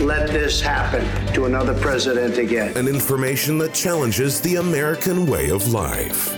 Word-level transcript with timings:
let 0.00 0.28
this 0.28 0.60
happen 0.60 1.04
to 1.34 1.46
another 1.46 1.78
president 1.80 2.38
again. 2.38 2.76
And 2.76 2.88
information 2.88 3.58
that 3.58 3.74
challenges 3.74 4.40
the 4.40 4.56
American 4.56 5.26
way 5.26 5.50
of 5.50 5.72
life. 5.72 6.36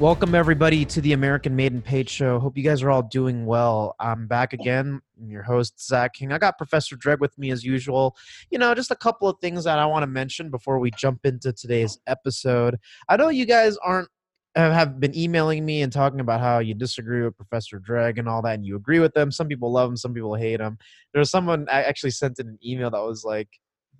Welcome 0.00 0.36
everybody 0.36 0.84
to 0.84 1.00
the 1.00 1.12
American 1.12 1.56
Made 1.56 1.72
and 1.72 1.84
Paid 1.84 2.08
Show. 2.08 2.38
Hope 2.38 2.56
you 2.56 2.62
guys 2.62 2.84
are 2.84 2.90
all 2.90 3.02
doing 3.02 3.44
well. 3.46 3.96
I'm 3.98 4.28
back 4.28 4.52
again. 4.52 5.00
I'm 5.20 5.28
your 5.28 5.42
host 5.42 5.84
Zach 5.84 6.14
King. 6.14 6.32
I 6.32 6.38
got 6.38 6.56
Professor 6.56 6.94
Dreg 6.94 7.18
with 7.18 7.36
me 7.36 7.50
as 7.50 7.64
usual. 7.64 8.16
You 8.52 8.60
know, 8.60 8.72
just 8.76 8.92
a 8.92 8.96
couple 8.96 9.26
of 9.26 9.40
things 9.40 9.64
that 9.64 9.76
I 9.76 9.86
want 9.86 10.04
to 10.04 10.06
mention 10.06 10.52
before 10.52 10.78
we 10.78 10.92
jump 10.92 11.26
into 11.26 11.52
today's 11.52 11.98
episode. 12.06 12.78
I 13.08 13.16
know 13.16 13.28
you 13.28 13.44
guys 13.44 13.76
aren't 13.78 14.08
have 14.56 14.98
been 14.98 15.16
emailing 15.16 15.64
me 15.64 15.82
and 15.82 15.92
talking 15.92 16.20
about 16.20 16.40
how 16.40 16.58
you 16.58 16.74
disagree 16.74 17.22
with 17.22 17.36
Professor 17.36 17.78
Dreg 17.78 18.18
and 18.18 18.28
all 18.28 18.42
that, 18.42 18.54
and 18.54 18.66
you 18.66 18.76
agree 18.76 18.98
with 18.98 19.14
them. 19.14 19.30
Some 19.30 19.48
people 19.48 19.70
love 19.70 19.90
him, 19.90 19.96
some 19.96 20.14
people 20.14 20.34
hate 20.34 20.60
him. 20.60 20.78
There 21.12 21.20
was 21.20 21.30
someone 21.30 21.66
I 21.70 21.82
actually 21.82 22.10
sent 22.10 22.38
in 22.38 22.48
an 22.48 22.58
email 22.64 22.90
that 22.90 23.02
was 23.02 23.24
like, 23.24 23.48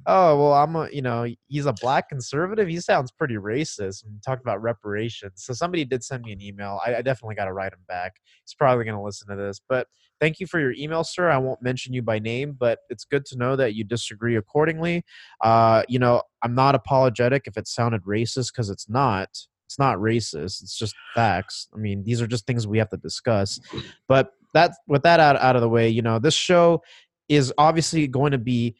"Oh, 0.07 0.37
well, 0.39 0.55
I'm 0.55 0.75
a, 0.77 0.89
you 0.91 1.03
know, 1.03 1.27
he's 1.49 1.67
a 1.67 1.73
black 1.73 2.09
conservative. 2.09 2.69
He 2.69 2.81
sounds 2.81 3.13
pretty 3.13 3.37
racist." 3.37 4.05
And 4.05 4.23
talked 4.23 4.43
about 4.43 4.63
reparations. 4.63 5.45
So 5.45 5.53
somebody 5.55 5.85
did 5.85 6.03
send 6.05 6.25
me 6.25 6.33
an 6.33 6.43
email. 6.43 6.81
I, 6.85 6.97
I 6.97 7.03
definitely 7.03 7.37
got 7.37 7.47
to 7.47 7.53
write 7.53 7.73
him 7.73 7.85
back. 7.87 8.15
He's 8.45 8.55
probably 8.55 8.85
going 8.85 8.97
to 8.97 9.03
listen 9.03 9.29
to 9.29 9.37
this, 9.37 9.61
but 9.69 9.87
thank 10.21 10.41
you 10.41 10.47
for 10.47 10.59
your 10.61 10.73
email, 10.73 11.05
sir. 11.05 11.31
I 11.31 11.39
won't 11.39 11.63
mention 11.63 11.93
you 11.93 12.03
by 12.03 12.19
name, 12.19 12.57
but 12.59 12.81
it's 12.91 13.05
good 13.05 13.25
to 13.27 13.37
know 13.37 13.57
that 13.57 13.75
you 13.75 13.85
disagree 13.85 14.37
accordingly. 14.37 15.05
Uh, 15.43 15.83
you 15.89 15.99
know, 15.99 16.23
I'm 16.43 16.55
not 16.55 16.75
apologetic 16.75 17.47
if 17.47 17.57
it 17.57 17.69
sounded 17.69 18.03
racist 18.03 18.53
because 18.53 18.71
it's 18.71 18.89
not 18.89 19.29
it's 19.69 19.79
not 19.79 19.99
racist 19.99 20.63
it's 20.63 20.79
just 20.79 20.95
facts. 21.15 21.69
I 21.75 21.77
mean 21.77 22.03
these 22.03 22.23
are 22.23 22.27
just 22.27 22.47
things 22.47 22.67
we 22.67 22.79
have 22.79 22.89
to 22.89 22.97
discuss. 22.97 23.61
But 24.09 24.33
that 24.55 24.73
with 24.87 25.03
that 25.03 25.21
out, 25.21 25.37
out 25.37 25.57
of 25.57 25.63
the 25.63 25.69
way 25.69 25.91
you 25.91 26.01
know 26.01 26.19
this 26.19 26.35
show 26.35 26.83
is 27.29 27.53
obviously 27.59 28.07
going 28.07 28.33
to 28.33 28.39
be 28.39 28.77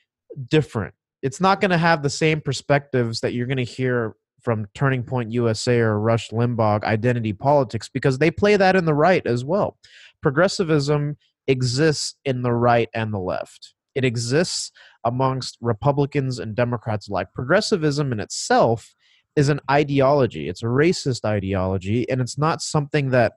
different. 0.49 0.95
It's 1.23 1.43
not 1.43 1.61
going 1.61 1.73
to 1.73 1.79
have 1.79 2.03
the 2.03 2.09
same 2.09 2.41
perspectives 2.41 3.21
that 3.21 3.35
you're 3.35 3.47
going 3.47 3.59
to 3.59 3.65
hear 3.65 4.17
from 4.41 4.67
turning 4.73 5.03
point 5.03 5.31
usa 5.31 5.79
or 5.79 6.01
rush 6.01 6.31
limbaugh 6.31 6.83
identity 6.85 7.35
politics 7.35 7.91
because 7.93 8.17
they 8.17 8.31
play 8.31 8.57
that 8.57 8.75
in 8.75 8.87
the 8.87 8.95
right 8.95 9.27
as 9.27 9.45
well. 9.45 9.77
Progressivism 10.23 11.19
exists 11.49 12.15
in 12.25 12.41
the 12.41 12.53
right 12.53 12.89
and 12.95 13.13
the 13.13 13.19
left. 13.19 13.75
It 13.95 14.07
exists 14.07 14.73
amongst 15.05 15.59
republicans 15.61 16.39
and 16.39 16.55
democrats 16.55 17.09
alike. 17.09 17.29
Progressivism 17.35 18.11
in 18.11 18.21
itself 18.21 18.95
is 19.39 19.49
an 19.49 19.61
ideology. 19.71 20.49
It's 20.49 20.65
a 20.65 20.67
racist 20.67 21.25
ideology, 21.25 22.09
and 22.11 22.21
it's 22.21 22.37
not 22.37 22.61
something 22.61 23.11
that 23.11 23.35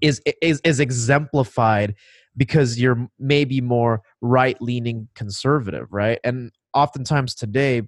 is 0.00 0.22
is, 0.40 0.60
is 0.64 0.78
exemplified 0.78 1.96
because 2.36 2.80
you're 2.80 3.08
maybe 3.18 3.60
more 3.60 4.00
right 4.20 4.56
leaning 4.62 5.08
conservative, 5.14 5.88
right? 5.90 6.20
And 6.22 6.52
oftentimes 6.72 7.34
today, 7.34 7.82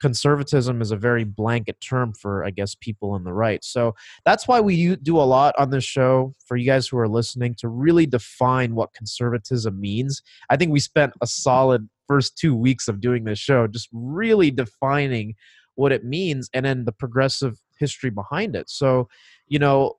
conservatism 0.00 0.80
is 0.80 0.92
a 0.92 0.96
very 0.96 1.24
blanket 1.24 1.80
term 1.80 2.12
for, 2.12 2.44
I 2.44 2.50
guess, 2.50 2.76
people 2.76 3.10
on 3.10 3.24
the 3.24 3.32
right. 3.32 3.64
So 3.64 3.94
that's 4.24 4.46
why 4.46 4.60
we 4.60 4.94
do 4.96 5.16
a 5.16 5.22
lot 5.22 5.54
on 5.58 5.70
this 5.70 5.84
show 5.84 6.32
for 6.46 6.56
you 6.56 6.66
guys 6.66 6.86
who 6.86 6.98
are 6.98 7.08
listening 7.08 7.56
to 7.58 7.68
really 7.68 8.06
define 8.06 8.76
what 8.76 8.94
conservatism 8.94 9.80
means. 9.80 10.22
I 10.50 10.56
think 10.56 10.70
we 10.70 10.80
spent 10.80 11.14
a 11.20 11.26
solid 11.26 11.88
first 12.06 12.36
two 12.36 12.54
weeks 12.54 12.86
of 12.86 13.00
doing 13.00 13.24
this 13.24 13.38
show 13.38 13.66
just 13.66 13.88
really 13.92 14.52
defining 14.52 15.34
what 15.74 15.92
it 15.92 16.04
means 16.04 16.50
and 16.52 16.64
then 16.64 16.84
the 16.84 16.92
progressive 16.92 17.58
history 17.78 18.10
behind 18.10 18.54
it. 18.56 18.68
So, 18.68 19.08
you 19.48 19.58
know, 19.58 19.94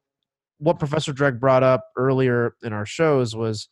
what 0.59 0.79
Professor 0.79 1.11
Dreg 1.11 1.39
brought 1.39 1.63
up 1.63 1.85
earlier 1.97 2.55
in 2.63 2.73
our 2.73 2.85
shows 2.85 3.35
was 3.35 3.67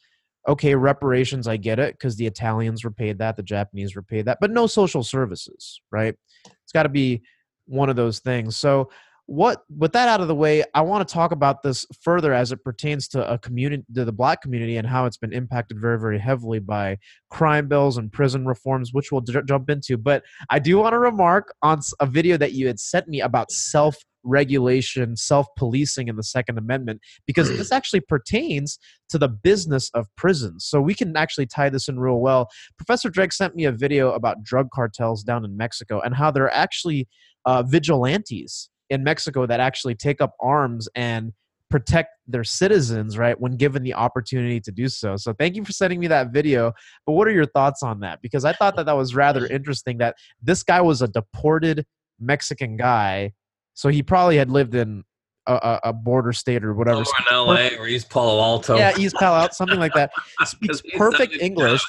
okay, 0.48 0.74
reparations, 0.74 1.48
I 1.48 1.58
get 1.58 1.78
it, 1.78 1.94
because 1.94 2.16
the 2.16 2.26
Italians 2.26 2.84
were 2.84 2.92
paid 2.92 3.20
that, 3.20 3.38
the 3.38 3.44
Japanese 3.44 3.96
were 3.96 4.02
paid 4.02 4.26
that, 4.26 4.40
but 4.42 4.50
no 4.50 4.66
social 4.66 5.04
services, 5.04 5.80
right? 5.92 6.16
It's 6.46 6.72
got 6.74 6.84
to 6.84 6.90
be 6.90 7.22
one 7.66 7.90
of 7.90 7.96
those 7.96 8.20
things. 8.20 8.58
So, 8.58 8.90
what 9.32 9.64
with 9.78 9.94
that 9.94 10.10
out 10.10 10.20
of 10.20 10.28
the 10.28 10.36
way 10.36 10.62
i 10.74 10.82
want 10.82 11.08
to 11.08 11.14
talk 11.14 11.32
about 11.32 11.64
this 11.64 11.86
further 12.02 12.34
as 12.34 12.52
it 12.52 12.62
pertains 12.66 13.08
to 13.08 13.32
a 13.32 13.38
community 13.38 13.82
to 13.96 14.04
the 14.04 14.12
black 14.12 14.42
community 14.42 14.76
and 14.76 14.86
how 14.86 15.06
it's 15.06 15.16
been 15.16 15.32
impacted 15.32 15.80
very 15.80 15.98
very 15.98 16.20
heavily 16.20 16.60
by 16.60 16.98
crime 17.30 17.70
bills 17.70 17.98
and 17.98 18.12
prison 18.12 18.46
reforms 18.46 18.90
which 18.92 19.10
we'll 19.10 19.22
j- 19.22 19.42
jump 19.48 19.70
into 19.70 19.98
but 19.98 20.22
i 20.50 20.60
do 20.60 20.78
want 20.78 20.92
to 20.92 21.00
remark 21.00 21.54
on 21.62 21.80
a 22.02 22.06
video 22.06 22.36
that 22.36 22.52
you 22.52 22.68
had 22.68 22.78
sent 22.78 23.08
me 23.08 23.22
about 23.22 23.50
self 23.52 23.96
regulation, 24.24 25.16
self 25.16 25.48
policing 25.58 26.08
in 26.08 26.16
the 26.16 26.22
Second 26.22 26.60
Amendment, 26.60 27.02
because 27.26 27.50
this 27.50 27.72
actually 27.72 28.02
pertains 28.02 28.78
to 29.10 29.18
the 29.18 29.28
business 29.28 29.90
of 29.96 30.06
prisons. 30.16 30.64
So 30.64 30.80
we 30.80 30.94
can 30.94 31.18
actually 31.18 31.48
tie 31.48 31.70
this 31.70 31.88
in 31.88 32.00
real 32.00 32.20
well. 32.20 32.48
Professor 32.78 33.10
Dreg 33.10 33.34
sent 33.34 33.56
me 33.56 33.66
a 33.66 33.72
video 33.72 34.12
about 34.12 34.44
drug 34.44 34.68
cartels 34.72 35.24
down 35.24 35.44
in 35.44 35.58
Mexico 35.58 36.00
and 36.02 36.14
how 36.14 36.30
they're 36.30 36.54
actually 36.54 37.08
uh, 37.46 37.64
vigilantes 37.64 38.70
in 38.92 39.04
Mexico 39.04 39.46
that 39.48 39.60
actually 39.60 39.96
take 39.96 40.22
up 40.22 40.36
arms 40.40 40.88
and 40.96 41.32
protect 41.70 42.10
their 42.28 42.44
citizens, 42.44 43.18
right, 43.18 43.40
when 43.40 43.54
given 43.56 43.82
the 43.82 43.94
opportunity 43.94 44.60
to 44.60 44.72
do 44.72 44.90
so. 44.90 45.16
So 45.16 45.34
thank 45.34 45.56
you 45.56 45.64
for 45.64 45.72
sending 45.72 46.00
me 46.00 46.08
that 46.08 46.32
video. 46.32 46.74
But 47.06 47.14
what 47.14 47.28
are 47.28 47.32
your 47.32 47.46
thoughts 47.46 47.82
on 47.82 48.02
that? 48.02 48.22
Because 48.22 48.44
I 48.44 48.52
thought 48.52 48.76
that 48.76 48.86
that 48.86 48.98
was 48.98 49.16
rather 49.16 49.48
interesting 49.48 49.98
that 50.00 50.18
this 50.44 50.62
guy 50.62 50.82
was 50.82 51.02
a 51.02 51.08
deported 51.08 51.86
Mexican 52.20 52.76
guy. 52.76 53.32
So 53.74 53.88
he 53.88 54.04
probably 54.04 54.36
had 54.36 54.52
lived 54.52 54.76
in 54.76 55.06
a, 55.48 55.80
a 55.86 55.94
border 55.94 56.34
state 56.34 56.66
or 56.66 56.74
whatever. 56.74 57.04
Somewhere 57.30 57.70
in 57.70 57.74
LA 57.74 57.82
or 57.82 57.88
East 57.88 58.10
Palo 58.10 58.42
Alto. 58.42 58.76
Yeah, 58.78 58.92
East 58.98 59.16
Palo 59.16 59.38
Alto, 59.38 59.54
something 59.54 59.80
like 59.80 59.94
that. 59.94 60.12
Speaks 60.46 60.82
perfect 60.96 61.36
English. 61.40 61.82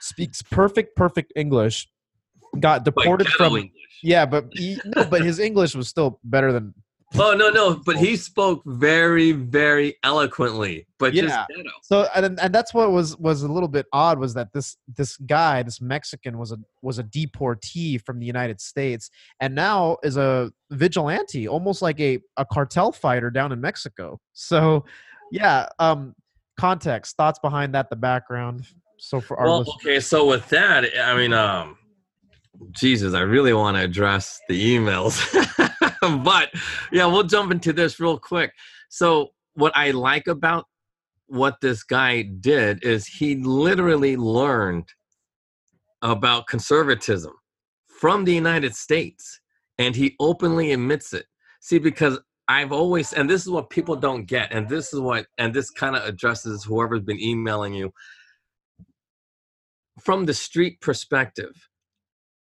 Speaks 0.00 0.40
perfect, 0.42 0.96
perfect 0.96 1.32
English. 1.36 1.86
Got 2.60 2.84
deported 2.84 3.24
Like 3.26 3.34
from 3.34 3.56
English. 3.56 3.72
yeah, 4.02 4.26
but 4.26 4.46
he, 4.52 4.78
no, 4.96 5.04
but 5.04 5.22
his 5.22 5.38
English 5.38 5.74
was 5.74 5.88
still 5.88 6.20
better 6.24 6.52
than 6.52 6.74
Oh 7.18 7.34
no, 7.34 7.50
no, 7.50 7.80
but 7.86 7.96
he 7.96 8.16
spoke 8.16 8.62
very, 8.66 9.30
very 9.30 9.94
eloquently, 10.02 10.86
but 10.98 11.14
Yeah. 11.14 11.46
so 11.82 12.08
and, 12.16 12.38
and 12.40 12.52
that's 12.52 12.74
what 12.74 12.90
was 12.90 13.16
was 13.18 13.42
a 13.44 13.48
little 13.48 13.68
bit 13.68 13.86
odd 13.92 14.18
was 14.18 14.34
that 14.34 14.48
this 14.52 14.76
this 14.96 15.16
guy 15.18 15.62
this 15.62 15.80
mexican 15.80 16.36
was 16.36 16.50
a 16.50 16.58
was 16.82 16.98
a 16.98 17.04
deportee 17.04 17.96
from 17.98 18.18
the 18.18 18.26
united 18.26 18.60
states 18.60 19.08
and 19.40 19.54
now 19.54 19.96
is 20.02 20.16
a 20.16 20.50
vigilante 20.72 21.46
almost 21.46 21.80
like 21.80 22.00
a 22.00 22.18
a 22.38 22.44
cartel 22.44 22.90
fighter 22.90 23.30
down 23.30 23.52
in 23.52 23.60
mexico 23.60 24.18
so 24.32 24.84
yeah 25.30 25.68
um 25.78 26.12
context 26.58 27.16
thoughts 27.16 27.38
behind 27.38 27.72
that 27.74 27.88
the 27.88 27.96
background 27.96 28.66
so 28.98 29.20
for 29.20 29.38
our 29.38 29.46
Well, 29.46 29.58
listeners- 29.60 29.76
okay, 29.84 30.00
so 30.00 30.26
with 30.26 30.48
that, 30.48 30.84
I 30.98 31.14
mean, 31.16 31.32
um, 31.34 31.76
Jesus, 32.72 33.14
I 33.14 33.20
really 33.20 33.52
want 33.52 33.76
to 33.76 33.82
address 33.82 34.40
the 34.48 34.76
emails, 34.76 35.20
but 36.24 36.50
yeah, 36.92 37.06
we'll 37.06 37.22
jump 37.22 37.52
into 37.52 37.72
this 37.72 38.00
real 38.00 38.18
quick. 38.18 38.52
So, 38.88 39.30
what 39.54 39.72
I 39.76 39.90
like 39.92 40.26
about 40.26 40.66
what 41.26 41.56
this 41.60 41.82
guy 41.82 42.22
did 42.22 42.84
is 42.84 43.06
he 43.06 43.36
literally 43.36 44.16
learned 44.16 44.88
about 46.02 46.46
conservatism 46.46 47.32
from 47.86 48.24
the 48.24 48.34
United 48.34 48.74
States, 48.74 49.40
and 49.78 49.96
he 49.96 50.14
openly 50.20 50.72
admits 50.72 51.12
it. 51.12 51.26
See, 51.60 51.78
because 51.78 52.18
I've 52.48 52.72
always, 52.72 53.12
and 53.12 53.28
this 53.28 53.42
is 53.42 53.50
what 53.50 53.70
people 53.70 53.96
don't 53.96 54.26
get, 54.26 54.52
and 54.52 54.68
this 54.68 54.92
is 54.92 55.00
what, 55.00 55.26
and 55.38 55.52
this 55.52 55.70
kind 55.70 55.96
of 55.96 56.04
addresses 56.04 56.64
whoever's 56.64 57.00
been 57.00 57.20
emailing 57.20 57.74
you 57.74 57.92
from 60.00 60.26
the 60.26 60.34
street 60.34 60.80
perspective 60.80 61.52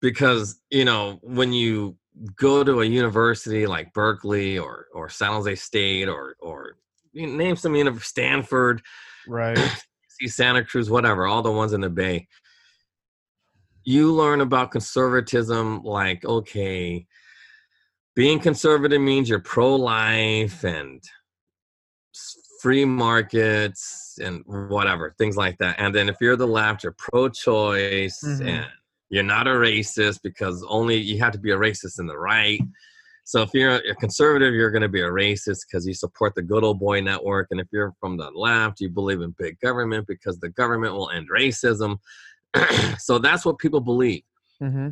because 0.03 0.61
you 0.71 0.85
know 0.85 1.19
when 1.23 1.53
you 1.53 1.97
go 2.37 2.63
to 2.63 2.83
a 2.83 2.85
university 2.85 3.67
like 3.67 3.91
berkeley 3.95 4.59
or 4.59 4.87
or 4.93 5.09
san 5.09 5.33
jose 5.33 5.55
state 5.55 6.09
or 6.09 6.37
or 6.41 6.77
you 7.13 7.27
name 7.27 7.57
some 7.57 7.75
university 7.75 8.05
stanford 8.05 8.83
right 9.27 9.57
see 10.09 10.29
santa 10.29 10.63
cruz 10.63 10.91
whatever 10.91 11.27
all 11.27 11.41
the 11.41 11.51
ones 11.51 11.73
in 11.73 11.81
the 11.81 11.89
bay 11.89 12.27
you 13.85 14.13
learn 14.13 14.43
about 14.43 14.71
conservatism 14.71 15.83
like 15.83 16.23
okay 16.27 17.07
being 18.15 18.39
conservative 18.39 19.01
means 19.01 19.29
you're 19.29 19.41
pro-life 19.41 20.65
and 20.65 21.03
free 22.61 22.85
markets 22.85 24.19
and 24.23 24.43
whatever 24.69 25.15
things 25.19 25.37
like 25.37 25.57
that 25.59 25.75
and 25.79 25.95
then 25.95 26.09
if 26.09 26.17
you're 26.21 26.37
the 26.37 26.47
left 26.47 26.83
you're 26.83 26.95
pro-choice 26.99 28.23
Mhm. 28.23 28.47
and 28.47 28.67
you're 29.13 29.23
not 29.23 29.47
a 29.47 29.51
racist 29.51 30.21
because 30.25 30.65
only 30.69 30.97
you 30.97 31.19
have 31.21 31.33
to 31.33 31.39
be 31.39 31.51
a 31.53 31.57
racist 31.57 32.01
in 32.01 32.07
the 32.07 32.19
right. 32.19 32.61
So 33.25 33.43
if 33.43 33.51
you're 33.53 33.77
a 33.77 33.95
conservative 33.95 34.55
you're 34.55 34.71
going 34.71 34.83
to 34.83 34.89
be 34.89 35.03
a 35.03 35.09
racist 35.11 35.61
because 35.67 35.87
you 35.87 35.95
support 35.95 36.35
the 36.35 36.43
good 36.43 36.65
old 36.65 36.81
boy 36.81 37.01
network. 37.03 37.49
And 37.51 37.61
if 37.61 37.69
you're 37.71 37.93
from 38.01 38.17
the 38.17 38.31
left 38.31 38.81
you 38.81 38.89
believe 38.89 39.21
in 39.21 39.35
big 39.39 39.61
government 39.61 40.07
because 40.09 40.41
the 40.41 40.49
government 40.49 40.95
will 40.95 41.11
end 41.11 41.29
racism. 41.31 41.99
So 42.99 43.19
that's 43.19 43.45
what 43.45 43.59
people 43.59 43.81
believe. 43.81 44.23
Hmm 44.59 44.91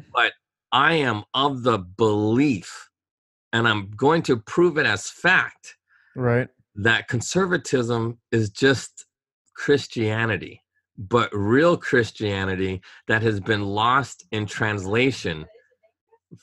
I 0.73 0.95
am 0.95 1.25
of 1.35 1.63
the 1.65 1.79
belief, 1.79 2.91
and 3.53 3.67
I'm 3.67 3.91
going 3.97 4.23
to 4.23 4.37
prove 4.37 4.79
it 4.79 4.87
as 4.87 5.11
fact, 5.11 5.77
Right. 6.15 6.49
that 6.77 7.09
conservatism 7.09 8.19
is 8.31 8.51
just 8.51 9.07
Christianity, 9.57 10.63
but 11.01 11.31
real 11.33 11.79
Christianity 11.79 12.83
that 13.09 13.23
has 13.23 13.41
been 13.41 13.65
lost 13.65 14.27
in 14.33 14.45
translation 14.45 15.47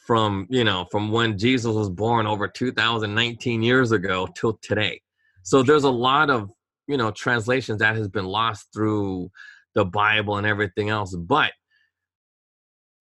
from, 0.07 0.47
you 0.49 0.63
know, 0.63 0.87
from 0.89 1.11
when 1.11 1.37
Jesus 1.37 1.71
was 1.73 1.91
born 1.91 2.25
over 2.25 2.47
2019 2.47 3.61
years 3.61 3.91
ago 3.91 4.27
till 4.35 4.57
today. 4.63 4.99
So 5.43 5.61
there's 5.61 5.83
a 5.83 5.91
lot 5.91 6.31
of, 6.31 6.49
you 6.87 6.97
know, 6.97 7.11
translations 7.11 7.79
that 7.79 7.95
has 7.95 8.07
been 8.07 8.25
lost 8.25 8.67
through 8.73 9.29
the 9.75 9.85
Bible 9.85 10.37
and 10.37 10.47
everything 10.47 10.89
else. 10.89 11.15
But 11.15 11.51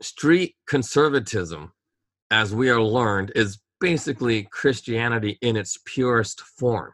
street 0.02 0.56
conservatism, 0.68 1.72
as 2.30 2.54
we 2.54 2.68
are 2.68 2.82
learned, 2.82 3.32
is 3.34 3.58
basically 3.80 4.46
Christianity 4.52 5.38
in 5.40 5.56
its 5.56 5.78
purest 5.86 6.42
form. 6.42 6.92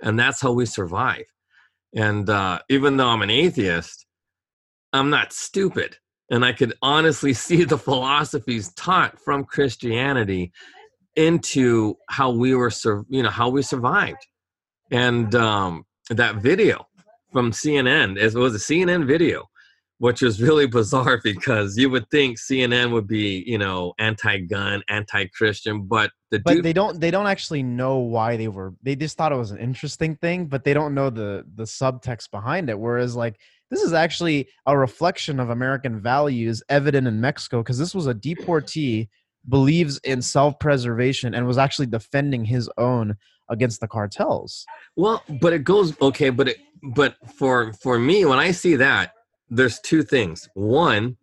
And 0.00 0.18
that's 0.18 0.40
how 0.40 0.52
we 0.52 0.64
survive. 0.64 1.26
And 1.98 2.30
uh, 2.30 2.60
even 2.70 2.96
though 2.96 3.08
I'm 3.08 3.22
an 3.22 3.30
atheist, 3.30 4.06
I'm 4.92 5.10
not 5.10 5.32
stupid. 5.32 5.96
And 6.30 6.44
I 6.44 6.52
could 6.52 6.74
honestly 6.80 7.32
see 7.46 7.64
the 7.64 7.76
philosophies 7.76 8.72
taught 8.74 9.18
from 9.20 9.44
Christianity 9.44 10.52
into 11.16 11.96
how 12.08 12.30
we 12.30 12.54
were, 12.54 12.70
you 13.08 13.24
know, 13.24 13.30
how 13.30 13.48
we 13.48 13.62
survived. 13.62 14.24
And 14.92 15.34
um, 15.34 15.84
that 16.08 16.36
video 16.36 16.86
from 17.32 17.50
CNN, 17.50 18.16
it 18.16 18.32
was 18.34 18.54
a 18.54 18.58
CNN 18.58 19.04
video 19.04 19.48
which 19.98 20.22
is 20.22 20.40
really 20.40 20.66
bizarre 20.78 21.20
because 21.22 21.76
you 21.76 21.90
would 21.90 22.08
think 22.10 22.38
CNN 22.38 22.92
would 22.92 23.06
be, 23.06 23.44
you 23.46 23.58
know, 23.58 23.94
anti-gun, 23.98 24.82
anti-Christian, 24.88 25.82
but 25.82 26.10
the 26.30 26.40
But 26.40 26.54
dude, 26.54 26.64
they 26.64 26.72
don't. 26.72 27.00
They 27.00 27.10
don't 27.10 27.26
actually 27.26 27.62
know 27.62 27.98
why 27.98 28.36
they 28.36 28.48
were. 28.48 28.74
They 28.82 28.96
just 28.96 29.16
thought 29.16 29.32
it 29.32 29.36
was 29.36 29.50
an 29.50 29.58
interesting 29.58 30.16
thing, 30.16 30.46
but 30.46 30.64
they 30.64 30.74
don't 30.74 30.94
know 30.94 31.10
the 31.10 31.44
the 31.54 31.64
subtext 31.64 32.30
behind 32.30 32.68
it. 32.68 32.78
Whereas, 32.78 33.16
like, 33.16 33.38
this 33.70 33.82
is 33.82 33.92
actually 33.92 34.48
a 34.66 34.76
reflection 34.76 35.40
of 35.40 35.50
American 35.50 36.00
values 36.00 36.62
evident 36.68 37.06
in 37.06 37.20
Mexico 37.20 37.62
because 37.62 37.78
this 37.78 37.94
was 37.94 38.06
a 38.06 38.14
deportee 38.26 39.08
believes 39.48 39.98
in 40.04 40.20
self-preservation 40.20 41.34
and 41.34 41.46
was 41.46 41.56
actually 41.56 41.86
defending 41.86 42.44
his 42.44 42.68
own 42.76 43.16
against 43.48 43.80
the 43.80 43.88
cartels. 43.88 44.66
well, 44.96 45.22
but 45.40 45.54
it 45.54 45.64
goes 45.64 45.98
okay, 46.02 46.28
but 46.28 46.48
it, 46.48 46.58
but 46.94 47.16
for 47.38 47.72
for 47.72 47.98
me, 47.98 48.26
when 48.26 48.38
I 48.38 48.50
see 48.50 48.76
that, 48.76 49.12
there's 49.50 49.80
two 49.80 50.02
things. 50.02 50.48
One, 50.54 51.16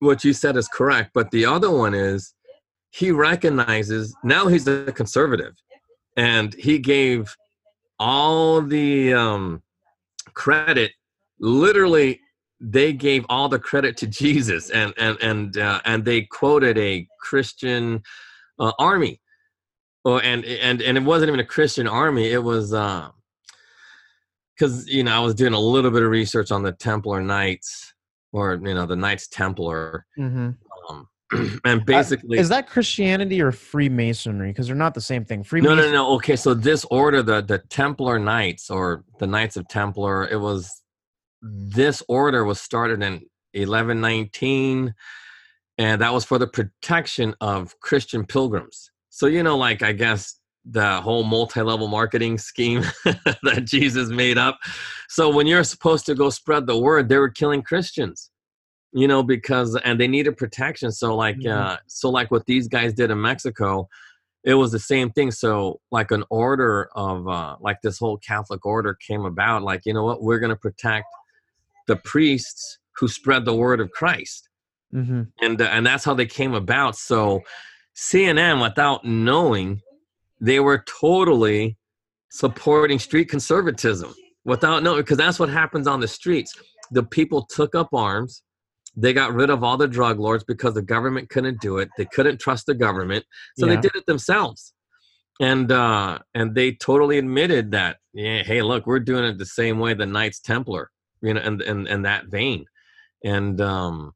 what 0.00 0.24
you 0.24 0.32
said 0.32 0.56
is 0.56 0.68
correct, 0.68 1.10
but 1.14 1.30
the 1.30 1.44
other 1.46 1.70
one 1.70 1.94
is 1.94 2.34
he 2.90 3.10
recognizes 3.10 4.14
now 4.24 4.46
he's 4.46 4.66
a 4.66 4.92
conservative, 4.92 5.54
and 6.16 6.54
he 6.54 6.78
gave 6.78 7.36
all 7.98 8.60
the 8.62 9.14
um, 9.14 9.62
credit 10.34 10.92
literally 11.40 12.20
they 12.60 12.92
gave 12.92 13.24
all 13.28 13.48
the 13.48 13.58
credit 13.58 13.96
to 13.96 14.06
jesus 14.06 14.70
and 14.70 14.94
and 14.96 15.18
and 15.20 15.58
uh, 15.58 15.80
and 15.84 16.04
they 16.04 16.22
quoted 16.22 16.78
a 16.78 17.06
christian 17.20 18.02
uh, 18.58 18.72
army 18.78 19.20
oh 20.04 20.18
and 20.18 20.44
and 20.44 20.80
and 20.80 20.96
it 20.96 21.02
wasn't 21.02 21.28
even 21.28 21.40
a 21.40 21.44
christian 21.44 21.86
army 21.86 22.30
it 22.30 22.42
was 22.42 22.72
uh 22.72 23.08
because 24.56 24.86
you 24.88 25.02
know 25.02 25.12
i 25.12 25.18
was 25.18 25.34
doing 25.34 25.52
a 25.52 25.58
little 25.60 25.90
bit 25.90 26.02
of 26.02 26.10
research 26.10 26.50
on 26.50 26.62
the 26.62 26.72
templar 26.72 27.20
knights 27.20 27.94
or 28.32 28.54
you 28.54 28.74
know 28.74 28.86
the 28.86 28.96
knights 28.96 29.28
templar 29.28 30.06
Mm-hmm. 30.18 30.50
um, 30.90 31.08
and 31.64 31.84
basically 31.84 32.38
is 32.38 32.48
that 32.50 32.68
Christianity 32.68 33.42
or 33.42 33.50
Freemasonry? 33.50 34.50
Because 34.50 34.68
they're 34.68 34.76
not 34.76 34.94
the 34.94 35.00
same 35.00 35.24
thing. 35.24 35.40
No, 35.40 35.44
Freemasonry. 35.44 35.86
no, 35.86 35.92
no. 35.92 36.14
Okay, 36.14 36.36
so 36.36 36.54
this 36.54 36.84
order, 36.84 37.20
the 37.20 37.40
the 37.40 37.58
Templar 37.58 38.20
Knights 38.20 38.70
or 38.70 39.02
the 39.18 39.26
Knights 39.26 39.56
of 39.56 39.66
Templar, 39.66 40.28
it 40.28 40.36
was 40.36 40.70
this 41.42 42.00
order 42.08 42.44
was 42.44 42.60
started 42.60 43.02
in 43.02 43.14
1119, 43.54 44.94
and 45.78 46.00
that 46.00 46.12
was 46.12 46.24
for 46.24 46.38
the 46.38 46.46
protection 46.46 47.34
of 47.40 47.78
Christian 47.80 48.24
pilgrims. 48.24 48.90
So 49.10 49.26
you 49.26 49.42
know, 49.42 49.56
like 49.56 49.82
I 49.82 49.90
guess 49.92 50.38
the 50.68 51.00
whole 51.00 51.22
multi-level 51.22 51.88
marketing 51.88 52.38
scheme 52.38 52.82
that 53.04 53.62
Jesus 53.64 54.08
made 54.08 54.36
up. 54.38 54.58
So 55.08 55.30
when 55.30 55.46
you're 55.46 55.64
supposed 55.64 56.06
to 56.06 56.14
go 56.14 56.28
spread 56.30 56.66
the 56.66 56.78
word, 56.78 57.08
they 57.08 57.18
were 57.18 57.30
killing 57.30 57.62
Christians 57.62 58.30
you 58.92 59.08
know 59.08 59.22
because 59.22 59.76
and 59.84 60.00
they 60.00 60.06
needed 60.06 60.36
protection 60.36 60.92
so 60.92 61.14
like 61.14 61.36
Mhm. 61.38 61.50
uh 61.52 61.76
so 61.88 62.08
like 62.08 62.30
what 62.30 62.46
these 62.46 62.68
guys 62.68 62.94
did 62.94 63.10
in 63.10 63.20
mexico 63.20 63.88
it 64.44 64.54
was 64.54 64.70
the 64.70 64.78
same 64.78 65.10
thing 65.10 65.32
so 65.32 65.80
like 65.90 66.12
an 66.12 66.22
order 66.30 66.88
of 66.94 67.26
uh 67.28 67.56
like 67.60 67.78
this 67.82 67.98
whole 67.98 68.16
catholic 68.18 68.64
order 68.64 68.94
came 68.94 69.24
about 69.26 69.62
like 69.64 69.82
you 69.84 69.92
know 69.92 70.04
what 70.04 70.22
we're 70.22 70.38
going 70.38 70.50
to 70.50 70.56
protect 70.56 71.06
the 71.88 71.96
priests 71.96 72.78
who 72.96 73.08
spread 73.08 73.44
the 73.44 73.54
word 73.54 73.80
of 73.80 73.90
christ 73.90 74.48
Mm-hmm. 74.94 75.22
and 75.42 75.60
uh, 75.60 75.64
and 75.64 75.84
that's 75.84 76.04
how 76.04 76.14
they 76.14 76.24
came 76.26 76.54
about 76.54 76.94
so 76.96 77.40
cnn 77.96 78.62
without 78.62 79.04
knowing 79.04 79.82
they 80.40 80.60
were 80.60 80.84
totally 81.00 81.76
supporting 82.30 82.98
street 82.98 83.26
conservatism 83.28 84.14
without 84.44 84.82
knowing 84.82 85.00
because 85.00 85.16
that's 85.16 85.38
what 85.38 85.48
happens 85.48 85.86
on 85.86 86.00
the 86.00 86.08
streets. 86.08 86.54
The 86.90 87.02
people 87.02 87.46
took 87.46 87.74
up 87.74 87.88
arms. 87.92 88.42
They 88.96 89.12
got 89.12 89.34
rid 89.34 89.50
of 89.50 89.62
all 89.62 89.76
the 89.76 89.88
drug 89.88 90.18
lords 90.18 90.44
because 90.44 90.74
the 90.74 90.82
government 90.82 91.28
couldn't 91.28 91.60
do 91.60 91.78
it. 91.78 91.90
They 91.98 92.06
couldn't 92.06 92.40
trust 92.40 92.66
the 92.66 92.74
government. 92.74 93.24
So 93.58 93.66
they 93.66 93.76
did 93.76 93.92
it 93.94 94.06
themselves. 94.06 94.72
And 95.38 95.70
uh 95.70 96.20
and 96.34 96.54
they 96.54 96.72
totally 96.72 97.18
admitted 97.18 97.72
that 97.72 97.98
yeah 98.14 98.42
hey 98.42 98.62
look 98.62 98.86
we're 98.86 99.00
doing 99.00 99.24
it 99.24 99.36
the 99.36 99.44
same 99.44 99.78
way 99.78 99.92
the 99.92 100.06
knights 100.06 100.40
templar 100.40 100.90
you 101.20 101.34
know 101.34 101.42
and 101.42 101.60
and, 101.60 101.86
and 101.86 102.06
that 102.06 102.28
vein. 102.28 102.64
And 103.22 103.60
um 103.60 104.12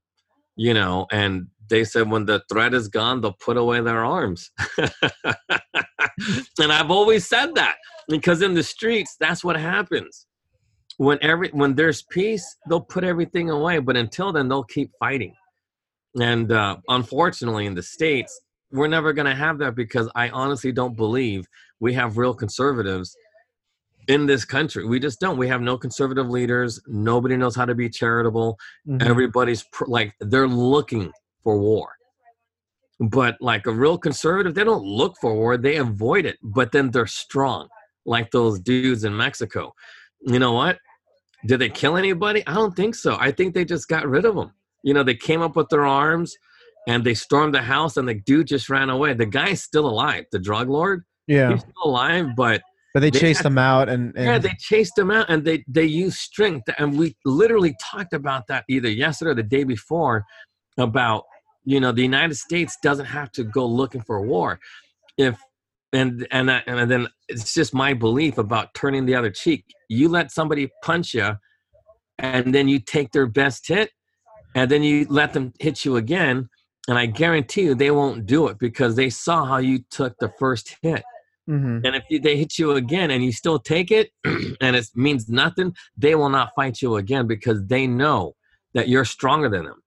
you 0.57 0.73
know 0.73 1.07
and 1.13 1.49
they 1.71 1.85
said 1.85 2.11
when 2.11 2.27
the 2.27 2.43
threat 2.51 2.75
is 2.75 2.89
gone 2.89 3.21
they'll 3.21 3.37
put 3.45 3.57
away 3.57 3.81
their 3.81 4.05
arms. 4.05 4.51
And 6.61 6.71
i've 6.73 6.91
always 6.91 7.27
said 7.27 7.55
that 7.55 7.77
because 8.09 8.43
in 8.43 8.53
the 8.55 8.63
streets 8.63 9.17
that's 9.19 9.43
what 9.43 9.57
happens. 9.59 10.27
When 10.99 11.19
every 11.23 11.49
when 11.49 11.75
there's 11.75 12.03
peace 12.11 12.45
they'll 12.69 12.83
put 12.83 13.05
everything 13.05 13.49
away 13.49 13.79
but 13.79 13.97
until 13.97 14.33
then 14.33 14.49
they'll 14.49 14.65
keep 14.65 14.91
fighting. 14.99 15.35
And 16.21 16.53
uh, 16.53 16.77
unfortunately 16.89 17.65
in 17.67 17.75
the 17.75 17.83
states 17.83 18.39
we're 18.73 18.89
never 18.89 19.13
going 19.13 19.27
to 19.27 19.35
have 19.35 19.59
that 19.59 19.75
because 19.75 20.09
i 20.15 20.29
honestly 20.29 20.71
don't 20.73 20.97
believe 20.97 21.47
we 21.81 21.95
have 21.95 22.19
real 22.19 22.35
conservatives 22.35 23.17
in 24.09 24.27
this 24.27 24.45
country. 24.45 24.85
We 24.85 24.99
just 24.99 25.21
don't. 25.21 25.37
We 25.39 25.49
have 25.49 25.61
no 25.61 25.79
conservative 25.79 26.29
leaders. 26.29 26.81
Nobody 26.87 27.37
knows 27.37 27.55
how 27.55 27.65
to 27.65 27.75
be 27.75 27.89
charitable. 27.89 28.59
Mhm. 28.89 29.03
everybody's 29.09 29.63
pr- 29.73 29.85
like 29.87 30.15
they're 30.21 30.49
looking 30.49 31.13
for 31.43 31.59
war. 31.59 31.91
But 32.99 33.37
like 33.41 33.67
a 33.67 33.73
real 33.73 33.97
conservative 33.97 34.55
they 34.55 34.65
don't 34.65 34.85
look 34.85 35.17
for 35.21 35.35
war 35.35 35.57
they 35.57 35.77
avoid 35.77 36.27
it 36.27 36.37
but 36.43 36.71
then 36.71 36.91
they're 36.91 37.07
strong 37.07 37.69
like 38.05 38.31
those 38.31 38.61
dudes 38.61 39.05
in 39.05 39.17
mexico. 39.17 39.73
You 40.21 40.39
know 40.39 40.53
what? 40.53 40.79
Did 41.47 41.61
they 41.61 41.71
kill 41.71 41.97
anybody? 41.97 42.47
I 42.47 42.53
don't 42.53 42.77
think 42.77 42.95
so. 42.95 43.17
I 43.19 43.31
think 43.31 43.55
they 43.55 43.65
just 43.65 43.89
got 43.89 44.07
rid 44.07 44.27
of 44.27 44.35
them 44.35 44.53
you 44.83 44.95
know 44.95 45.03
they 45.03 45.15
came 45.15 45.43
up 45.43 45.57
with 45.57 45.69
their 45.69 45.87
arms 45.87 46.35
and 46.89 47.05
they 47.05 47.15
stormed 47.15 47.55
the 47.55 47.63
house 47.63 47.97
and 47.97 48.09
the 48.09 48.15
dude 48.15 48.47
just 48.47 48.71
ran 48.71 48.91
away. 48.91 49.15
The 49.15 49.27
guy's 49.27 49.63
still 49.63 49.87
alive 49.87 50.25
the 50.33 50.39
drug 50.39 50.69
lord. 50.69 51.05
Yeah, 51.27 51.53
he's 51.53 51.61
still 51.61 51.85
alive 51.85 52.29
but 52.37 52.63
but 52.93 53.01
they 53.01 53.11
they 53.11 53.21
chased 53.21 53.39
had- 53.41 53.47
them 53.47 53.59
out, 53.59 53.89
and, 53.89 54.17
and 54.17 54.25
yeah, 54.25 54.39
they 54.39 54.57
chased 54.59 54.99
him 54.99 55.11
out 55.11 55.27
and 55.29 55.45
they 55.45 55.65
they 55.69 55.85
used 55.85 56.19
strength. 56.19 56.69
And 56.79 56.99
we 56.99 57.17
literally 57.25 57.77
talked 57.81 58.13
about 58.13 58.47
that 58.49 58.65
either 58.69 58.91
yesterday 58.91 59.31
or 59.31 59.35
the 59.35 59.43
day 59.43 59.65
before 59.65 60.25
about 60.81 61.25
you 61.65 61.79
know 61.81 61.93
the 61.93 62.03
United 62.03 62.35
States 62.37 62.77
doesn't 62.83 63.07
have 63.07 63.31
to 63.33 63.45
go 63.45 63.67
looking 63.67 64.03
for 64.03 64.17
a 64.17 64.23
war. 64.23 64.61
If 65.17 65.39
and 65.93 66.27
and 66.31 66.51
I- 66.51 66.63
and 66.67 66.91
then 66.91 67.09
it's 67.29 67.55
just 67.55 67.75
my 67.75 67.95
belief 67.95 68.39
about 68.39 68.75
turning 68.75 69.07
the 69.07 69.15
other 69.15 69.31
cheek. 69.31 69.65
You 69.89 70.09
let 70.09 70.31
somebody 70.31 70.71
punch 70.83 71.15
you, 71.15 71.37
and 72.19 72.55
then 72.55 72.69
you 72.69 72.79
take 72.81 73.13
their 73.13 73.27
best 73.27 73.69
hit, 73.69 73.91
and 74.55 74.71
then 74.71 74.83
you 74.83 75.07
let 75.09 75.33
them 75.33 75.53
hit 75.61 75.85
you 75.85 75.97
again. 75.97 76.49
And 76.89 76.99
I 76.99 77.07
guarantee 77.07 77.63
you 77.63 77.75
they 77.75 77.91
won't 77.91 78.27
do 78.27 78.49
it 78.49 78.59
because 78.59 78.97
they 78.97 79.11
saw 79.11 79.45
how 79.45 79.59
you 79.59 79.81
took 79.91 80.17
the 80.19 80.33
first 80.39 80.77
hit 80.83 81.05
Mhm. 81.51 81.85
And 81.85 81.97
if 81.97 82.05
you- 82.09 82.21
they 82.21 82.37
hit 82.37 82.59
you 82.59 82.73
again 82.73 83.11
and 83.11 83.25
you 83.25 83.33
still 83.33 83.59
take 83.59 83.91
it 83.91 84.13
and 84.61 84.77
it 84.77 84.87
means 84.95 85.29
nothing, 85.29 85.75
they 85.97 86.15
will 86.15 86.29
not 86.29 86.55
fight 86.55 86.81
you 86.81 86.97
again 86.97 87.27
because 87.27 87.67
they 87.67 87.87
know 87.87 88.37
that 88.75 88.89
you're 88.89 89.05
stronger 89.05 89.49
than 89.49 89.65
them. 89.65 89.83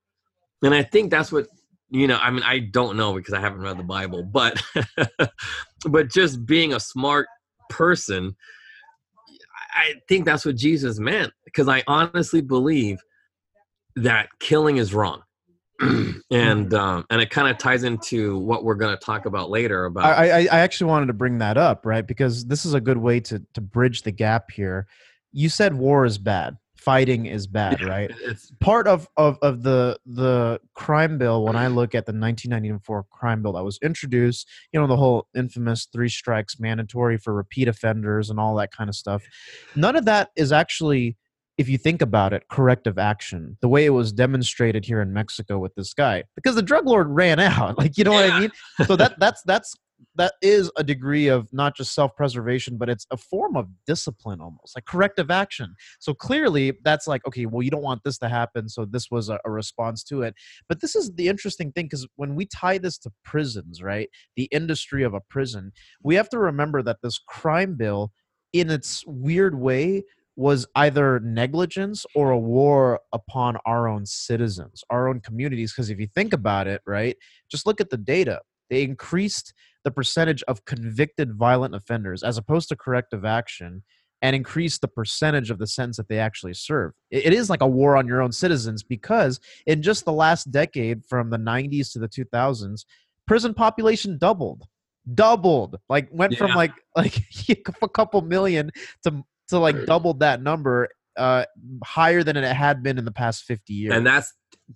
And 0.64 0.74
I 0.74 0.84
think 0.84 1.12
that's 1.12 1.32
what 1.32 1.48
you 1.90 2.08
know. 2.08 2.18
I 2.18 2.32
mean, 2.32 2.44
I 2.44 2.60
don't 2.60 2.98
know 2.98 3.14
because 3.14 3.34
I 3.34 3.40
haven't 3.40 3.62
read 3.62 3.78
the 3.78 3.84
Bible, 3.84 4.24
but 4.24 4.62
but 5.86 6.10
just 6.10 6.46
being 6.46 6.74
a 6.74 6.80
smart 6.80 7.28
person, 7.70 8.36
I 9.74 9.96
think 10.08 10.26
that's 10.26 10.46
what 10.46 10.56
Jesus 10.56 11.00
meant 11.00 11.34
because 11.46 11.68
I 11.68 11.84
honestly 11.88 12.42
believe 12.42 13.02
that 13.96 14.30
killing 14.40 14.78
is 14.78 14.94
wrong. 14.94 15.22
and 16.32 16.74
um, 16.74 17.06
and 17.10 17.22
it 17.22 17.30
kind 17.30 17.48
of 17.50 17.58
ties 17.58 17.84
into 17.84 18.38
what 18.38 18.64
we're 18.64 18.76
going 18.76 18.96
to 18.96 19.06
talk 19.06 19.26
about 19.26 19.50
later 19.50 19.86
about 19.86 20.06
I, 20.06 20.30
I, 20.30 20.40
I 20.40 20.60
actually 20.60 20.88
wanted 20.88 21.08
to 21.08 21.14
bring 21.14 21.40
that 21.40 21.58
up, 21.58 21.86
right? 21.86 22.06
Because 22.06 22.46
this 22.46 22.66
is 22.66 22.74
a 22.74 22.80
good 22.80 22.98
way 22.98 23.20
to 23.22 23.42
to 23.54 23.62
bridge 23.62 24.04
the 24.04 24.12
gap 24.12 24.52
here. 24.52 24.88
You 25.32 25.50
said 25.50 25.74
war 25.74 26.06
is 26.06 26.18
bad, 26.18 26.58
fighting 26.84 27.26
is 27.26 27.48
bad, 27.48 27.82
right? 27.84 28.12
it's 28.22 28.52
Part 28.60 28.88
of, 28.88 29.08
of 29.18 29.38
of 29.42 29.64
the 29.64 29.98
the 30.06 30.60
crime 30.74 31.18
bill, 31.18 31.44
when 31.46 31.56
I 31.56 31.68
look 31.80 31.96
at 31.96 32.06
the 32.06 32.12
1994 32.12 33.06
crime 33.12 33.42
bill 33.42 33.54
that 33.54 33.64
was 33.64 33.80
introduced, 33.82 34.48
you 34.72 34.80
know, 34.80 34.88
the 34.88 34.98
whole 34.98 35.28
infamous 35.36 35.88
three 35.92 36.10
strikes 36.10 36.60
mandatory 36.60 37.18
for 37.18 37.34
repeat 37.34 37.68
offenders 37.68 38.30
and 38.30 38.40
all 38.40 38.56
that 38.56 38.72
kind 38.72 38.90
of 38.90 38.96
stuff. 38.96 39.24
None 39.76 39.96
of 39.96 40.06
that 40.06 40.32
is 40.36 40.52
actually, 40.52 41.18
if 41.58 41.70
you 41.70 41.78
think 41.78 42.02
about 42.02 42.34
it, 42.34 42.44
corrective 42.50 42.98
action. 42.98 43.58
The 43.62 43.70
way 43.70 43.86
it 43.86 43.92
was 43.92 44.12
demonstrated 44.12 44.86
here 44.86 45.02
in 45.02 45.14
Mexico 45.14 45.60
with 45.60 45.76
this 45.76 45.94
guy, 45.94 46.24
because 46.36 46.56
the 46.56 46.62
drug 46.62 46.86
lord 46.86 47.10
ran 47.10 47.40
out. 47.40 47.78
Like, 47.78 47.98
you 47.98 48.04
know 48.04 48.12
what 48.12 48.30
I 48.30 48.40
mean? 48.40 48.52
so 48.86 48.96
that 48.96 49.20
that's 49.20 49.42
that's 49.44 49.76
that 50.16 50.34
is 50.42 50.72
a 50.78 50.84
degree 50.84 51.28
of 51.28 51.48
not 51.54 51.76
just 51.76 51.94
self-preservation 51.94 52.78
but 52.78 52.90
it's 52.90 53.06
a 53.12 53.18
form 53.18 53.56
of 53.56 53.68
discipline 53.86 54.42
almost 54.42 54.76
like 54.76 54.86
corrective 54.86 55.32
action. 55.32 55.76
So 56.00 56.14
clearly 56.14 56.74
that's 56.84 57.08
like 57.08 57.26
okay 57.28 57.46
well 57.46 57.62
you 57.62 57.72
don't 57.72 57.84
want 57.84 58.04
this 58.04 58.18
to 58.20 58.30
happen 58.30 58.70
so 58.70 58.86
this 58.86 59.10
was 59.12 59.30
a, 59.30 59.40
a 59.46 59.52
response 59.52 60.04
to 60.06 60.22
it. 60.22 60.36
But 60.68 60.82
this 60.82 60.96
is 60.96 61.12
the 61.16 61.28
interesting 61.28 61.72
thing 61.72 61.86
because 61.86 62.08
when 62.16 62.36
we 62.36 62.46
tie 62.46 62.78
this 62.78 62.98
to 63.00 63.12
prisons 63.24 63.82
right 63.82 64.10
the 64.36 64.46
industry 64.46 65.04
of 65.04 65.14
a 65.14 65.22
prison 65.30 65.72
we 66.02 66.16
have 66.16 66.30
to 66.30 66.40
remember 66.40 66.82
that 66.84 66.98
this 67.02 67.20
crime 67.28 67.76
bill 67.76 68.12
in 68.54 68.70
its 68.70 69.04
weird 69.08 69.60
way 69.60 70.04
was 70.36 70.66
either 70.76 71.20
negligence 71.20 72.06
or 72.16 72.32
a 72.32 72.40
war 72.40 73.00
upon 73.14 73.58
our 73.66 73.88
own 73.88 74.06
citizens 74.06 74.84
our 74.90 75.08
own 75.08 75.20
communities. 75.20 75.74
Because 75.74 75.90
if 75.90 76.00
you 76.00 76.08
think 76.08 76.34
about 76.34 76.68
it 76.68 76.82
right 76.86 77.16
just 77.50 77.66
look 77.66 77.80
at 77.82 77.90
the 77.90 77.98
data 77.98 78.42
they 78.74 78.82
increased 78.84 79.54
the 79.84 79.92
percentage 79.92 80.42
of 80.44 80.66
convicted 80.66 81.36
violent 81.36 81.76
offenders 81.76 82.24
as 82.24 82.38
opposed 82.38 82.70
to 82.70 82.76
corrective 82.76 83.24
action 83.24 83.84
and 84.24 84.36
increased 84.36 84.82
the 84.82 84.88
percentage 84.88 85.52
of 85.52 85.60
the 85.60 85.68
sentence 85.68 85.98
that 85.98 86.08
they 86.08 86.18
actually 86.18 86.54
serve. 86.54 86.94
It 87.12 87.34
is 87.34 87.50
like 87.50 87.62
a 87.62 87.68
war 87.68 87.96
on 87.98 88.08
your 88.08 88.22
own 88.22 88.32
citizens 88.32 88.82
because 88.82 89.40
in 89.68 89.82
just 89.82 90.06
the 90.06 90.14
last 90.14 90.50
decade 90.50 91.06
from 91.06 91.30
the 91.30 91.38
90s 91.38 91.92
to 91.92 92.00
the 92.00 92.08
2000s, 92.08 92.86
prison 93.28 93.54
population 93.54 94.18
doubled. 94.18 94.64
Doubled. 95.14 95.78
Like 95.90 96.08
went 96.12 96.36
from 96.38 96.52
like 96.56 96.72
like 96.96 97.22
a 97.82 97.90
couple 97.90 98.22
million 98.22 98.72
to 99.04 99.24
to 99.50 99.60
like 99.60 99.86
doubled 99.86 100.22
that 100.22 100.42
number 100.42 100.88
uh 101.18 101.44
higher 101.86 102.24
than 102.24 102.38
it 102.38 102.56
had 102.56 102.82
been 102.82 102.98
in 102.98 103.06
the 103.06 103.12
past 103.12 103.44
50 103.44 103.74
years. 103.74 103.94
and 103.94 104.08
that's 104.08 104.34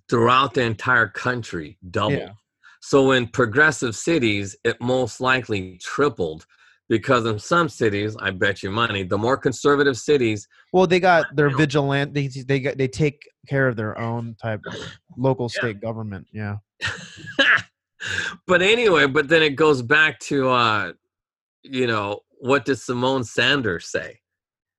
throughout 0.08 0.54
the 0.54 0.62
entire 0.62 1.08
country 1.08 1.78
double 1.90 2.12
Yeah. 2.12 2.32
So 2.80 3.12
in 3.12 3.26
progressive 3.28 3.94
cities 3.96 4.56
it 4.64 4.80
most 4.80 5.20
likely 5.20 5.78
tripled 5.82 6.46
because 6.88 7.26
in 7.26 7.38
some 7.38 7.68
cities 7.68 8.16
i 8.20 8.30
bet 8.30 8.62
you 8.62 8.70
money 8.70 9.02
the 9.02 9.18
more 9.18 9.36
conservative 9.36 9.96
cities 9.96 10.48
Well, 10.72 10.86
they 10.86 11.00
got 11.00 11.34
their 11.36 11.50
vigilant. 11.50 12.14
They 12.14 12.28
they 12.28 12.60
got 12.60 12.78
they 12.78 12.88
take 12.88 13.28
care 13.46 13.68
of 13.68 13.76
their 13.76 13.98
own 13.98 14.36
type 14.40 14.60
of 14.66 14.74
local 15.16 15.48
Yeah. 15.54 15.60
state 15.60 15.80
government. 15.80 16.26
Yeah. 16.32 16.56
but 18.46 18.62
anyway 18.62 19.06
but 19.06 19.28
then 19.28 19.42
it 19.42 19.56
goes 19.56 19.82
back 19.82 20.18
to 20.20 20.48
uh 20.48 20.92
you 21.64 21.86
know 21.86 22.20
what 22.40 22.64
does 22.64 22.80
symone 22.86 23.24
sanders 23.26 23.88
say 23.88 24.20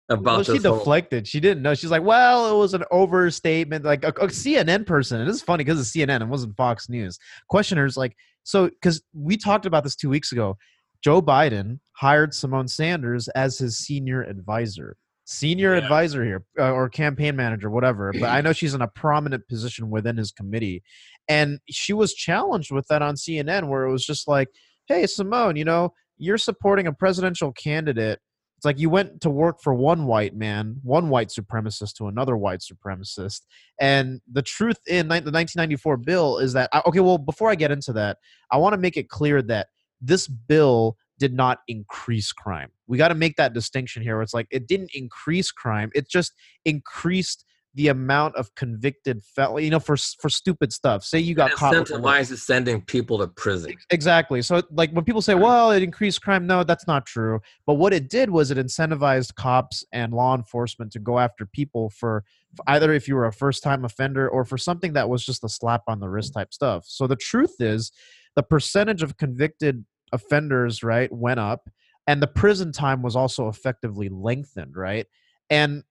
about 0.09 0.23
Well, 0.23 0.43
she 0.43 0.57
whole- 0.57 0.77
deflected. 0.77 1.27
She 1.27 1.39
didn't 1.39 1.61
know. 1.63 1.73
She's 1.73 1.91
like, 1.91 2.03
"Well, 2.03 2.53
it 2.53 2.57
was 2.59 2.73
an 2.73 2.83
overstatement." 2.91 3.85
Like 3.85 4.03
a, 4.03 4.09
a 4.09 4.27
CNN 4.27 4.85
person. 4.85 5.19
And 5.19 5.27
It 5.29 5.31
is 5.31 5.41
funny 5.41 5.63
because 5.63 5.79
it's 5.79 5.91
CNN. 5.91 6.21
It 6.21 6.27
wasn't 6.27 6.55
Fox 6.55 6.89
News. 6.89 7.17
Questioners 7.49 7.95
like 7.97 8.15
so 8.43 8.69
because 8.69 9.01
we 9.13 9.37
talked 9.37 9.65
about 9.65 9.83
this 9.83 9.95
two 9.95 10.09
weeks 10.09 10.31
ago. 10.31 10.57
Joe 11.03 11.21
Biden 11.21 11.79
hired 11.93 12.31
Symone 12.31 12.69
Sanders 12.69 13.27
as 13.29 13.57
his 13.57 13.77
senior 13.77 14.21
advisor. 14.23 14.97
Senior 15.25 15.75
Yeah. 15.77 15.83
advisor 15.83 16.25
here, 16.25 16.43
uh, 16.59 16.71
or 16.71 16.89
campaign 16.89 17.35
manager, 17.35 17.69
whatever. 17.69 18.11
But 18.11 18.29
I 18.29 18.41
know 18.41 18.51
she's 18.59 18.73
in 18.73 18.81
a 18.81 18.87
prominent 18.87 19.47
position 19.47 19.89
within 19.91 20.17
his 20.17 20.31
committee, 20.31 20.81
and 21.27 21.59
she 21.69 21.93
was 21.93 22.13
challenged 22.15 22.71
with 22.71 22.87
that 22.87 23.01
on 23.01 23.15
CNN, 23.15 23.67
where 23.69 23.85
it 23.85 23.91
was 23.91 24.05
just 24.05 24.27
like, 24.27 24.49
"Hey, 24.87 25.03
Symone, 25.03 25.55
you 25.57 25.65
know, 25.65 25.93
you're 26.17 26.37
supporting 26.39 26.87
a 26.87 26.91
presidential 26.93 27.53
candidate 27.53 28.19
it's 28.59 28.65
like 28.65 28.77
you 28.77 28.89
went 28.89 29.21
to 29.21 29.29
work 29.29 29.61
for 29.61 29.73
one 29.73 30.05
white 30.05 30.35
man, 30.35 30.81
one 30.83 31.07
white 31.07 31.29
supremacist 31.29 31.93
to 31.93 32.07
another 32.09 32.35
white 32.35 32.59
supremacist. 32.59 33.43
And 33.79 34.19
the 34.29 34.41
truth 34.41 34.75
in 34.85 35.07
the 35.07 35.13
1994 35.13 35.95
bill 35.95 36.39
is 36.39 36.51
that, 36.51 36.69
okay, 36.85 36.99
well, 36.99 37.17
before 37.17 37.49
I 37.49 37.55
get 37.55 37.71
into 37.71 37.93
that, 37.93 38.17
I 38.51 38.57
want 38.57 38.73
to 38.73 38.77
make 38.77 38.97
it 38.97 39.07
clear 39.07 39.41
that 39.43 39.67
this 40.01 40.27
bill 40.27 40.97
did 41.19 41.33
not 41.33 41.59
increase 41.69 42.33
crime. 42.33 42.69
We 42.85 42.97
got 42.97 43.07
to 43.07 43.15
make 43.15 43.37
that 43.37 43.53
distinction 43.53 44.03
here. 44.03 44.21
It's 44.21 44.33
like 44.33 44.47
it 44.51 44.67
didn't 44.67 44.91
increase 44.93 45.51
crime; 45.51 45.89
it 45.95 46.09
just 46.09 46.33
increased 46.65 47.45
the 47.79 47.87
amount 47.87 48.35
of 48.35 48.53
convicted 48.55 49.23
fel 49.23 49.57
you 49.57 49.69
know 49.69 49.79
for 49.79 49.95
for 49.95 50.27
stupid 50.27 50.73
stuff. 50.73 51.01
Say 51.01 51.19
you 51.19 51.33
got 51.33 51.51
caught. 51.51 51.73
incentivizes 51.73 52.39
sending 52.39 52.81
people 52.81 53.19
to 53.19 53.27
prison 53.27 53.73
Exactly. 53.89 54.41
So, 54.41 54.61
like 54.71 54.91
when 54.91 55.05
people 55.05 55.21
say, 55.21 55.33
"Well, 55.33 55.71
it 55.71 55.81
increased 55.81 56.21
crime," 56.21 56.45
no, 56.45 56.65
that's 56.65 56.87
not 56.87 57.05
true. 57.05 57.39
But 57.65 57.75
what 57.75 57.93
it 57.93 58.09
did 58.09 58.31
was 58.31 58.51
it 58.51 58.57
incentivized 58.57 59.35
cops 59.35 59.85
and 59.93 60.11
law 60.13 60.35
enforcement 60.35 60.91
to 60.91 60.99
go 60.99 61.19
after 61.19 61.45
people 61.45 61.89
for 61.89 62.25
for 62.55 62.63
either 62.67 62.91
if 62.91 63.07
you 63.07 63.15
were 63.15 63.27
a 63.27 63.31
first-time 63.31 63.85
offender 63.85 64.27
or 64.27 64.43
for 64.43 64.57
something 64.57 64.93
that 64.93 65.07
was 65.07 65.25
just 65.25 65.43
a 65.43 65.49
slap 65.49 65.83
on 65.87 65.99
the 65.99 66.09
wrist 66.09 66.33
type 66.33 66.53
stuff. 66.53 66.83
So 66.87 67.07
the 67.07 67.15
truth 67.15 67.55
is, 67.59 67.91
the 68.35 68.43
percentage 68.43 69.03
of 69.03 69.17
convicted 69.17 69.85
offenders, 70.11 70.83
right, 70.83 71.11
went 71.11 71.39
up, 71.39 71.69
and 72.07 72.21
the 72.21 72.27
prison 72.27 72.71
time 72.71 73.03
was 73.03 73.15
also 73.15 73.47
effectively 73.47 74.09
lengthened, 74.09 74.75
right, 74.75 75.05
and 75.49 75.83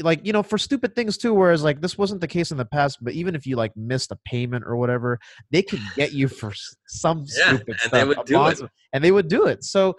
like 0.00 0.24
you 0.26 0.32
know 0.32 0.42
for 0.42 0.58
stupid 0.58 0.94
things 0.96 1.16
too 1.16 1.32
whereas 1.32 1.62
like 1.62 1.80
this 1.80 1.96
wasn't 1.96 2.20
the 2.20 2.26
case 2.26 2.50
in 2.50 2.56
the 2.56 2.64
past 2.64 2.98
but 3.00 3.12
even 3.12 3.34
if 3.34 3.46
you 3.46 3.54
like 3.54 3.70
missed 3.76 4.10
a 4.10 4.18
payment 4.24 4.64
or 4.66 4.76
whatever 4.76 5.18
they 5.52 5.62
could 5.62 5.80
get 5.94 6.12
you 6.12 6.26
for 6.26 6.52
some 6.88 7.24
Yeah, 7.38 7.46
stupid 7.46 7.68
and 7.68 7.78
stuff 7.80 7.90
they 7.92 8.04
would 8.04 8.18
do 8.26 8.46
it. 8.46 8.60
and 8.92 9.04
they 9.04 9.12
would 9.12 9.28
do 9.28 9.46
it. 9.46 9.62
So 9.62 9.94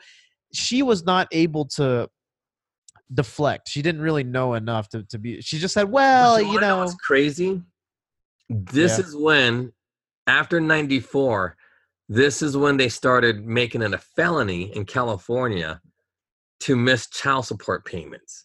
she 0.53 0.83
was 0.83 1.05
not 1.05 1.27
able 1.31 1.65
to 1.75 2.09
deflect. 3.13 3.69
She 3.69 3.81
didn't 3.81 4.01
really 4.01 4.23
know 4.23 4.53
enough 4.55 4.89
to, 4.89 5.03
to 5.03 5.17
be 5.17 5.41
she 5.41 5.59
just 5.59 5.73
said 5.73 5.89
well 5.89 6.35
But 6.35 6.47
you 6.47 6.59
know 6.59 6.79
what's 6.79 6.95
crazy? 6.95 7.61
This 8.49 8.99
Yeah. 8.99 9.05
is 9.05 9.15
when 9.15 9.71
after 10.27 10.59
94 10.59 11.55
this 12.09 12.41
is 12.41 12.55
when 12.55 12.77
they 12.77 12.89
started 12.89 13.45
making 13.45 13.81
it 13.81 13.93
a 13.93 13.97
felony 13.97 14.75
in 14.75 14.85
california 14.85 15.81
to 16.59 16.75
miss 16.75 17.07
child 17.09 17.45
support 17.45 17.85
payments 17.85 18.44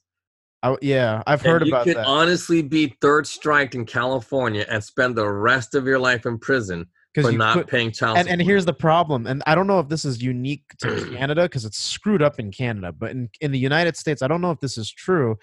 I, 0.63 0.77
yeah 0.83 1.23
i've 1.27 1.43
heard 1.43 1.67
you 1.67 1.73
about 1.73 1.85
could 1.85 1.97
honestly 1.97 2.63
be 2.63 2.95
third 3.01 3.27
striked 3.27 3.75
in 3.75 3.87
california 3.87 4.67
and 4.69 4.83
spend 4.83 5.17
the 5.17 5.29
rest 5.29 5.75
of 5.75 5.87
your 5.87 5.99
life 5.99 6.27
in 6.27 6.39
prison 6.39 6.87
for 7.15 7.31
you 7.31 7.39
not 7.39 7.55
could, 7.57 7.67
paying 7.67 7.91
child 7.91 8.19
and, 8.19 8.27
support 8.27 8.41
and 8.41 8.49
here's 8.49 8.65
the 8.65 8.73
problem 8.73 9.27
and 9.27 9.43
i 9.47 9.55
don't 9.55 9.67
know 9.67 9.81
if 9.81 9.89
this 9.89 10.05
is 10.05 10.23
unique 10.23 10.65
to 10.79 11.11
canada 11.17 11.43
because 11.43 11.65
it's 11.65 11.79
screwed 11.79 12.23
up 12.23 12.39
in 12.39 12.51
canada 12.51 12.93
but 12.93 13.11
in, 13.11 13.29
in 13.41 13.53
the 13.53 13.59
united 13.59 13.97
states 13.97 14.23
i 14.23 14.29
don't 14.29 14.41
know 14.41 14.51
if 14.51 14.61
this 14.61 14.79
is 14.79 14.91
true. 14.91 15.37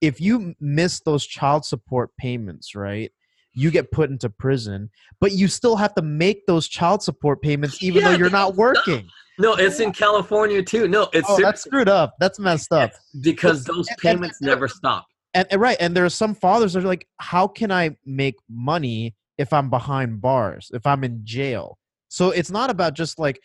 If 0.00 0.18
you 0.18 0.54
miss 0.60 1.00
those 1.00 1.26
child 1.26 1.66
support 1.66 2.08
payments 2.18 2.74
right 2.74 3.12
you 3.54 3.70
get 3.70 3.90
put 3.90 4.10
into 4.10 4.30
prison 4.30 4.90
but 5.20 5.32
you 5.32 5.48
still 5.48 5.76
have 5.76 5.94
to 5.94 6.02
make 6.02 6.46
those 6.46 6.68
child 6.68 7.02
support 7.02 7.42
payments 7.42 7.82
even 7.82 8.02
Yeah, 8.02 8.10
though 8.12 8.16
you're 8.16 8.30
not 8.30 8.54
working. 8.66 9.08
No 9.38 9.54
it's 9.54 9.80
in 9.80 9.92
california 9.92 10.62
too. 10.62 10.86
No 10.88 11.08
it's 11.12 11.26
oh 11.28 11.38
that's 11.40 11.62
screwed 11.62 11.88
up. 11.88 12.14
That's 12.20 12.38
messed 12.38 12.72
up. 12.72 12.92
Because 13.20 13.64
those 13.64 13.88
and- 13.88 13.96
and- 13.96 13.98
payments 14.20 14.38
and- 14.40 14.48
never 14.48 14.68
stop. 14.68 15.06
And, 15.34 15.46
and 15.50 15.60
right 15.60 15.76
and 15.80 15.96
there 15.96 16.04
are 16.04 16.08
some 16.10 16.34
fathers 16.34 16.72
that 16.72 16.84
are 16.84 16.88
like 16.88 17.06
how 17.18 17.46
can 17.46 17.70
i 17.70 17.96
make 18.04 18.34
money 18.48 19.14
if 19.38 19.52
i'm 19.52 19.70
behind 19.70 20.20
bars 20.20 20.70
if 20.74 20.86
i'm 20.86 21.04
in 21.04 21.20
jail? 21.24 21.78
So 22.08 22.30
it's 22.30 22.50
not 22.50 22.70
about 22.70 22.94
just 22.94 23.18
like 23.20 23.40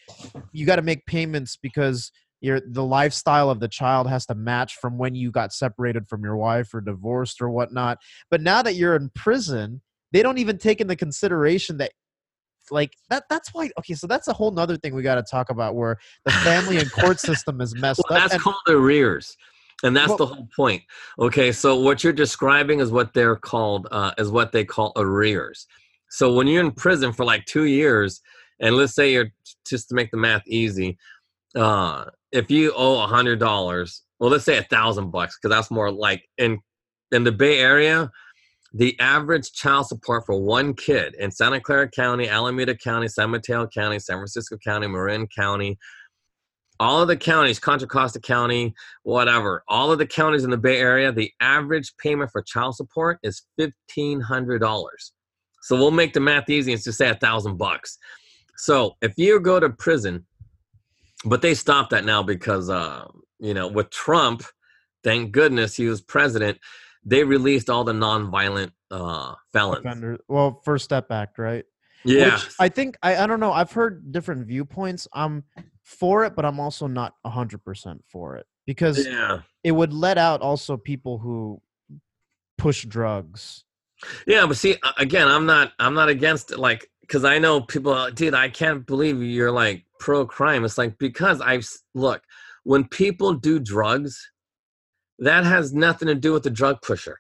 you 0.52 0.66
got 0.66 0.78
to 0.78 0.82
make 0.82 1.06
payments 1.06 1.56
because 1.56 2.12
your 2.42 2.60
the 2.60 2.84
lifestyle 2.84 3.50
of 3.52 3.60
the 3.60 3.68
child 3.68 4.10
has 4.10 4.26
to 4.26 4.36
match 4.36 4.76
from 4.78 4.98
when 4.98 5.14
you 5.16 5.30
got 5.32 5.54
separated 5.54 6.08
from 6.08 6.24
your 6.24 6.36
wife 6.36 6.74
or 6.74 6.82
divorced 6.82 7.42
or 7.42 7.50
whatnot. 7.50 8.00
But 8.32 8.42
now 8.42 8.62
that 8.64 8.74
you're 8.76 8.96
in 8.96 9.10
prison 9.16 9.82
they 10.12 10.22
don't 10.24 10.38
even 10.38 10.58
take 10.58 10.82
into 10.82 10.96
consideration 10.96 11.78
that 11.78 11.92
like 12.72 12.94
that 13.10 13.24
that's 13.30 13.54
why 13.54 13.70
okay 13.78 13.94
so 13.94 14.08
that's 14.08 14.28
a 14.28 14.34
whole 14.34 14.52
nother 14.52 14.76
thing 14.78 14.96
we 14.96 15.04
got 15.04 15.16
to 15.16 15.24
talk 15.24 15.52
about 15.52 15.76
where 15.76 15.98
the 16.26 16.32
family 16.32 16.78
and 16.78 16.92
court 16.92 17.20
system 17.30 17.62
is 17.62 17.76
messed 17.76 18.02
well, 18.10 18.18
up 18.18 18.24
that's 18.24 18.34
and- 18.34 18.42
called 18.44 18.56
arrears 18.68 19.36
and 19.84 19.96
that's 19.96 20.10
Well- 20.10 20.18
the 20.18 20.26
whole 20.28 20.48
point. 20.56 20.82
Okay 21.20 21.52
so 21.52 21.80
what 21.80 22.04
you're 22.04 22.14
describing 22.14 22.80
is 22.80 22.92
what 22.92 23.14
they're 23.14 23.36
called 23.36 23.88
uh, 23.92 24.12
is 24.18 24.32
what 24.32 24.52
they 24.52 24.64
call 24.64 24.94
arrears. 24.96 25.68
So 26.10 26.34
when 26.34 26.48
you're 26.48 26.64
in 26.64 26.72
prison 26.72 27.12
for 27.12 27.26
like 27.26 27.46
two 27.46 27.66
years 27.66 28.22
and 28.62 28.78
let's 28.78 28.96
say 28.96 29.12
you're 29.12 29.32
just 29.68 29.90
to 29.90 29.96
make 29.96 30.12
the 30.12 30.18
math 30.18 30.44
easy 30.48 30.98
uh, 31.56 32.06
if 32.32 32.50
you 32.50 32.74
owe 32.76 33.04
a 33.04 33.08
hundred 33.08 33.40
dollars 33.40 34.04
well 34.20 34.30
let's 34.30 34.46
say 34.46 34.58
a 34.58 34.64
thousand 34.64 35.12
bucks 35.12 35.38
because 35.38 35.54
that's 35.56 35.70
more 35.70 35.92
like 35.92 36.24
in 36.38 36.60
in 37.12 37.24
the 37.24 37.32
bay 37.32 37.60
area 37.60 38.10
the 38.76 39.00
average 39.00 39.54
child 39.54 39.88
support 39.88 40.26
for 40.26 40.40
one 40.40 40.74
kid 40.74 41.16
in 41.16 41.32
santa 41.32 41.60
clara 41.60 41.90
county 41.90 42.28
alameda 42.28 42.76
county 42.76 43.08
san 43.08 43.30
mateo 43.30 43.66
county 43.68 43.98
san 43.98 44.18
francisco 44.18 44.58
county 44.58 44.88
marin 44.88 45.26
county 45.28 45.78
all 46.80 47.02
of 47.02 47.08
the 47.08 47.18
counties, 47.18 47.60
Contra 47.60 47.88
Costa 47.88 48.20
County, 48.20 48.74
whatever, 49.04 49.64
all 49.68 49.92
of 49.92 49.98
the 49.98 50.06
counties 50.06 50.44
in 50.44 50.50
the 50.50 50.58
Bay 50.58 50.80
Area, 50.80 51.12
the 51.12 51.32
average 51.40 51.94
payment 51.98 52.32
for 52.32 52.42
child 52.42 52.76
support 52.76 53.20
is 53.24 53.44
fifteen 53.58 54.20
hundred 54.20 54.60
dollars. 54.60 55.14
So 55.62 55.76
we'll 55.78 55.92
make 55.92 56.14
the 56.14 56.20
math 56.20 56.50
easy 56.50 56.74
and 56.74 56.84
just 56.84 56.98
say 56.98 57.10
a 57.10 57.16
thousand 57.16 57.58
bucks. 57.58 57.98
So 58.58 58.96
if 59.02 59.14
you 59.18 59.40
go 59.40 59.60
to 59.60 59.70
prison, 59.70 60.26
but 61.24 61.42
they 61.42 61.54
stopped 61.54 61.92
that 61.92 62.06
now 62.06 62.22
because 62.24 62.70
uh, 62.70 63.08
you 63.40 63.54
know 63.54 63.68
with 63.68 63.90
Trump, 63.90 64.44
thank 65.04 65.32
goodness 65.32 65.76
he 65.76 65.88
was 65.88 66.02
president, 66.02 66.60
they 67.06 67.24
released 67.24 67.70
all 67.70 67.84
the 67.84 67.94
nonviolent 67.94 68.72
uh, 68.92 69.36
felons. 69.54 69.86
offender 69.86 70.18
well 70.28 70.62
first 70.66 70.86
step 70.86 71.12
act 71.12 71.38
right 71.38 71.66
Yeah, 72.04 72.34
Which 72.34 72.50
I 72.60 72.70
think 72.70 72.98
I, 73.02 73.16
I 73.18 73.28
don't 73.28 73.40
know. 73.40 73.52
I've 73.52 73.72
heard 73.72 74.12
different 74.12 74.46
viewpoints. 74.46 75.08
I'm 75.14 75.44
for 75.84 76.26
it, 76.26 76.36
but 76.36 76.46
I'm 76.46 76.60
also 76.60 76.88
not 76.88 77.14
hundred 77.26 77.64
percent 77.64 78.04
for 78.08 78.36
it 78.36 78.46
because 78.66 79.06
yeah. 79.06 79.40
it 79.64 79.72
would 79.72 79.94
let 79.94 80.18
out 80.18 80.42
also 80.42 80.78
people 80.78 81.18
who 81.18 81.62
push 82.58 82.86
drugs. 82.86 83.64
Yeah, 84.28 84.46
but 84.46 84.58
see, 84.58 84.78
again, 84.98 85.28
I'm 85.28 85.46
not, 85.46 85.72
I'm 85.80 85.94
not 85.94 86.10
against 86.10 86.52
it, 86.52 86.60
like, 86.60 86.90
because 87.02 87.24
I 87.24 87.40
know 87.40 87.62
people, 87.62 87.94
uh, 87.94 88.10
dude, 88.10 88.34
I 88.34 88.50
can't 88.50 88.86
believe 88.86 89.22
you're 89.22 89.52
like 89.52 89.86
pro 90.00 90.26
crime. 90.26 90.66
It's 90.66 90.78
like 90.78 90.98
because 90.98 91.42
I've 91.42 91.68
look 91.94 92.22
when 92.64 92.88
people 92.88 93.34
do 93.34 93.60
drugs, 93.60 94.32
that 95.20 95.44
has 95.46 95.74
nothing 95.74 96.08
to 96.08 96.16
do 96.16 96.34
with 96.34 96.44
the 96.44 96.50
drug 96.50 96.82
pusher. 96.82 97.20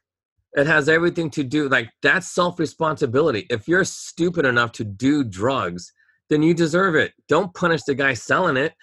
It 0.53 0.67
has 0.67 0.87
everything 0.87 1.29
to 1.31 1.43
do 1.43 1.67
like 1.67 1.89
that's 2.01 2.33
self 2.33 2.59
responsibility. 2.59 3.45
If 3.49 3.67
you're 3.67 3.83
stupid 3.83 4.45
enough 4.45 4.71
to 4.73 4.83
do 4.85 5.23
drugs, 5.23 5.91
then 6.29 6.41
you 6.43 6.53
deserve 6.53 6.95
it. 6.95 7.11
Don't 7.27 7.53
punish 7.53 7.83
the 7.83 7.93
guy 7.95 8.13
selling 8.13 8.57
it. 8.57 8.73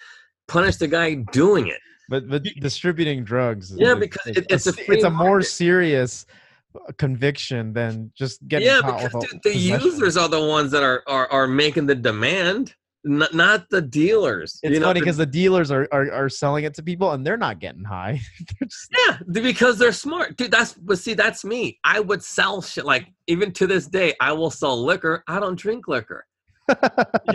Punish 0.47 0.75
the 0.77 0.87
guy 0.87 1.15
doing 1.31 1.67
it. 1.67 1.79
But 2.09 2.29
but 2.29 2.43
distributing 2.59 3.23
drugs. 3.23 3.73
Yeah, 3.75 3.95
because 3.95 4.37
it- 4.37 4.45
it's 4.49 4.67
a 4.67 4.73
it's 4.91 5.03
a 5.03 5.09
more 5.09 5.29
market. 5.29 5.47
serious 5.47 6.25
uh, 6.75 6.91
conviction 6.97 7.73
than 7.73 8.11
just 8.15 8.45
getting 8.47 8.67
yeah, 8.67 8.81
caught 8.81 9.03
because 9.03 9.25
dude, 9.31 9.41
the 9.43 9.55
users 9.57 10.15
are 10.17 10.27
the 10.29 10.43
ones 10.45 10.71
that 10.71 10.83
are 10.83 11.01
are, 11.07 11.27
are 11.31 11.47
making 11.47 11.87
the 11.87 11.95
demand, 11.95 12.75
not, 13.03 13.33
not 13.33 13.69
the 13.69 13.81
dealers. 13.81 14.59
It's 14.63 14.73
you 14.73 14.79
know, 14.79 14.87
funny 14.87 15.01
because 15.01 15.17
the 15.17 15.25
dealers 15.25 15.71
are, 15.71 15.87
are 15.91 16.11
are 16.11 16.29
selling 16.29 16.63
it 16.63 16.73
to 16.75 16.83
people 16.83 17.11
and 17.11 17.25
they're 17.25 17.37
not 17.37 17.59
getting 17.59 17.83
high. 17.83 18.21
Just- 18.63 18.95
yeah, 19.07 19.17
because 19.31 19.77
they're 19.77 19.91
smart, 19.91 20.37
dude. 20.37 20.51
That's 20.51 20.73
but 20.73 20.99
see, 20.99 21.13
that's 21.13 21.43
me. 21.43 21.79
I 21.83 21.99
would 21.99 22.23
sell 22.23 22.61
shit 22.61 22.85
like 22.85 23.11
even 23.27 23.51
to 23.53 23.67
this 23.67 23.87
day, 23.87 24.13
I 24.21 24.31
will 24.31 24.51
sell 24.51 24.81
liquor. 24.81 25.23
I 25.27 25.39
don't 25.39 25.57
drink 25.57 25.87
liquor. 25.87 26.25
You 26.69 26.75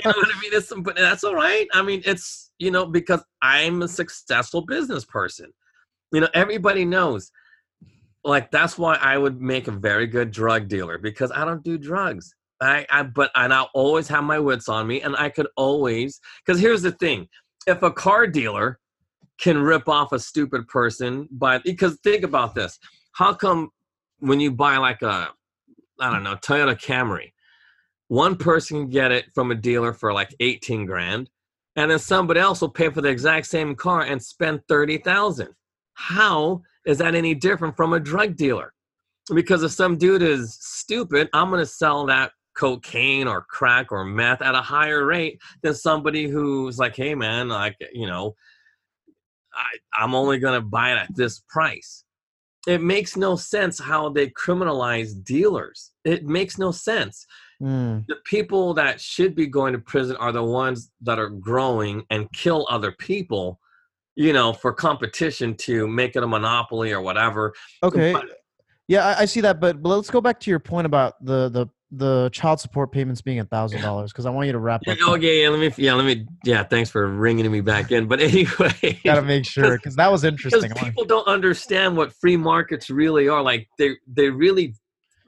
know 0.05 0.13
what 0.17 0.35
I 0.35 0.41
mean? 0.41 0.53
It's 0.53 0.73
but 0.75 0.97
that's 0.97 1.25
all 1.25 1.35
right. 1.35 1.67
I 1.75 1.83
mean, 1.83 2.03
it's 2.07 2.51
you 2.59 2.71
know 2.71 2.87
because 2.87 3.23
I'm 3.43 3.83
a 3.83 3.89
successful 3.89 4.63
business 4.63 5.05
person. 5.05 5.53
You 6.13 6.23
know, 6.23 6.29
everybody 6.35 6.85
knows. 6.85 7.31
Like 8.25 8.51
that's 8.51 8.79
why 8.79 8.95
I 8.97 9.19
would 9.19 9.41
make 9.41 9.69
a 9.69 9.73
very 9.73 10.07
good 10.07 10.31
drug 10.31 10.69
dealer 10.69 10.99
because 10.99 11.31
I 11.31 11.45
don't 11.45 11.63
do 11.63 11.77
drugs. 11.79 12.35
I, 12.61 12.87
I 12.91 13.03
but 13.05 13.31
and 13.35 13.53
I'll 13.53 13.71
always 13.75 14.09
have 14.09 14.25
my 14.25 14.39
wits 14.39 14.69
on 14.69 14.87
me, 14.87 15.01
and 15.01 15.17
I 15.17 15.29
could 15.29 15.49
always 15.57 16.21
because 16.45 16.61
here's 16.61 16.83
the 16.83 16.93
thing: 16.93 17.29
if 17.67 17.83
a 17.83 17.91
car 17.91 18.27
dealer 18.27 18.81
can 19.39 19.59
rip 19.63 19.89
off 19.89 20.13
a 20.13 20.19
stupid 20.19 20.67
person 20.69 21.29
by 21.31 21.59
because 21.59 21.99
think 22.03 22.25
about 22.25 22.55
this: 22.55 22.79
how 23.13 23.33
come 23.33 23.71
when 24.19 24.41
you 24.41 24.51
buy 24.51 24.77
like 24.79 25.03
a 25.03 25.31
I 26.01 26.13
don't 26.13 26.25
know 26.25 26.37
Toyota 26.37 26.77
Camry, 26.81 27.33
one 28.09 28.37
person 28.37 28.83
can 28.83 28.91
get 28.91 29.13
it 29.13 29.27
from 29.35 29.51
a 29.51 29.55
dealer 29.55 29.93
for 29.93 30.13
like 30.13 30.35
eighteen 30.41 30.85
grand, 30.85 31.31
and 31.77 31.91
then 31.91 31.99
somebody 31.99 32.41
else 32.41 32.61
will 32.61 32.71
pay 32.71 32.91
for 32.91 33.01
the 33.01 33.09
exact 33.09 33.47
same 33.47 33.77
car 33.77 34.03
and 34.03 34.21
spend 34.23 34.63
thirty 34.69 34.99
thousand. 34.99 35.51
How 35.95 36.63
is 36.87 36.99
that 36.99 37.15
any 37.15 37.35
different 37.35 37.77
from 37.77 37.93
a 37.93 38.01
drug 38.01 38.37
dealer? 38.37 38.73
Because 39.35 39.63
if 39.63 39.73
some 39.73 39.99
dude 39.99 40.23
is 40.23 40.57
stupid, 40.61 41.29
I'm 41.35 41.51
going 41.51 41.61
to 41.61 41.67
sell 41.67 42.07
that 42.07 42.33
cocaine 42.59 43.29
or 43.29 43.43
crack 43.49 43.93
or 43.93 44.05
meth 44.05 44.43
at 44.43 44.55
a 44.55 44.61
higher 44.61 45.05
rate 45.07 45.41
than 45.63 45.75
somebody 45.75 46.29
who's 46.29 46.79
like, 46.79 46.97
hey 46.97 47.15
man, 47.15 47.49
like 47.49 47.77
you 47.93 48.07
know, 48.07 48.35
I, 49.55 49.65
I'm 50.03 50.15
only 50.15 50.39
going 50.39 50.61
to 50.61 50.67
buy 50.67 50.93
it 50.93 50.99
at 50.99 51.15
this 51.17 51.41
price. 51.49 52.05
It 52.67 52.83
makes 52.83 53.17
no 53.17 53.37
sense 53.37 53.79
how 53.79 54.11
they 54.11 54.29
criminalize 54.31 55.11
dealers. 55.25 55.93
It 56.05 56.27
makes 56.27 56.59
no 56.59 56.71
sense 56.73 57.27
Mm. 57.61 58.07
the 58.07 58.15
people 58.25 58.73
that 58.75 59.01
should 59.01 59.35
be 59.35 59.49
going 59.49 59.73
to 59.73 59.81
prison 59.81 60.15
are 60.19 60.31
the 60.31 60.45
ones 60.45 60.93
that 61.01 61.19
are 61.19 61.29
growing 61.29 62.05
and 62.09 62.31
kill 62.33 62.65
other 62.71 62.93
people 62.93 63.59
you 64.15 64.33
know 64.33 64.53
for 64.53 64.73
competition 64.73 65.57
to 65.57 65.89
make 65.89 66.15
it 66.15 66.23
a 66.23 66.27
monopoly 66.29 66.93
or 66.93 67.01
whatever 67.01 67.53
Okay. 67.83 68.13
But- 68.13 68.27
Yeah, 68.87 69.05
I, 69.09 69.23
I 69.23 69.25
see 69.25 69.41
that, 69.41 69.59
but, 69.59 69.83
but 69.83 69.89
let's 69.89 70.09
go 70.09 70.21
back 70.21 70.39
to 70.39 70.51
your 70.51 70.61
point 70.61 70.87
about 70.87 71.15
the 71.25 71.49
the 71.49 71.67
the 71.91 72.29
child 72.33 72.61
support 72.61 72.93
payments 72.93 73.23
being 73.23 73.41
a 73.41 73.45
thousand 73.45 73.81
dollars 73.81 74.13
because 74.13 74.27
I 74.27 74.31
want 74.31 74.47
you 74.47 74.53
to 74.53 74.59
wrap 74.59 74.83
yeah, 74.87 74.93
up. 74.93 75.09
okay 75.15 75.43
yeah 75.43 75.49
let 75.49 75.59
me 75.59 75.73
yeah 75.83 75.95
let 75.95 76.05
me 76.05 76.27
yeah 76.45 76.63
thanks 76.63 76.91
for 76.91 77.07
ringing 77.07 77.51
me 77.51 77.63
back 77.63 77.91
in 77.91 78.07
but 78.07 78.21
anyway. 78.21 79.01
Gotta 79.05 79.23
make 79.23 79.47
sure 79.47 79.77
because 79.77 79.97
that 79.97 80.11
was 80.11 80.25
interesting. 80.25 80.71
People 80.73 81.05
don't 81.05 81.27
understand 81.27 81.97
what 81.97 82.13
free 82.13 82.37
markets 82.37 82.91
really 82.91 83.29
are 83.29 83.43
like 83.43 83.69
they 83.79 83.97
they 84.07 84.29
really 84.29 84.75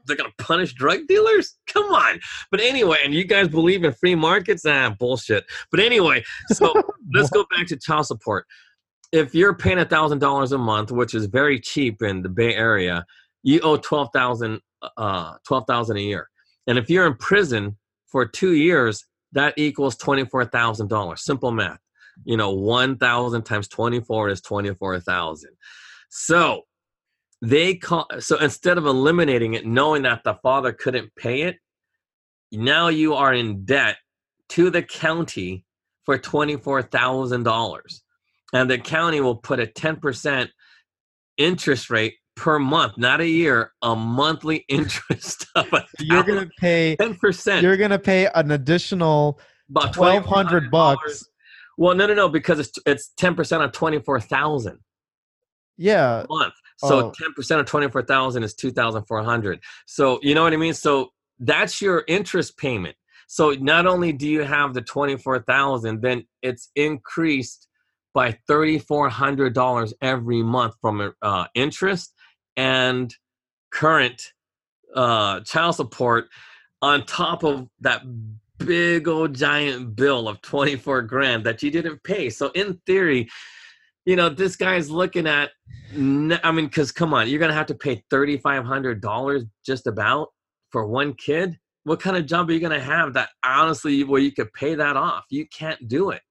they're 0.06 0.16
gonna 0.16 0.30
punish 0.38 0.74
drug 0.74 1.06
dealers? 1.06 1.56
Come 1.66 1.84
on. 1.84 2.20
But 2.50 2.60
anyway 2.60 2.98
and 3.04 3.14
you 3.14 3.24
guys 3.24 3.48
believe 3.48 3.82
in 3.82 3.94
free 3.94 4.14
markets? 4.14 4.64
Ah 4.66 4.94
bullshit. 4.98 5.44
But 5.70 5.80
anyway 5.80 6.22
so 6.48 6.74
let's 7.14 7.30
go 7.30 7.46
back 7.56 7.68
to 7.68 7.78
child 7.78 8.06
support. 8.06 8.44
If 9.12 9.34
you're 9.34 9.54
paying 9.54 9.78
a 9.78 9.86
thousand 9.86 10.18
dollars 10.18 10.52
a 10.52 10.58
month 10.58 10.92
which 10.92 11.14
is 11.14 11.24
very 11.24 11.58
cheap 11.58 12.02
in 12.02 12.20
the 12.20 12.28
bay 12.28 12.54
area 12.54 13.06
you 13.42 13.60
owe 13.60 13.78
12000 13.78 14.60
uh 14.98 15.34
12000 15.46 15.96
a 15.96 16.00
year 16.00 16.29
and 16.66 16.78
if 16.78 16.90
you're 16.90 17.06
in 17.06 17.14
prison 17.14 17.76
for 18.06 18.26
two 18.26 18.52
years 18.52 19.06
that 19.32 19.54
equals 19.56 19.96
$24000 19.96 21.18
simple 21.18 21.52
math. 21.52 21.78
You 22.24 22.36
know 22.36 22.50
1000 22.50 23.42
times 23.44 23.68
24 23.68 24.28
is 24.28 24.40
24000 24.42 25.50
so 26.10 26.62
they 27.40 27.76
call 27.76 28.06
so 28.18 28.36
instead 28.38 28.76
of 28.76 28.84
eliminating 28.84 29.54
it 29.54 29.64
knowing 29.64 30.02
that 30.02 30.22
the 30.24 30.34
father 30.42 30.72
couldn't 30.72 31.14
pay 31.16 31.42
it 31.42 31.56
now 32.52 32.88
you 32.88 33.14
are 33.14 33.32
in 33.32 33.64
debt 33.64 33.96
to 34.50 34.68
the 34.68 34.82
county 34.82 35.64
for 36.04 36.18
$24000 36.18 38.00
and 38.52 38.70
the 38.70 38.78
county 38.78 39.20
will 39.20 39.36
put 39.36 39.60
a 39.60 39.66
10% 39.66 40.48
interest 41.38 41.88
rate 41.88 42.16
per 42.40 42.58
month 42.58 42.96
not 42.96 43.20
a 43.20 43.26
year 43.26 43.70
a 43.82 43.94
monthly 43.94 44.56
interest 44.68 45.46
of 45.54 45.70
a 45.74 45.84
you're 45.98 46.22
gonna 46.22 46.48
pay 46.58 46.96
10% 46.98 47.60
you're 47.60 47.76
gonna 47.76 47.98
pay 47.98 48.26
an 48.34 48.50
additional 48.52 49.38
about 49.68 49.92
twelve 49.92 50.24
hundred 50.24 50.70
bucks. 50.70 51.28
well 51.76 51.94
no 51.94 52.06
no 52.06 52.14
no 52.14 52.28
because 52.30 52.58
it's 52.58 52.78
it's 52.86 53.12
10% 53.20 53.62
of 53.62 53.72
24000 53.72 54.78
Yeah, 55.76 56.22
a 56.22 56.26
month. 56.28 56.54
So 56.78 56.94
Oh. 57.08 57.12
ten 57.20 57.32
percent 57.34 57.60
of 57.60 57.66
twenty 57.66 57.88
four 57.90 58.02
thousand 58.02 58.42
is 58.42 58.54
two 58.54 58.70
thousand 58.70 59.04
four 59.04 59.22
hundred. 59.22 59.60
So 59.86 60.18
you 60.22 60.34
know 60.34 60.42
what 60.44 60.54
I 60.54 60.56
mean. 60.56 60.72
So 60.74 61.10
that's 61.38 61.82
your 61.82 62.04
interest 62.08 62.56
payment. 62.56 62.96
So 63.28 63.50
not 63.52 63.86
only 63.86 64.12
do 64.14 64.26
you 64.26 64.42
have 64.44 64.72
the 64.72 64.80
twenty 64.82 65.16
four 65.18 65.38
thousand, 65.40 66.00
then 66.00 66.26
it's 66.42 66.70
increased 66.74 67.68
by 68.14 68.38
thirty 68.48 68.78
four 68.78 69.08
hundred 69.10 69.52
dollars 69.54 69.92
every 70.00 70.42
month 70.42 70.74
from 70.80 71.12
uh, 71.22 71.46
interest 71.54 72.14
and 72.56 73.14
current 73.70 74.32
uh, 74.94 75.40
child 75.40 75.76
support 75.76 76.26
on 76.82 77.04
top 77.04 77.44
of 77.44 77.68
that 77.80 78.02
big 78.58 79.08
old 79.08 79.34
giant 79.34 79.96
bill 79.96 80.28
of 80.28 80.40
24 80.42 81.02
grand 81.02 81.44
that 81.44 81.62
you 81.62 81.70
didn't 81.70 82.02
pay. 82.02 82.30
So 82.30 82.50
in 82.54 82.80
theory, 82.86 83.28
you 84.04 84.16
know, 84.16 84.28
this 84.28 84.56
guy's 84.56 84.90
looking 84.90 85.26
at, 85.26 85.50
I 85.92 85.96
mean, 85.96 86.66
because 86.66 86.92
come 86.92 87.14
on, 87.14 87.28
you're 87.28 87.38
gonna 87.38 87.52
have 87.52 87.66
to 87.66 87.74
pay 87.74 88.02
thirty 88.10 88.38
five 88.38 88.64
hundred 88.64 89.00
dollars 89.00 89.44
just 89.64 89.86
about 89.86 90.28
for 90.70 90.86
one 90.86 91.14
kid. 91.14 91.58
what 91.84 92.00
kind 92.00 92.16
of 92.16 92.26
job 92.26 92.48
are 92.48 92.52
you 92.52 92.60
going 92.60 92.72
to 92.72 92.80
have 92.80 93.14
that 93.14 93.30
honestly 93.44 94.04
where 94.04 94.20
you 94.20 94.32
could 94.32 94.52
pay 94.52 94.74
that 94.74 94.96
off? 94.96 95.24
You 95.30 95.46
can't 95.48 95.88
do 95.88 96.10
it. 96.10 96.22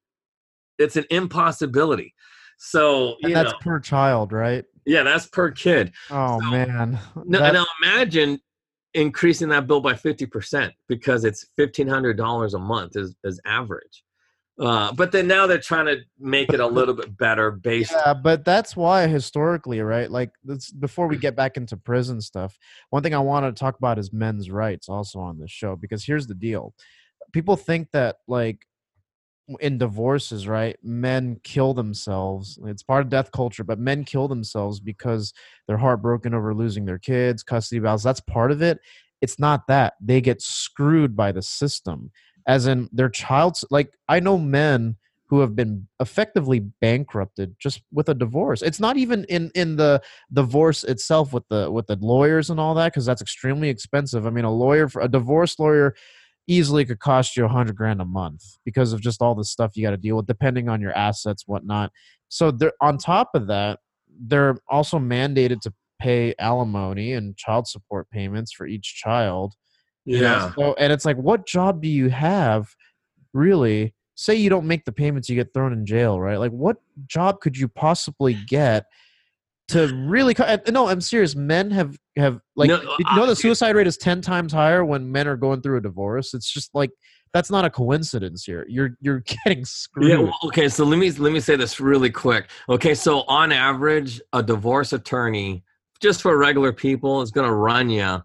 It's 0.77 0.95
an 0.95 1.05
impossibility. 1.09 2.13
So 2.57 3.15
And 3.23 3.35
that's 3.35 3.51
know, 3.51 3.57
per 3.61 3.79
child, 3.79 4.31
right? 4.31 4.65
Yeah, 4.85 5.03
that's 5.03 5.27
per 5.27 5.51
kid. 5.51 5.93
Oh 6.09 6.39
So- 6.41 6.49
man. 6.49 6.99
No, 7.25 7.51
now 7.51 7.65
imagine 7.83 8.39
increasing 8.93 9.49
that 9.49 9.67
bill 9.67 9.81
by 9.81 9.93
50% 9.93 10.71
because 10.87 11.23
it's 11.23 11.45
$1,500 11.59 12.53
a 12.53 12.57
month 12.59 12.95
is, 12.95 13.15
is 13.23 13.39
average. 13.45 14.03
Uh, 14.59 14.91
but 14.91 15.13
then 15.13 15.25
now 15.25 15.47
they're 15.47 15.57
trying 15.57 15.85
to 15.85 15.97
make 16.19 16.51
it 16.51 16.59
a 16.59 16.67
little 16.67 16.93
bit 16.93 17.15
better 17.17 17.49
based 17.49 17.93
Yeah, 17.93 18.13
but 18.13 18.43
that's 18.43 18.75
why 18.75 19.07
historically, 19.07 19.79
right? 19.79 20.11
Like 20.11 20.31
this, 20.43 20.69
before 20.69 21.07
we 21.07 21.15
get 21.15 21.33
back 21.35 21.55
into 21.55 21.77
prison 21.77 22.19
stuff, 22.19 22.57
one 22.89 23.01
thing 23.01 23.13
I 23.13 23.19
want 23.19 23.45
to 23.45 23.57
talk 23.57 23.77
about 23.77 23.97
is 23.97 24.11
men's 24.11 24.51
rights 24.51 24.89
also 24.89 25.19
on 25.19 25.39
this 25.39 25.49
show 25.51 25.77
because 25.77 26.03
here's 26.03 26.27
the 26.27 26.35
deal. 26.35 26.73
People 27.31 27.55
think 27.55 27.89
that 27.93 28.17
like 28.27 28.65
in 29.59 29.77
divorces, 29.77 30.47
right, 30.47 30.77
men 30.83 31.39
kill 31.43 31.73
themselves. 31.73 32.59
It's 32.65 32.83
part 32.83 33.01
of 33.01 33.09
death 33.09 33.31
culture, 33.31 33.63
but 33.63 33.79
men 33.79 34.03
kill 34.03 34.27
themselves 34.27 34.79
because 34.79 35.33
they're 35.67 35.77
heartbroken 35.77 36.33
over 36.33 36.53
losing 36.53 36.85
their 36.85 36.99
kids, 36.99 37.43
custody 37.43 37.79
battles. 37.79 38.03
That's 38.03 38.19
part 38.19 38.51
of 38.51 38.61
it. 38.61 38.79
It's 39.21 39.39
not 39.39 39.67
that. 39.67 39.93
They 40.01 40.21
get 40.21 40.41
screwed 40.41 41.15
by 41.15 41.31
the 41.31 41.41
system. 41.41 42.11
As 42.47 42.67
in 42.67 42.89
their 42.91 43.09
child's 43.09 43.65
like 43.69 43.91
I 44.07 44.19
know 44.19 44.37
men 44.37 44.95
who 45.29 45.41
have 45.41 45.55
been 45.55 45.87
effectively 45.99 46.59
bankrupted 46.59 47.55
just 47.59 47.83
with 47.91 48.09
a 48.09 48.15
divorce. 48.15 48.63
It's 48.63 48.79
not 48.79 48.97
even 48.97 49.25
in 49.25 49.51
in 49.53 49.75
the 49.75 50.01
divorce 50.33 50.83
itself 50.83 51.33
with 51.33 51.47
the 51.49 51.69
with 51.71 51.85
the 51.87 51.97
lawyers 51.97 52.49
and 52.49 52.59
all 52.59 52.73
that 52.75 52.91
because 52.93 53.05
that's 53.05 53.21
extremely 53.21 53.69
expensive. 53.69 54.25
I 54.25 54.31
mean, 54.31 54.45
a 54.45 54.51
lawyer 54.51 54.87
for 54.87 55.01
a 55.01 55.07
divorce 55.07 55.59
lawyer 55.59 55.95
easily 56.49 56.83
could 56.83 56.99
cost 56.99 57.37
you 57.37 57.45
a 57.45 57.47
hundred 57.47 57.75
grand 57.75 58.01
a 58.01 58.05
month 58.05 58.43
because 58.65 58.91
of 58.91 59.01
just 59.01 59.21
all 59.21 59.35
the 59.35 59.43
stuff 59.43 59.75
you 59.75 59.83
got 59.83 59.91
to 59.91 59.97
deal 59.97 60.17
with, 60.17 60.25
depending 60.25 60.67
on 60.67 60.81
your 60.81 60.91
assets, 60.93 61.43
whatnot. 61.45 61.91
So 62.27 62.51
they're 62.51 62.73
on 62.81 62.97
top 62.97 63.29
of 63.35 63.47
that, 63.47 63.79
they're 64.27 64.57
also 64.69 64.97
mandated 64.99 65.61
to 65.61 65.73
pay 65.99 66.33
alimony 66.39 67.13
and 67.13 67.37
child 67.37 67.67
support 67.67 68.09
payments 68.09 68.51
for 68.51 68.65
each 68.65 68.95
child. 68.95 69.53
yeah 70.05 70.51
So 70.55 70.73
and 70.73 70.91
it's 70.91 71.05
like, 71.05 71.17
what 71.17 71.45
job 71.45 71.81
do 71.81 71.87
you 71.87 72.09
have, 72.09 72.67
really? 73.33 73.93
Say 74.15 74.35
you 74.35 74.49
don't 74.49 74.65
make 74.65 74.85
the 74.85 74.91
payments, 74.91 75.29
you 75.29 75.35
get 75.35 75.53
thrown 75.53 75.71
in 75.71 75.85
jail, 75.85 76.19
right? 76.19 76.39
Like, 76.39 76.51
what 76.51 76.77
job 77.07 77.39
could 77.41 77.57
you 77.57 77.67
possibly 77.67 78.33
get 78.47 78.85
to 79.69 79.87
really? 80.07 80.35
No, 80.71 80.87
I'm 80.87 81.01
serious. 81.01 81.35
Men 81.35 81.71
have 81.71 81.97
have 82.17 82.39
like, 82.55 82.67
No, 82.69 82.81
you 82.81 82.87
know 83.15 83.23
I- 83.23 83.27
the 83.27 83.35
suicide 83.35 83.75
rate 83.75 83.87
is 83.87 83.97
ten 83.97 84.21
times 84.21 84.53
higher 84.53 84.83
when 84.85 85.11
men 85.11 85.27
are 85.27 85.37
going 85.37 85.61
through 85.61 85.77
a 85.77 85.81
divorce. 85.81 86.33
It's 86.33 86.51
just 86.51 86.73
like 86.75 86.91
that's 87.33 87.51
not 87.51 87.63
a 87.65 87.69
coincidence 87.69 88.43
here. 88.43 88.65
You're 88.67 88.97
you're 89.01 89.19
getting 89.45 89.65
screwed. 89.65 90.09
Yeah. 90.09 90.17
well, 90.19 90.37
okay. 90.45 90.69
So 90.69 90.83
let 90.85 90.97
me 90.99 91.11
let 91.11 91.31
me 91.33 91.39
say 91.39 91.55
this 91.55 91.79
really 91.79 92.09
quick. 92.09 92.49
Okay. 92.67 92.93
So 92.95 93.21
on 93.27 93.51
average, 93.51 94.21
a 94.33 94.41
divorce 94.43 94.93
attorney, 94.93 95.63
just 96.01 96.21
for 96.21 96.37
regular 96.37 96.73
people, 96.73 97.21
is 97.21 97.31
going 97.31 97.47
to 97.47 97.53
run 97.53 97.89
you 97.89 98.21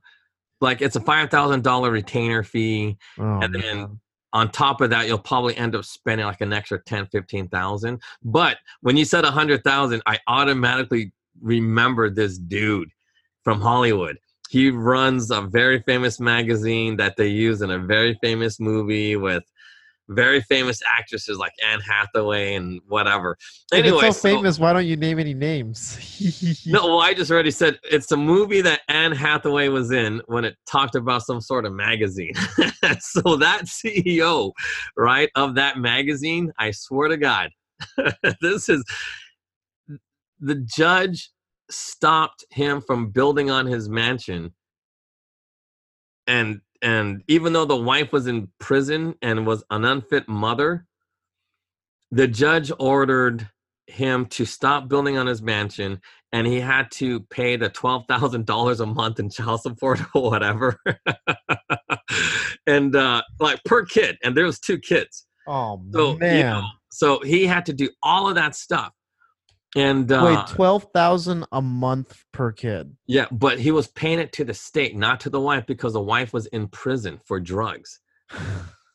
like 0.60 0.80
it's 0.80 0.96
a 0.96 1.00
five 1.00 1.30
thousand 1.30 1.62
dollar 1.64 1.90
retainer 1.90 2.42
fee, 2.42 2.96
Oh, 3.18 3.40
and 3.40 3.54
then 3.54 4.00
on 4.32 4.50
top 4.50 4.80
of 4.80 4.90
that, 4.90 5.06
you'll 5.06 5.18
probably 5.18 5.56
end 5.56 5.76
up 5.76 5.84
spending 5.84 6.26
like 6.26 6.40
an 6.40 6.52
extra 6.52 6.82
10, 6.82 7.06
15,000. 7.12 8.02
But 8.24 8.56
when 8.80 8.96
you 8.96 9.04
said 9.04 9.24
a 9.24 9.30
hundred 9.30 9.62
thousand, 9.62 10.02
I 10.06 10.18
automatically 10.26 11.12
remembered 11.40 12.16
this 12.16 12.38
dude 12.38 12.90
from 13.42 13.60
Hollywood. 13.60 14.18
He 14.50 14.70
runs 14.70 15.30
a 15.30 15.42
very 15.42 15.82
famous 15.82 16.20
magazine 16.20 16.96
that 16.96 17.16
they 17.16 17.28
use 17.28 17.62
in 17.62 17.70
a 17.70 17.78
very 17.78 18.18
famous 18.22 18.60
movie 18.60 19.16
with 19.16 19.42
very 20.08 20.42
famous 20.42 20.80
actresses 20.86 21.38
like 21.38 21.52
Anne 21.66 21.80
Hathaway 21.80 22.54
and 22.54 22.80
whatever. 22.88 23.36
If 23.72 23.78
Anyway, 23.78 24.06
it's 24.06 24.20
so 24.20 24.28
famous. 24.28 24.58
why 24.58 24.72
don't 24.72 24.86
you 24.86 24.96
name 24.96 25.18
any 25.18 25.34
names? 25.34 25.98
no, 26.66 26.86
well, 26.86 27.00
I 27.00 27.14
just 27.14 27.30
already 27.30 27.50
said 27.50 27.78
it's 27.84 28.12
a 28.12 28.16
movie 28.16 28.60
that 28.60 28.80
Anne 28.88 29.12
Hathaway 29.12 29.68
was 29.68 29.90
in 29.90 30.20
when 30.26 30.44
it 30.44 30.56
talked 30.66 30.94
about 30.94 31.22
some 31.22 31.40
sort 31.40 31.64
of 31.64 31.72
magazine. 31.72 32.34
so 33.00 33.36
that 33.36 33.62
CEO, 33.64 34.52
right, 34.96 35.30
of 35.34 35.54
that 35.54 35.78
magazine, 35.78 36.52
I 36.58 36.70
swear 36.72 37.08
to 37.08 37.16
God, 37.16 37.50
this 38.40 38.68
is 38.68 38.84
the 40.40 40.56
judge 40.56 41.30
stopped 41.70 42.44
him 42.50 42.80
from 42.80 43.10
building 43.10 43.50
on 43.50 43.66
his 43.66 43.88
mansion 43.88 44.52
and 46.26 46.60
and 46.82 47.22
even 47.28 47.52
though 47.54 47.64
the 47.64 47.76
wife 47.76 48.12
was 48.12 48.26
in 48.26 48.48
prison 48.60 49.14
and 49.22 49.46
was 49.46 49.64
an 49.70 49.84
unfit 49.84 50.28
mother 50.28 50.86
the 52.10 52.28
judge 52.28 52.70
ordered 52.78 53.48
him 53.86 54.26
to 54.26 54.44
stop 54.44 54.88
building 54.88 55.18
on 55.18 55.26
his 55.26 55.42
mansion 55.42 56.00
and 56.32 56.46
he 56.46 56.60
had 56.60 56.90
to 56.90 57.20
pay 57.30 57.56
the 57.56 57.70
$12,000 57.70 58.80
a 58.80 58.86
month 58.86 59.20
in 59.20 59.30
child 59.30 59.60
support 59.60 60.00
or 60.14 60.30
whatever. 60.30 60.78
and 62.66 62.96
uh 62.96 63.22
like 63.40 63.60
per 63.64 63.84
kid 63.84 64.16
and 64.22 64.36
there 64.36 64.44
was 64.44 64.58
two 64.58 64.78
kids. 64.78 65.26
oh 65.46 65.82
So 65.92 66.16
man. 66.16 66.36
you 66.36 66.42
know, 66.42 66.62
so 66.90 67.20
he 67.20 67.46
had 67.46 67.66
to 67.66 67.72
do 67.72 67.90
all 68.02 68.28
of 68.28 68.34
that 68.36 68.54
stuff. 68.54 68.92
And 69.76 70.10
uh 70.10 70.24
Wait, 70.46 70.54
twelve 70.54 70.86
thousand 70.94 71.46
a 71.50 71.60
month 71.60 72.24
per 72.32 72.52
kid. 72.52 72.96
yeah, 73.06 73.26
but 73.32 73.58
he 73.58 73.70
was 73.70 73.88
paying 73.88 74.18
it 74.20 74.32
to 74.34 74.44
the 74.44 74.54
state, 74.54 74.96
not 74.96 75.20
to 75.20 75.30
the 75.30 75.40
wife 75.40 75.66
because 75.66 75.94
the 75.94 76.00
wife 76.00 76.32
was 76.32 76.46
in 76.46 76.68
prison 76.68 77.20
for 77.24 77.40
drugs. 77.40 78.00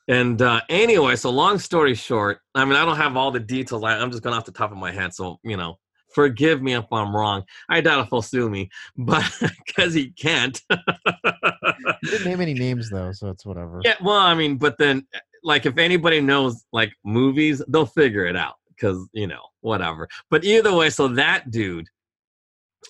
And 0.09 0.41
uh, 0.41 0.61
anyway, 0.69 1.15
so 1.15 1.29
long 1.29 1.59
story 1.59 1.93
short, 1.93 2.39
I 2.55 2.65
mean, 2.65 2.73
I 2.73 2.83
don't 2.83 2.97
have 2.97 3.15
all 3.15 3.29
the 3.29 3.39
details. 3.39 3.83
I, 3.83 3.95
I'm 3.95 4.09
just 4.09 4.23
going 4.23 4.35
off 4.35 4.43
the 4.43 4.51
top 4.51 4.71
of 4.71 4.77
my 4.77 4.91
head. 4.91 5.13
So, 5.13 5.37
you 5.43 5.55
know, 5.55 5.77
forgive 6.15 6.63
me 6.63 6.73
if 6.73 6.85
I'm 6.91 7.15
wrong. 7.15 7.43
I 7.69 7.81
doubt 7.81 8.05
if 8.05 8.09
he'll 8.09 8.23
sue 8.23 8.49
me, 8.49 8.71
but 8.97 9.23
because 9.67 9.93
he 9.93 10.09
can't. 10.09 10.59
You 10.71 12.09
didn't 12.09 12.25
name 12.25 12.41
any 12.41 12.55
names 12.55 12.89
though, 12.89 13.11
so 13.11 13.29
it's 13.29 13.45
whatever. 13.45 13.81
yeah, 13.83 13.97
well, 14.01 14.17
I 14.17 14.33
mean, 14.33 14.57
but 14.57 14.79
then, 14.79 15.05
like, 15.43 15.67
if 15.67 15.77
anybody 15.77 16.21
knows 16.21 16.65
like 16.73 16.91
movies, 17.05 17.61
they'll 17.67 17.85
figure 17.85 18.25
it 18.25 18.35
out 18.35 18.55
because, 18.79 19.07
you 19.13 19.27
know, 19.27 19.41
whatever. 19.61 20.07
But 20.29 20.43
either 20.43 20.73
way, 20.73 20.89
so 20.89 21.07
that 21.09 21.51
dude, 21.51 21.87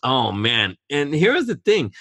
oh 0.03 0.31
man. 0.31 0.75
And 0.89 1.13
here's 1.13 1.45
the 1.45 1.55
thing 1.55 1.93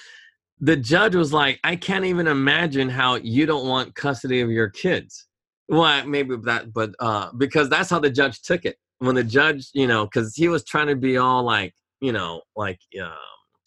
the 0.61 0.77
judge 0.77 1.15
was 1.15 1.33
like, 1.33 1.61
I 1.63 1.77
can't 1.77 2.05
even 2.05 2.27
imagine 2.27 2.89
how 2.89 3.17
you 3.17 3.47
don't 3.47 3.69
want 3.69 3.95
custody 3.95 4.41
of 4.41 4.51
your 4.51 4.69
kids. 4.69 5.27
Well, 5.69 6.07
maybe 6.07 6.37
that, 6.45 6.73
but 6.73 6.95
uh, 6.99 7.31
because 7.37 7.69
that's 7.69 7.91
how 7.91 8.01
the 8.01 8.11
judge 8.11 8.43
took 8.43 8.65
it. 8.65 8.77
When 8.99 9.15
the 9.15 9.25
judge, 9.25 9.69
you 9.75 9.87
know, 9.87 10.07
because 10.07 10.35
he 10.35 10.49
was 10.49 10.65
trying 10.65 10.89
to 10.89 10.97
be 10.97 11.19
all 11.19 11.45
like, 11.45 11.75
you 12.01 12.11
know, 12.11 12.43
like 12.57 12.81
um, 13.01 13.13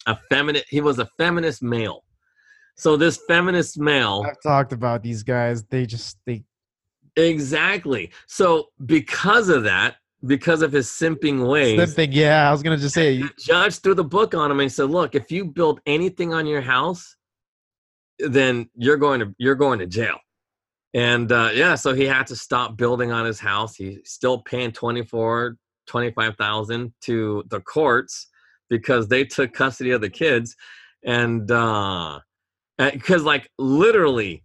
a 0.06 0.18
feminine, 0.28 0.62
he 0.68 0.80
was 0.80 0.98
a 0.98 1.08
feminist 1.16 1.62
male. 1.62 2.04
So 2.76 2.96
this 2.96 3.20
feminist 3.28 3.78
male, 3.78 4.24
I've 4.26 4.42
talked 4.42 4.72
about 4.72 5.02
these 5.02 5.22
guys. 5.22 5.64
They 5.64 5.86
just 5.86 6.18
they 6.26 6.44
exactly. 7.16 8.10
So 8.26 8.68
because 8.84 9.48
of 9.48 9.64
that, 9.64 9.96
because 10.26 10.62
of 10.62 10.72
his 10.72 10.88
simping 10.88 11.46
ways, 11.46 11.78
simping. 11.78 12.08
Yeah, 12.12 12.48
I 12.48 12.52
was 12.52 12.62
gonna 12.62 12.76
just 12.76 12.94
say. 12.94 13.22
the 13.22 13.30
judge 13.38 13.78
threw 13.78 13.94
the 13.94 14.04
book 14.04 14.34
on 14.34 14.50
him 14.50 14.60
and 14.60 14.70
said, 14.70 14.90
"Look, 14.90 15.14
if 15.14 15.30
you 15.30 15.44
build 15.44 15.80
anything 15.86 16.32
on 16.32 16.46
your 16.46 16.60
house, 16.60 17.16
then 18.18 18.68
you're 18.76 18.96
going 18.96 19.20
to 19.20 19.34
you're 19.38 19.54
going 19.54 19.78
to 19.80 19.86
jail." 19.86 20.18
And 20.94 21.32
uh, 21.32 21.50
yeah, 21.54 21.74
so 21.74 21.94
he 21.94 22.04
had 22.04 22.26
to 22.26 22.36
stop 22.36 22.76
building 22.76 23.12
on 23.12 23.24
his 23.24 23.40
house. 23.40 23.76
He's 23.76 23.98
still 24.04 24.42
paying 24.42 24.72
24, 24.72 25.56
25,000 25.86 26.92
to 27.02 27.44
the 27.48 27.60
courts 27.60 28.28
because 28.68 29.08
they 29.08 29.24
took 29.24 29.52
custody 29.52 29.90
of 29.90 30.00
the 30.00 30.10
kids. 30.10 30.54
And 31.04 31.50
uh 31.50 32.20
because 32.78 33.22
like 33.22 33.50
literally 33.58 34.42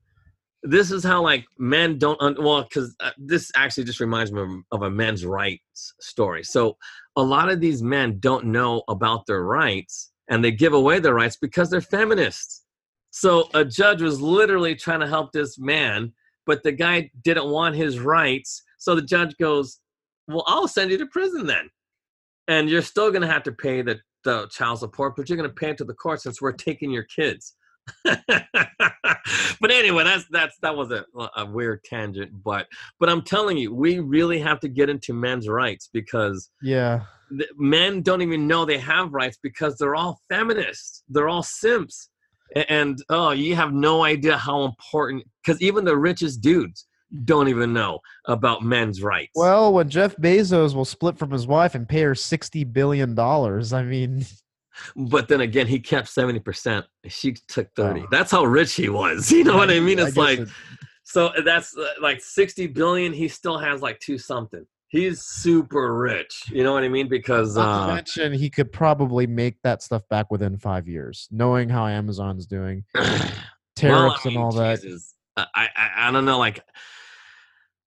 this 0.69 0.91
is 0.91 1.03
how 1.03 1.21
like 1.21 1.45
men 1.57 1.97
don't 1.97 2.21
un- 2.21 2.35
well 2.39 2.63
because 2.63 2.95
uh, 2.99 3.11
this 3.17 3.51
actually 3.55 3.85
just 3.85 3.99
reminds 3.99 4.31
me 4.31 4.41
of, 4.41 4.49
of 4.71 4.81
a 4.83 4.89
men's 4.89 5.25
rights 5.25 5.93
story. 5.99 6.43
So 6.43 6.77
a 7.15 7.23
lot 7.23 7.49
of 7.49 7.61
these 7.61 7.81
men 7.81 8.19
don't 8.19 8.45
know 8.45 8.83
about 8.87 9.25
their 9.25 9.43
rights 9.43 10.11
and 10.29 10.43
they 10.43 10.51
give 10.51 10.73
away 10.73 10.99
their 10.99 11.13
rights 11.13 11.37
because 11.37 11.69
they're 11.69 11.81
feminists. 11.81 12.65
So 13.11 13.49
a 13.53 13.63
judge 13.63 14.01
was 14.01 14.21
literally 14.21 14.75
trying 14.75 14.99
to 14.99 15.07
help 15.07 15.31
this 15.31 15.57
man 15.57 16.13
but 16.45 16.63
the 16.63 16.71
guy 16.71 17.11
didn't 17.25 17.49
want 17.49 17.75
his 17.75 17.99
rights. 17.99 18.63
So 18.77 18.95
the 18.95 19.01
judge 19.01 19.35
goes 19.37 19.79
well 20.27 20.43
i'll 20.47 20.67
send 20.67 20.91
you 20.91 20.97
to 20.97 21.07
prison 21.07 21.45
then. 21.45 21.69
And 22.49 22.69
you're 22.69 22.81
still 22.81 23.09
going 23.09 23.23
to 23.23 23.27
have 23.27 23.43
to 23.43 23.51
pay 23.51 23.81
the, 23.81 23.99
the 24.23 24.47
child 24.47 24.79
support 24.79 25.15
but 25.15 25.29
you're 25.29 25.37
going 25.37 25.49
to 25.49 25.55
pay 25.55 25.69
it 25.69 25.77
to 25.77 25.85
the 25.85 25.93
court 25.93 26.21
since 26.21 26.41
we're 26.41 26.51
taking 26.51 26.91
your 26.91 27.03
kids 27.03 27.55
but 29.61 29.71
anyway, 29.71 30.03
that's 30.03 30.25
that's 30.29 30.57
that 30.61 30.75
was 30.75 30.91
a, 30.91 31.05
a 31.35 31.45
weird 31.45 31.83
tangent. 31.83 32.31
But 32.43 32.67
but 32.99 33.09
I'm 33.09 33.21
telling 33.21 33.57
you, 33.57 33.73
we 33.73 33.99
really 33.99 34.39
have 34.39 34.59
to 34.61 34.67
get 34.69 34.89
into 34.89 35.13
men's 35.13 35.47
rights 35.47 35.89
because 35.91 36.49
Yeah, 36.61 37.01
men 37.57 38.01
don't 38.01 38.21
even 38.21 38.47
know 38.47 38.65
they 38.65 38.77
have 38.77 39.13
rights 39.13 39.37
because 39.41 39.77
they're 39.77 39.95
all 39.95 40.19
feminists. 40.29 41.03
They're 41.09 41.29
all 41.29 41.43
simps. 41.43 42.09
A- 42.55 42.71
And 42.71 43.01
oh, 43.09 43.31
you 43.31 43.55
have 43.55 43.73
no 43.73 44.03
idea 44.03 44.37
how 44.37 44.63
important 44.63 45.23
because 45.45 45.61
even 45.61 45.85
the 45.85 45.97
richest 45.97 46.41
dudes 46.41 46.85
don't 47.23 47.47
even 47.47 47.71
know 47.73 47.99
about 48.25 48.63
men's 48.63 49.01
rights. 49.01 49.31
Well, 49.35 49.71
when 49.73 49.89
Jeff 49.89 50.15
Bezos 50.17 50.75
will 50.75 50.85
split 50.85 51.17
from 51.17 51.31
his 51.31 51.47
wife 51.47 51.73
and 51.75 51.87
pay 51.87 52.01
her 52.01 52.15
sixty 52.15 52.63
billion 52.63 53.15
dollars, 53.15 53.71
I 53.73 53.83
mean, 53.83 54.25
but 54.95 55.27
then 55.27 55.41
again, 55.41 55.67
he 55.67 55.79
kept 55.79 56.07
seventy 56.09 56.39
percent. 56.39 56.85
She 57.07 57.33
took 57.47 57.73
thirty. 57.75 58.01
Oh. 58.01 58.07
That's 58.11 58.31
how 58.31 58.43
rich 58.45 58.73
he 58.73 58.89
was. 58.89 59.31
You 59.37 59.43
know 59.43 59.57
what 59.57 59.69
I 59.69 59.79
mean? 59.79 59.99
It's 59.99 60.09
guess 60.09 60.17
like 60.17 60.39
it- 60.39 60.49
so 61.03 61.31
that's 61.45 61.75
uh, 61.77 61.87
like 62.01 62.21
sixty 62.21 62.67
billion. 62.67 63.13
He 63.13 63.27
still 63.27 63.57
has 63.57 63.81
like 63.81 63.99
two 63.99 64.17
something. 64.17 64.65
He's 64.89 65.21
super 65.23 65.93
rich. 65.95 66.43
You 66.49 66.63
know 66.63 66.73
what 66.73 66.83
I 66.83 66.87
mean? 66.89 67.07
Because 67.09 67.55
not 67.57 67.85
to 67.87 67.91
uh, 67.91 67.95
mention 67.95 68.33
he 68.33 68.49
could 68.49 68.71
probably 68.71 69.27
make 69.27 69.61
that 69.63 69.81
stuff 69.83 70.03
back 70.09 70.31
within 70.31 70.57
five 70.57 70.87
years, 70.87 71.27
knowing 71.31 71.67
how 71.69 71.87
Amazon's 71.87 72.45
doing, 72.45 72.83
tariffs 72.95 73.83
Well, 73.83 74.11
I 74.11 74.17
and 74.25 74.33
mean, 74.33 74.37
all 74.43 74.51
that. 74.53 74.79
I, 75.35 75.45
I 75.55 75.89
I 76.07 76.11
don't 76.11 76.25
know, 76.25 76.39
like 76.39 76.63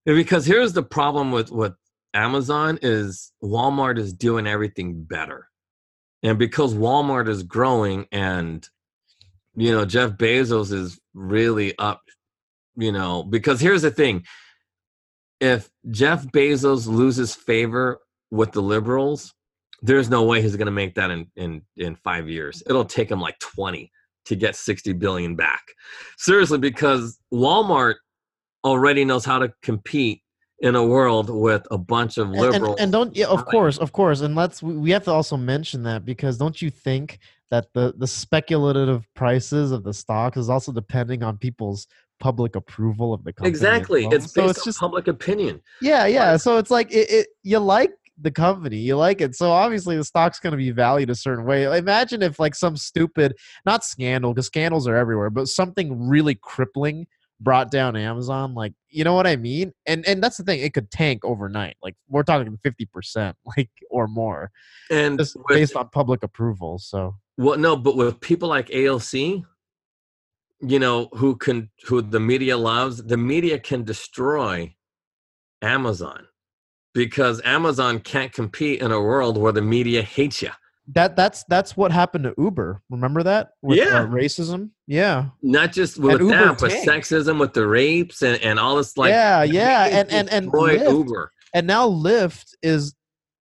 because 0.05 0.47
here's 0.47 0.73
the 0.73 0.83
problem 0.83 1.31
with 1.33 1.51
with 1.51 1.75
Amazon 2.15 2.79
is 2.83 3.33
Walmart 3.43 3.99
is 3.99 4.13
doing 4.13 4.47
everything 4.47 5.05
better, 5.05 5.49
and 6.23 6.39
because 6.39 6.75
Walmart 6.75 7.29
is 7.29 7.43
growing 7.43 8.07
and 8.13 8.67
you 9.55 9.73
know 9.73 9.85
Jeff 9.85 10.13
Bezos 10.13 10.73
is 10.73 10.99
really 11.15 11.77
up, 11.79 12.03
you 12.77 12.93
know 12.93 13.23
because 13.23 13.61
here's 13.61 13.83
the 13.83 13.91
thing, 13.91 14.25
if 15.41 15.71
Jeff 15.91 16.27
Bezos 16.27 16.87
loses 16.87 17.35
favor 17.35 18.01
with 18.31 18.53
the 18.53 18.63
liberals, 18.63 19.35
there's 19.83 20.11
no 20.11 20.25
way 20.25 20.43
he's 20.43 20.57
going 20.57 20.67
to 20.67 20.73
make 20.73 20.95
that 20.95 21.11
in 21.11 21.31
in 21.37 21.63
in 21.77 21.97
five 21.97 22.29
years. 22.29 22.63
It'll 22.67 22.85
take 22.85 23.11
him 23.11 23.21
like 23.21 23.39
twenty 23.39 23.91
to 24.27 24.37
get 24.37 24.57
60 24.57 24.93
billion 24.95 25.35
back. 25.35 25.63
Seriously, 26.17 26.59
because 26.59 27.19
Walmart 27.33 27.97
already 28.65 29.05
knows 29.05 29.25
how 29.25 29.39
to 29.39 29.53
compete 29.63 30.23
in 30.61 30.75
a 30.77 30.85
world 30.85 31.31
with 31.31 31.67
a 31.71 31.79
bunch 31.79 32.19
of 32.19 32.29
And- 32.29 32.37
and, 32.37 32.53
liberals. 32.53 32.77
and 32.81 32.93
don't 32.93 33.17
yeah, 33.17 33.27
of 33.27 33.47
course, 33.47 33.79
of 33.79 33.93
course, 33.93 34.21
and 34.21 34.35
let's 34.37 34.63
we- 34.63 34.91
have 34.91 35.05
to 35.05 35.11
also 35.13 35.37
mention 35.37 35.83
that 35.85 36.05
because 36.05 36.37
don't 36.37 36.61
you 36.61 36.71
think 36.71 37.19
that 37.51 37.67
the 37.73 37.95
the 37.97 38.07
speculative 38.07 39.07
prices 39.15 39.73
of 39.73 39.85
the 39.85 39.93
stocks 39.95 40.37
is 40.37 40.49
also 40.51 40.71
depending 40.73 41.23
on 41.23 41.37
people's 41.39 41.87
public 42.21 42.55
approval 42.57 43.15
of 43.15 43.25
the 43.25 43.33
company? 43.33 43.49
exactly. 43.49 44.07
well? 44.07 44.15
It's 44.15 44.27
based 44.27 44.35
so 44.35 44.51
it's 44.51 44.59
on 44.61 44.65
just 44.65 44.81
public 44.81 45.09
opinion. 45.09 45.63
yeah, 45.81 46.07
yeah. 46.07 46.37
So 46.37 46.59
it's 46.59 46.71
like 46.71 46.93
it, 46.93 47.11
it 47.11 47.27
you 47.43 47.59
like 47.59 47.93
the 48.23 48.31
company, 48.31 48.77
you 48.77 48.97
like 48.97 49.23
it. 49.23 49.35
So 49.35 49.51
obviously 49.51 49.97
the 49.97 50.05
stock's 50.05 50.39
going 50.39 50.51
to 50.51 50.59
be 50.59 50.71
valued 50.71 51.09
a 51.09 51.15
certain 51.15 51.47
way. 51.47 51.65
Imagine 51.79 52.21
if 52.23 52.39
like 52.39 52.55
some 52.55 52.77
stupid, 52.77 53.35
not 53.65 53.83
scandal, 53.83 54.35
because 54.35 54.45
scandals 54.47 54.87
are 54.87 54.95
everywhere, 54.95 55.31
but 55.31 55.49
something 55.49 56.07
really 56.07 56.35
crippling 56.35 57.07
brought 57.41 57.71
down 57.71 57.97
Amazon. 57.97 58.55
Like, 58.55 58.75
you 58.89 59.05
know 59.05 59.15
what 59.15 59.27
I 59.27 59.37
mean? 59.37 59.73
And 59.87 60.07
and 60.07 60.23
that's 60.23 60.37
the 60.37 60.45
thing, 60.45 60.61
it 60.61 60.75
could 60.75 60.91
tank 60.91 61.25
overnight. 61.25 61.77
Like 61.83 61.97
we're 62.09 62.23
talking 62.23 62.57
fifty 62.63 62.87
percent, 62.87 63.37
like 63.57 63.71
or 63.91 64.07
more, 64.07 64.51
And 64.91 65.19
just 65.19 65.37
with, 65.37 65.47
based 65.49 65.77
on 65.77 65.89
public 65.89 66.23
approval. 66.23 66.79
So 66.79 67.17
well, 67.37 67.59
no, 67.59 67.77
but 67.77 67.97
with 67.97 68.21
people 68.21 68.49
like 68.49 68.69
AOC, 68.69 69.45
you 70.61 70.79
know, 70.79 71.09
who 71.13 71.37
can 71.37 71.71
who 71.87 72.03
the 72.03 72.21
media 72.21 72.57
loves, 72.57 73.03
the 73.03 73.17
media 73.17 73.59
can 73.59 73.85
destroy 73.85 74.75
Amazon 75.63 76.27
because 76.93 77.41
Amazon 77.45 78.01
can't 78.01 78.33
compete 78.33 78.81
in 78.81 78.91
a 78.91 79.01
world 79.01 79.39
where 79.39 79.53
the 79.53 79.63
media 79.63 80.03
hates 80.03 80.43
you. 80.43 80.51
That 80.95 81.17
that's 81.17 81.45
that's 81.45 81.77
what 81.77 81.93
happened 81.93 82.25
to 82.25 82.35
Uber. 82.39 82.83
Remember 82.91 83.23
that? 83.23 83.51
With, 83.63 83.79
Yeah. 83.79 84.01
uh, 84.03 84.07
racism. 84.07 84.71
Yeah. 84.87 85.27
not 85.43 85.73
just 85.73 85.99
with 85.99 86.21
Uber 86.21 86.31
that, 86.35 86.59
but 86.61 86.71
sexism 86.73 87.39
with 87.39 87.53
the 87.55 87.67
rapes 87.67 88.23
and, 88.23 88.41
and 88.43 88.59
all 88.59 88.77
this 88.77 88.97
like 88.97 89.11
yeah, 89.11 89.43
yeah, 89.43 89.87
and 89.87 90.11
and 90.11 90.29
and 90.31 90.51
Lyft, 90.53 90.91
Uber. 90.91 91.33
and 91.55 91.67
now 91.67 91.89
Lyft 91.89 92.55
is 92.63 92.95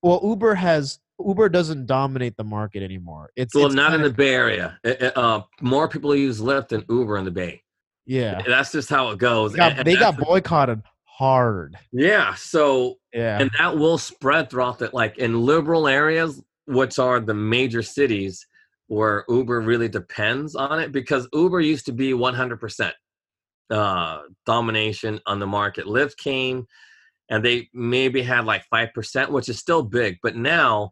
well, 0.02 0.20
Uber 0.24 0.56
has 0.56 1.00
Uber 1.26 1.50
doesn't 1.50 1.86
dominate 1.88 2.38
the 2.38 2.44
market 2.44 2.84
anymore. 2.84 3.32
It's 3.36 3.56
Well, 3.56 3.66
it's 3.68 3.76
not 3.76 3.94
in 3.94 4.02
the 4.04 4.10
Bay 4.12 4.34
Area. 4.36 4.78
Uh, 4.86 4.90
uh, 5.02 5.12
uh, 5.16 5.42
more 5.62 5.88
people 5.88 6.14
use 6.16 6.40
Lyft 6.40 6.68
than 6.70 6.86
Uber 6.90 7.18
in 7.18 7.26
the 7.26 7.32
Bay. 7.32 7.64
yeah. 8.06 8.42
That's 8.46 8.72
just 8.72 8.90
how 8.90 9.10
it 9.12 9.18
goes. 9.20 9.54
They 9.54 9.58
got, 9.58 9.72
And- 9.72 9.80
and 9.80 9.88
they 9.88 9.96
got 9.96 10.18
boycotted 10.18 10.84
hard. 11.06 11.76
yeah. 11.92 12.36
So 12.36 12.98
Yeah, 13.14 13.40
and 13.42 13.50
that 13.58 13.76
will 13.78 13.98
spread 13.98 14.50
throughout 14.52 14.78
the 14.80 14.90
like 14.94 15.18
in 15.18 15.42
liberal 15.44 15.88
areas, 15.88 16.44
which 16.68 17.00
are 17.00 17.20
the 17.20 17.34
major 17.34 17.82
cities 17.82 18.46
where 18.88 19.26
Uber 19.28 19.62
really 19.62 19.90
depends 19.90 20.56
on 20.56 20.80
it, 20.80 20.92
because 20.92 21.28
Uber 21.34 21.60
used 21.60 21.86
to 21.88 21.92
be 21.92 22.12
100% 22.12 22.92
uh, 23.70 24.22
domination 24.46 25.20
on 25.26 25.40
the 25.40 25.48
market. 25.48 25.86
Lyft 25.86 26.18
came, 26.18 26.66
and 27.30 27.44
they 27.44 27.70
maybe 27.74 28.22
had 28.22 28.46
like 28.46 28.64
five 28.70 28.94
percent, 28.94 29.32
which 29.32 29.50
is 29.50 29.60
still 29.60 29.84
big, 29.84 30.18
but 30.24 30.36
now 30.36 30.92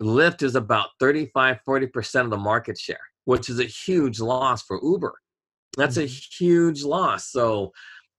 Lyft 0.00 0.42
is 0.42 0.54
about 0.54 0.88
35, 1.00 1.58
40 1.64 1.86
percent 1.88 2.24
of 2.24 2.30
the 2.30 2.38
market 2.38 2.78
share, 2.78 3.00
which 3.24 3.50
is 3.50 3.60
a 3.60 3.64
huge 3.64 4.20
loss 4.20 4.62
for 4.62 4.80
Uber. 4.82 5.14
That's 5.76 5.98
a 5.98 6.06
huge 6.06 6.82
loss. 6.82 7.30
So 7.30 7.72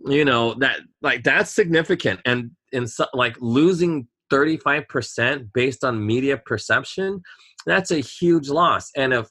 you 0.06 0.24
know 0.24 0.54
that 0.56 0.80
like 1.02 1.24
that's 1.24 1.52
significant 1.52 2.22
and 2.26 2.52
in 2.72 2.88
so, 2.88 3.06
like 3.14 3.36
losing 3.42 4.08
35% 4.32 5.50
based 5.54 5.84
on 5.84 6.06
media 6.06 6.38
perception 6.38 7.22
that's 7.66 7.92
a 7.92 8.00
huge 8.00 8.50
loss. 8.50 8.90
And 8.96 9.14
if 9.14 9.28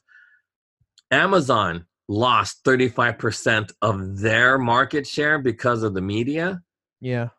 amazon 1.11 1.85
lost 2.07 2.63
35% 2.65 3.71
of 3.81 4.19
their 4.19 4.57
market 4.57 5.07
share 5.07 5.39
because 5.39 5.83
of 5.83 5.93
the 5.93 6.01
media 6.01 6.61
yeah. 7.01 7.29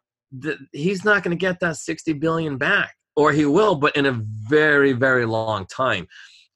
th- 0.43 0.59
he's 0.73 1.05
not 1.05 1.23
going 1.23 1.37
to 1.37 1.41
get 1.41 1.61
that 1.61 1.77
60 1.77 2.13
billion 2.15 2.57
back 2.57 2.95
or 3.17 3.33
he 3.33 3.47
will 3.47 3.75
but 3.75 3.95
in 3.97 4.07
a 4.07 4.21
very 4.49 4.93
very 4.93 5.27
long 5.27 5.67
time. 5.67 6.07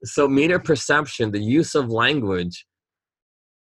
So 0.04 0.28
media 0.28 0.58
perception 0.58 1.30
the 1.30 1.40
use 1.40 1.74
of 1.74 1.88
language 1.88 2.66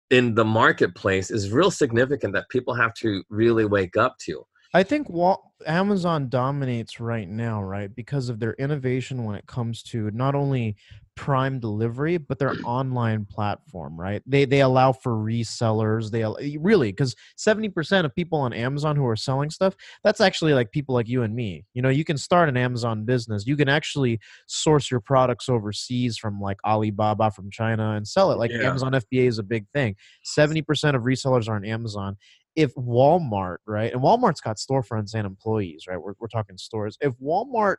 in 0.10 0.36
the 0.36 0.46
marketplace 0.46 1.32
is 1.32 1.52
real 1.52 1.72
significant 1.72 2.34
that 2.34 2.48
people 2.50 2.74
have 2.76 2.94
to 2.96 3.24
really 3.30 3.66
wake 3.66 3.98
up 3.98 4.16
to. 4.26 4.46
I 4.74 4.84
think 4.84 5.10
Wal- 5.10 5.53
Amazon 5.66 6.30
dominates 6.30 7.00
right 7.00 7.28
now, 7.28 7.62
right, 7.64 7.94
because 7.94 8.30
of 8.30 8.40
their 8.40 8.54
innovation 8.54 9.26
when 9.26 9.36
it 9.36 9.48
comes 9.48 9.84
to 9.84 10.12
not 10.12 10.36
only 10.36 10.76
Prime 11.16 11.60
delivery 11.60 12.18
but 12.18 12.40
their 12.40 12.56
online 12.66 13.26
platform, 13.26 14.00
right? 14.00 14.24
They 14.26 14.46
they 14.46 14.62
allow 14.62 14.94
for 14.94 15.12
resellers. 15.14 16.10
They 16.10 16.58
really 16.58 16.92
because 16.92 17.16
seventy 17.36 17.70
percent 17.70 18.06
of 18.06 18.16
people 18.16 18.40
on 18.40 18.52
Amazon 18.52 18.96
who 18.96 19.06
are 19.06 19.16
selling 19.16 19.52
stuff, 19.52 19.76
that's 20.04 20.22
actually 20.22 20.56
like 20.56 20.72
people 20.72 20.96
like 20.96 21.08
you 21.08 21.22
and 21.22 21.36
me. 21.36 21.66
You 21.76 21.84
know, 21.84 21.90
you 21.90 22.04
can 22.04 22.18
start 22.18 22.50
an 22.50 22.58
Amazon 22.58 23.06
business. 23.06 23.46
You 23.46 23.56
can 23.56 23.70
actually 23.70 24.20
source 24.48 24.90
your 24.90 25.02
products 25.02 25.50
overseas 25.50 26.18
from 26.18 26.42
like 26.42 26.58
Alibaba 26.66 27.30
from 27.30 27.52
China 27.52 27.92
and 27.92 28.08
sell 28.08 28.32
it. 28.32 28.40
Like 28.40 28.50
Yeah. 28.50 28.68
Amazon 28.68 28.94
FBA 28.94 29.28
is 29.28 29.38
a 29.38 29.44
big 29.44 29.68
thing. 29.72 29.96
Seventy 30.24 30.64
percent 30.64 30.96
of 30.96 31.04
resellers 31.04 31.48
are 31.48 31.56
on 31.56 31.64
Amazon 31.64 32.18
if 32.56 32.74
Walmart, 32.76 33.58
right, 33.66 33.92
and 33.92 34.02
Walmart's 34.02 34.42
got 34.42 34.58
storefronts 34.58 35.14
and 35.14 35.26
employees, 35.26 35.86
right? 35.88 36.02
We're, 36.02 36.14
we're 36.20 36.28
talking 36.28 36.58
stores. 36.58 36.98
If 37.02 37.14
Walmart 37.20 37.78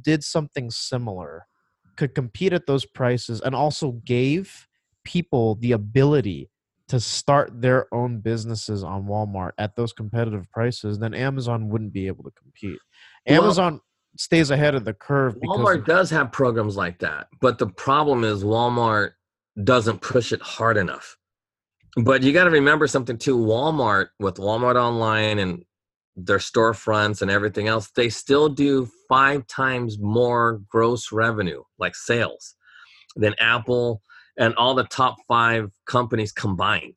did 0.00 0.22
something 0.22 0.70
similar, 0.70 1.46
could 1.96 2.14
compete 2.14 2.52
at 2.52 2.66
those 2.66 2.84
prices, 2.84 3.40
and 3.40 3.54
also 3.54 3.92
gave 4.04 4.66
people 5.04 5.56
the 5.56 5.72
ability 5.72 6.50
to 6.88 6.98
start 6.98 7.60
their 7.60 7.86
own 7.94 8.18
businesses 8.18 8.82
on 8.82 9.04
Walmart 9.04 9.52
at 9.58 9.76
those 9.76 9.92
competitive 9.92 10.50
prices, 10.50 10.98
then 10.98 11.14
Amazon 11.14 11.68
wouldn't 11.68 11.92
be 11.92 12.08
able 12.08 12.24
to 12.24 12.32
compete. 12.32 12.78
Well- 13.28 13.44
Amazon 13.44 13.80
stays 14.16 14.50
ahead 14.50 14.74
of 14.74 14.84
the 14.84 14.92
curve 14.92 15.36
Walmart 15.36 15.86
does 15.86 16.10
have 16.10 16.32
programs 16.32 16.76
like 16.76 16.98
that, 16.98 17.28
but 17.40 17.58
the 17.58 17.68
problem 17.68 18.24
is 18.24 18.42
Walmart 18.42 19.12
doesn't 19.62 20.00
push 20.00 20.32
it 20.32 20.42
hard 20.42 20.76
enough. 20.76 21.16
But 21.96 22.22
you 22.22 22.32
got 22.32 22.44
to 22.44 22.50
remember 22.50 22.86
something 22.86 23.18
too. 23.18 23.36
Walmart 23.36 24.08
with 24.18 24.36
Walmart 24.36 24.76
online 24.76 25.38
and 25.38 25.64
their 26.16 26.38
storefronts 26.38 27.22
and 27.22 27.30
everything 27.30 27.68
else, 27.68 27.90
they 27.90 28.08
still 28.08 28.48
do 28.48 28.88
five 29.08 29.46
times 29.46 29.98
more 29.98 30.60
gross 30.68 31.12
revenue, 31.12 31.62
like 31.78 31.94
sales, 31.94 32.54
than 33.16 33.34
Apple 33.40 34.02
and 34.36 34.54
all 34.54 34.74
the 34.74 34.84
top 34.84 35.16
five 35.28 35.70
companies 35.86 36.32
combined. 36.32 36.96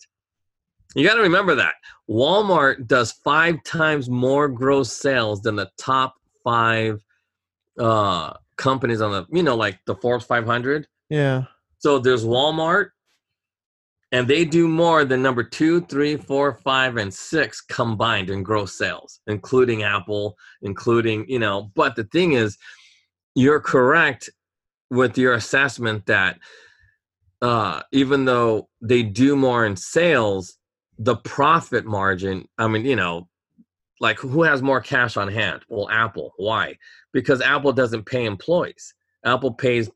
You 0.96 1.08
got 1.08 1.16
to 1.16 1.22
remember 1.22 1.56
that 1.56 1.74
Walmart 2.10 2.88
does 2.88 3.14
five 3.24 3.64
times 3.64 4.10
more 4.10 4.48
gross 4.48 4.94
sales 4.94 5.42
than 5.42 5.56
the 5.56 5.70
top 5.78 6.16
five 6.44 7.02
uh 7.80 8.34
companies 8.58 9.02
on 9.02 9.12
the 9.12 9.26
you 9.32 9.42
know 9.42 9.56
like 9.56 9.80
the 9.88 9.96
Forbes 9.96 10.26
500. 10.26 10.88
yeah, 11.10 11.46
So 11.80 11.98
there's 11.98 12.24
Walmart, 12.24 12.90
and 14.14 14.28
they 14.28 14.46
do 14.46 14.68
more 14.68 15.06
than 15.06 15.24
number 15.24 15.44
two, 15.44 15.82
three, 15.82 16.16
four, 16.18 16.54
five, 16.64 16.98
and 16.98 17.12
six 17.12 17.60
combined 17.62 18.30
in 18.30 18.44
gross 18.44 18.78
sales, 18.78 19.20
including 19.26 19.82
Apple, 19.82 20.38
including 20.62 21.26
you 21.28 21.40
know. 21.40 21.72
But 21.76 21.96
the 21.96 22.04
thing 22.06 22.34
is, 22.34 22.58
you're 23.34 23.60
correct 23.60 24.30
with 24.92 25.18
your 25.18 25.34
assessment 25.34 26.06
that 26.06 26.38
uh, 27.42 27.82
even 27.92 28.24
though 28.26 28.70
they 28.82 29.02
do 29.02 29.36
more 29.36 29.66
in 29.66 29.76
sales, 29.76 30.60
the 31.00 31.16
profit 31.16 31.84
margin, 31.84 32.48
I 32.60 32.68
mean, 32.68 32.86
you 32.86 32.96
know, 32.96 33.28
like 34.00 34.20
who 34.20 34.44
has 34.44 34.62
more 34.62 34.80
cash 34.80 35.18
on 35.18 35.28
hand? 35.28 35.64
Well, 35.70 35.90
Apple. 35.90 36.34
Why? 36.38 36.78
Because 37.14 37.42
Apple 37.42 37.74
doesn't 37.74 38.06
pay 38.06 38.26
employees. 38.26 38.94
Apple 39.26 39.56
pays 39.56 39.90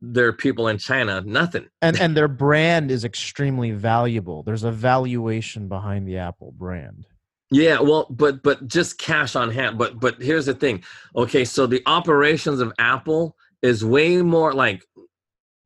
their 0.00 0.32
people 0.32 0.68
in 0.68 0.78
China 0.78 1.22
nothing. 1.24 1.68
And 1.82 1.98
and 2.00 2.16
their 2.16 2.28
brand 2.28 2.90
is 2.90 3.04
extremely 3.04 3.70
valuable. 3.72 4.42
There's 4.42 4.64
a 4.64 4.72
valuation 4.72 5.68
behind 5.68 6.06
the 6.06 6.18
Apple 6.18 6.52
brand. 6.56 7.06
Yeah, 7.50 7.80
well, 7.80 8.06
but 8.10 8.42
but 8.42 8.66
just 8.66 8.98
cash 8.98 9.36
on 9.36 9.50
hand. 9.50 9.78
But 9.78 10.00
but 10.00 10.20
here's 10.20 10.46
the 10.46 10.54
thing. 10.54 10.82
Okay, 11.14 11.44
so 11.44 11.66
the 11.66 11.82
operations 11.86 12.60
of 12.60 12.72
Apple 12.78 13.36
is 13.62 13.84
way 13.84 14.20
more 14.22 14.52
like 14.52 14.84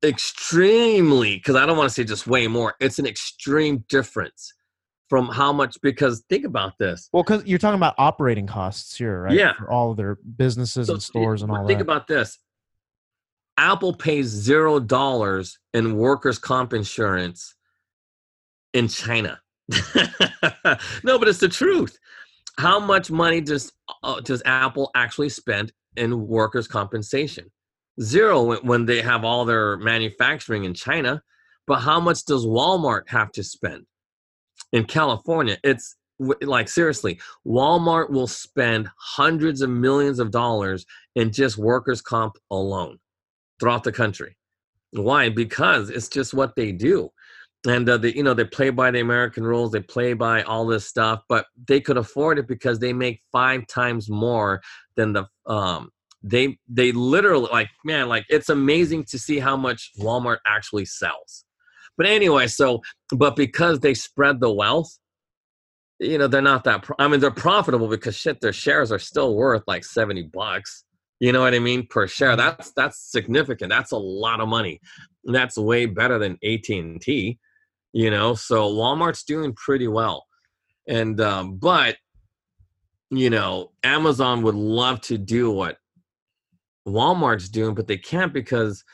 extremely 0.04 1.36
because 1.36 1.56
I 1.56 1.66
don't 1.66 1.76
want 1.76 1.88
to 1.88 1.94
say 1.94 2.04
just 2.04 2.26
way 2.26 2.46
more. 2.46 2.74
It's 2.80 2.98
an 2.98 3.06
extreme 3.06 3.84
difference 3.88 4.52
from 5.08 5.28
how 5.28 5.52
much 5.52 5.76
because 5.82 6.22
think 6.28 6.44
about 6.44 6.78
this. 6.78 7.08
Well, 7.12 7.24
because 7.24 7.44
you're 7.44 7.58
talking 7.58 7.78
about 7.78 7.94
operating 7.98 8.46
costs 8.46 8.96
here, 8.96 9.22
right? 9.22 9.34
Yeah. 9.34 9.54
For 9.54 9.70
all 9.70 9.90
of 9.90 9.96
their 9.96 10.16
businesses 10.36 10.86
So 10.86 10.94
and 10.94 11.02
stores 11.02 11.42
and 11.42 11.50
all 11.50 11.66
think 11.66 11.78
that. 11.78 11.84
about 11.84 12.06
this. 12.06 12.38
Apple 13.60 13.92
pays 13.92 14.26
zero 14.26 14.80
dollars 14.80 15.58
in 15.74 15.98
workers' 15.98 16.38
comp 16.38 16.72
insurance 16.72 17.54
in 18.72 18.88
China. 18.88 19.38
no, 21.04 21.18
but 21.18 21.28
it's 21.28 21.40
the 21.40 21.48
truth. 21.48 21.98
How 22.56 22.80
much 22.80 23.10
money 23.10 23.42
does 23.42 23.70
uh, 24.02 24.20
does 24.20 24.42
Apple 24.46 24.90
actually 24.94 25.28
spend 25.28 25.72
in 25.96 26.26
workers' 26.26 26.66
compensation? 26.66 27.52
Zero 28.00 28.42
when, 28.44 28.58
when 28.60 28.86
they 28.86 29.02
have 29.02 29.26
all 29.26 29.44
their 29.44 29.76
manufacturing 29.76 30.64
in 30.64 30.72
China. 30.72 31.22
But 31.66 31.80
how 31.80 32.00
much 32.00 32.24
does 32.24 32.46
Walmart 32.46 33.08
have 33.08 33.30
to 33.32 33.44
spend 33.44 33.84
in 34.72 34.86
California? 34.86 35.58
It's 35.62 35.96
like 36.18 36.70
seriously, 36.70 37.20
Walmart 37.46 38.08
will 38.08 38.26
spend 38.26 38.88
hundreds 38.96 39.60
of 39.60 39.68
millions 39.68 40.18
of 40.18 40.30
dollars 40.30 40.86
in 41.14 41.30
just 41.30 41.58
workers' 41.58 42.00
comp 42.00 42.38
alone 42.50 42.98
throughout 43.60 43.84
the 43.84 43.92
country. 43.92 44.36
Why? 44.92 45.28
Because 45.28 45.90
it's 45.90 46.08
just 46.08 46.34
what 46.34 46.56
they 46.56 46.72
do. 46.72 47.10
And 47.66 47.88
uh, 47.88 47.98
they, 47.98 48.14
you 48.14 48.22
know, 48.22 48.32
they 48.32 48.44
play 48.44 48.70
by 48.70 48.90
the 48.90 49.00
American 49.00 49.44
rules. 49.44 49.70
They 49.70 49.80
play 49.80 50.14
by 50.14 50.42
all 50.42 50.66
this 50.66 50.86
stuff, 50.86 51.20
but 51.28 51.46
they 51.68 51.80
could 51.80 51.98
afford 51.98 52.38
it 52.38 52.48
because 52.48 52.78
they 52.78 52.94
make 52.94 53.20
five 53.30 53.66
times 53.66 54.08
more 54.08 54.62
than 54.96 55.12
the. 55.12 55.26
Um, 55.46 55.90
they 56.22 56.58
they 56.68 56.92
literally 56.92 57.48
like 57.50 57.68
man, 57.84 58.08
like 58.08 58.26
it's 58.28 58.48
amazing 58.48 59.04
to 59.04 59.18
see 59.18 59.38
how 59.38 59.56
much 59.56 59.90
Walmart 59.98 60.38
actually 60.46 60.84
sells. 60.84 61.44
But 61.96 62.06
anyway, 62.06 62.46
so 62.46 62.80
but 63.14 63.36
because 63.36 63.80
they 63.80 63.94
spread 63.94 64.40
the 64.40 64.52
wealth, 64.52 64.98
you 65.98 66.18
know, 66.18 66.28
they're 66.28 66.42
not 66.42 66.64
that. 66.64 66.82
Pro- 66.82 66.96
I 66.98 67.08
mean, 67.08 67.20
they're 67.20 67.30
profitable 67.30 67.88
because 67.88 68.16
shit, 68.16 68.40
their 68.40 68.52
shares 68.52 68.90
are 68.90 68.98
still 68.98 69.34
worth 69.34 69.62
like 69.66 69.84
seventy 69.84 70.22
bucks. 70.22 70.84
You 71.20 71.32
know 71.32 71.40
what 71.40 71.54
I 71.54 71.58
mean 71.58 71.86
per 71.86 72.06
share. 72.06 72.34
That's 72.34 72.72
that's 72.72 72.98
significant. 72.98 73.70
That's 73.70 73.92
a 73.92 73.98
lot 73.98 74.40
of 74.40 74.48
money. 74.48 74.80
That's 75.24 75.58
way 75.58 75.86
better 75.86 76.18
than 76.18 76.38
AT 76.42 76.68
and 76.70 77.00
T. 77.00 77.38
You 77.92 78.10
know, 78.10 78.34
so 78.34 78.72
Walmart's 78.72 79.24
doing 79.24 79.52
pretty 79.52 79.88
well, 79.88 80.26
and 80.88 81.20
um, 81.20 81.56
but 81.56 81.96
you 83.10 83.28
know, 83.28 83.72
Amazon 83.82 84.42
would 84.42 84.54
love 84.54 85.00
to 85.02 85.18
do 85.18 85.50
what 85.50 85.76
Walmart's 86.86 87.48
doing, 87.48 87.74
but 87.74 87.86
they 87.86 87.98
can't 87.98 88.32
because 88.32 88.84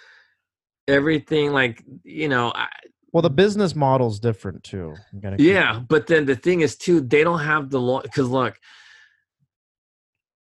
everything 0.89 1.53
like 1.53 1.85
you 2.03 2.29
know 2.29 2.53
I, 2.55 2.69
well, 3.12 3.23
the 3.23 3.31
business 3.31 3.75
model's 3.75 4.19
different 4.21 4.62
too. 4.65 4.95
You 5.12 5.21
gotta 5.21 5.37
keep- 5.37 5.47
yeah, 5.47 5.81
but 5.89 6.07
then 6.07 6.27
the 6.27 6.37
thing 6.37 6.61
is 6.61 6.77
too, 6.77 7.01
they 7.01 7.25
don't 7.25 7.41
have 7.41 7.71
the 7.71 7.81
law 7.81 8.03
because 8.03 8.29
look, 8.29 8.59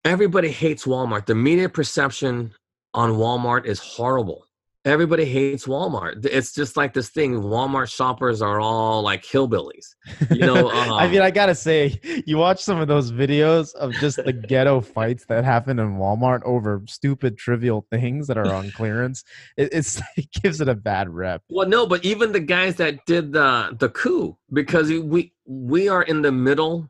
everybody 0.06 0.50
hates 0.50 0.84
Walmart. 0.84 1.26
The 1.26 1.34
media 1.34 1.68
perception 1.68 2.54
on 2.94 3.12
Walmart 3.12 3.66
is 3.66 3.78
horrible. 3.78 4.46
Everybody 4.84 5.24
hates 5.24 5.66
Walmart. 5.66 6.24
It's 6.24 6.54
just 6.54 6.76
like 6.76 6.94
this 6.94 7.08
thing. 7.08 7.40
Walmart 7.40 7.92
shoppers 7.92 8.40
are 8.40 8.60
all 8.60 9.02
like 9.02 9.24
hillbillies. 9.24 9.96
You 10.30 10.46
know, 10.46 10.70
I 10.70 11.06
um, 11.06 11.10
mean, 11.10 11.22
I 11.22 11.32
gotta 11.32 11.56
say, 11.56 12.00
you 12.24 12.36
watch 12.36 12.62
some 12.62 12.80
of 12.80 12.86
those 12.86 13.10
videos 13.10 13.74
of 13.74 13.90
just 13.94 14.24
the 14.24 14.32
ghetto 14.32 14.80
fights 14.80 15.24
that 15.26 15.44
happen 15.44 15.80
in 15.80 15.96
Walmart 15.96 16.42
over 16.44 16.82
stupid, 16.86 17.36
trivial 17.36 17.84
things 17.90 18.28
that 18.28 18.38
are 18.38 18.52
on 18.52 18.70
clearance. 18.76 19.24
It, 19.56 19.70
it's 19.72 20.00
it 20.16 20.30
gives 20.30 20.60
it 20.60 20.68
a 20.68 20.76
bad 20.76 21.10
rep. 21.10 21.42
Well, 21.48 21.68
no, 21.68 21.88
but 21.88 22.04
even 22.04 22.30
the 22.30 22.38
guys 22.38 22.76
that 22.76 23.04
did 23.06 23.32
the 23.32 23.76
the 23.76 23.88
coup, 23.88 24.36
because 24.52 24.88
we 24.88 25.32
we 25.46 25.88
are 25.88 26.04
in 26.04 26.22
the 26.22 26.30
middle, 26.30 26.88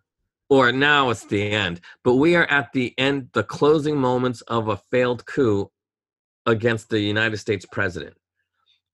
or 0.48 0.72
now 0.72 1.10
it's 1.10 1.24
the 1.24 1.50
end, 1.50 1.80
but 2.04 2.14
we 2.14 2.36
are 2.36 2.46
at 2.46 2.72
the 2.72 2.94
end, 2.98 3.28
the 3.32 3.42
closing 3.42 3.96
moments 3.96 4.40
of 4.42 4.68
a 4.68 4.80
failed 4.90 5.26
coup 5.26 5.70
against 6.46 6.88
the 6.88 7.00
United 7.00 7.38
States 7.38 7.66
president, 7.70 8.14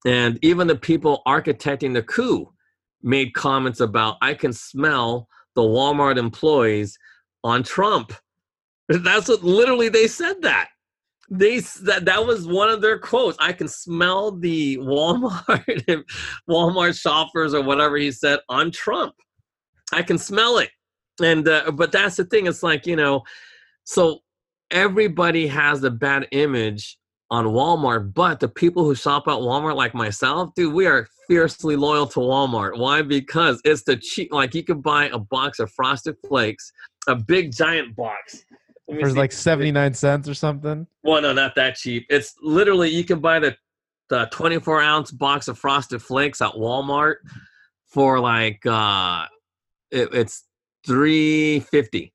and 0.06 0.38
even 0.42 0.66
the 0.66 0.76
people 0.76 1.22
architecting 1.26 1.92
the 1.92 2.02
coup 2.02 2.52
made 3.02 3.34
comments 3.34 3.80
about 3.80 4.16
I 4.22 4.34
can 4.34 4.52
smell 4.52 5.28
the 5.54 5.62
Walmart 5.62 6.16
employees 6.16 6.98
on 7.44 7.62
Trump. 7.62 8.12
That's 8.88 9.28
what 9.28 9.42
literally 9.42 9.88
they 9.88 10.06
said 10.06 10.42
that 10.42 10.68
they 11.32 11.60
that 11.60 12.04
that 12.04 12.26
was 12.26 12.46
one 12.46 12.68
of 12.68 12.82
their 12.82 12.98
quotes. 12.98 13.38
I 13.40 13.52
can 13.52 13.68
smell 13.68 14.32
the 14.32 14.76
Walmart 14.78 16.04
Walmart 16.48 17.00
shoppers 17.00 17.54
or 17.54 17.62
whatever 17.62 17.96
he 17.96 18.12
said 18.12 18.40
on 18.48 18.70
Trump. 18.70 19.14
I 19.92 20.02
can 20.02 20.18
smell 20.18 20.58
it, 20.58 20.70
and 21.20 21.46
uh, 21.46 21.70
but 21.72 21.92
that's 21.92 22.16
the 22.16 22.25
thing. 22.25 22.46
It's 22.46 22.62
like 22.62 22.87
you 22.87 22.96
know, 22.96 23.22
so 23.85 24.20
everybody 24.70 25.46
has 25.46 25.83
a 25.85 25.90
bad 25.90 26.29
image 26.33 26.98
on 27.31 27.46
Walmart, 27.46 28.12
but 28.12 28.40
the 28.40 28.48
people 28.48 28.85
who 28.85 28.94
shop 28.94 29.25
at 29.27 29.33
Walmart, 29.33 29.75
like 29.75 29.94
myself, 29.94 30.55
dude, 30.55 30.75
we 30.75 30.87
are 30.87 31.09
fiercely 31.27 31.77
loyal 31.77 32.07
to 32.07 32.20
Walmart. 32.20 32.79
Why? 32.79 33.01
Because 33.03 33.61
it's 33.64 33.85
the 33.85 33.96
cheap. 33.96 34.33
Like 34.33 34.55
you 34.55 34.62
can 34.62 34.81
buy 34.81 35.07
a 35.07 35.18
box 35.18 35.59
of 35.59 35.70
Frosted 35.72 36.16
Flakes, 36.29 36.72
a 37.09 37.14
big 37.14 37.53
giant 37.53 37.96
box. 37.96 38.44
For 38.87 39.11
like 39.12 39.33
79 39.33 39.94
cents 39.94 40.29
or 40.29 40.35
something. 40.35 40.87
Well, 41.03 41.22
no, 41.22 41.33
not 41.33 41.55
that 41.55 41.77
cheap. 41.77 42.05
It's 42.11 42.35
literally 42.42 42.90
you 42.90 43.05
can 43.05 43.20
buy 43.20 43.38
the 43.38 43.57
the 44.11 44.29
24 44.31 44.83
ounce 44.83 45.11
box 45.11 45.48
of 45.48 45.59
Frosted 45.59 46.03
Flakes 46.03 46.42
at 46.42 46.53
Walmart 46.53 47.14
for 47.87 48.20
like 48.20 48.64
uh 48.66 49.25
it, 49.90 50.11
it's 50.12 50.44
350 50.86 52.12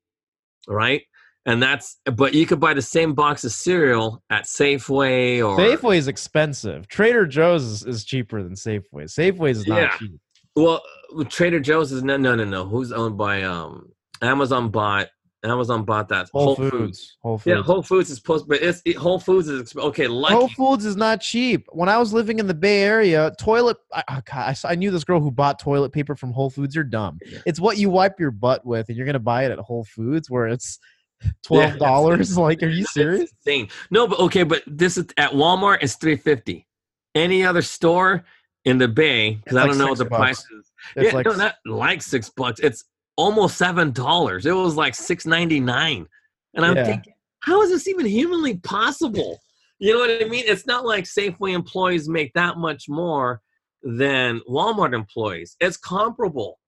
right 0.67 1.01
and 1.45 1.62
that's 1.63 1.97
but 2.15 2.34
you 2.34 2.45
could 2.45 2.60
buy 2.60 2.73
the 2.73 2.82
same 2.82 3.13
box 3.13 3.43
of 3.43 3.51
cereal 3.51 4.21
at 4.30 4.43
safeway 4.43 5.39
or 5.45 5.58
Safeway 5.58 5.97
is 5.97 6.08
expensive. 6.08 6.88
Trader 6.88 7.25
Joe's 7.25 7.63
is, 7.63 7.86
is 7.86 8.03
cheaper 8.03 8.43
than 8.43 8.53
Safeway. 8.53 9.03
Safeway 9.06 9.51
is 9.51 9.65
not 9.65 9.82
Yeah. 9.82 9.97
cheap. 9.97 10.19
well 10.56 10.82
trader 11.30 11.60
joe's 11.62 11.91
is 11.93 12.03
no 12.03 12.17
no 12.17 12.36
no 12.36 12.43
no 12.43 12.65
who's 12.67 12.91
owned 12.91 13.17
by 13.17 13.43
um 13.43 13.89
amazon 14.21 14.69
bought 14.69 15.08
amazon 15.43 15.84
bought 15.84 16.10
that 16.10 16.28
Whole, 16.34 16.56
Foods. 16.56 17.17
Whole 17.21 17.38
Foods. 17.38 17.45
yeah 17.56 17.62
whole 17.62 17.84
foods 17.84 18.10
is 18.10 18.17
supposed 18.17 18.47
but 18.47 18.62
it's 18.62 18.82
it, 18.86 18.95
whole 18.95 19.19
foods 19.19 19.47
is 19.47 19.76
okay 19.76 20.08
lucky 20.08 20.34
Whole 20.34 20.47
Foods 20.50 20.86
is 20.86 20.95
not 20.95 21.21
cheap. 21.21 21.67
When 21.71 21.89
I 21.89 21.97
was 21.97 22.12
living 22.13 22.39
in 22.39 22.47
the 22.47 22.54
Bay 22.54 22.82
Area, 22.82 23.32
toilet. 23.39 23.78
I, 23.93 24.04
oh 24.10 24.21
God, 24.26 24.58
I, 24.65 24.71
I 24.71 24.76
knew 24.76 24.89
this 24.91 25.04
girl 25.04 25.19
who 25.19 25.30
bought 25.32 25.60
toilet 25.60 25.91
paper 25.91 26.15
from 26.15 26.32
Whole 26.32 26.50
Foods. 26.50 26.73
You're 26.76 26.84
dumb. 26.84 27.19
It's 27.45 27.60
what 27.60 27.78
you 27.78 27.89
wipe 27.89 28.19
your 28.19 28.32
butt 28.32 28.65
with, 28.65 28.89
and 28.89 28.97
you're 28.97 29.06
gonna 29.06 29.19
buy 29.19 29.45
it 29.45 29.52
at 29.52 29.60
Whole 29.60 29.84
Foods 29.86 30.30
where 30.30 30.47
it's 30.47 30.80
twelve 31.43 31.78
dollars. 31.78 32.38
like, 32.39 32.63
are 32.63 32.67
you 32.67 32.86
serious? 32.86 33.32
insane. 33.45 33.69
No, 33.91 34.08
but 34.08 34.19
okay, 34.19 34.43
but 34.43 34.63
this 34.65 34.97
is 34.97 35.06
at 35.17 35.32
Walmart. 35.32 35.80
It's 35.82 35.95
three 35.95 36.15
fifty. 36.17 36.67
Any 37.15 37.45
other 37.45 37.62
store 37.62 38.26
in 38.65 38.78
the 38.78 38.88
Bay? 38.88 39.36
Because 39.36 39.58
I 39.58 39.62
like 39.62 39.69
don't 39.71 39.78
know 39.80 39.88
six 39.89 40.00
the 40.00 40.06
bucks. 40.06 40.19
prices. 40.19 40.71
It's 40.95 41.06
yeah, 41.07 41.16
like 41.16 41.26
no, 41.26 41.34
not 41.36 41.55
like 41.66 42.01
six 42.01 42.30
bucks. 42.30 42.59
It's 42.59 42.84
almost 43.18 43.57
seven 43.57 43.91
dollars. 43.91 44.45
It 44.45 44.53
was 44.53 44.76
like 44.76 44.95
six 44.95 45.26
ninety 45.26 45.59
nine, 45.59 46.05
and 46.53 46.65
I'm 46.65 46.78
Yeah. 46.78 46.86
thinking, 46.86 47.13
how 47.41 47.61
is 47.61 47.70
this 47.72 47.88
even 47.88 48.05
humanly 48.05 48.57
possible? 48.57 49.39
You 49.80 49.93
know 49.93 49.99
what 49.99 50.24
I 50.24 50.28
mean? 50.28 50.45
It's 50.47 50.65
not 50.65 50.86
like 50.86 51.03
Safeway 51.03 51.53
employees 51.53 52.07
make 52.09 52.34
that 52.34 52.57
much 52.57 52.86
more 52.88 53.41
than 53.84 54.41
Walmart 54.49 54.93
employees. 54.93 55.55
It's 55.59 55.78
comparable. 55.78 56.59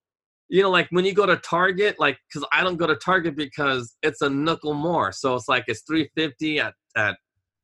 You 0.48 0.62
know, 0.62 0.70
like 0.70 0.88
when 0.90 1.04
you 1.04 1.12
go 1.14 1.26
to 1.26 1.36
Target, 1.36 1.98
like 1.98 2.18
because 2.28 2.46
I 2.52 2.62
don't 2.62 2.76
go 2.76 2.86
to 2.86 2.96
Target 2.96 3.36
because 3.36 3.96
it's 4.02 4.20
a 4.20 4.30
nickel 4.30 4.74
more. 4.74 5.12
So 5.12 5.34
it's 5.34 5.48
like 5.48 5.64
it's 5.68 5.82
three 5.82 6.10
fifty 6.16 6.60
at 6.60 6.74
at 6.96 7.16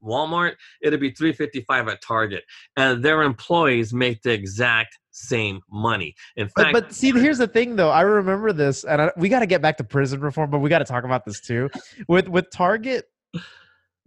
Walmart. 0.02 0.54
It'll 0.82 1.00
be 1.00 1.10
three 1.10 1.32
fifty 1.32 1.62
five 1.62 1.88
at 1.88 2.00
Target, 2.02 2.44
and 2.76 3.04
their 3.04 3.22
employees 3.22 3.92
make 3.92 4.22
the 4.22 4.32
exact 4.32 4.96
same 5.16 5.60
money. 5.70 6.14
In 6.36 6.48
But, 6.54 6.62
fact, 6.62 6.72
but 6.72 6.92
see, 6.92 7.10
here's 7.20 7.38
the 7.38 7.48
thing, 7.48 7.76
though. 7.76 7.90
I 7.90 8.02
remember 8.02 8.52
this, 8.52 8.84
and 8.84 9.02
I, 9.02 9.12
we 9.16 9.28
got 9.28 9.40
to 9.40 9.46
get 9.46 9.62
back 9.62 9.78
to 9.78 9.84
prison 9.84 10.20
reform, 10.20 10.50
but 10.50 10.58
we 10.58 10.68
got 10.68 10.78
to 10.80 10.84
talk 10.84 11.04
about 11.04 11.24
this 11.24 11.40
too. 11.40 11.70
With 12.08 12.28
with 12.28 12.50
Target, 12.50 13.06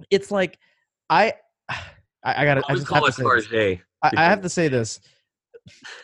it's 0.09 0.31
like 0.31 0.57
I, 1.09 1.33
I, 1.69 1.83
I 2.23 2.45
gotta. 2.45 2.61
I 2.67 2.75
just 2.75 2.87
call 2.87 3.03
have 3.05 3.05
it 3.05 3.07
to 3.07 3.13
say 3.13 3.23
this. 3.23 3.47
Target. 3.47 3.79
I, 4.03 4.11
I 4.15 4.23
have 4.25 4.41
to 4.41 4.49
say 4.49 4.67
this. 4.67 4.99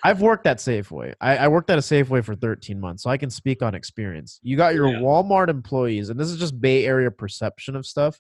I've 0.04 0.22
worked 0.22 0.46
at 0.46 0.58
Safeway. 0.58 1.14
I, 1.22 1.38
I 1.38 1.48
worked 1.48 1.70
at 1.70 1.78
a 1.78 1.82
Safeway 1.82 2.24
for 2.24 2.36
13 2.36 2.80
months, 2.80 3.04
so 3.04 3.10
I 3.10 3.18
can 3.18 3.30
speak 3.30 3.64
on 3.64 3.74
experience. 3.74 4.40
You 4.44 4.58
got 4.58 4.76
your 4.76 4.90
Yeah. 4.90 5.00
Walmart 5.00 5.50
employees, 5.50 6.10
and 6.10 6.20
this 6.20 6.30
is 6.30 6.38
just 6.38 6.60
Bay 6.60 6.86
Area 6.86 7.10
perception 7.10 7.76
of 7.76 7.86
stuff. 7.86 8.20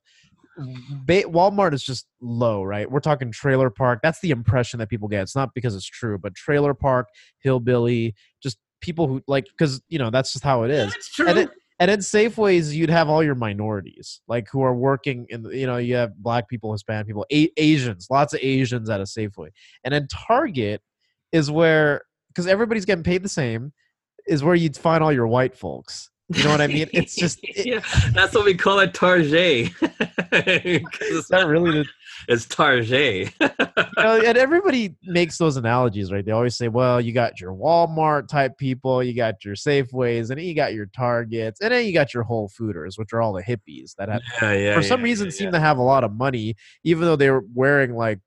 Bay, 1.05 1.23
Walmart 1.23 1.73
is 1.73 1.83
just 1.83 2.07
low, 2.21 2.63
right? 2.63 2.89
We're 2.89 2.99
talking 2.99 3.31
trailer 3.31 3.69
park. 3.69 3.99
That's 4.01 4.19
the 4.21 4.31
impression 4.31 4.79
that 4.79 4.89
people 4.89 5.07
get. 5.07 5.23
It's 5.23 5.35
not 5.35 5.53
because 5.53 5.75
it's 5.75 5.85
true, 5.85 6.17
but 6.17 6.35
trailer 6.35 6.73
park, 6.73 7.07
hillbilly, 7.39 8.15
just 8.41 8.57
people 8.81 9.07
who 9.07 9.21
like 9.27 9.45
because 9.45 9.81
you 9.89 9.99
know 9.99 10.09
that's 10.09 10.33
just 10.33 10.43
how 10.43 10.63
it 10.63 10.71
is. 10.71 10.91
That's 10.91 11.13
true. 11.13 11.27
And 11.27 11.37
then, 11.37 11.49
and 11.79 11.91
in 11.91 11.99
Safeways, 11.99 12.73
you'd 12.73 12.89
have 12.89 13.09
all 13.09 13.21
your 13.21 13.35
minorities, 13.35 14.21
like 14.27 14.47
who 14.49 14.61
are 14.61 14.73
working 14.73 15.25
in, 15.29 15.43
you 15.51 15.67
know, 15.67 15.77
you 15.77 15.95
have 15.95 16.15
black 16.15 16.47
people, 16.47 16.71
Hispanic 16.71 17.05
people, 17.05 17.25
a- 17.31 17.51
Asians, 17.57 18.07
lots 18.09 18.33
of 18.33 18.39
Asians 18.41 18.89
at 18.89 19.01
a 19.01 19.03
Safeway. 19.03 19.49
And 19.83 19.93
then 19.93 20.07
Target 20.07 20.81
is 21.33 21.51
where, 21.51 22.01
because 22.29 22.47
everybody's 22.47 22.85
getting 22.85 23.03
paid 23.03 23.23
the 23.23 23.29
same, 23.29 23.73
is 24.25 24.41
where 24.41 24.55
you'd 24.55 24.77
find 24.77 25.03
all 25.03 25.11
your 25.11 25.27
white 25.27 25.55
folks. 25.55 26.09
You 26.29 26.43
know 26.43 26.49
what 26.49 26.61
I 26.61 26.67
mean? 26.67 26.89
It's 26.91 27.15
just, 27.15 27.39
it, 27.43 27.65
yeah, 27.65 27.81
that's 28.13 28.33
what 28.33 28.45
we 28.45 28.55
call 28.55 28.79
it 28.79 28.93
Target. 28.93 29.71
it's 29.81 31.27
that 31.29 31.45
really 31.47 31.83
the, 31.83 31.85
It's 32.27 32.45
Target. 32.47 33.31
you 33.39 33.49
know, 33.97 34.21
and 34.25 34.37
everybody 34.37 34.95
makes 35.03 35.37
those 35.37 35.57
analogies, 35.57 36.11
right? 36.11 36.25
They 36.25 36.31
always 36.31 36.55
say, 36.55 36.67
well, 36.67 36.99
you 36.99 37.13
got 37.13 37.39
your 37.39 37.53
Walmart 37.53 38.27
type 38.27 38.57
people, 38.57 39.03
you 39.03 39.13
got 39.13 39.45
your 39.45 39.53
Safeways, 39.53 40.31
and 40.31 40.39
then 40.39 40.45
you 40.45 40.55
got 40.55 40.73
your 40.73 40.87
Targets, 40.87 41.61
and 41.61 41.71
then 41.71 41.85
you 41.85 41.93
got 41.93 42.13
your 42.13 42.23
Whole 42.23 42.49
Fooders, 42.49 42.97
which 42.97 43.13
are 43.13 43.21
all 43.21 43.33
the 43.33 43.43
hippies 43.43 43.95
that 43.97 44.09
have 44.09 44.21
yeah, 44.41 44.53
yeah. 44.53 44.75
for 44.75 44.81
some 44.81 45.03
reason 45.03 45.29
seem 45.29 45.51
to 45.51 45.59
have 45.59 45.77
a 45.77 45.83
lot 45.83 46.03
of 46.03 46.11
money, 46.11 46.55
even 46.83 47.03
though 47.03 47.15
they 47.15 47.29
were 47.29 47.45
wearing 47.53 47.95
like 47.95 48.19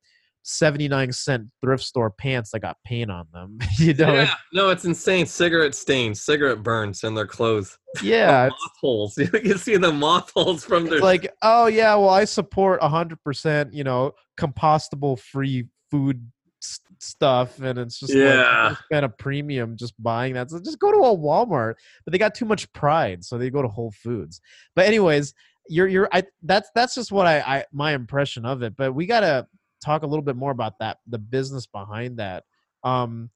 79 0.49 1.13
cent 1.13 1.45
thrift 1.61 1.85
store 1.85 2.11
pants 2.11 2.53
that 2.53 2.61
got 2.61 2.79
paint 2.83 3.11
on 3.11 3.27
them. 3.35 3.59
you 3.79 3.93
know, 3.93 4.15
Yeah, 4.15 4.33
no, 4.53 4.71
it's 4.71 4.87
insane. 4.87 5.27
Cigarette 5.27 5.75
stains, 5.75 6.23
cigarette 6.23 6.63
burns 6.63 7.05
in 7.05 7.15
their 7.15 7.27
clothes. 7.27 7.79
yeah. 8.03 8.49
moth 8.49 8.73
holes. 8.81 9.19
You 9.19 9.29
can 9.29 9.59
see 9.59 9.77
the 9.77 9.93
moth 9.93 10.33
holes 10.35 10.65
from 10.65 10.87
their 10.87 11.01
like, 11.01 11.31
oh 11.43 11.67
yeah, 11.67 11.95
well 11.97 12.09
I 12.09 12.25
support 12.25 12.81
100%, 12.81 13.75
you 13.75 13.85
know, 13.85 14.13
compostable 14.41 15.19
free 15.21 15.67
food 15.91 16.27
s- 16.63 16.81
stuff 16.99 17.61
and 17.61 17.79
it's 17.79 18.01
just 18.01 18.15
like 18.15 18.23
Yeah. 18.23 18.71
I 18.71 18.77
spend 18.85 19.05
a 19.05 19.11
premium 19.11 19.77
just 19.77 19.93
buying 20.03 20.33
that. 20.33 20.51
So 20.51 20.61
just 20.61 20.79
go 20.79 20.91
to 20.91 20.99
a 20.99 21.17
Walmart. 21.17 21.75
But 22.07 22.13
they 22.13 22.19
got 22.19 22.35
too 22.35 22.47
much 22.47 22.73
pride, 22.73 23.23
so 23.23 23.37
they 23.37 23.51
go 23.51 23.61
to 23.61 23.69
Whole 23.69 23.93
Foods. 23.93 24.41
But 24.75 24.87
anyways, 24.87 25.35
you're 25.69 25.89
you're 25.89 26.09
I 26.11 26.23
that's 26.43 26.71
that's 26.75 26.95
just 26.95 27.13
what 27.13 27.27
I, 27.27 27.41
I 27.41 27.65
my 27.71 27.93
impression 27.93 28.47
of 28.47 28.63
it. 28.63 28.75
But 28.79 28.95
we 28.95 29.05
got 29.05 29.21
to 29.21 29.47
talk 29.85 30.03
a 30.03 30.07
little 30.07 30.25
bit 30.25 30.37
more 30.37 30.51
about 30.51 30.79
that 30.81 30.99
the 31.07 31.19
business 31.19 31.67
behind 31.67 32.19
that. 32.19 32.45
Um 32.85 33.31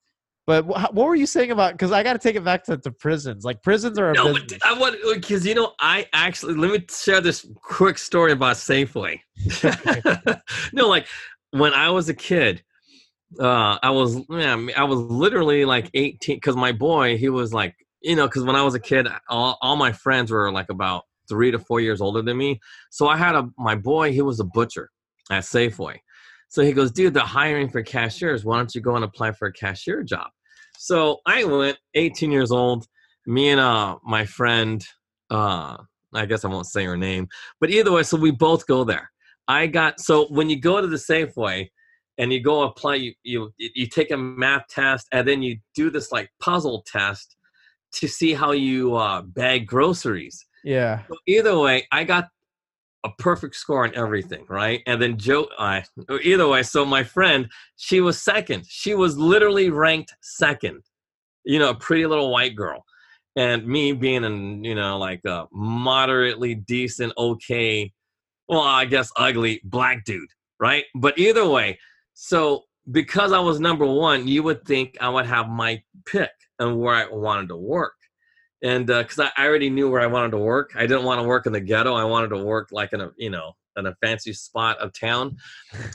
but 0.46 0.64
wh- 0.64 0.92
what 0.92 1.06
were 1.06 1.14
you 1.14 1.26
saying 1.26 1.50
about 1.50 1.72
because 1.72 1.92
I 1.92 2.02
got 2.02 2.14
to 2.14 2.18
take 2.18 2.34
it 2.34 2.44
back 2.44 2.64
to, 2.64 2.76
to 2.76 2.90
prisons. 2.90 3.44
Like 3.44 3.62
prisons 3.62 3.98
are 3.98 4.10
a 4.10 4.14
No, 4.14 4.32
business. 4.34 4.60
I 4.64 4.78
want 4.78 4.96
because 5.14 5.46
you 5.46 5.54
know 5.54 5.72
I 5.80 6.06
actually 6.12 6.54
let 6.54 6.70
me 6.70 6.84
share 6.90 7.20
this 7.20 7.46
quick 7.62 7.98
story 7.98 8.32
about 8.32 8.56
Safeway. 8.56 9.20
no, 10.72 10.88
like 10.88 11.06
when 11.52 11.72
I 11.74 11.90
was 11.90 12.08
a 12.08 12.14
kid, 12.14 12.62
uh, 13.38 13.78
I 13.82 13.90
was 13.90 14.16
yeah, 14.30 14.66
I 14.76 14.84
was 14.84 14.98
literally 14.98 15.64
like 15.64 15.90
eighteen 15.94 16.36
because 16.36 16.56
my 16.56 16.72
boy 16.72 17.16
he 17.16 17.28
was 17.28 17.54
like 17.54 17.74
you 18.02 18.16
know 18.16 18.26
because 18.26 18.42
when 18.42 18.56
I 18.56 18.62
was 18.62 18.74
a 18.74 18.80
kid 18.80 19.06
all, 19.28 19.58
all 19.62 19.76
my 19.76 19.92
friends 19.92 20.30
were 20.30 20.50
like 20.50 20.70
about 20.70 21.04
three 21.28 21.52
to 21.52 21.58
four 21.58 21.80
years 21.80 22.00
older 22.00 22.20
than 22.20 22.36
me, 22.36 22.60
so 22.90 23.06
I 23.06 23.16
had 23.16 23.36
a 23.36 23.48
my 23.56 23.76
boy 23.76 24.12
he 24.12 24.22
was 24.22 24.40
a 24.40 24.44
butcher 24.44 24.90
at 25.30 25.44
Safeway. 25.44 25.98
So 26.52 26.62
he 26.62 26.72
goes, 26.74 26.92
dude, 26.92 27.14
they're 27.14 27.22
hiring 27.22 27.70
for 27.70 27.82
cashiers. 27.82 28.44
Why 28.44 28.58
don't 28.58 28.74
you 28.74 28.82
go 28.82 28.94
and 28.94 29.06
apply 29.06 29.32
for 29.32 29.48
a 29.48 29.52
cashier 29.54 30.02
job? 30.02 30.28
So 30.76 31.20
I 31.24 31.44
went, 31.44 31.78
18 31.94 32.30
years 32.30 32.52
old. 32.52 32.86
Me 33.24 33.48
and 33.48 33.58
uh 33.60 33.96
my 34.04 34.26
friend, 34.26 34.84
uh, 35.30 35.78
I 36.12 36.26
guess 36.26 36.44
I 36.44 36.48
won't 36.48 36.66
say 36.66 36.84
her 36.84 36.96
name, 36.96 37.28
but 37.58 37.70
either 37.70 37.90
way, 37.90 38.02
so 38.02 38.18
we 38.18 38.32
both 38.32 38.66
go 38.66 38.84
there. 38.84 39.10
I 39.48 39.66
got 39.66 39.98
so 39.98 40.26
when 40.26 40.50
you 40.50 40.60
go 40.60 40.78
to 40.78 40.86
the 40.86 40.98
Safeway 40.98 41.70
and 42.18 42.30
you 42.30 42.42
go 42.42 42.64
apply, 42.64 42.96
you 42.96 43.14
you 43.22 43.50
you 43.56 43.86
take 43.86 44.10
a 44.10 44.18
math 44.18 44.66
test 44.68 45.06
and 45.10 45.26
then 45.26 45.40
you 45.40 45.56
do 45.74 45.88
this 45.88 46.12
like 46.12 46.28
puzzle 46.38 46.84
test 46.86 47.34
to 47.92 48.06
see 48.06 48.34
how 48.34 48.52
you 48.52 48.94
uh, 48.96 49.22
bag 49.22 49.66
groceries. 49.66 50.44
yeah. 50.64 51.04
So 51.08 51.16
either 51.26 51.58
way, 51.58 51.86
I 51.90 52.04
got 52.04 52.28
a 53.04 53.10
perfect 53.18 53.56
score 53.56 53.84
on 53.84 53.94
everything, 53.94 54.44
right? 54.48 54.82
And 54.86 55.00
then 55.00 55.16
Joe, 55.18 55.48
I 55.58 55.84
either 56.22 56.46
way. 56.46 56.62
So 56.62 56.84
my 56.84 57.02
friend, 57.02 57.48
she 57.76 58.00
was 58.00 58.22
second. 58.22 58.64
She 58.68 58.94
was 58.94 59.18
literally 59.18 59.70
ranked 59.70 60.14
second. 60.20 60.82
You 61.44 61.58
know, 61.58 61.70
a 61.70 61.74
pretty 61.74 62.06
little 62.06 62.30
white 62.30 62.54
girl, 62.54 62.84
and 63.34 63.66
me 63.66 63.92
being 63.92 64.24
an 64.24 64.62
you 64.62 64.74
know 64.74 64.98
like 64.98 65.24
a 65.24 65.46
moderately 65.52 66.54
decent, 66.54 67.12
okay, 67.18 67.92
well 68.48 68.60
I 68.60 68.84
guess 68.84 69.10
ugly 69.16 69.60
black 69.64 70.04
dude, 70.04 70.28
right? 70.60 70.84
But 70.94 71.18
either 71.18 71.48
way, 71.48 71.78
so 72.14 72.64
because 72.90 73.32
I 73.32 73.40
was 73.40 73.58
number 73.58 73.86
one, 73.86 74.28
you 74.28 74.42
would 74.44 74.64
think 74.64 74.96
I 75.00 75.08
would 75.08 75.26
have 75.26 75.48
my 75.48 75.82
pick 76.06 76.30
and 76.58 76.78
where 76.78 76.94
I 76.94 77.08
wanted 77.08 77.48
to 77.48 77.56
work 77.56 77.94
and 78.62 78.86
because 78.86 79.18
I, 79.18 79.30
I 79.36 79.46
already 79.46 79.70
knew 79.70 79.90
where 79.90 80.00
I 80.00 80.06
wanted 80.06 80.30
to 80.32 80.38
work, 80.38 80.72
I 80.76 80.82
didn't 80.82 81.04
want 81.04 81.20
to 81.20 81.26
work 81.26 81.46
in 81.46 81.52
the 81.52 81.60
ghetto. 81.60 81.94
I 81.94 82.04
wanted 82.04 82.28
to 82.28 82.42
work 82.42 82.68
like 82.70 82.92
in 82.92 83.00
a 83.00 83.10
you 83.16 83.30
know 83.30 83.52
in 83.76 83.86
a 83.86 83.94
fancy 83.96 84.32
spot 84.32 84.78
of 84.78 84.92
town, 84.92 85.36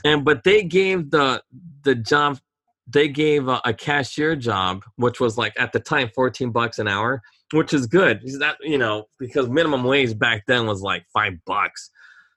and 0.04 0.24
but 0.24 0.44
they 0.44 0.62
gave 0.62 1.10
the 1.10 1.42
the 1.84 1.94
job, 1.94 2.38
they 2.86 3.08
gave 3.08 3.48
a, 3.48 3.60
a 3.64 3.72
cashier 3.72 4.36
job, 4.36 4.82
which 4.96 5.18
was 5.18 5.38
like 5.38 5.58
at 5.58 5.72
the 5.72 5.80
time 5.80 6.10
fourteen 6.14 6.50
bucks 6.50 6.78
an 6.78 6.88
hour, 6.88 7.22
which 7.52 7.72
is 7.72 7.86
good. 7.86 8.20
That 8.38 8.56
you 8.60 8.78
know 8.78 9.06
because 9.18 9.48
minimum 9.48 9.84
wage 9.84 10.18
back 10.18 10.44
then 10.46 10.66
was 10.66 10.82
like 10.82 11.06
five 11.12 11.34
bucks, 11.46 11.90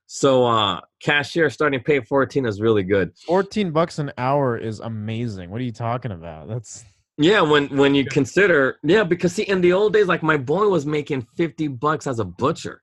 so 0.06 0.46
uh 0.46 0.80
cashier 1.02 1.50
starting 1.50 1.82
pay 1.82 2.00
fourteen 2.00 2.46
is 2.46 2.62
really 2.62 2.84
good. 2.84 3.12
14 3.28 3.72
bucks 3.72 4.00
an 4.00 4.14
hour 4.18 4.58
is 4.58 4.80
amazing. 4.80 5.50
What 5.50 5.60
are 5.60 5.66
you 5.66 5.74
talking 5.74 6.12
about? 6.12 6.48
That's 6.48 6.86
Yeah, 7.22 7.42
when 7.42 7.68
when 7.78 7.94
you 7.94 8.04
consider 8.06 8.80
yeah, 8.84 9.04
because 9.04 9.34
see, 9.34 9.44
in 9.44 9.62
the 9.62 9.74
old 9.74 9.94
days, 9.94 10.08
like 10.08 10.24
my 10.24 10.38
boy 10.38 10.68
was 10.68 10.88
making 10.88 11.28
fifty 11.38 11.68
bucks 11.68 12.08
as 12.08 12.20
a 12.20 12.26
butcher. 12.26 12.82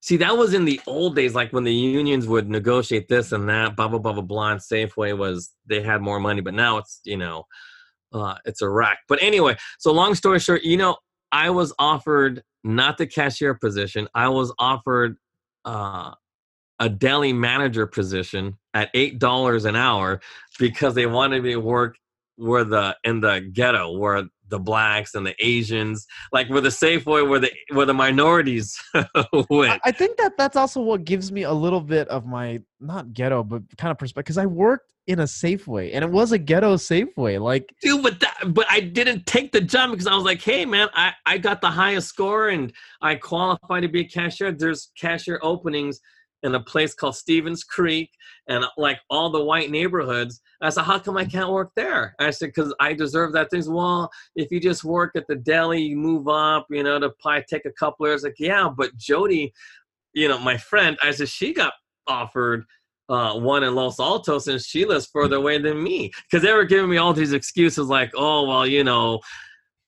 See, 0.00 0.16
that 0.16 0.36
was 0.36 0.54
in 0.54 0.64
the 0.64 0.80
old 0.86 1.14
days, 1.14 1.34
like 1.34 1.52
when 1.52 1.64
the 1.64 1.74
unions 1.74 2.26
would 2.26 2.48
negotiate 2.48 3.08
this 3.08 3.30
and 3.30 3.48
that, 3.48 3.76
blah 3.76 3.88
blah 3.88 3.98
blah 3.98 4.14
blah 4.14 4.22
blah. 4.22 4.52
And 4.52 4.60
Safeway 4.60 5.16
was 5.16 5.50
they 5.66 5.82
had 5.82 6.00
more 6.00 6.18
money, 6.18 6.40
but 6.40 6.54
now 6.54 6.78
it's 6.78 7.00
you 7.04 7.18
know, 7.18 7.44
uh, 8.14 8.36
it's 8.46 8.62
a 8.62 8.70
wreck. 8.70 8.98
But 9.06 9.22
anyway, 9.22 9.56
so 9.78 9.92
long 9.92 10.14
story 10.14 10.38
short, 10.38 10.62
you 10.62 10.78
know, 10.78 10.96
I 11.30 11.50
was 11.50 11.74
offered 11.78 12.42
not 12.64 12.96
the 12.96 13.06
cashier 13.06 13.54
position. 13.54 14.08
I 14.14 14.28
was 14.28 14.52
offered 14.58 15.18
uh, 15.66 16.12
a 16.78 16.88
deli 16.88 17.34
manager 17.34 17.86
position 17.86 18.56
at 18.72 18.88
eight 18.94 19.18
dollars 19.18 19.66
an 19.66 19.76
hour 19.76 20.20
because 20.58 20.94
they 20.94 21.06
wanted 21.06 21.42
me 21.42 21.52
to 21.52 21.60
work 21.60 21.96
where 22.42 22.64
the 22.64 22.96
in 23.04 23.20
the 23.20 23.48
ghetto 23.52 23.96
where 23.96 24.24
the 24.52 24.58
blacks 24.58 25.14
and 25.14 25.26
the 25.26 25.34
Asians, 25.44 26.06
like 26.30 26.48
where 26.50 26.60
the 26.60 26.68
Safeway, 26.68 27.26
where 27.26 27.38
the 27.38 27.50
where 27.72 27.86
the 27.86 27.94
minorities 27.94 28.78
I, 28.94 29.44
went. 29.48 29.80
I 29.84 29.90
think 29.90 30.18
that 30.18 30.36
that's 30.36 30.56
also 30.56 30.80
what 30.80 31.04
gives 31.04 31.32
me 31.32 31.42
a 31.42 31.52
little 31.52 31.80
bit 31.80 32.06
of 32.08 32.26
my 32.26 32.60
not 32.78 33.14
ghetto 33.14 33.42
but 33.42 33.62
kind 33.78 33.90
of 33.90 33.98
perspective 33.98 34.26
because 34.26 34.38
I 34.38 34.46
worked 34.46 34.86
in 35.06 35.20
a 35.20 35.24
Safeway 35.24 35.90
and 35.94 36.04
it 36.04 36.10
was 36.10 36.32
a 36.32 36.38
ghetto 36.38 36.76
Safeway. 36.76 37.40
Like 37.40 37.74
Dude, 37.80 38.02
but 38.02 38.20
that, 38.20 38.36
but 38.48 38.66
I 38.70 38.80
didn't 38.80 39.26
take 39.26 39.52
the 39.52 39.60
job 39.60 39.90
because 39.90 40.06
I 40.06 40.14
was 40.14 40.24
like, 40.24 40.42
hey 40.42 40.66
man, 40.66 40.88
I 40.94 41.12
I 41.24 41.38
got 41.38 41.60
the 41.62 41.70
highest 41.70 42.08
score 42.08 42.50
and 42.50 42.72
I 43.00 43.14
qualify 43.14 43.80
to 43.80 43.88
be 43.88 44.00
a 44.00 44.08
cashier. 44.08 44.52
There's 44.52 44.92
cashier 45.00 45.40
openings 45.42 45.98
in 46.42 46.54
a 46.54 46.60
place 46.60 46.94
called 46.94 47.16
Stevens 47.16 47.64
Creek 47.64 48.10
and 48.48 48.64
like 48.76 48.98
all 49.10 49.30
the 49.30 49.44
white 49.44 49.70
neighborhoods. 49.70 50.40
I 50.60 50.70
said, 50.70 50.82
how 50.82 50.98
come 50.98 51.16
I 51.16 51.24
can't 51.24 51.50
work 51.50 51.70
there? 51.76 52.14
I 52.18 52.30
said, 52.30 52.52
because 52.54 52.74
I 52.80 52.92
deserve 52.92 53.32
that. 53.32 53.50
Things. 53.50 53.68
Well, 53.68 54.10
if 54.36 54.50
you 54.50 54.60
just 54.60 54.84
work 54.84 55.12
at 55.16 55.26
the 55.28 55.36
deli, 55.36 55.82
you 55.82 55.96
move 55.96 56.28
up, 56.28 56.66
you 56.70 56.82
know, 56.82 56.98
to 56.98 57.10
probably 57.20 57.44
take 57.48 57.64
a 57.64 57.72
couple 57.72 58.06
years. 58.06 58.22
Like, 58.22 58.34
yeah, 58.38 58.68
but 58.74 58.96
Jody, 58.96 59.52
you 60.12 60.28
know, 60.28 60.38
my 60.38 60.56
friend, 60.56 60.96
I 61.02 61.10
said 61.12 61.28
she 61.28 61.52
got 61.52 61.72
offered 62.06 62.64
uh, 63.08 63.34
one 63.34 63.62
in 63.62 63.74
Los 63.74 64.00
Altos 64.00 64.48
and 64.48 64.60
she 64.60 64.84
lives 64.84 65.08
further 65.12 65.36
away 65.36 65.58
than 65.58 65.82
me 65.82 66.10
because 66.30 66.42
they 66.42 66.52
were 66.52 66.64
giving 66.64 66.90
me 66.90 66.96
all 66.96 67.12
these 67.12 67.32
excuses 67.32 67.88
like, 67.88 68.10
oh, 68.16 68.46
well, 68.46 68.66
you 68.66 68.84
know, 68.84 69.20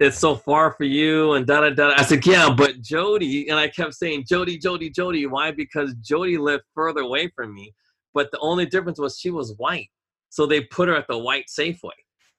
it's 0.00 0.18
so 0.18 0.34
far 0.34 0.72
for 0.72 0.84
you 0.84 1.34
and 1.34 1.46
da 1.46 1.60
da 1.60 1.70
da. 1.70 1.94
I 1.96 2.02
said, 2.02 2.26
yeah, 2.26 2.52
but 2.52 2.80
Jody, 2.80 3.48
and 3.48 3.58
I 3.58 3.68
kept 3.68 3.94
saying, 3.94 4.24
Jody, 4.28 4.58
Jody, 4.58 4.90
Jody. 4.90 5.26
Why? 5.26 5.52
Because 5.52 5.94
Jody 6.02 6.36
lived 6.36 6.64
further 6.74 7.02
away 7.02 7.28
from 7.34 7.54
me, 7.54 7.72
but 8.12 8.30
the 8.32 8.38
only 8.40 8.66
difference 8.66 8.98
was 8.98 9.18
she 9.18 9.30
was 9.30 9.54
white. 9.56 9.88
So 10.30 10.46
they 10.46 10.62
put 10.62 10.88
her 10.88 10.96
at 10.96 11.06
the 11.08 11.16
white 11.16 11.46
Safeway. 11.46 11.92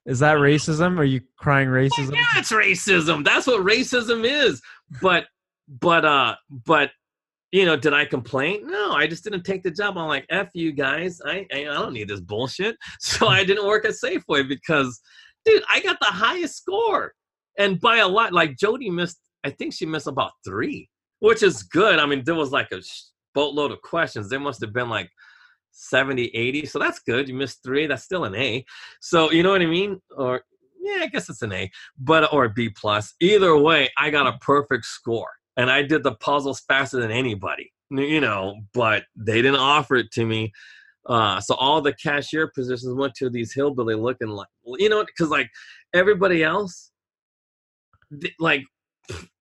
is 0.05 0.19
that 0.19 0.37
racism? 0.37 0.99
Are 0.99 1.05
you 1.05 1.21
crying 1.37 1.69
racism? 1.69 2.13
Yeah, 2.13 2.25
it's 2.35 2.51
racism. 2.51 3.23
That's 3.23 3.47
what 3.47 3.65
racism 3.65 4.25
is. 4.25 4.61
But, 5.01 5.27
but, 5.69 6.03
uh, 6.03 6.35
but, 6.65 6.91
you 7.53 7.65
know, 7.65 7.77
did 7.77 7.93
I 7.93 8.03
complain? 8.03 8.67
No, 8.67 8.91
I 8.91 9.07
just 9.07 9.23
didn't 9.23 9.43
take 9.43 9.63
the 9.63 9.71
job. 9.71 9.97
I'm 9.97 10.09
like, 10.09 10.25
f 10.29 10.49
you 10.53 10.73
guys. 10.73 11.21
I, 11.25 11.47
I, 11.53 11.59
I 11.59 11.63
don't 11.73 11.93
need 11.93 12.09
this 12.09 12.19
bullshit. 12.19 12.75
So 12.99 13.27
I 13.27 13.45
didn't 13.45 13.65
work 13.65 13.85
at 13.85 13.93
Safeway 13.93 14.45
because 14.45 14.99
dude, 15.45 15.63
I 15.71 15.79
got 15.79 15.97
the 16.01 16.07
highest 16.07 16.57
score, 16.57 17.13
and 17.57 17.79
by 17.79 17.97
a 17.97 18.07
lot. 18.07 18.33
Like 18.33 18.57
Jody 18.57 18.89
missed, 18.89 19.19
I 19.43 19.49
think 19.49 19.73
she 19.73 19.85
missed 19.85 20.07
about 20.07 20.31
three, 20.45 20.89
which 21.19 21.43
is 21.43 21.63
good. 21.63 21.99
I 21.99 22.05
mean, 22.05 22.23
there 22.23 22.35
was 22.35 22.51
like 22.51 22.71
a 22.71 22.81
boatload 23.33 23.71
of 23.71 23.81
questions. 23.81 24.29
There 24.29 24.39
must 24.39 24.61
have 24.61 24.73
been 24.73 24.89
like 24.89 25.09
70, 25.71 26.27
80. 26.27 26.65
So 26.65 26.79
that's 26.79 26.99
good. 26.99 27.27
You 27.27 27.35
missed 27.35 27.63
three. 27.63 27.85
That's 27.85 28.03
still 28.03 28.25
an 28.25 28.35
A. 28.35 28.65
So 29.01 29.31
you 29.31 29.43
know 29.43 29.51
what 29.51 29.61
I 29.61 29.67
mean? 29.67 30.01
Or 30.15 30.41
yeah, 30.79 30.99
I 31.01 31.07
guess 31.07 31.29
it's 31.29 31.41
an 31.41 31.51
A, 31.51 31.69
but 31.97 32.31
or 32.31 32.45
a 32.45 32.49
B 32.49 32.69
plus. 32.69 33.13
Either 33.19 33.57
way, 33.57 33.89
I 33.97 34.09
got 34.09 34.27
a 34.27 34.37
perfect 34.39 34.85
score, 34.85 35.31
and 35.57 35.69
I 35.69 35.81
did 35.81 36.03
the 36.03 36.15
puzzles 36.15 36.61
faster 36.61 36.99
than 36.99 37.11
anybody. 37.11 37.71
You 37.89 38.21
know, 38.21 38.61
but 38.73 39.03
they 39.15 39.41
didn't 39.41 39.59
offer 39.59 39.95
it 39.95 40.11
to 40.13 40.25
me. 40.25 40.51
Uh, 41.07 41.39
so 41.39 41.53
all 41.55 41.81
the 41.81 41.93
cashier 41.93 42.47
positions 42.47 42.93
went 42.95 43.13
to 43.15 43.29
these 43.29 43.53
hillbilly 43.53 43.93
looking 43.93 44.27
like, 44.27 44.47
you 44.65 44.89
know, 44.89 45.05
because 45.05 45.29
like 45.29 45.49
everybody 45.93 46.43
else, 46.43 46.91
like, 48.39 48.63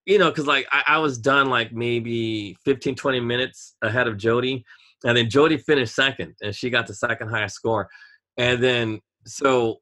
you 0.07 0.19
know, 0.19 0.31
because 0.31 0.47
like 0.47 0.67
I, 0.71 0.83
I 0.87 0.99
was 0.99 1.19
done 1.19 1.49
like 1.49 1.73
maybe 1.73 2.57
15, 2.65 2.95
20 2.95 3.21
minutes 3.21 3.77
ahead 3.83 4.07
of 4.07 4.17
Jody 4.19 4.65
and 5.05 5.17
then 5.17 5.29
Jody 5.29 5.59
finished 5.59 5.95
second, 5.95 6.35
and 6.43 6.55
she 6.55 6.71
got 6.71 6.87
the 6.87 6.95
second 6.95 7.29
highest 7.29 7.57
score. 7.57 7.89
And 8.37 8.63
then 8.63 9.01
so 9.27 9.79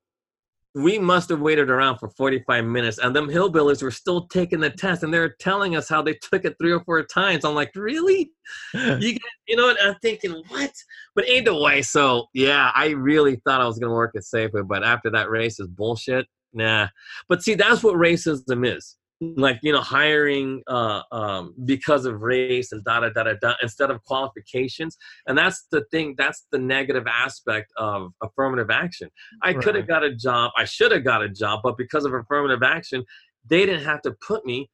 we 0.74 0.98
must 0.98 1.28
have 1.28 1.40
waited 1.40 1.70
around 1.70 1.98
for 1.98 2.08
45 2.08 2.64
minutes, 2.64 2.98
and 2.98 3.14
them 3.14 3.28
hillbillies 3.28 3.82
were 3.82 3.90
still 3.90 4.26
taking 4.26 4.60
the 4.60 4.70
test, 4.70 5.04
and 5.04 5.14
they're 5.14 5.36
telling 5.38 5.76
us 5.76 5.88
how 5.88 6.02
they 6.02 6.14
took 6.14 6.44
it 6.44 6.56
three 6.60 6.72
or 6.72 6.80
four 6.80 7.02
times. 7.04 7.44
I'm 7.44 7.54
like, 7.54 7.70
really? 7.76 8.32
you 8.74 9.16
you 9.46 9.56
know, 9.56 9.74
I'm 9.80 9.94
thinking, 10.02 10.42
what? 10.48 10.72
But 11.14 11.28
either 11.28 11.54
way, 11.54 11.82
so 11.82 12.26
yeah, 12.34 12.72
I 12.74 12.88
really 12.90 13.36
thought 13.44 13.60
I 13.60 13.66
was 13.66 13.78
gonna 13.78 13.94
work 13.94 14.12
it 14.14 14.24
Safeway, 14.24 14.66
but 14.66 14.82
after 14.82 15.08
that 15.10 15.30
race 15.30 15.60
is 15.60 15.68
bullshit. 15.68 16.26
Nah. 16.52 16.88
But 17.28 17.42
see, 17.42 17.54
that's 17.54 17.82
what 17.82 17.94
racism 17.96 18.66
is 18.66 18.96
like 19.36 19.58
you 19.62 19.72
know 19.72 19.80
hiring 19.80 20.62
uh, 20.66 21.02
um, 21.12 21.54
because 21.64 22.06
of 22.06 22.22
race 22.22 22.72
and 22.72 22.82
da 22.84 23.00
da 23.00 23.10
da 23.10 23.24
da 23.24 23.34
da 23.40 23.54
instead 23.62 23.90
of 23.90 24.02
qualifications 24.04 24.96
and 25.26 25.36
that's 25.38 25.66
the 25.70 25.84
thing 25.90 26.14
that's 26.18 26.46
the 26.50 26.58
negative 26.58 27.04
aspect 27.06 27.72
of 27.76 28.12
affirmative 28.22 28.70
action 28.70 29.08
i 29.42 29.52
right. 29.52 29.62
could 29.62 29.74
have 29.74 29.86
got 29.86 30.02
a 30.02 30.14
job 30.14 30.50
i 30.56 30.64
should 30.64 30.92
have 30.92 31.04
got 31.04 31.22
a 31.22 31.28
job 31.28 31.60
but 31.62 31.76
because 31.76 32.04
of 32.04 32.12
affirmative 32.12 32.62
action 32.62 33.04
they 33.48 33.64
didn't 33.64 33.84
have 33.84 34.02
to 34.02 34.12
put 34.26 34.44
me 34.44 34.68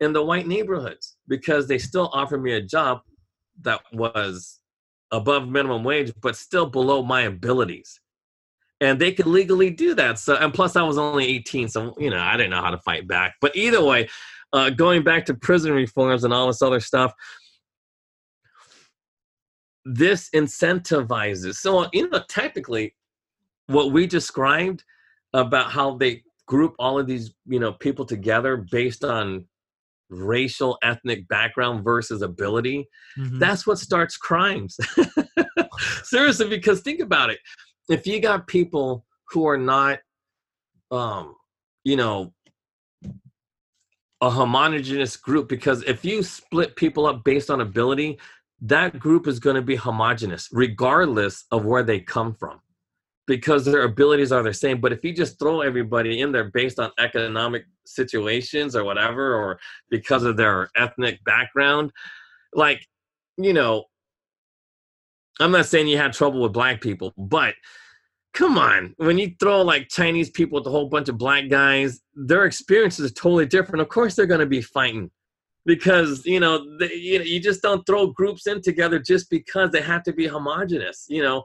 in 0.00 0.12
the 0.12 0.22
white 0.22 0.46
neighborhoods 0.46 1.16
because 1.28 1.68
they 1.68 1.78
still 1.78 2.08
offered 2.12 2.42
me 2.42 2.52
a 2.52 2.62
job 2.62 3.00
that 3.60 3.80
was 3.92 4.60
above 5.10 5.48
minimum 5.48 5.84
wage 5.84 6.12
but 6.22 6.36
still 6.36 6.66
below 6.66 7.02
my 7.02 7.22
abilities 7.22 8.00
and 8.82 9.00
they 9.00 9.12
could 9.12 9.26
legally 9.26 9.70
do 9.70 9.94
that. 9.94 10.18
So, 10.18 10.34
and 10.34 10.52
plus, 10.52 10.74
I 10.74 10.82
was 10.82 10.98
only 10.98 11.24
18, 11.26 11.68
so 11.68 11.94
you 11.98 12.10
know, 12.10 12.18
I 12.18 12.36
didn't 12.36 12.50
know 12.50 12.60
how 12.60 12.70
to 12.72 12.78
fight 12.78 13.06
back. 13.06 13.36
But 13.40 13.54
either 13.54 13.82
way, 13.82 14.08
uh, 14.52 14.70
going 14.70 15.04
back 15.04 15.24
to 15.26 15.34
prison 15.34 15.72
reforms 15.72 16.24
and 16.24 16.34
all 16.34 16.48
this 16.48 16.62
other 16.62 16.80
stuff, 16.80 17.14
this 19.84 20.28
incentivizes. 20.34 21.54
So, 21.54 21.86
you 21.92 22.10
know, 22.10 22.22
technically, 22.28 22.96
what 23.68 23.92
we 23.92 24.06
described 24.08 24.82
about 25.32 25.70
how 25.70 25.96
they 25.96 26.24
group 26.48 26.74
all 26.80 26.98
of 26.98 27.06
these, 27.06 27.32
you 27.46 27.60
know, 27.60 27.72
people 27.72 28.04
together 28.04 28.66
based 28.70 29.04
on 29.04 29.46
racial 30.10 30.76
ethnic 30.82 31.26
background 31.28 31.82
versus 31.82 32.20
ability 32.20 32.86
mm-hmm. 33.18 33.38
that's 33.38 33.66
what 33.66 33.78
starts 33.78 34.18
crimes 34.18 34.76
seriously 36.04 36.46
because 36.46 36.82
think 36.82 37.00
about 37.00 37.30
it 37.30 37.38
if 37.88 38.06
you 38.06 38.20
got 38.20 38.46
people 38.46 39.04
who 39.28 39.46
are 39.46 39.58
not 39.58 40.00
um 40.90 41.34
you 41.84 41.96
know 41.96 42.32
a 44.20 44.30
homogenous 44.30 45.16
group 45.16 45.48
because 45.48 45.82
if 45.84 46.04
you 46.04 46.22
split 46.22 46.76
people 46.76 47.06
up 47.06 47.24
based 47.24 47.50
on 47.50 47.60
ability 47.60 48.18
that 48.60 48.98
group 48.98 49.26
is 49.26 49.40
going 49.40 49.56
to 49.56 49.62
be 49.62 49.74
homogenous 49.74 50.48
regardless 50.52 51.44
of 51.50 51.64
where 51.64 51.82
they 51.82 51.98
come 51.98 52.34
from 52.34 52.60
because 53.26 53.64
their 53.64 53.82
abilities 53.82 54.32
are 54.32 54.42
the 54.42 54.52
same. 54.52 54.80
But 54.80 54.92
if 54.92 55.04
you 55.04 55.14
just 55.14 55.38
throw 55.38 55.60
everybody 55.60 56.20
in 56.20 56.32
there 56.32 56.50
based 56.50 56.78
on 56.78 56.90
economic 56.98 57.64
situations 57.86 58.74
or 58.74 58.84
whatever 58.84 59.34
or 59.34 59.58
because 59.90 60.24
of 60.24 60.36
their 60.36 60.70
ethnic 60.76 61.22
background 61.24 61.92
like 62.54 62.86
you 63.36 63.52
know 63.52 63.84
I'm 65.40 65.50
not 65.50 65.66
saying 65.66 65.88
you 65.88 65.98
had 65.98 66.12
trouble 66.12 66.42
with 66.42 66.52
black 66.52 66.80
people, 66.80 67.12
but 67.16 67.54
come 68.32 68.58
on, 68.58 68.94
when 68.96 69.18
you 69.18 69.34
throw 69.38 69.62
like 69.62 69.88
Chinese 69.88 70.30
people 70.30 70.58
with 70.58 70.66
a 70.66 70.70
whole 70.70 70.88
bunch 70.88 71.08
of 71.08 71.18
black 71.18 71.48
guys, 71.48 72.00
their 72.14 72.44
experiences 72.44 73.10
are 73.10 73.14
totally 73.14 73.46
different. 73.46 73.82
Of 73.82 73.88
course, 73.88 74.14
they're 74.14 74.26
going 74.26 74.40
to 74.40 74.46
be 74.46 74.62
fighting 74.62 75.10
because 75.64 76.24
you 76.26 76.40
know 76.40 76.64
they, 76.78 76.92
you 76.94 77.18
know 77.18 77.24
you 77.24 77.40
just 77.40 77.62
don't 77.62 77.84
throw 77.86 78.08
groups 78.08 78.46
in 78.46 78.60
together 78.62 78.98
just 78.98 79.30
because 79.30 79.70
they 79.70 79.80
have 79.80 80.02
to 80.04 80.12
be 80.12 80.26
homogenous. 80.26 81.06
You 81.08 81.22
know, 81.22 81.44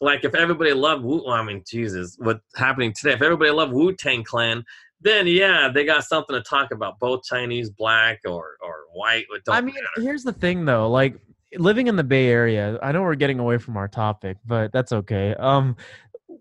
like 0.00 0.24
if 0.24 0.34
everybody 0.34 0.72
loved 0.72 1.04
Wu, 1.04 1.24
well, 1.24 1.34
I 1.34 1.42
mean, 1.42 1.62
Jesus, 1.68 2.16
what's 2.18 2.40
happening 2.56 2.92
today? 2.92 3.12
If 3.12 3.22
everybody 3.22 3.50
loved 3.50 3.72
Wu 3.72 3.94
Tang 3.94 4.24
Clan, 4.24 4.64
then 5.00 5.26
yeah, 5.26 5.68
they 5.72 5.84
got 5.84 6.04
something 6.04 6.34
to 6.34 6.42
talk 6.42 6.70
about. 6.72 6.98
Both 6.98 7.24
Chinese, 7.24 7.70
black, 7.70 8.20
or 8.24 8.56
or 8.62 8.84
white. 8.92 9.26
I 9.48 9.60
mean, 9.60 9.74
matter. 9.74 10.06
here's 10.06 10.22
the 10.22 10.32
thing 10.32 10.64
though, 10.64 10.88
like 10.90 11.16
living 11.56 11.86
in 11.86 11.96
the 11.96 12.04
Bay 12.04 12.28
Area, 12.28 12.78
I 12.82 12.92
know 12.92 13.02
we're 13.02 13.14
getting 13.14 13.38
away 13.38 13.58
from 13.58 13.76
our 13.76 13.88
topic, 13.88 14.38
but 14.46 14.72
that's 14.72 14.92
okay. 14.92 15.34
Um, 15.34 15.76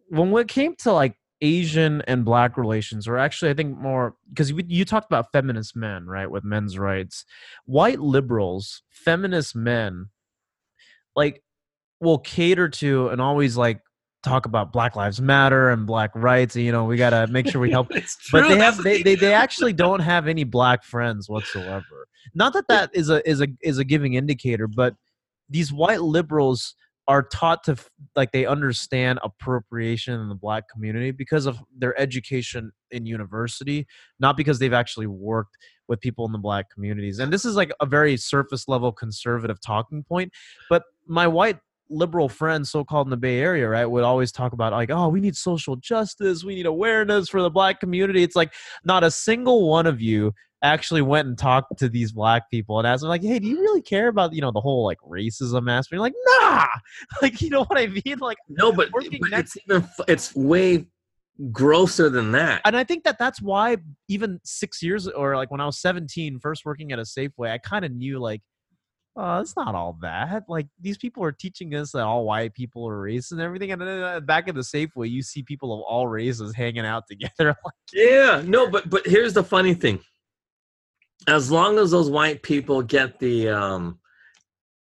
when 0.09 0.33
it 0.37 0.47
came 0.47 0.75
to 0.77 0.91
like 0.91 1.15
Asian 1.41 2.01
and 2.03 2.25
black 2.25 2.57
relations, 2.57 3.07
or 3.07 3.17
actually, 3.17 3.51
I 3.51 3.53
think 3.53 3.77
more 3.77 4.15
because 4.29 4.51
you, 4.51 4.61
you 4.67 4.85
talked 4.85 5.07
about 5.07 5.31
feminist 5.31 5.75
men, 5.75 6.05
right, 6.05 6.29
with 6.29 6.43
men's 6.43 6.77
rights. 6.77 7.25
White 7.65 7.99
liberals, 7.99 8.83
feminist 8.89 9.55
men, 9.55 10.09
like, 11.15 11.43
will 12.01 12.19
cater 12.19 12.69
to 12.69 13.09
and 13.09 13.21
always 13.21 13.57
like 13.57 13.81
talk 14.23 14.45
about 14.45 14.73
Black 14.73 14.95
Lives 14.95 15.21
Matter 15.21 15.69
and 15.69 15.85
Black 15.85 16.11
rights. 16.13 16.55
And, 16.55 16.65
you 16.65 16.71
know, 16.71 16.85
we 16.85 16.97
gotta 16.97 17.27
make 17.27 17.47
sure 17.49 17.61
we 17.61 17.71
help. 17.71 17.89
but 18.31 18.47
they 18.47 18.57
have 18.57 18.81
they, 18.83 19.01
they 19.01 19.15
they 19.15 19.33
actually 19.33 19.73
don't 19.85 20.01
have 20.01 20.27
any 20.27 20.43
black 20.43 20.83
friends 20.83 21.29
whatsoever. 21.29 22.07
Not 22.33 22.53
that 22.53 22.67
that 22.67 22.91
is 22.93 23.09
a 23.09 23.27
is 23.27 23.41
a 23.41 23.47
is 23.61 23.77
a 23.77 23.83
giving 23.83 24.13
indicator, 24.13 24.67
but 24.67 24.95
these 25.49 25.71
white 25.71 26.01
liberals 26.01 26.75
are 27.09 27.23
taught 27.23 27.63
to 27.63 27.75
like 28.15 28.31
they 28.31 28.45
understand 28.45 29.17
appropriation 29.23 30.19
in 30.19 30.29
the 30.29 30.35
black 30.35 30.69
community 30.71 31.09
because 31.09 31.47
of 31.47 31.57
their 31.75 31.99
education 31.99 32.71
in 32.91 33.07
university 33.07 33.87
not 34.19 34.37
because 34.37 34.59
they've 34.59 34.73
actually 34.73 35.07
worked 35.07 35.57
with 35.87 35.99
people 35.99 36.23
in 36.27 36.31
the 36.31 36.37
black 36.37 36.69
communities 36.69 37.17
and 37.17 37.33
this 37.33 37.45
is 37.45 37.55
like 37.55 37.71
a 37.81 37.85
very 37.85 38.15
surface 38.15 38.67
level 38.67 38.91
conservative 38.91 39.59
talking 39.59 40.03
point 40.03 40.31
but 40.69 40.83
my 41.07 41.25
white 41.27 41.57
liberal 41.89 42.29
friends, 42.29 42.69
so 42.69 42.83
called 42.83 43.07
in 43.07 43.11
the 43.11 43.17
Bay 43.17 43.39
Area, 43.39 43.67
right, 43.67 43.85
would 43.85 44.03
always 44.03 44.31
talk 44.31 44.53
about 44.53 44.73
like, 44.73 44.91
oh, 44.91 45.07
we 45.09 45.19
need 45.19 45.35
social 45.35 45.75
justice, 45.75 46.43
we 46.43 46.55
need 46.55 46.65
awareness 46.65 47.29
for 47.29 47.41
the 47.41 47.49
black 47.49 47.79
community. 47.79 48.23
It's 48.23 48.35
like 48.35 48.53
not 48.83 49.03
a 49.03 49.11
single 49.11 49.67
one 49.69 49.87
of 49.87 50.01
you 50.01 50.33
actually 50.61 51.01
went 51.01 51.27
and 51.27 51.37
talked 51.37 51.77
to 51.77 51.87
these 51.87 52.11
black 52.11 52.49
people 52.51 52.79
and 52.79 52.87
asked 52.87 53.01
them 53.01 53.09
like, 53.09 53.23
hey, 53.23 53.39
do 53.39 53.47
you 53.47 53.59
really 53.61 53.81
care 53.81 54.07
about 54.07 54.33
you 54.33 54.41
know 54.41 54.51
the 54.51 54.61
whole 54.61 54.85
like 54.85 54.99
racism 54.99 55.69
aspect? 55.69 55.91
You're 55.91 56.01
like, 56.01 56.15
nah, 56.25 56.67
like 57.21 57.41
you 57.41 57.49
know 57.49 57.63
what 57.63 57.77
I 57.77 57.87
mean? 57.87 58.19
Like, 58.19 58.37
no, 58.47 58.71
but, 58.71 58.89
but 58.91 59.03
it's 59.11 59.57
even 59.57 59.87
it's 60.07 60.35
way 60.35 60.85
grosser 61.51 62.09
than 62.09 62.31
that. 62.33 62.61
And 62.65 62.75
I 62.75 62.83
think 62.83 63.03
that 63.05 63.17
that's 63.17 63.41
why 63.41 63.77
even 64.07 64.39
six 64.43 64.83
years 64.83 65.07
or 65.07 65.35
like 65.35 65.51
when 65.51 65.61
I 65.61 65.65
was 65.65 65.79
17, 65.79 66.39
first 66.39 66.65
working 66.65 66.91
at 66.91 66.99
a 66.99 67.03
Safeway, 67.03 67.51
I 67.51 67.57
kind 67.57 67.85
of 67.85 67.91
knew 67.91 68.19
like 68.19 68.41
it's 69.17 69.55
not 69.55 69.75
all 69.75 69.93
bad. 69.93 70.43
Like 70.47 70.67
these 70.79 70.97
people 70.97 71.23
are 71.23 71.31
teaching 71.31 71.75
us 71.75 71.91
that 71.91 72.03
all 72.03 72.25
white 72.25 72.53
people 72.53 72.87
are 72.87 73.01
racist 73.01 73.31
and 73.31 73.41
everything. 73.41 73.71
And 73.71 73.81
then 73.81 74.03
uh, 74.03 74.19
back 74.19 74.47
in 74.47 74.55
the 74.55 74.61
Safeway, 74.61 75.09
you 75.09 75.21
see 75.21 75.43
people 75.43 75.73
of 75.73 75.81
all 75.81 76.07
races 76.07 76.55
hanging 76.55 76.85
out 76.85 77.03
together. 77.09 77.55
yeah, 77.93 78.41
no, 78.45 78.69
but 78.69 78.89
but 78.89 79.05
here's 79.05 79.33
the 79.33 79.43
funny 79.43 79.73
thing. 79.73 79.99
As 81.27 81.51
long 81.51 81.77
as 81.79 81.91
those 81.91 82.09
white 82.09 82.43
people 82.43 82.81
get 82.81 83.19
the 83.19 83.49
um 83.49 83.99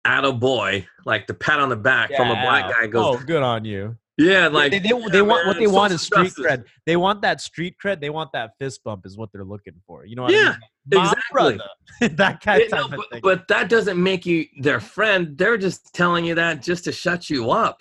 at 0.05 0.29
boy, 0.31 0.87
like 1.05 1.27
the 1.27 1.33
pat 1.33 1.59
on 1.59 1.69
the 1.69 1.75
back 1.75 2.09
yeah. 2.09 2.17
from 2.17 2.29
a 2.29 2.41
black 2.41 2.71
guy 2.71 2.87
goes, 2.87 3.17
Oh, 3.17 3.23
good 3.25 3.43
on 3.43 3.65
you. 3.65 3.97
Yeah, 4.17 4.47
like 4.47 4.71
they, 4.71 4.79
they, 4.79 4.89
they, 4.89 5.09
they 5.09 5.21
want 5.21 5.45
what 5.45 5.59
they 5.59 5.67
want 5.67 5.93
is 5.93 6.01
street 6.01 6.33
justice. 6.35 6.45
cred. 6.45 6.63
They 6.87 6.97
want 6.97 7.21
that 7.21 7.39
street 7.39 7.75
cred. 7.83 8.01
They 8.01 8.09
want 8.09 8.31
that 8.33 8.51
fist 8.57 8.83
bump 8.83 9.05
is 9.05 9.15
what 9.15 9.31
they're 9.31 9.45
looking 9.45 9.75
for. 9.85 10.05
You 10.05 10.15
know 10.15 10.23
what 10.23 10.31
yeah, 10.31 10.55
I 10.91 10.95
mean? 10.95 11.05
exactly. 11.05 11.59
that 12.15 12.41
kind 12.41 12.63
yeah, 12.67 12.77
no, 12.77 12.87
but, 12.89 13.21
but, 13.21 13.47
that 13.47 13.69
doesn't 13.69 14.01
make 14.01 14.25
you 14.25 14.47
their 14.59 14.79
friend. 14.79 15.37
They're 15.37 15.57
just 15.57 15.93
telling 15.93 16.25
you 16.25 16.33
that 16.33 16.63
just 16.63 16.85
to 16.85 16.91
shut 16.91 17.29
you 17.29 17.51
up. 17.51 17.79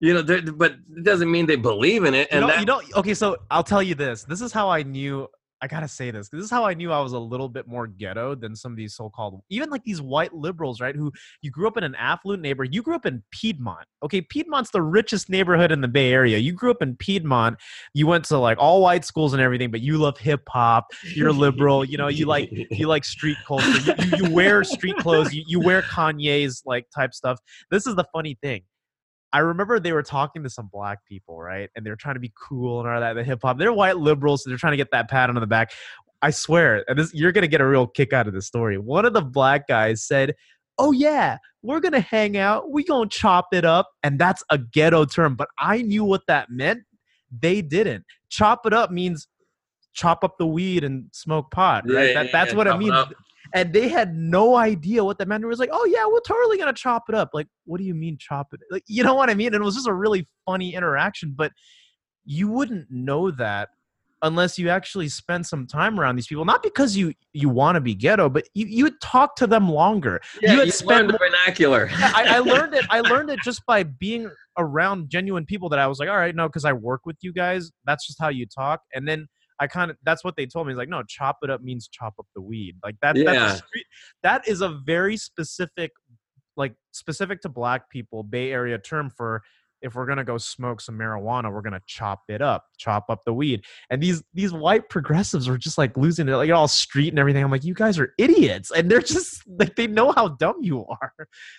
You 0.00 0.14
know, 0.14 0.52
but 0.52 0.76
it 0.96 1.02
doesn't 1.02 1.28
mean 1.28 1.46
they 1.46 1.56
believe 1.56 2.04
in 2.04 2.14
it. 2.14 2.28
And 2.30 2.42
you 2.42 2.46
know, 2.46 2.52
that, 2.52 2.60
you 2.60 2.66
know, 2.66 2.80
okay. 3.00 3.14
So 3.14 3.36
I'll 3.50 3.64
tell 3.64 3.82
you 3.82 3.96
this. 3.96 4.22
This 4.22 4.40
is 4.40 4.52
how 4.52 4.70
I 4.70 4.84
knew 4.84 5.26
I 5.60 5.66
gotta 5.66 5.88
say 5.88 6.10
this. 6.12 6.28
'cause 6.28 6.38
This 6.38 6.44
is 6.44 6.50
how 6.50 6.64
I 6.64 6.74
knew 6.74 6.92
I 6.92 7.00
was 7.00 7.12
a 7.14 7.18
little 7.18 7.48
bit 7.48 7.66
more 7.66 7.86
ghetto 7.88 8.34
than 8.36 8.54
some 8.54 8.70
of 8.70 8.76
these 8.76 8.94
so-called, 8.94 9.42
even 9.50 9.70
like 9.70 9.82
these 9.82 10.00
white 10.00 10.32
liberals, 10.32 10.80
right? 10.80 10.94
Who 10.94 11.12
you 11.42 11.50
grew 11.50 11.66
up 11.66 11.76
in 11.76 11.82
an 11.84 11.96
affluent 11.96 12.42
neighborhood. 12.42 12.72
You 12.74 12.82
grew 12.82 12.94
up 12.94 13.06
in 13.06 13.22
Piedmont. 13.32 13.84
Okay, 14.04 14.20
Piedmont's 14.20 14.70
the 14.70 14.82
richest 14.82 15.28
neighborhood 15.28 15.72
in 15.72 15.80
the 15.80 15.88
Bay 15.88 16.12
Area. 16.12 16.38
You 16.38 16.52
grew 16.52 16.70
up 16.70 16.80
in 16.80 16.94
Piedmont. 16.96 17.56
You 17.92 18.06
went 18.06 18.24
to 18.26 18.38
like 18.38 18.58
all 18.60 18.80
white 18.82 19.04
schools 19.04 19.32
and 19.32 19.42
everything, 19.42 19.70
but 19.72 19.80
you 19.80 19.98
love 19.98 20.16
hip 20.18 20.42
hop. 20.48 20.86
You're 21.14 21.32
liberal. 21.32 21.84
You 21.84 21.98
know, 21.98 22.08
you 22.08 22.26
like 22.26 22.50
you 22.52 22.86
like 22.86 23.04
street 23.04 23.38
culture. 23.46 23.66
You, 23.68 23.94
you, 23.98 24.26
you 24.26 24.34
wear 24.34 24.62
street 24.62 24.96
clothes. 24.98 25.34
You, 25.34 25.42
you 25.46 25.58
wear 25.60 25.82
Kanye's 25.82 26.62
like 26.66 26.86
type 26.94 27.12
stuff. 27.14 27.38
This 27.70 27.86
is 27.86 27.96
the 27.96 28.04
funny 28.12 28.38
thing. 28.42 28.62
I 29.32 29.40
remember 29.40 29.78
they 29.78 29.92
were 29.92 30.02
talking 30.02 30.42
to 30.42 30.50
some 30.50 30.68
black 30.72 31.04
people, 31.06 31.38
right? 31.38 31.68
And 31.76 31.84
they 31.84 31.90
were 31.90 31.96
trying 31.96 32.14
to 32.14 32.20
be 32.20 32.32
cool 32.48 32.80
and 32.80 32.88
all 32.88 33.00
that, 33.00 33.14
the 33.14 33.24
hip 33.24 33.40
hop. 33.42 33.58
They're 33.58 33.72
white 33.72 33.98
liberals, 33.98 34.44
so 34.44 34.50
they're 34.50 34.58
trying 34.58 34.72
to 34.72 34.78
get 34.78 34.90
that 34.92 35.10
pat 35.10 35.28
on 35.28 35.34
the 35.36 35.46
back. 35.46 35.72
I 36.22 36.30
swear, 36.30 36.84
and 36.88 36.98
this, 36.98 37.14
you're 37.14 37.32
gonna 37.32 37.46
get 37.46 37.60
a 37.60 37.66
real 37.66 37.86
kick 37.86 38.12
out 38.12 38.26
of 38.26 38.34
this 38.34 38.46
story. 38.46 38.78
One 38.78 39.04
of 39.04 39.12
the 39.12 39.22
black 39.22 39.68
guys 39.68 40.02
said, 40.02 40.34
"Oh 40.76 40.90
yeah, 40.92 41.38
we're 41.62 41.80
gonna 41.80 42.00
hang 42.00 42.36
out. 42.36 42.72
We 42.72 42.82
gonna 42.84 43.08
chop 43.08 43.48
it 43.52 43.64
up," 43.64 43.88
and 44.02 44.18
that's 44.18 44.42
a 44.50 44.58
ghetto 44.58 45.04
term. 45.04 45.36
But 45.36 45.48
I 45.58 45.82
knew 45.82 46.04
what 46.04 46.22
that 46.26 46.50
meant. 46.50 46.82
They 47.30 47.62
didn't. 47.62 48.04
Chop 48.30 48.66
it 48.66 48.72
up 48.72 48.90
means 48.90 49.28
chop 49.94 50.24
up 50.24 50.38
the 50.38 50.46
weed 50.46 50.84
and 50.84 51.06
smoke 51.12 51.50
pot, 51.50 51.84
right? 51.86 52.08
Yeah, 52.08 52.14
that, 52.14 52.26
yeah, 52.26 52.32
that's 52.32 52.52
yeah, 52.52 52.56
what 52.56 52.66
it 52.66 52.78
means. 52.78 52.92
up. 52.92 53.12
And 53.54 53.72
they 53.72 53.88
had 53.88 54.14
no 54.14 54.56
idea 54.56 55.04
what 55.04 55.18
that 55.18 55.28
meant. 55.28 55.44
It 55.44 55.46
was 55.46 55.58
like, 55.58 55.70
oh 55.72 55.84
yeah, 55.86 56.06
we're 56.06 56.20
totally 56.20 56.58
gonna 56.58 56.72
chop 56.72 57.04
it 57.08 57.14
up. 57.14 57.30
Like, 57.32 57.46
what 57.64 57.78
do 57.78 57.84
you 57.84 57.94
mean 57.94 58.16
chop 58.18 58.48
it? 58.52 58.60
Like, 58.70 58.84
you 58.86 59.02
know 59.02 59.14
what 59.14 59.30
I 59.30 59.34
mean? 59.34 59.54
And 59.54 59.62
it 59.62 59.64
was 59.64 59.74
just 59.74 59.88
a 59.88 59.94
really 59.94 60.28
funny 60.46 60.74
interaction. 60.74 61.34
But 61.36 61.52
you 62.24 62.48
wouldn't 62.48 62.90
know 62.90 63.30
that 63.32 63.70
unless 64.22 64.58
you 64.58 64.68
actually 64.68 65.08
spend 65.08 65.46
some 65.46 65.66
time 65.66 65.98
around 65.98 66.16
these 66.16 66.26
people. 66.26 66.44
Not 66.44 66.62
because 66.62 66.96
you 66.96 67.12
you 67.32 67.48
want 67.48 67.76
to 67.76 67.80
be 67.80 67.94
ghetto, 67.94 68.28
but 68.28 68.48
you 68.54 68.66
you 68.66 68.84
would 68.84 69.00
talk 69.00 69.36
to 69.36 69.46
them 69.46 69.68
longer. 69.68 70.20
Yeah, 70.42 70.54
you 70.54 70.64
you, 70.64 70.70
spend 70.70 71.08
learned 71.08 71.18
vernacular. 71.18 71.88
yeah, 71.98 72.12
I, 72.14 72.36
I 72.36 72.38
learned 72.40 72.74
it. 72.74 72.84
I 72.90 73.00
learned 73.00 73.30
it 73.30 73.40
just 73.44 73.64
by 73.66 73.82
being 73.82 74.30
around 74.56 75.08
genuine 75.10 75.46
people. 75.46 75.68
That 75.68 75.78
I 75.78 75.86
was 75.86 75.98
like, 75.98 76.08
all 76.08 76.16
right, 76.16 76.34
no, 76.34 76.48
because 76.48 76.64
I 76.64 76.72
work 76.72 77.06
with 77.06 77.16
you 77.20 77.32
guys. 77.32 77.70
That's 77.84 78.06
just 78.06 78.20
how 78.20 78.28
you 78.28 78.46
talk. 78.46 78.80
And 78.92 79.06
then 79.06 79.26
I 79.60 79.66
kind 79.66 79.90
of 79.90 79.96
that's 80.04 80.24
what 80.24 80.36
they 80.36 80.46
told 80.46 80.66
me. 80.66 80.72
It's 80.72 80.78
like, 80.78 80.88
no, 80.88 81.02
chop 81.02 81.38
it 81.42 81.50
up 81.50 81.62
means 81.62 81.88
chop 81.88 82.14
up 82.18 82.26
the 82.34 82.40
weed. 82.40 82.76
Like 82.84 82.96
that. 83.02 83.14
That's 83.16 83.26
Yeah. 83.26 83.52
a 83.52 83.56
street, 83.56 83.86
that 84.22 84.46
is 84.48 84.60
a 84.60 84.68
very 84.84 85.16
specific, 85.16 85.92
like 86.56 86.74
specific 86.92 87.40
to 87.42 87.48
black 87.48 87.90
people, 87.90 88.22
Bay 88.22 88.52
Area 88.52 88.78
term 88.78 89.10
for 89.10 89.42
if 89.80 89.94
we're 89.94 90.06
gonna 90.06 90.24
go 90.24 90.36
smoke 90.38 90.80
some 90.80 90.98
marijuana, 90.98 91.52
we're 91.52 91.62
gonna 91.62 91.80
chop 91.86 92.22
it 92.28 92.42
up, 92.42 92.64
chop 92.78 93.04
up 93.08 93.20
the 93.24 93.32
weed. 93.32 93.64
And 93.90 94.02
these 94.02 94.22
these 94.34 94.52
white 94.52 94.88
progressives 94.88 95.48
were 95.48 95.58
just 95.58 95.78
like 95.78 95.96
losing 95.96 96.28
it, 96.28 96.34
like 96.34 96.50
all 96.50 96.66
street 96.66 97.10
and 97.10 97.18
everything. 97.18 97.44
I'm 97.44 97.50
like, 97.50 97.64
you 97.64 97.74
guys 97.74 97.98
are 97.98 98.12
idiots, 98.18 98.72
and 98.72 98.90
they're 98.90 99.00
just 99.00 99.42
like 99.46 99.76
they 99.76 99.86
know 99.86 100.10
how 100.12 100.28
dumb 100.28 100.56
you 100.62 100.84
are. 100.86 101.12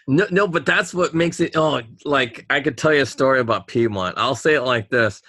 No, 0.07 0.27
no, 0.31 0.47
but 0.47 0.65
that's 0.65 0.93
what 0.93 1.13
makes 1.13 1.39
it. 1.39 1.55
Oh, 1.55 1.81
like 2.03 2.45
I 2.49 2.59
could 2.59 2.77
tell 2.77 2.93
you 2.93 3.03
a 3.03 3.05
story 3.05 3.39
about 3.39 3.67
Piedmont. 3.67 4.17
I'll 4.17 4.35
say 4.35 4.55
it 4.55 4.61
like 4.63 4.89
this: 4.89 5.21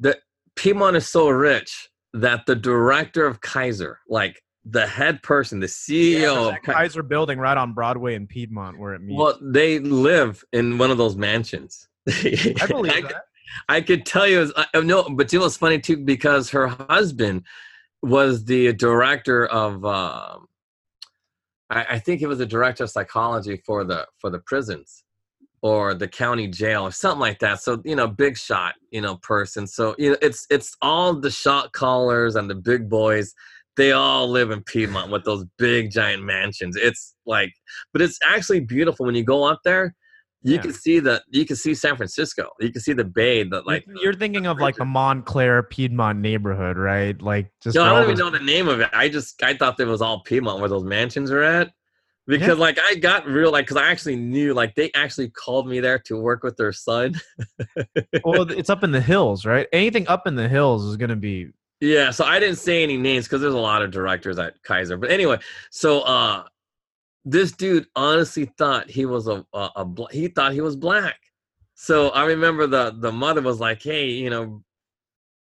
that 0.00 0.18
Piedmont 0.54 0.96
is 0.96 1.08
so 1.08 1.30
rich 1.30 1.88
that 2.14 2.46
the 2.46 2.54
director 2.54 3.26
of 3.26 3.40
Kaiser, 3.40 3.98
like 4.08 4.40
the 4.64 4.86
head 4.86 5.22
person, 5.22 5.60
the 5.60 5.66
CEO 5.66 6.46
of 6.46 6.52
that 6.52 6.62
Ki- 6.62 6.72
Kaiser 6.72 7.02
building 7.02 7.38
right 7.38 7.56
on 7.56 7.74
Broadway 7.74 8.14
in 8.14 8.26
Piedmont 8.26 8.78
where 8.78 8.94
it 8.94 9.02
meets. 9.02 9.18
well, 9.18 9.38
they 9.42 9.80
live 9.80 10.42
in 10.52 10.78
one 10.78 10.90
of 10.90 10.96
those 10.96 11.16
mansions. 11.16 11.88
I 12.08 12.66
believe 12.68 12.92
I, 12.92 13.00
that. 13.02 13.24
I 13.68 13.80
could 13.80 14.06
tell 14.06 14.26
you, 14.26 14.52
I, 14.56 14.66
I- 14.72 14.80
no, 14.80 15.02
but 15.10 15.32
you 15.32 15.38
know 15.38 15.44
what's 15.44 15.56
funny 15.56 15.80
too, 15.80 15.98
because 15.98 16.50
her 16.50 16.68
husband 16.68 17.42
was 18.02 18.44
the 18.44 18.72
director 18.72 19.46
of, 19.46 19.84
um, 19.84 20.46
I, 21.68 21.84
I 21.90 21.98
think 21.98 22.20
he 22.20 22.26
was 22.26 22.38
the 22.38 22.46
director 22.46 22.84
of 22.84 22.90
psychology 22.90 23.60
for 23.66 23.84
the 23.84 24.06
for 24.18 24.30
the 24.30 24.38
prisons 24.38 25.03
or 25.64 25.94
the 25.94 26.06
county 26.06 26.46
jail 26.46 26.82
or 26.82 26.92
something 26.92 27.20
like 27.20 27.38
that. 27.38 27.58
So 27.62 27.80
you 27.86 27.96
know, 27.96 28.06
big 28.06 28.36
shot, 28.36 28.74
you 28.90 29.00
know, 29.00 29.16
person. 29.16 29.66
So 29.66 29.94
you 29.98 30.10
know, 30.10 30.16
it's 30.20 30.46
it's 30.50 30.76
all 30.82 31.14
the 31.18 31.30
shot 31.30 31.72
callers 31.72 32.36
and 32.36 32.50
the 32.50 32.54
big 32.54 32.90
boys. 32.90 33.32
They 33.76 33.92
all 33.92 34.28
live 34.28 34.50
in 34.50 34.62
Piedmont 34.62 35.10
with 35.10 35.24
those 35.24 35.44
big 35.58 35.90
giant 35.90 36.22
mansions. 36.22 36.76
It's 36.76 37.16
like, 37.26 37.50
but 37.94 38.02
it's 38.02 38.18
actually 38.28 38.60
beautiful 38.60 39.06
when 39.06 39.14
you 39.14 39.24
go 39.24 39.42
up 39.42 39.60
there. 39.64 39.94
You 40.42 40.56
Yeah. 40.56 40.60
can 40.60 40.72
see 40.74 41.00
the 41.00 41.22
you 41.30 41.46
can 41.46 41.56
see 41.56 41.74
San 41.74 41.96
Francisco. 41.96 42.50
You 42.60 42.70
can 42.70 42.82
see 42.82 42.92
the 42.92 43.02
bay. 43.04 43.42
That 43.44 43.66
like 43.66 43.84
you're, 43.86 44.02
you're 44.02 44.12
thinking 44.12 44.46
of 44.46 44.58
like 44.60 44.76
the 44.76 44.84
Montclair 44.84 45.62
Piedmont 45.62 46.18
neighborhood, 46.20 46.76
right? 46.76 47.20
Like 47.22 47.50
just 47.62 47.74
No, 47.74 47.84
I 47.84 47.88
don't 47.88 48.02
even 48.02 48.16
those- 48.16 48.18
know 48.32 48.38
the 48.38 48.44
name 48.44 48.68
of 48.68 48.80
it. 48.80 48.90
I 48.92 49.08
just 49.08 49.42
I 49.42 49.54
thought 49.56 49.80
it 49.80 49.86
was 49.86 50.02
all 50.02 50.20
Piedmont 50.24 50.60
where 50.60 50.68
those 50.68 50.84
mansions 50.84 51.30
are 51.30 51.42
at. 51.42 51.70
Because 52.26 52.58
like 52.58 52.78
I 52.82 52.94
got 52.94 53.26
real 53.26 53.52
like 53.52 53.66
because 53.66 53.76
I 53.76 53.90
actually 53.90 54.16
knew 54.16 54.54
like 54.54 54.74
they 54.74 54.90
actually 54.94 55.28
called 55.28 55.68
me 55.68 55.80
there 55.80 55.98
to 56.00 56.16
work 56.16 56.42
with 56.42 56.56
their 56.56 56.72
son. 56.72 57.20
well, 58.24 58.42
it's 58.50 58.70
up 58.70 58.82
in 58.82 58.92
the 58.92 59.00
hills, 59.00 59.44
right? 59.44 59.66
Anything 59.72 60.08
up 60.08 60.26
in 60.26 60.34
the 60.34 60.48
hills 60.48 60.84
is 60.84 60.96
gonna 60.96 61.16
be 61.16 61.50
yeah, 61.80 62.10
so 62.10 62.24
I 62.24 62.40
didn't 62.40 62.56
say 62.56 62.82
any 62.82 62.96
names 62.96 63.26
because 63.26 63.42
there's 63.42 63.52
a 63.52 63.58
lot 63.58 63.82
of 63.82 63.90
directors 63.90 64.38
at 64.38 64.62
Kaiser. 64.62 64.96
But 64.96 65.10
anyway, 65.10 65.38
so 65.70 66.00
uh 66.00 66.44
this 67.26 67.52
dude 67.52 67.86
honestly 67.94 68.50
thought 68.56 68.90
he 68.90 69.04
was 69.04 69.28
a 69.28 69.44
a, 69.52 69.70
a 69.76 69.84
bla- 69.84 70.10
he 70.10 70.28
thought 70.28 70.52
he 70.52 70.62
was 70.62 70.76
black. 70.76 71.16
So 71.74 72.08
I 72.10 72.24
remember 72.24 72.66
the 72.66 72.96
the 72.98 73.12
mother 73.12 73.42
was 73.42 73.60
like, 73.60 73.82
"Hey, 73.82 74.10
you 74.10 74.30
know, 74.30 74.62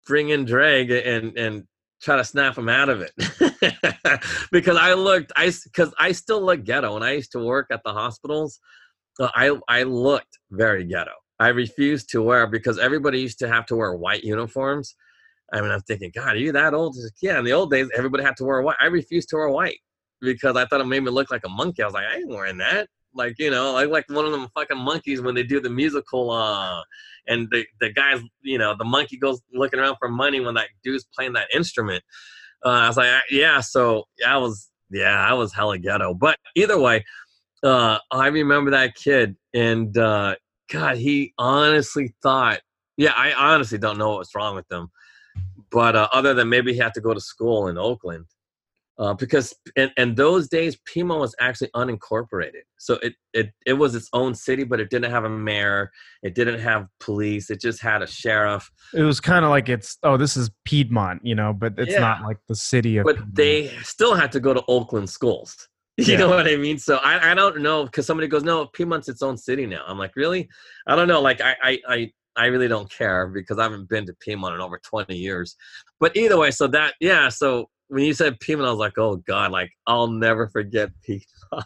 bring 0.05 0.30
in 0.30 0.45
Drag 0.45 0.91
and 0.91 1.38
and 1.38 1.67
try 2.01 2.17
to 2.17 2.23
snap 2.23 2.57
him 2.57 2.69
out 2.69 2.89
of 2.89 3.01
it." 3.01 3.11
because 4.51 4.77
I 4.77 4.93
looked 4.93 5.31
I 5.35 5.53
cuz 5.73 5.93
I 5.99 6.11
still 6.11 6.41
look 6.41 6.63
ghetto 6.63 6.95
and 6.95 7.03
I 7.05 7.11
used 7.11 7.31
to 7.33 7.39
work 7.39 7.67
at 7.71 7.81
the 7.83 7.93
hospitals. 7.93 8.59
Uh, 9.19 9.29
I 9.35 9.57
I 9.67 9.83
looked 9.83 10.39
very 10.51 10.83
ghetto. 10.85 11.13
I 11.39 11.47
refused 11.47 12.09
to 12.11 12.21
wear 12.21 12.45
because 12.47 12.77
everybody 12.77 13.19
used 13.19 13.39
to 13.39 13.47
have 13.47 13.65
to 13.67 13.75
wear 13.75 13.95
white 13.95 14.23
uniforms. 14.23 14.95
I 15.51 15.61
mean, 15.61 15.71
I'm 15.71 15.81
thinking, 15.81 16.11
God, 16.13 16.35
are 16.35 16.39
you 16.39 16.51
that 16.51 16.73
old? 16.73 16.95
Like, 16.95 17.13
yeah, 17.21 17.39
in 17.39 17.45
the 17.45 17.51
old 17.51 17.71
days, 17.71 17.89
everybody 17.95 18.23
had 18.23 18.37
to 18.37 18.45
wear 18.45 18.61
white. 18.61 18.77
I 18.79 18.85
refused 18.85 19.29
to 19.29 19.37
wear 19.37 19.49
white 19.49 19.79
because 20.21 20.55
I 20.55 20.65
thought 20.65 20.81
it 20.81 20.85
made 20.85 21.03
me 21.03 21.11
look 21.11 21.31
like 21.31 21.41
a 21.45 21.49
monkey. 21.49 21.81
I 21.81 21.85
was 21.85 21.93
like, 21.93 22.05
I 22.05 22.17
ain't 22.17 22.29
wearing 22.29 22.57
that. 22.59 22.87
Like, 23.14 23.36
you 23.39 23.51
know, 23.51 23.74
like 23.74 23.89
like 23.89 24.09
one 24.09 24.26
of 24.26 24.32
them 24.32 24.47
fucking 24.55 24.78
monkeys 24.78 25.22
when 25.22 25.36
they 25.36 25.43
do 25.43 25.59
the 25.59 25.70
musical, 25.70 26.32
uh, 26.32 26.82
and 27.28 27.47
the 27.51 27.66
the 27.80 27.91
guys, 27.91 28.22
you 28.41 28.57
know, 28.57 28.76
the 28.78 28.86
monkey 28.86 29.18
goes 29.18 29.41
looking 29.53 29.80
around 29.80 29.97
for 29.97 30.07
money 30.09 30.39
when 30.39 30.55
that 30.55 30.70
dude's 30.84 31.07
playing 31.16 31.34
that 31.34 31.47
instrument. 31.53 32.03
Uh, 32.66 32.70
I 32.70 32.88
was 32.88 32.97
like, 32.97 33.24
yeah, 33.30 33.59
so 33.59 34.05
I 34.26 34.38
was, 34.38 34.70
yeah, 34.91 35.26
I 35.28 35.34
was 35.34 35.53
hella 35.53 35.78
ghetto. 35.78 36.14
But 36.14 36.38
either 36.55 36.80
way, 36.80 37.03
uh, 37.64 37.97
I 38.12 38.28
remember 38.28 38.72
that 38.72 38.95
kid, 38.95 39.36
and 39.53 39.97
uh, 39.97 40.36
God, 40.72 40.97
he 40.97 41.34
honestly 41.38 42.14
thought, 42.22 42.62
yeah, 42.97 43.14
I 43.16 43.34
honestly 43.34 43.78
don't 43.78 43.97
know 43.97 44.16
what's 44.16 44.36
wrong 44.36 44.55
with 44.55 44.72
him 44.72 44.89
but 45.72 45.95
uh, 45.95 46.07
other 46.12 46.34
than 46.34 46.49
maybe 46.49 46.74
he 46.74 46.80
had 46.80 46.93
to 46.93 47.01
go 47.01 47.14
to 47.14 47.22
school 47.22 47.68
in 47.68 47.78
Oakland, 47.78 48.26
uh, 49.01 49.13
because 49.15 49.53
in, 49.75 49.89
in 49.97 50.15
those 50.15 50.47
days 50.47 50.77
Piedmont 50.85 51.19
was 51.19 51.35
actually 51.41 51.69
unincorporated, 51.75 52.61
so 52.77 52.93
it, 53.01 53.13
it 53.33 53.49
it 53.65 53.73
was 53.73 53.95
its 53.95 54.07
own 54.13 54.33
city, 54.35 54.63
but 54.63 54.79
it 54.79 54.89
didn't 54.89 55.11
have 55.11 55.25
a 55.25 55.29
mayor, 55.29 55.89
it 56.23 56.35
didn't 56.35 56.59
have 56.59 56.85
police, 56.99 57.49
it 57.49 57.59
just 57.59 57.81
had 57.81 58.01
a 58.01 58.07
sheriff. 58.07 58.69
it 58.93 59.01
was 59.01 59.19
kind 59.19 59.43
of 59.43 59.49
like 59.49 59.67
it's 59.69 59.97
oh 60.03 60.17
this 60.17 60.37
is 60.37 60.51
Piedmont, 60.65 61.21
you 61.25 61.35
know, 61.35 61.51
but 61.51 61.73
it's 61.77 61.91
Yeah. 61.93 62.01
not 62.01 62.21
like 62.23 62.37
the 62.47 62.55
city 62.55 62.97
of 62.97 63.05
But 63.05 63.15
Piedmont. 63.17 63.35
they 63.35 63.77
still 63.83 64.13
had 64.15 64.31
to 64.33 64.39
go 64.39 64.53
to 64.53 64.63
Oakland 64.67 65.09
schools. 65.09 65.55
You 65.97 66.13
Yeah. 66.13 66.19
know 66.19 66.29
what 66.29 66.47
I 66.47 66.55
mean? 66.55 66.77
So 66.79 66.95
I, 66.97 67.31
I 67.31 67.33
don't 67.35 67.61
know 67.61 67.83
because 67.85 68.05
somebody 68.07 68.27
goes, 68.29 68.43
no, 68.43 68.65
Piedmont's 68.67 69.09
its 69.09 69.21
own 69.21 69.37
city 69.37 69.65
now. 69.67 69.83
I'm 69.85 69.97
like, 69.99 70.15
really? 70.15 70.47
I 70.87 70.95
don't 70.95 71.07
know. 71.09 71.21
Like 71.21 71.41
I, 71.41 71.55
I, 71.61 71.79
I, 71.87 72.11
I 72.37 72.45
really 72.47 72.69
don't 72.69 72.89
care 72.89 73.27
because 73.27 73.59
I 73.59 73.63
haven't 73.63 73.89
been 73.89 74.05
to 74.07 74.13
Piedmont 74.21 74.55
in 74.55 74.61
over 74.61 74.79
20 74.83 75.15
years. 75.15 75.55
But 75.99 76.15
either 76.15 76.37
way, 76.37 76.49
so 76.51 76.65
that 76.67 76.93
yeah. 77.01 77.27
So 77.29 77.69
when 77.91 78.05
you 78.05 78.13
said 78.13 78.39
Piedmont, 78.39 78.67
I 78.67 78.71
was 78.71 78.79
like, 78.79 78.97
oh 78.97 79.17
god, 79.17 79.51
like 79.51 79.71
I'll 79.85 80.07
never 80.07 80.47
forget 80.47 80.91
Piedmont. 81.03 81.65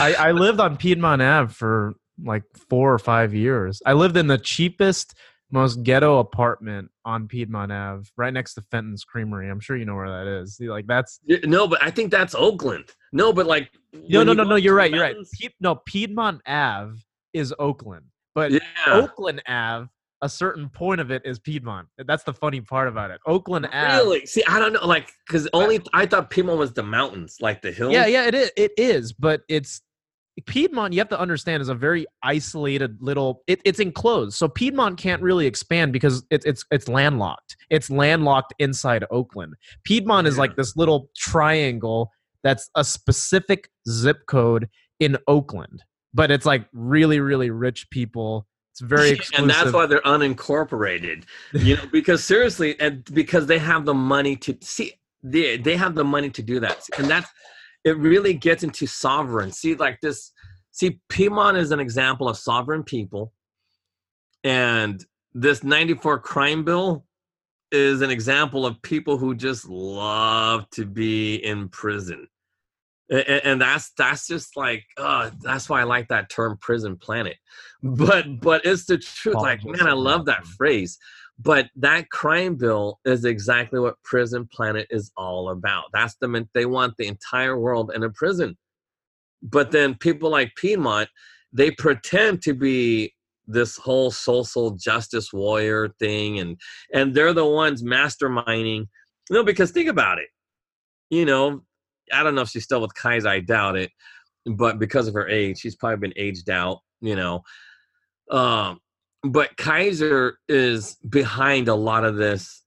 I, 0.00 0.14
I 0.18 0.32
lived 0.32 0.58
on 0.58 0.76
Piedmont 0.76 1.22
Ave 1.22 1.52
for 1.52 1.94
like 2.24 2.42
four 2.68 2.92
or 2.92 2.98
five 2.98 3.32
years. 3.32 3.80
I 3.86 3.92
lived 3.92 4.16
in 4.16 4.26
the 4.26 4.36
cheapest, 4.36 5.14
most 5.52 5.84
ghetto 5.84 6.18
apartment 6.18 6.90
on 7.04 7.28
Piedmont 7.28 7.70
Ave, 7.70 8.08
right 8.16 8.32
next 8.34 8.54
to 8.54 8.64
Fenton's 8.72 9.04
Creamery. 9.04 9.48
I'm 9.48 9.60
sure 9.60 9.76
you 9.76 9.84
know 9.84 9.94
where 9.94 10.10
that 10.10 10.26
is. 10.26 10.56
See, 10.56 10.68
Like 10.68 10.88
that's 10.88 11.20
no, 11.44 11.68
but 11.68 11.80
I 11.80 11.92
think 11.92 12.10
that's 12.10 12.34
Oakland. 12.34 12.90
No, 13.12 13.32
but 13.32 13.46
like 13.46 13.70
no, 13.92 14.24
no, 14.24 14.32
no, 14.32 14.42
no. 14.42 14.56
You're 14.56 14.74
right. 14.74 14.90
You're 14.90 15.02
right. 15.02 15.16
Pied, 15.40 15.52
no, 15.60 15.76
Piedmont 15.76 16.42
Ave 16.48 16.98
is 17.32 17.54
Oakland, 17.60 18.06
but 18.34 18.50
Yeah. 18.50 18.60
Oakland 18.88 19.40
Ave, 19.46 19.86
a 20.22 20.28
certain 20.28 20.68
point 20.68 21.00
of 21.00 21.10
it 21.10 21.22
is 21.24 21.38
Piedmont. 21.38 21.88
That's 22.06 22.24
the 22.24 22.34
funny 22.34 22.60
part 22.60 22.88
about 22.88 23.10
it. 23.10 23.20
Oakland 23.26 23.66
Ave. 23.72 23.96
Really? 23.96 24.26
See, 24.26 24.42
I 24.48 24.58
don't 24.58 24.72
know, 24.72 24.86
like, 24.86 25.10
because 25.26 25.48
only 25.52 25.80
I 25.92 26.06
thought 26.06 26.30
Piedmont 26.30 26.58
was 26.58 26.72
the 26.72 26.82
mountains, 26.82 27.36
like 27.40 27.62
the 27.62 27.70
hills. 27.72 27.92
Yeah, 27.92 28.06
yeah, 28.06 28.26
it 28.26 28.34
is. 28.34 28.50
It 28.56 28.72
is, 28.76 29.12
but 29.12 29.42
it's 29.48 29.80
Piedmont, 30.46 30.92
you 30.92 31.00
have 31.00 31.08
to 31.08 31.18
understand, 31.18 31.60
is 31.60 31.68
a 31.68 31.74
very 31.74 32.06
isolated 32.22 32.96
little. 33.00 33.42
It, 33.46 33.60
it's 33.64 33.80
enclosed, 33.80 34.36
so 34.36 34.48
Piedmont 34.48 34.98
can't 34.98 35.22
really 35.22 35.46
expand 35.46 35.92
because 35.92 36.24
it's 36.30 36.46
it's 36.46 36.64
it's 36.70 36.88
landlocked. 36.88 37.56
It's 37.70 37.90
landlocked 37.90 38.54
inside 38.58 39.04
Oakland. 39.10 39.54
Piedmont 39.84 40.26
is 40.26 40.38
like 40.38 40.56
this 40.56 40.76
little 40.76 41.10
triangle 41.16 42.10
that's 42.44 42.70
a 42.76 42.84
specific 42.84 43.68
zip 43.88 44.18
code 44.28 44.68
in 45.00 45.16
Oakland, 45.26 45.82
but 46.14 46.30
it's 46.30 46.46
like 46.46 46.66
really 46.72 47.20
really 47.20 47.50
rich 47.50 47.88
people. 47.90 48.46
It's 48.80 48.88
very 48.88 49.10
exclusive. 49.10 49.38
and 49.42 49.50
that's 49.50 49.72
why 49.72 49.86
they're 49.86 50.00
unincorporated 50.02 51.24
you 51.52 51.76
know 51.76 51.82
because 51.90 52.22
seriously 52.24 52.78
and 52.80 53.04
because 53.12 53.46
they 53.46 53.58
have 53.58 53.84
the 53.84 53.94
money 53.94 54.36
to 54.36 54.56
see 54.60 54.92
they, 55.22 55.56
they 55.56 55.76
have 55.76 55.94
the 55.94 56.04
money 56.04 56.30
to 56.30 56.42
do 56.42 56.60
that. 56.60 56.86
And 56.98 57.08
that's 57.08 57.28
it 57.84 57.96
really 57.98 58.34
gets 58.34 58.62
into 58.62 58.86
sovereign. 58.86 59.52
See 59.52 59.74
like 59.74 60.00
this 60.00 60.32
see 60.70 61.00
piedmont 61.08 61.56
is 61.56 61.70
an 61.70 61.80
example 61.80 62.28
of 62.28 62.36
sovereign 62.36 62.82
people. 62.82 63.32
And 64.44 65.04
this 65.34 65.64
94 65.64 66.20
crime 66.20 66.64
bill 66.64 67.04
is 67.70 68.00
an 68.00 68.10
example 68.10 68.64
of 68.64 68.80
people 68.82 69.18
who 69.18 69.34
just 69.34 69.68
love 69.68 70.68
to 70.70 70.86
be 70.86 71.36
in 71.36 71.68
prison 71.68 72.26
and, 73.10 73.40
and 73.44 73.60
that's 73.60 73.90
that's 73.96 74.26
just 74.26 74.56
like 74.56 74.84
uh 74.98 75.30
that's 75.40 75.68
why 75.68 75.80
i 75.80 75.84
like 75.84 76.08
that 76.08 76.30
term 76.30 76.58
prison 76.60 76.96
planet. 76.96 77.36
But 77.82 78.40
but 78.40 78.64
it's 78.64 78.86
the 78.86 78.98
truth 78.98 79.36
like 79.36 79.64
man 79.64 79.86
i 79.86 79.92
love 79.92 80.26
that 80.26 80.46
phrase. 80.46 80.98
But 81.40 81.68
that 81.76 82.10
crime 82.10 82.56
bill 82.56 82.98
is 83.04 83.24
exactly 83.24 83.78
what 83.78 84.02
prison 84.02 84.48
planet 84.52 84.88
is 84.90 85.12
all 85.16 85.50
about. 85.50 85.84
That's 85.92 86.16
the 86.20 86.48
they 86.52 86.66
want 86.66 86.96
the 86.96 87.06
entire 87.06 87.58
world 87.58 87.92
in 87.94 88.02
a 88.02 88.10
prison. 88.10 88.56
But 89.40 89.70
then 89.70 89.94
people 89.94 90.30
like 90.30 90.52
piedmont 90.56 91.08
they 91.52 91.70
pretend 91.70 92.42
to 92.42 92.52
be 92.52 93.14
this 93.46 93.78
whole 93.78 94.10
social 94.10 94.72
justice 94.72 95.32
warrior 95.32 95.88
thing 95.98 96.38
and 96.38 96.60
and 96.92 97.14
they're 97.14 97.32
the 97.32 97.46
ones 97.46 97.82
masterminding 97.82 98.86
you 99.30 99.36
know 99.36 99.44
because 99.44 99.70
think 99.70 99.88
about 99.88 100.18
it. 100.18 100.28
You 101.10 101.24
know 101.24 101.62
i 102.12 102.22
don't 102.22 102.34
know 102.34 102.42
if 102.42 102.48
she's 102.48 102.64
still 102.64 102.80
with 102.80 102.94
kaiser 102.94 103.28
i 103.28 103.40
doubt 103.40 103.76
it 103.76 103.90
but 104.46 104.78
because 104.78 105.08
of 105.08 105.14
her 105.14 105.28
age 105.28 105.58
she's 105.58 105.76
probably 105.76 105.96
been 106.08 106.12
aged 106.16 106.48
out 106.50 106.80
you 107.00 107.16
know 107.16 107.42
um 108.30 108.78
but 109.22 109.56
kaiser 109.56 110.38
is 110.48 110.96
behind 111.08 111.68
a 111.68 111.74
lot 111.74 112.04
of 112.04 112.16
this 112.16 112.62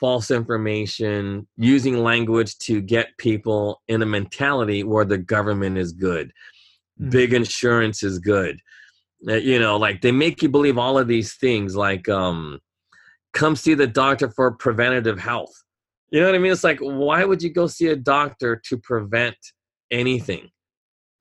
false 0.00 0.30
information 0.30 1.46
using 1.56 2.02
language 2.02 2.58
to 2.58 2.80
get 2.80 3.16
people 3.18 3.80
in 3.88 4.02
a 4.02 4.06
mentality 4.06 4.82
where 4.82 5.04
the 5.04 5.18
government 5.18 5.78
is 5.78 5.92
good 5.92 6.32
Mhm. 7.00 7.10
big 7.10 7.32
insurance 7.32 8.02
is 8.02 8.18
good 8.18 8.60
Uh, 9.28 9.34
you 9.34 9.58
know 9.58 9.76
like 9.76 10.00
they 10.02 10.12
make 10.12 10.42
you 10.42 10.48
believe 10.48 10.76
all 10.78 10.98
of 10.98 11.08
these 11.08 11.34
things 11.34 11.74
like 11.74 12.08
um 12.08 12.60
come 13.32 13.56
see 13.56 13.74
the 13.74 13.86
doctor 13.86 14.30
for 14.30 14.52
preventative 14.52 15.18
health 15.18 15.63
you 16.10 16.20
know 16.20 16.26
what 16.26 16.34
i 16.34 16.38
mean? 16.38 16.52
It's 16.52 16.64
like 16.64 16.78
why 16.80 17.24
would 17.24 17.42
you 17.42 17.50
go 17.50 17.66
see 17.66 17.88
a 17.88 17.96
doctor 17.96 18.60
to 18.68 18.78
prevent 18.78 19.36
anything? 19.90 20.50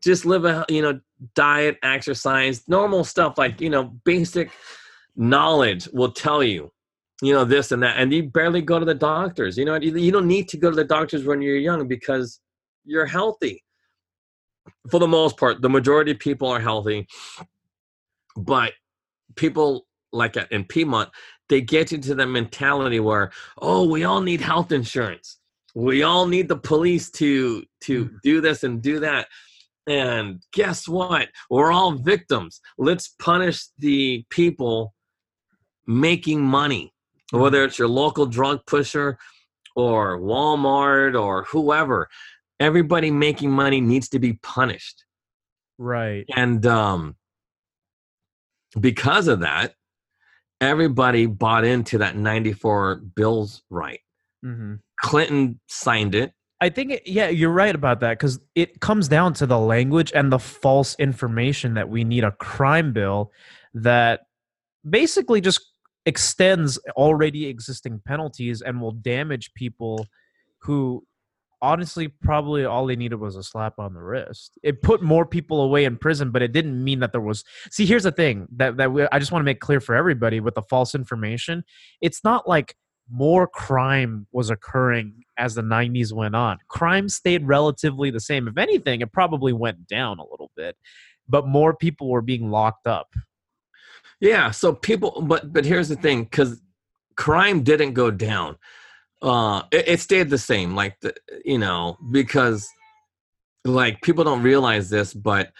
Just 0.03 0.25
live 0.25 0.45
a 0.45 0.65
you 0.69 0.81
know 0.81 0.99
diet 1.35 1.77
exercise 1.83 2.67
normal 2.67 3.03
stuff 3.03 3.37
like 3.37 3.61
you 3.61 3.69
know 3.69 3.95
basic 4.03 4.51
knowledge 5.15 5.87
will 5.93 6.11
tell 6.11 6.43
you 6.43 6.71
you 7.21 7.31
know 7.31 7.45
this 7.45 7.71
and 7.71 7.81
that 7.83 7.97
and 7.97 8.11
you 8.11 8.23
barely 8.23 8.61
go 8.61 8.79
to 8.79 8.85
the 8.85 8.93
doctors. 8.93 9.57
You 9.57 9.65
know 9.65 9.75
you 9.75 10.11
don't 10.11 10.27
need 10.27 10.47
to 10.49 10.57
go 10.57 10.69
to 10.69 10.75
the 10.75 10.83
doctors 10.83 11.25
when 11.25 11.41
you're 11.41 11.57
young 11.57 11.87
because 11.87 12.39
you're 12.85 13.05
healthy. 13.05 13.63
For 14.89 14.99
the 14.99 15.07
most 15.07 15.37
part 15.37 15.61
the 15.61 15.69
majority 15.69 16.11
of 16.11 16.19
people 16.19 16.49
are 16.49 16.59
healthy 16.59 17.07
but 18.35 18.73
people 19.35 19.85
like 20.11 20.37
in 20.51 20.63
piedmont 20.65 21.09
they 21.49 21.61
get 21.61 21.93
into 21.93 22.15
the 22.15 22.25
mentality 22.25 22.99
where 22.99 23.31
oh 23.61 23.87
we 23.87 24.03
all 24.03 24.21
need 24.21 24.41
health 24.41 24.71
insurance. 24.71 25.39
We 25.75 26.03
all 26.03 26.27
need 26.27 26.47
the 26.47 26.57
police 26.57 27.09
to 27.11 27.63
to 27.81 28.11
do 28.23 28.41
this 28.41 28.63
and 28.63 28.81
do 28.81 28.99
that. 29.01 29.27
And 29.87 30.41
guess 30.53 30.87
what? 30.87 31.29
We're 31.49 31.71
all 31.71 31.91
victims. 31.91 32.61
Let's 32.77 33.09
punish 33.19 33.65
the 33.77 34.23
people 34.29 34.93
making 35.85 36.41
money 36.41 36.93
whether 37.33 37.63
it's 37.63 37.79
your 37.79 37.87
local 37.87 38.25
drug 38.25 38.65
pusher 38.67 39.17
or 39.75 40.19
walmart 40.19 41.19
or 41.19 41.43
whoever. 41.45 42.09
Everybody 42.59 43.11
making 43.11 43.51
money 43.51 43.81
needs 43.81 44.07
to 44.09 44.19
be 44.19 44.33
punished. 44.33 45.03
Right. 45.79 46.25
and 46.35 46.65
um 46.67 47.15
because 48.79 49.27
of 49.27 49.39
that 49.39 49.73
everybody 50.63 51.25
bought 51.25 51.65
into 51.65 51.97
that 51.99 52.15
94 52.15 52.97
bills 53.15 53.63
right. 53.69 53.99
Hmm 54.43 54.75
clinton 55.03 55.59
signed 55.67 56.15
it. 56.15 56.33
I 56.61 56.69
think, 56.69 56.91
it, 56.91 57.03
yeah, 57.05 57.27
you're 57.27 57.51
right 57.51 57.75
about 57.75 57.99
that 57.99 58.11
because 58.11 58.39
it 58.55 58.79
comes 58.79 59.09
down 59.09 59.33
to 59.33 59.45
the 59.45 59.59
language 59.59 60.13
and 60.15 60.31
the 60.31 60.39
false 60.39 60.95
information 60.95 61.73
that 61.73 61.89
we 61.89 62.05
need 62.05 62.23
a 62.23 62.31
crime 62.31 62.93
bill 62.93 63.31
that 63.73 64.21
basically 64.89 65.41
just 65.41 65.61
extends 66.05 66.77
already 66.95 67.47
existing 67.47 68.01
penalties 68.07 68.61
and 68.61 68.79
will 68.79 68.93
damage 68.93 69.53
people 69.55 70.07
who 70.59 71.05
honestly 71.63 72.09
probably 72.09 72.65
all 72.65 72.85
they 72.85 72.95
needed 72.95 73.15
was 73.15 73.35
a 73.35 73.41
slap 73.41 73.79
on 73.79 73.95
the 73.95 74.01
wrist. 74.03 74.59
It 74.61 74.83
put 74.83 75.01
more 75.01 75.25
people 75.25 75.61
away 75.61 75.85
in 75.85 75.97
prison, 75.97 76.29
but 76.29 76.43
it 76.43 76.51
didn't 76.51 76.83
mean 76.83 76.99
that 76.99 77.11
there 77.13 77.21
was. 77.21 77.43
See, 77.71 77.85
here's 77.87 78.03
the 78.03 78.11
thing 78.11 78.47
that 78.57 78.77
that 78.77 78.91
we, 78.91 79.07
I 79.11 79.17
just 79.17 79.31
want 79.31 79.41
to 79.41 79.45
make 79.45 79.61
clear 79.61 79.79
for 79.79 79.95
everybody 79.95 80.39
with 80.41 80.55
the 80.55 80.61
false 80.63 80.93
information. 80.93 81.63
It's 82.01 82.23
not 82.23 82.47
like 82.47 82.75
more 83.09 83.47
crime 83.47 84.27
was 84.31 84.49
occurring 84.49 85.23
as 85.37 85.55
the 85.55 85.61
90s 85.61 86.13
went 86.13 86.35
on. 86.35 86.57
Crime 86.69 87.09
stayed 87.09 87.47
relatively 87.47 88.11
the 88.11 88.19
same. 88.19 88.47
If 88.47 88.57
anything, 88.57 89.01
it 89.01 89.11
probably 89.11 89.53
went 89.53 89.87
down 89.87 90.19
a 90.19 90.25
little 90.29 90.51
bit, 90.55 90.75
but 91.27 91.47
more 91.47 91.75
people 91.75 92.09
were 92.09 92.21
being 92.21 92.51
locked 92.51 92.87
up. 92.87 93.07
yeah 94.19 94.51
so 94.51 94.73
people 94.73 95.21
but 95.21 95.51
but 95.51 95.65
here's 95.65 95.89
the 95.89 95.95
thing 95.95 96.23
because 96.23 96.61
crime 97.15 97.63
didn't 97.63 97.93
go 97.93 98.09
down 98.11 98.57
uh 99.23 99.63
it, 99.71 99.87
it 99.87 99.99
stayed 99.99 100.29
the 100.29 100.37
same 100.37 100.75
like 100.75 100.99
the 101.01 101.13
you 101.45 101.57
know 101.57 101.97
because 102.11 102.69
like 103.65 104.01
people 104.01 104.23
don't 104.23 104.43
realize 104.43 104.89
this 104.89 105.13
but 105.13 105.51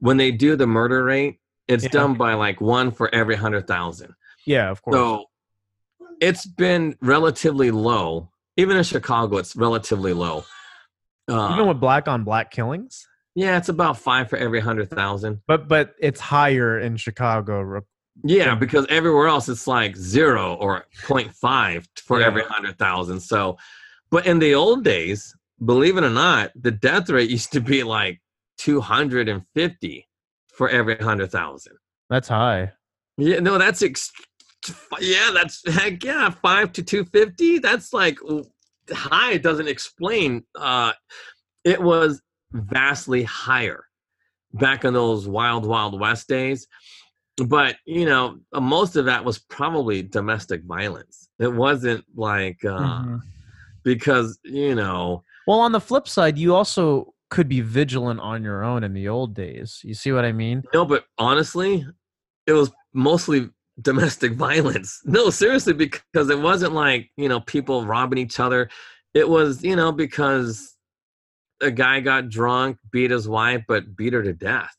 when 0.00 0.16
they 0.16 0.30
do 0.32 0.56
the 0.56 0.66
murder 0.66 1.04
rate 1.04 1.38
it's 1.68 1.84
Yeah. 1.84 1.90
done 1.90 2.14
by 2.14 2.34
like 2.34 2.60
one 2.60 2.90
for 2.90 3.14
every 3.14 3.36
hundred 3.36 3.66
thousand 3.66 4.14
Yeah, 4.46 4.70
of 4.70 4.82
course. 4.82 4.96
So 4.96 5.24
it's 6.20 6.44
been 6.46 6.96
relatively 7.00 7.70
low. 7.70 8.30
Even 8.56 8.76
in 8.76 8.82
Chicago, 8.84 9.38
it's 9.38 9.56
relatively 9.56 10.12
low. 10.12 10.44
Uh, 11.28 11.50
Even 11.54 11.66
with 11.66 11.80
black 11.80 12.06
on 12.06 12.22
black 12.24 12.50
killings, 12.50 13.06
yeah, 13.34 13.56
it's 13.56 13.68
about 13.68 13.98
five 13.98 14.28
for 14.30 14.36
every 14.36 14.60
hundred 14.60 14.90
thousand. 14.90 15.40
but 15.48 15.66
but 15.68 15.94
it's 15.98 16.20
higher 16.20 16.78
in 16.78 16.96
Chicago. 16.96 17.82
Yeah, 18.22 18.54
because 18.54 18.86
everywhere 18.88 19.26
else 19.26 19.48
it's 19.48 19.66
like 19.66 19.96
zero 19.96 20.54
or 20.54 20.86
0.5 21.02 21.86
for 22.04 22.20
Yeah. 22.20 22.26
every 22.26 22.42
hundred 22.44 22.78
thousand. 22.78 23.20
So, 23.20 23.56
but 24.10 24.26
in 24.26 24.38
the 24.38 24.54
old 24.54 24.84
days, 24.84 25.34
believe 25.64 25.96
it 25.96 26.04
or 26.04 26.10
not, 26.10 26.52
the 26.54 26.70
death 26.70 27.10
rate 27.10 27.28
used 27.30 27.52
to 27.52 27.60
be 27.60 27.82
like 27.82 28.20
250 28.58 30.08
for 30.52 30.68
every 30.68 30.96
hundred 30.96 31.30
thousand. 31.32 31.76
That's 32.08 32.28
high. 32.28 32.72
Yeah, 33.16 33.40
no, 33.40 33.58
that's 33.58 33.82
ex- 33.82 34.12
yeah, 35.00 35.30
that's 35.34 35.62
heck 35.74 36.02
yeah, 36.04 36.30
five 36.30 36.72
to 36.74 36.82
two 36.82 37.04
fifty. 37.04 37.58
That's 37.58 37.92
like 37.92 38.18
high. 38.90 39.36
Doesn't 39.38 39.68
explain. 39.68 40.44
Uh, 40.54 40.92
it 41.64 41.80
was 41.82 42.22
vastly 42.52 43.24
higher 43.24 43.84
back 44.52 44.84
in 44.84 44.94
those 44.94 45.26
wild, 45.28 45.66
wild 45.66 45.98
west 46.00 46.28
days. 46.28 46.66
But 47.36 47.76
you 47.84 48.06
know, 48.06 48.38
uh, 48.52 48.60
most 48.60 48.96
of 48.96 49.06
that 49.06 49.24
was 49.24 49.38
probably 49.38 50.02
domestic 50.02 50.62
violence. 50.64 51.28
It 51.38 51.52
wasn't 51.52 52.04
like 52.14 52.64
uh, 52.64 52.78
Mhm. 53.02 53.20
because 53.82 54.38
you 54.44 54.74
know, 54.74 55.24
Well, 55.46 55.60
on 55.60 55.72
the 55.72 55.80
flip 55.80 56.06
side, 56.08 56.38
you 56.38 56.54
also 56.54 57.12
could 57.30 57.48
be 57.48 57.60
vigilant 57.60 58.20
on 58.20 58.44
your 58.44 58.62
own 58.62 58.84
in 58.84 58.92
the 58.92 59.08
old 59.08 59.34
days. 59.34 59.80
You 59.82 59.94
see 59.94 60.12
what 60.12 60.24
I 60.24 60.32
mean? 60.32 60.62
No, 60.72 60.84
but 60.84 61.06
honestly, 61.18 61.84
it 62.46 62.52
was 62.52 62.70
mostly 62.92 63.50
domestic 63.82 64.32
violence. 64.48 65.00
No, 65.04 65.30
seriously, 65.30 65.72
because 65.72 66.30
it 66.30 66.38
wasn't 66.38 66.74
like, 66.74 67.10
you 67.16 67.28
know, 67.28 67.40
people 67.40 67.84
robbing 67.84 68.18
each 68.18 68.38
other. 68.38 68.68
It 69.14 69.28
was, 69.28 69.64
you 69.64 69.74
know, 69.74 69.90
because 69.90 70.76
a 71.60 71.70
guy 71.72 71.98
got 72.00 72.28
drunk, 72.28 72.78
beat 72.92 73.10
his 73.10 73.28
wife, 73.28 73.64
but 73.66 73.96
beat 73.96 74.12
her 74.12 74.22
to 74.22 74.32
death. 74.32 74.74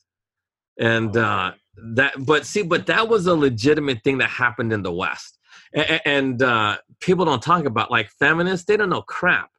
And 0.80 1.16
uh 1.18 1.54
that 1.96 2.14
but 2.26 2.46
see, 2.46 2.62
but 2.64 2.86
that 2.88 3.08
was 3.10 3.28
a 3.28 3.36
legitimate 3.36 4.04
thing 4.04 4.18
that 4.20 4.30
happened 4.30 4.72
in 4.74 4.84
the 4.84 4.92
West. 4.94 5.38
And, 5.74 6.02
and 6.06 6.42
uh 6.44 6.78
people 7.02 7.26
don't 7.26 7.42
talk 7.42 7.66
about 7.66 7.92
like 7.92 8.10
feminists, 8.20 8.66
they 8.66 8.78
don't 8.78 8.90
know 8.90 9.02
crap. 9.02 9.50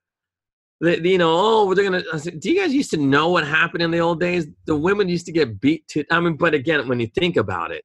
The, 0.80 0.96
the- 1.00 1.08
you 1.10 1.18
know, 1.18 1.32
oh, 1.34 1.74
they're 1.74 1.84
gonna. 1.84 2.02
I 2.12 2.18
said, 2.18 2.38
Do 2.40 2.50
you 2.50 2.60
guys 2.60 2.74
used 2.74 2.90
to 2.90 2.96
know 2.98 3.30
what 3.30 3.46
happened 3.46 3.82
in 3.82 3.90
the 3.90 4.00
old 4.00 4.20
days? 4.20 4.46
The 4.66 4.76
women 4.76 5.08
used 5.08 5.26
to 5.26 5.32
get 5.32 5.58
beat 5.60 5.88
to. 5.88 6.04
I 6.10 6.20
mean, 6.20 6.36
but 6.36 6.52
again, 6.54 6.86
when 6.88 7.00
you 7.00 7.06
think 7.06 7.36
about 7.38 7.70
it, 7.70 7.84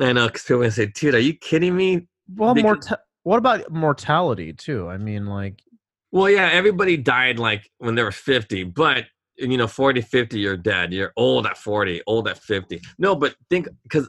I 0.00 0.12
know 0.12 0.26
because 0.28 0.44
people 0.44 0.70
say, 0.70 0.86
"Dude, 0.86 1.14
are 1.14 1.18
you 1.18 1.34
kidding 1.34 1.76
me?" 1.76 2.06
Well, 2.34 2.54
Because- 2.54 2.92
what 3.24 3.38
about 3.38 3.70
mortality 3.72 4.52
too? 4.52 4.88
I 4.88 4.98
mean, 4.98 5.26
like, 5.26 5.60
Well, 6.12 6.30
yeah, 6.30 6.48
everybody 6.52 6.96
died 6.96 7.38
like 7.38 7.68
when 7.78 7.94
they 7.96 8.02
were 8.04 8.12
50, 8.12 8.64
but 8.64 9.06
you 9.38 9.56
know, 9.56 9.66
40, 9.66 10.00
50, 10.00 10.38
you're 10.38 10.56
dead. 10.56 10.92
You're 10.92 11.12
old 11.16 11.46
at 11.46 11.58
40, 11.58 12.02
old 12.06 12.28
at 12.28 12.38
50. 12.38 12.80
No, 12.98 13.14
but 13.14 13.34
think 13.48 13.68
because 13.82 14.08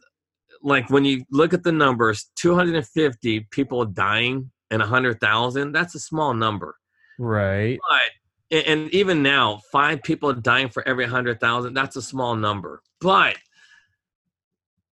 like 0.61 0.89
when 0.89 1.05
you 1.05 1.23
look 1.31 1.53
at 1.53 1.63
the 1.63 1.71
numbers, 1.71 2.31
250 2.35 3.41
people 3.51 3.85
dying 3.85 4.51
and 4.71 4.79
100,000, 4.81 5.71
that's 5.71 5.95
a 5.95 5.99
small 5.99 6.33
number. 6.33 6.75
right? 7.17 7.79
But 7.89 8.67
and- 8.67 8.91
even 8.91 9.21
now, 9.21 9.61
five 9.71 10.01
people 10.01 10.33
dying 10.33 10.69
for 10.69 10.87
every 10.87 11.05
100,000, 11.05 11.73
that's 11.73 11.95
a 11.95 12.01
small 12.01 12.35
number. 12.35 12.81
But 12.99 13.37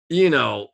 you 0.10 0.30
know, 0.30 0.68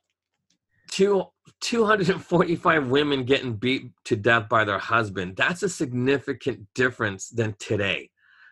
two 0.89 1.25
245 1.61 2.87
women 2.87 3.23
getting 3.23 3.53
beat 3.53 3.91
to 4.05 4.15
death 4.15 4.49
by 4.49 4.63
their 4.63 4.77
husband 4.77 5.35
that's 5.35 5.63
a 5.63 5.69
significant 5.69 6.67
difference 6.75 7.29
than 7.29 7.55
today 7.57 8.09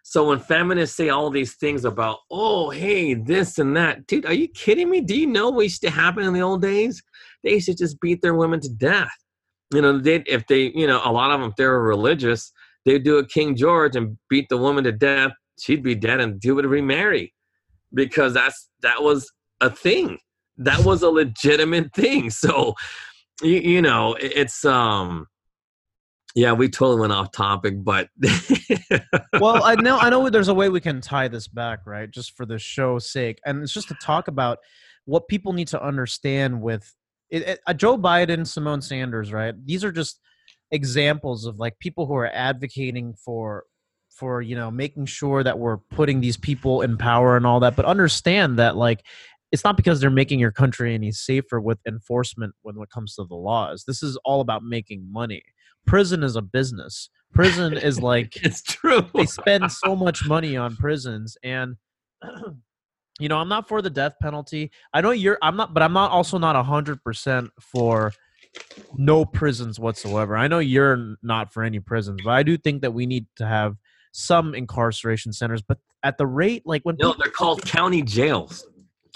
so 0.08 0.28
when 0.30 0.38
feminists 0.38 0.96
say 0.96 1.10
all 1.10 1.32
these 1.32 1.56
things 1.56 1.84
about 1.84 2.20
oh 2.30 2.70
hey 2.70 3.16
this 3.16 3.58
and 3.58 3.76
that 3.76 4.06
dude 4.06 4.24
are 4.28 4.34
you 4.34 4.48
kidding 4.48 4.88
me? 4.88 5.02
Do 5.02 5.18
you 5.20 5.26
know 5.26 5.50
what 5.50 5.64
used 5.64 5.82
to 5.82 5.90
happen 5.90 6.24
in 6.24 6.32
the 6.32 6.42
old 6.44 6.62
days? 6.62 7.02
They 7.44 7.54
used 7.54 7.66
to 7.66 7.74
just 7.74 8.00
beat 8.00 8.22
their 8.22 8.36
women 8.36 8.60
to 8.60 8.70
death. 8.70 9.10
You 9.74 9.82
know 9.82 9.98
they 9.98 10.18
if 10.28 10.46
they 10.46 10.72
you 10.76 10.86
know 10.86 11.02
a 11.04 11.12
lot 11.12 11.32
of 11.32 11.40
them 11.42 11.50
if 11.50 11.56
they 11.56 11.66
were 11.66 11.82
religious 11.82 12.52
they'd 12.86 13.04
do 13.04 13.18
a 13.18 13.26
king 13.26 13.56
george 13.56 13.96
and 13.96 14.16
beat 14.30 14.46
the 14.48 14.58
woman 14.58 14.84
to 14.84 14.92
death. 14.92 15.32
She'd 15.60 15.82
be 15.82 15.96
dead 15.96 16.20
and 16.20 16.40
do 16.40 16.60
it 16.60 16.68
remarry 16.68 17.34
because 17.92 18.36
that's 18.36 18.70
that 18.84 19.02
was 19.02 19.28
a 19.60 19.72
thing. 19.72 20.20
That 20.58 20.86
was 20.86 21.02
a 21.02 21.10
legitimate 21.10 21.94
thing. 21.96 22.30
So 22.44 22.76
you, 23.42 23.56
you 23.56 23.82
know 23.82 24.14
it- 24.14 24.34
it's 24.36 24.64
um 24.66 25.26
yeah 26.36 26.52
we 26.52 26.70
totally 26.70 27.02
went 27.02 27.14
off 27.14 27.32
topic 27.32 27.84
but 27.84 28.10
well, 29.40 29.64
I 29.64 29.76
know 29.76 29.98
I 29.98 30.10
know 30.10 30.30
there's 30.30 30.48
a 30.48 30.54
way 30.54 30.70
we 30.70 30.82
can 30.82 31.02
tie 31.02 31.28
this 31.28 31.48
back, 31.48 31.80
right? 31.86 32.10
Just 32.10 32.36
for 32.36 32.46
the 32.46 32.58
show's 32.58 33.10
sake, 33.10 33.40
and 33.46 33.62
it's 33.62 33.74
just 33.74 33.88
to 33.90 33.96
talk 34.02 34.28
about 34.28 34.60
what 35.06 35.28
people 35.28 35.54
need 35.54 35.68
to 35.70 35.84
understand 35.84 36.62
with 36.62 36.94
it, 37.30 37.44
it, 37.44 37.60
uh, 37.68 37.74
Joe 37.74 37.98
Biden, 37.98 38.42
Symone 38.42 38.84
Sanders, 38.84 39.34
right? 39.34 39.54
These 39.66 39.84
are 39.84 39.92
just 39.92 40.20
examples 40.72 41.46
of 41.46 41.60
like 41.60 41.78
people 41.80 42.06
who 42.06 42.16
are 42.16 42.32
advocating 42.34 43.14
for 43.14 43.64
for 44.10 44.42
you 44.42 44.56
know 44.56 44.72
making 44.72 45.06
sure 45.06 45.44
that 45.44 45.60
we're 45.60 45.78
putting 45.78 46.22
these 46.22 46.38
people 46.38 46.82
in 46.82 46.98
power 46.98 47.38
and 47.38 47.46
all 47.46 47.60
that, 47.60 47.76
but 47.76 47.86
understand 47.86 48.60
that 48.60 48.76
like 48.76 49.04
it's 49.52 49.64
not 49.64 49.78
because 49.78 50.00
they're 50.00 50.10
making 50.10 50.40
your 50.40 50.52
country 50.52 50.94
any 50.94 51.12
safer 51.12 51.62
with 51.62 51.80
enforcement 51.88 52.54
when 52.64 52.76
it 52.82 52.90
comes 52.90 53.16
to 53.16 53.24
the 53.24 53.36
laws. 53.36 53.86
This 53.88 54.04
is 54.04 54.18
all 54.26 54.42
about 54.42 54.64
making 54.64 55.08
money. 55.12 55.44
Prison 55.86 56.24
is 56.24 56.36
a 56.36 56.42
business. 56.42 57.10
Prison 57.34 57.74
is 57.78 58.00
like 58.02 58.38
it's 58.44 58.62
true. 58.62 59.06
they 59.14 59.26
spend 59.26 59.72
so 59.72 59.96
much 59.96 60.26
money 60.28 60.56
on 60.58 60.76
prisons 60.78 61.38
and 61.44 61.76
you 63.20 63.30
know 63.30 63.38
i'm 63.38 63.50
not 63.50 63.68
for 63.68 63.82
the 63.82 63.90
death 63.90 64.14
penalty. 64.22 64.72
I 64.94 65.02
know 65.02 65.12
you're 65.12 65.38
i'm 65.42 65.56
not 65.58 65.74
but 65.74 65.84
i'm 65.84 65.94
not 65.94 66.12
also 66.12 66.38
not 66.38 66.56
100% 66.56 67.50
for 67.62 68.12
no 68.96 69.26
prisons 69.26 69.80
whatsoever. 69.80 70.38
I 70.38 70.48
know 70.48 70.60
you're 70.60 71.16
not 71.22 71.52
for 71.54 71.64
any 71.64 71.80
prisons 71.80 72.22
but 72.24 72.32
i 72.32 72.44
do 72.44 72.58
think 72.58 72.82
that 72.82 72.92
we 72.94 73.06
need 73.06 73.28
to 73.38 73.46
have 73.46 73.76
some 74.14 74.56
incarceration 74.56 75.34
centers 75.34 75.62
but 75.62 75.78
at 76.04 76.18
the 76.18 76.26
rate 76.26 76.64
like 76.66 76.82
when 76.84 76.96
no 76.98 77.10
people- 77.12 77.24
they're 77.24 77.32
called 77.34 77.62
county 77.66 78.02
jails 78.02 78.66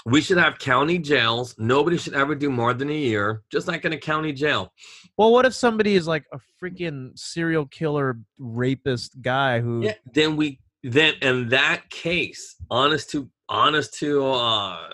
we 0.06 0.20
should 0.20 0.38
have 0.38 0.58
county 0.58 0.98
jails 0.98 1.54
nobody 1.58 1.96
should 1.98 2.14
ever 2.14 2.34
do 2.34 2.50
more 2.50 2.72
than 2.74 2.88
a 2.90 2.94
year 2.96 3.42
just 3.50 3.68
like 3.68 3.84
in 3.84 3.92
a 3.92 3.98
county 3.98 4.32
jail 4.32 4.72
well 5.18 5.32
what 5.32 5.44
if 5.44 5.54
somebody 5.54 5.94
is 5.94 6.06
like 6.06 6.24
a 6.32 6.38
freaking 6.62 7.16
serial 7.18 7.66
killer 7.66 8.18
rapist 8.38 9.20
guy 9.20 9.60
who 9.60 9.82
yeah 9.84 9.92
then 10.14 10.36
we 10.36 10.58
then 10.82 11.14
in 11.22 11.48
that 11.48 11.88
case 11.90 12.56
honest 12.70 13.10
to 13.10 13.28
honest 13.48 13.94
to 13.94 14.24
uh 14.26 14.88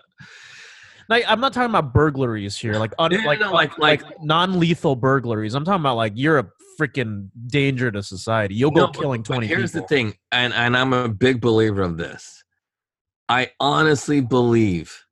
Like 1.08 1.24
I'm 1.28 1.38
not 1.40 1.52
talking 1.52 1.70
about 1.70 1.92
burglaries 1.94 2.56
here, 2.56 2.74
like 2.78 2.92
un, 2.98 3.12
No, 3.12 3.18
no, 3.20 3.26
like, 3.26 3.38
no, 3.40 3.52
like 3.52 3.78
like- 3.78 4.02
like 4.02 4.22
non-lethal 4.24 4.96
burglaries. 4.96 5.54
I'm 5.54 5.64
talking 5.64 5.80
about 5.82 5.94
like 5.96 6.14
you're 6.16 6.38
a 6.40 6.46
freaking 6.80 7.28
danger 7.46 7.92
to 7.92 8.02
society. 8.02 8.56
You'll 8.56 8.72
No, 8.72 8.86
go 8.86 8.92
but- 8.92 9.00
killing 9.02 9.22
twenty 9.22 9.46
here's 9.46 9.70
people. 9.72 9.82
the 9.82 9.94
thing 9.94 10.14
and 10.32 10.52
and 10.52 10.76
i'm 10.76 10.92
a 10.92 11.08
big 11.08 11.40
believer 11.40 11.82
of 11.82 11.96
this 11.96 12.42
i 13.28 13.50
honestly 13.60 14.20
believe 14.20 15.04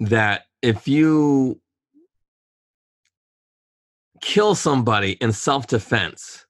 that 0.00 0.42
if 0.62 0.88
you 0.88 1.60
kill 4.20 4.54
somebody 4.54 5.12
in 5.12 5.32
self-defense 5.32 6.46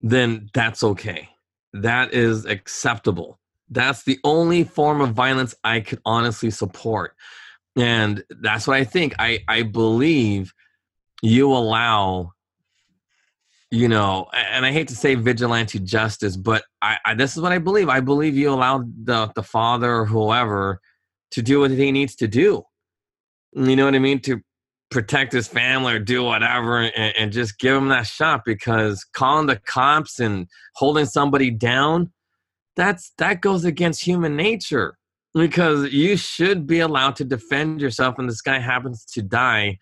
then 0.00 0.48
that's 0.54 0.82
okay. 0.82 1.28
That 1.72 2.14
is 2.14 2.44
acceptable. 2.44 3.38
That's 3.70 4.04
the 4.04 4.18
only 4.24 4.64
form 4.64 5.00
of 5.00 5.12
violence 5.12 5.54
i 5.64 5.80
could 5.80 6.00
honestly 6.04 6.50
support. 6.50 7.14
And 7.76 8.24
that's 8.40 8.66
what 8.66 8.76
i 8.76 8.84
think. 8.84 9.14
I 9.18 9.40
i 9.48 9.62
believe 9.62 10.52
you 11.22 11.52
allow 11.52 12.32
you 13.70 13.88
know 13.88 14.26
and 14.32 14.64
i 14.64 14.72
hate 14.72 14.88
to 14.88 14.96
say 14.96 15.14
vigilante 15.14 15.78
justice 15.78 16.36
but 16.36 16.64
I, 16.80 16.96
I 17.04 17.14
this 17.14 17.36
is 17.36 17.42
what 17.42 17.52
i 17.52 17.58
believe. 17.58 17.88
I 17.88 18.00
believe 18.00 18.36
you 18.36 18.50
allow 18.50 18.84
the 19.04 19.30
the 19.34 19.42
father 19.42 19.92
or 19.92 20.06
whoever 20.06 20.80
to 21.32 21.42
do 21.42 21.60
what 21.60 21.70
he 21.70 21.92
needs 21.92 22.14
to 22.16 22.28
do. 22.28 22.64
You 23.52 23.76
know 23.76 23.84
what 23.84 23.94
i 23.94 23.98
mean? 23.98 24.20
To 24.20 24.40
protect 24.90 25.32
his 25.34 25.46
family 25.46 25.92
or 25.92 25.98
do 25.98 26.24
whatever 26.24 26.80
and, 26.80 27.14
and 27.16 27.32
just 27.32 27.58
give 27.58 27.76
him 27.76 27.88
that 27.88 28.06
shot 28.06 28.42
because 28.46 29.04
calling 29.12 29.46
the 29.46 29.56
cops 29.56 30.18
and 30.18 30.48
holding 30.76 31.04
somebody 31.04 31.50
down 31.50 32.10
that's 32.74 33.12
that 33.18 33.42
goes 33.42 33.66
against 33.66 34.02
human 34.02 34.34
nature 34.34 34.96
because 35.34 35.92
you 35.92 36.16
should 36.16 36.66
be 36.66 36.78
allowed 36.78 37.16
to 37.16 37.24
defend 37.24 37.82
yourself 37.82 38.18
and 38.18 38.30
this 38.30 38.40
guy 38.40 38.58
happens 38.58 39.04
to 39.04 39.20
die 39.20 39.78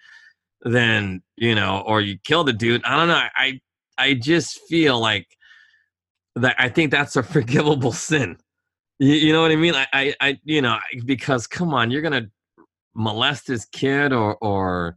then 0.62 1.22
you 1.36 1.54
know 1.54 1.84
or 1.86 2.00
you 2.00 2.18
kill 2.24 2.44
the 2.44 2.52
dude. 2.52 2.84
I 2.84 2.96
don't 2.96 3.08
know. 3.08 3.22
I 3.36 3.60
i 3.98 4.14
just 4.14 4.60
feel 4.68 4.98
like 5.00 5.26
that 6.34 6.54
i 6.58 6.68
think 6.68 6.90
that's 6.90 7.16
a 7.16 7.22
forgivable 7.34 7.92
sin. 7.92 8.36
You, 8.98 9.14
you 9.14 9.32
know 9.32 9.42
what 9.42 9.50
i 9.50 9.56
mean? 9.56 9.74
I, 9.74 9.86
I 9.92 10.14
i 10.20 10.38
you 10.44 10.62
know 10.62 10.78
because 11.04 11.46
come 11.46 11.74
on 11.74 11.90
you're 11.90 12.02
gonna 12.02 12.28
molest 12.94 13.46
this 13.46 13.66
kid 13.66 14.12
or 14.12 14.36
or 14.36 14.96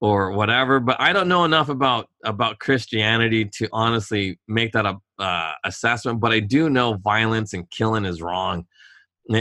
or 0.00 0.30
whatever 0.32 0.78
but 0.78 1.00
i 1.00 1.12
don't 1.12 1.26
know 1.26 1.44
enough 1.44 1.68
about 1.68 2.08
about 2.24 2.58
christianity 2.60 3.46
to 3.46 3.66
honestly 3.72 4.38
make 4.46 4.72
that 4.72 4.86
a 4.86 4.96
uh, 5.18 5.52
assessment 5.64 6.20
but 6.20 6.32
i 6.32 6.38
do 6.38 6.68
know 6.68 6.94
violence 6.94 7.52
and 7.54 7.68
killing 7.70 8.04
is 8.04 8.20
wrong. 8.20 8.66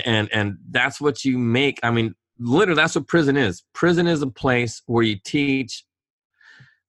And 0.06 0.30
and 0.34 0.58
that's 0.72 1.00
what 1.00 1.24
you 1.24 1.38
make 1.38 1.80
i 1.84 1.92
mean 1.92 2.16
literally 2.40 2.80
that's 2.80 2.96
what 2.96 3.08
prison 3.08 3.38
is. 3.38 3.64
Prison 3.74 4.08
is 4.08 4.22
a 4.22 4.28
place 4.28 4.82
where 4.86 5.04
you 5.04 5.18
teach 5.24 5.84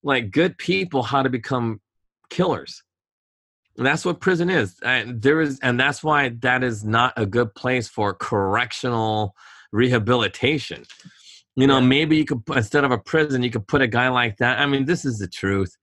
like 0.03 0.30
good 0.30 0.57
people 0.59 1.03
how 1.03 1.22
to 1.22 1.30
become 1.30 1.80
killers. 2.31 2.83
And 3.77 3.87
that's 3.87 4.05
what 4.05 4.20
prison 4.20 4.49
is. 4.49 4.77
And 4.83 5.20
there 5.20 5.41
is 5.41 5.59
and 5.61 5.79
that's 5.79 6.03
why 6.03 6.31
that 6.41 6.62
is 6.64 6.85
not 6.85 7.12
a 7.16 7.27
good 7.27 7.55
place 7.55 7.89
for 7.89 8.14
correctional 8.14 9.35
rehabilitation. 9.72 10.85
You 11.57 11.66
know 11.66 11.81
maybe 11.81 12.16
you 12.16 12.24
could 12.24 12.43
instead 12.55 12.85
of 12.85 12.91
a 12.91 12.99
prison 12.99 13.43
you 13.43 13.51
could 13.51 13.66
put 13.66 13.83
a 13.83 13.87
guy 13.87 14.09
like 14.09 14.39
that. 14.39 14.59
I 14.59 14.66
mean 14.66 14.87
this 14.87 15.05
is 15.05 15.18
the 15.18 15.29
truth 15.29 15.77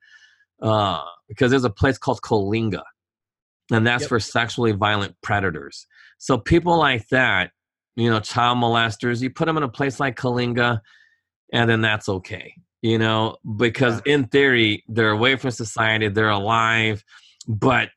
uh 0.61 1.03
because 1.27 1.51
there's 1.51 1.65
a 1.65 1.69
place 1.69 1.97
called 1.97 2.21
Coalinga 2.21 2.83
and 3.71 3.85
that's 3.85 4.03
Yep. 4.03 4.09
for 4.09 4.19
sexually 4.19 4.71
violent 4.71 5.15
predators. 5.21 5.85
So 6.17 6.37
people 6.37 6.77
like 6.77 7.07
that 7.09 7.51
you 7.95 8.09
know 8.09 8.19
child 8.19 8.57
molesters 8.57 9.21
you 9.21 9.29
put 9.29 9.45
them 9.45 9.57
in 9.57 9.63
a 9.63 9.69
place 9.69 9.99
like 9.99 10.15
Coalinga 10.15 10.79
and 11.51 11.69
then 11.69 11.81
that's 11.81 12.09
okay 12.09 12.55
you 12.83 12.99
know 12.99 13.37
because 13.57 14.01
in 14.05 14.25
theory 14.25 14.83
they're 14.87 15.09
away 15.09 15.35
from 15.35 15.49
society 15.49 16.09
they're 16.09 16.29
alive 16.29 17.03
but 17.47 17.89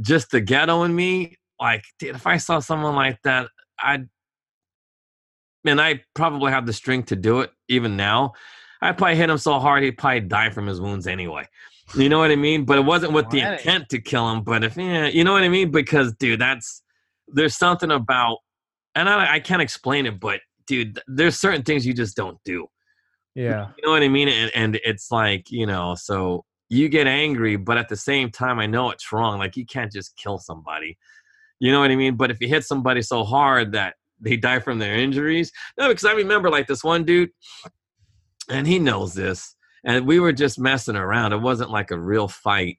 just 0.00 0.30
the 0.32 0.40
ghetto 0.40 0.82
in 0.82 0.92
me 0.94 1.36
like 1.60 1.84
dude, 2.00 2.16
if 2.16 2.26
i 2.26 2.36
saw 2.36 2.58
someone 2.58 2.96
like 2.96 3.18
that 3.22 3.46
i'd 3.84 4.08
and 5.64 5.80
i 5.80 6.02
probably 6.14 6.50
have 6.50 6.66
the 6.66 6.72
strength 6.72 7.06
to 7.06 7.16
do 7.16 7.40
it 7.40 7.50
even 7.68 7.96
now 7.96 8.32
i'd 8.82 8.98
probably 8.98 9.16
hit 9.16 9.30
him 9.30 9.38
so 9.38 9.60
hard 9.60 9.84
he'd 9.84 9.98
probably 9.98 10.20
die 10.20 10.50
from 10.50 10.66
his 10.66 10.80
wounds 10.80 11.06
anyway. 11.06 11.46
You 11.94 12.08
know 12.08 12.18
what 12.18 12.32
i 12.32 12.36
mean? 12.36 12.64
But 12.64 12.78
it 12.78 12.84
wasn't 12.84 13.12
with 13.12 13.30
the 13.30 13.38
intent 13.38 13.90
to 13.90 14.00
kill 14.00 14.28
him 14.32 14.42
but 14.42 14.64
if 14.64 14.76
yeah 14.76 15.06
you 15.06 15.22
know 15.22 15.32
what 15.32 15.44
i 15.44 15.48
mean? 15.48 15.70
Because 15.70 16.12
dude 16.14 16.40
that's 16.40 16.82
there's 17.28 17.56
something 17.56 17.92
about 17.92 18.38
and 18.96 19.08
I, 19.08 19.34
I 19.34 19.40
can't 19.40 19.62
explain 19.62 20.04
it 20.06 20.18
but 20.18 20.40
dude 20.66 20.98
there's 21.06 21.38
certain 21.38 21.62
things 21.62 21.86
you 21.86 21.94
just 21.94 22.16
don't 22.16 22.38
do 22.44 22.66
yeah. 23.36 23.68
you 23.76 23.84
know 23.86 23.92
what 23.92 24.02
I 24.02 24.08
mean? 24.08 24.28
And, 24.28 24.50
and 24.54 24.80
it's 24.84 25.10
like, 25.12 25.50
you 25.50 25.66
know, 25.66 25.94
so 25.94 26.44
you 26.68 26.88
get 26.88 27.06
angry, 27.06 27.56
but 27.56 27.78
at 27.78 27.88
the 27.88 27.96
same 27.96 28.30
time, 28.30 28.58
I 28.58 28.66
know 28.66 28.90
it's 28.90 29.12
wrong. 29.12 29.38
Like 29.38 29.56
you 29.56 29.64
can't 29.66 29.92
just 29.92 30.16
kill 30.16 30.38
somebody. 30.38 30.98
You 31.60 31.70
know 31.70 31.80
what 31.80 31.90
I 31.90 31.96
mean? 31.96 32.16
But 32.16 32.30
if 32.30 32.40
you 32.40 32.48
hit 32.48 32.64
somebody 32.64 33.02
so 33.02 33.22
hard 33.24 33.72
that 33.72 33.94
they 34.20 34.36
die 34.36 34.58
from 34.58 34.78
their 34.78 34.94
injuries, 34.96 35.52
no, 35.78 35.88
because 35.88 36.04
I 36.04 36.12
remember 36.12 36.50
like 36.50 36.66
this 36.66 36.82
one 36.82 37.04
dude, 37.04 37.30
and 38.48 38.66
he 38.66 38.78
knows 38.78 39.14
this, 39.14 39.54
and 39.84 40.06
we 40.06 40.18
were 40.20 40.32
just 40.32 40.58
messing 40.58 40.96
around. 40.96 41.32
It 41.32 41.40
wasn't 41.40 41.70
like 41.70 41.90
a 41.90 41.98
real 41.98 42.28
fight, 42.28 42.78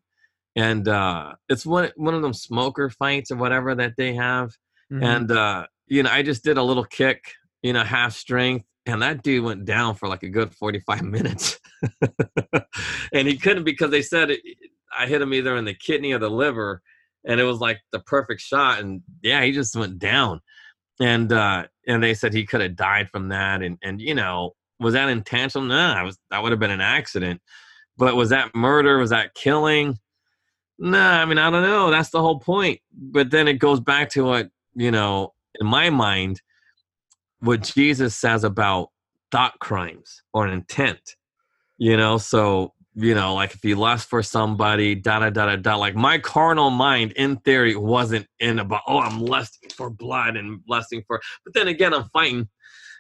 and 0.56 0.88
uh, 0.88 1.34
it's 1.50 1.66
one 1.66 1.92
one 1.96 2.14
of 2.14 2.22
them 2.22 2.34
smoker 2.34 2.90
fights 2.90 3.32
or 3.32 3.38
whatever 3.38 3.76
that 3.76 3.94
they 3.98 4.14
have, 4.16 4.52
Mhm. 4.92 5.04
and 5.04 5.32
uh, 5.32 5.68
you 5.88 6.04
know, 6.04 6.10
I 6.10 6.22
just 6.24 6.44
did 6.44 6.58
a 6.58 6.64
little 6.64 6.86
kick, 6.86 7.34
you 7.62 7.74
know, 7.74 7.84
half 7.84 8.14
strength, 8.16 8.66
and 8.88 9.02
that 9.02 9.24
dude 9.24 9.44
went 9.44 9.66
down 9.66 9.96
for 9.96 10.08
like 10.08 10.24
a 10.24 10.30
good 10.30 10.54
45 10.54 11.04
minutes. 11.04 11.60
and 13.14 13.28
he 13.28 13.38
couldn't 13.38 13.64
because 13.64 13.92
they 13.92 14.02
said 14.02 14.32
it, 14.32 14.42
I 14.98 15.08
hit 15.08 15.22
him 15.22 15.34
either 15.34 15.56
in 15.58 15.66
the 15.66 15.74
kidney 15.74 16.14
or 16.14 16.20
the 16.20 16.30
liver, 16.30 16.82
and 17.26 17.40
it 17.40 17.44
was 17.44 17.60
like 17.60 17.80
the 17.92 18.00
perfect 18.00 18.42
shot. 18.42 18.80
And 18.80 19.02
yeah, 19.22 19.44
he 19.44 19.52
just 19.52 19.76
went 19.76 20.00
down. 20.00 20.42
And 21.00 21.32
uh, 21.32 21.66
and 21.88 22.02
they 22.02 22.14
said 22.14 22.34
he 22.34 22.46
could 22.46 22.62
have 22.62 22.76
died 22.76 23.10
from 23.10 23.30
that. 23.30 23.62
And 23.62 23.78
and 23.84 24.02
you 24.02 24.16
know, 24.16 24.56
was 24.80 24.94
that 24.94 25.10
intentional? 25.10 25.68
No, 25.68 25.78
I 25.78 26.04
was 26.04 26.18
that 26.32 26.42
would 26.42 26.52
have 26.52 26.60
been 26.60 26.72
an 26.72 26.82
accident. 26.82 27.42
But 27.98 28.16
was 28.16 28.30
that 28.30 28.56
murder? 28.56 28.98
Was 28.98 29.12
that 29.12 29.36
killing? 29.36 30.00
No, 30.80 31.00
I 31.00 31.26
mean 31.26 31.38
I 31.38 31.50
don't 31.52 31.64
know. 31.64 31.92
That's 31.92 32.10
the 32.10 32.22
whole 32.22 32.40
point. 32.40 32.80
But 32.92 33.30
then 33.30 33.48
it 33.48 33.60
goes 33.60 33.80
back 33.80 34.10
to 34.12 34.24
what 34.24 34.50
you 34.74 34.90
know 34.90 35.34
in 35.60 35.68
my 35.68 35.90
mind 35.90 36.42
what 37.40 37.62
jesus 37.62 38.16
says 38.16 38.44
about 38.44 38.90
thought 39.32 39.58
crimes 39.60 40.22
or 40.34 40.48
intent 40.48 41.16
you 41.80 41.96
know? 41.96 42.18
So 42.18 42.74
you 43.00 43.14
know 43.14 43.36
like 43.36 43.54
if 43.54 43.64
you 43.64 43.76
lust 43.76 44.10
for 44.10 44.24
somebody 44.24 44.96
da 44.96 45.20
da 45.20 45.30
da 45.30 45.46
da 45.46 45.56
da 45.56 45.76
like 45.76 45.96
my 45.96 46.18
carnal 46.18 46.72
mind 46.72 47.12
in 47.12 47.38
theory 47.38 47.76
wasn't 47.76 48.26
in 48.40 48.58
about 48.58 48.82
oh 48.88 48.98
i'm 48.98 49.22
lusting 49.22 49.70
for 49.70 49.92
blood 49.92 50.36
and 50.36 50.60
lusting 50.68 51.04
for 51.06 51.22
but 51.46 51.54
then 51.54 51.68
again 51.68 51.94
i'm 51.94 52.10
fighting 52.10 52.50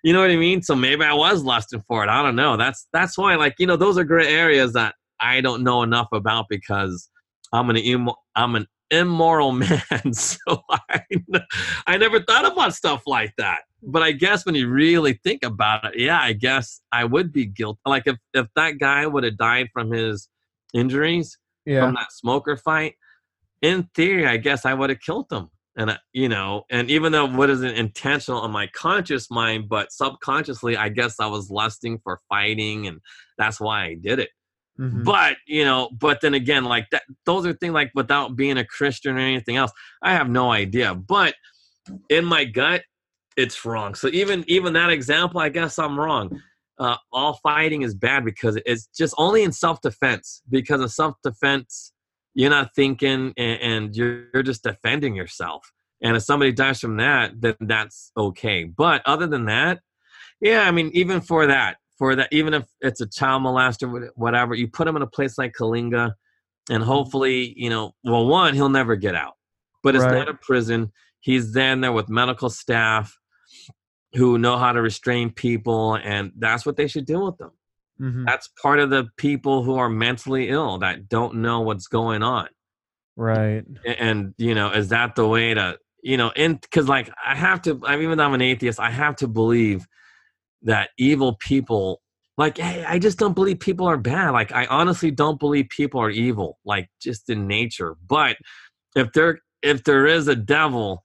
you 0.03 0.13
know 0.13 0.21
what 0.21 0.29
i 0.29 0.35
mean? 0.35 0.61
So 0.61 0.75
maybe 0.75 1.03
i 1.03 1.13
was 1.13 1.41
lusting 1.41 1.83
for 1.87 2.03
it 2.03 2.09
i 2.09 2.21
don't 2.21 2.35
know. 2.35 2.55
That's 2.55 2.87
that's 2.93 3.17
why 3.17 3.35
like 3.35 3.55
you 3.57 3.65
know 3.65 3.75
those 3.75 3.97
are 3.97 4.03
gray 4.03 4.27
areas 4.27 4.73
that 4.73 4.93
i 5.19 5.41
don't 5.41 5.63
know 5.63 5.81
enough 5.81 6.09
about 6.11 6.45
because 6.47 7.09
i'm 7.51 7.71
an 7.71 7.77
immo- 7.77 8.21
i'm 8.35 8.55
an 8.55 8.67
immoral 8.91 9.51
man 9.51 10.13
so 10.13 10.37
I, 10.69 11.01
I 11.85 11.97
never 11.97 12.21
thought 12.21 12.51
about 12.51 12.73
stuff 12.73 13.03
like 13.05 13.33
that. 13.37 13.61
But 13.83 14.01
i 14.01 14.11
guess 14.11 14.45
when 14.45 14.55
you 14.55 14.67
really 14.67 15.19
think 15.23 15.43
about 15.43 15.85
it 15.85 15.99
yeah 15.99 16.19
i 16.19 16.33
guess 16.33 16.81
i 16.91 17.03
would 17.03 17.31
be 17.31 17.45
guilty 17.45 17.79
like 17.85 18.07
if, 18.07 18.17
if 18.33 18.47
that 18.55 18.79
guy 18.79 19.05
would 19.05 19.23
have 19.23 19.37
died 19.37 19.67
from 19.71 19.91
his 19.91 20.29
injuries 20.73 21.37
yeah. 21.65 21.85
from 21.85 21.93
that 21.95 22.11
smoker 22.11 22.57
fight 22.57 22.95
in 23.61 23.87
theory 23.93 24.25
i 24.25 24.37
guess 24.37 24.65
i 24.65 24.73
would 24.73 24.89
have 24.89 24.99
killed 24.99 25.27
him. 25.31 25.49
And 25.75 25.91
I, 25.91 25.97
you 26.11 26.27
know 26.27 26.63
and 26.71 26.89
even 26.89 27.11
though 27.11 27.27
what 27.27 27.51
isn't 27.51 27.75
intentional 27.75 28.41
on 28.41 28.51
my 28.51 28.67
conscious 28.67 29.29
mind 29.29 29.69
but 29.69 29.91
subconsciously 29.91 30.75
i 30.75 30.89
guess 30.89 31.19
i 31.19 31.27
was 31.27 31.51
lusting 31.51 31.99
for 32.03 32.19
fighting 32.29 32.87
and 32.87 32.99
that's 33.37 33.59
why 33.59 33.83
i 33.85 33.93
did 33.93 34.17
it 34.19 34.29
Mhm. 34.79 35.03
but 35.03 35.37
you 35.47 35.65
know 35.65 35.89
but 35.91 36.21
then 36.21 36.35
again 36.35 36.63
like 36.63 36.87
that 36.91 37.01
those 37.25 37.45
are 37.47 37.53
things 37.53 37.73
like 37.73 37.91
without 37.95 38.35
being 38.35 38.57
a 38.59 38.65
christian 38.65 39.15
or 39.15 39.19
anything 39.19 39.55
else 39.55 39.71
i 40.03 40.11
have 40.13 40.29
no 40.29 40.51
idea. 40.51 40.93
But 40.93 41.33
in 42.09 42.25
my 42.25 42.45
gut 42.45 42.83
it's 43.37 43.63
wrong. 43.65 43.95
So 43.95 44.07
even 44.09 44.43
even 44.47 44.73
that 44.73 44.89
example 44.89 45.39
i 45.39 45.49
guess 45.49 45.79
i'm 45.79 45.99
wrong. 45.99 46.41
Uh, 46.79 46.95
all 47.11 47.33
fighting 47.41 47.81
is 47.81 47.95
bad 47.95 48.23
because 48.23 48.55
it's 48.67 48.85
just 48.95 49.15
only 49.17 49.41
in 49.41 49.51
self-defense 49.51 50.43
because 50.47 50.79
in 50.79 50.87
self-defense 50.87 51.91
you're 52.35 52.51
not 52.51 52.75
thinking 52.75 53.33
and, 53.35 53.59
and 53.61 53.95
you're, 53.95 54.25
you're 54.31 54.43
just 54.43 54.61
defending 54.61 55.15
yourself. 55.15 55.71
And 56.03 56.15
if 56.15 56.21
somebody 56.21 56.51
dies 56.51 56.79
from 56.79 56.97
that 56.97 57.41
then 57.41 57.55
that's 57.61 58.11
okay. 58.15 58.65
But 58.65 59.01
other 59.07 59.25
than 59.25 59.45
that 59.45 59.79
yeah 60.39 60.67
i 60.67 60.71
mean 60.71 60.91
even 60.93 61.19
for 61.21 61.47
that 61.47 61.77
for 61.97 62.15
that 62.15 62.29
even 62.31 62.53
if 62.53 62.65
it's 62.81 63.01
a 63.01 63.07
child 63.07 63.43
molester 63.43 64.09
whatever 64.15 64.53
you 64.55 64.67
put 64.67 64.87
him 64.87 64.95
in 64.95 65.01
a 65.01 65.07
place 65.07 65.37
like 65.37 65.53
Coalinga 65.59 66.13
and 66.69 66.83
hopefully 66.83 67.53
you 67.57 67.69
know 67.69 67.93
well 68.03 68.25
one 68.27 68.53
he'll 68.53 68.69
never 68.69 68.95
get 68.95 69.15
out 69.15 69.33
but 69.83 69.95
it's 69.95 70.03
Right. 70.05 70.13
not 70.19 70.29
a 70.29 70.33
prison 70.35 70.91
he's 71.19 71.53
then 71.53 71.81
there 71.81 71.91
with 71.91 72.09
medical 72.09 72.49
staff 72.49 73.17
who 74.13 74.37
know 74.37 74.57
how 74.57 74.71
to 74.71 74.81
restrain 74.81 75.31
people 75.31 75.95
and 75.95 76.31
that's 76.37 76.65
what 76.65 76.77
they 76.77 76.87
should 76.87 77.05
do 77.05 77.19
with 77.25 77.37
them 77.37 77.51
Mhm. 77.99 78.25
that's 78.25 78.47
part 78.61 78.79
of 78.79 78.89
the 78.91 79.07
people 79.17 79.63
who 79.63 79.75
are 79.77 79.89
mentally 79.89 80.49
ill 80.49 80.77
that 80.79 81.09
don't 81.09 81.35
know 81.35 81.61
what's 81.61 81.87
going 81.87 82.21
on 82.23 82.47
Right. 83.15 83.63
A- 83.85 84.01
and 84.01 84.35
you 84.37 84.53
know 84.53 84.69
is 84.71 84.89
that 84.89 85.15
the 85.15 85.27
way 85.27 85.53
to 85.55 85.79
you 86.03 86.17
know 86.17 86.31
and 86.35 86.61
because 86.61 86.87
like 86.87 87.09
i 87.25 87.33
have 87.35 87.61
to 87.63 87.81
I'm 87.85 88.01
even 88.03 88.17
though 88.19 88.25
i'm 88.25 88.33
an 88.35 88.41
atheist 88.41 88.79
i 88.79 88.91
have 88.91 89.15
to 89.17 89.27
believe 89.27 89.87
that 90.67 90.89
evil 90.99 91.37
people 91.39 92.01
like 92.37 92.57
hey 92.57 92.85
i 92.87 92.99
just 92.99 93.17
don't 93.17 93.33
believe 93.33 93.59
people 93.59 93.87
are 93.87 93.97
bad. 93.97 94.29
Like 94.31 94.51
i 94.51 94.65
honestly 94.67 95.09
don't 95.09 95.39
believe 95.39 95.67
people 95.69 95.99
are 95.99 96.11
evil 96.11 96.59
like 96.65 96.87
just 97.01 97.29
in 97.29 97.47
nature. 97.47 97.95
But 98.07 98.37
if 98.95 99.11
there 99.13 99.39
if 99.63 99.83
there 99.83 100.05
is 100.05 100.27
a 100.27 100.35
devil 100.35 101.03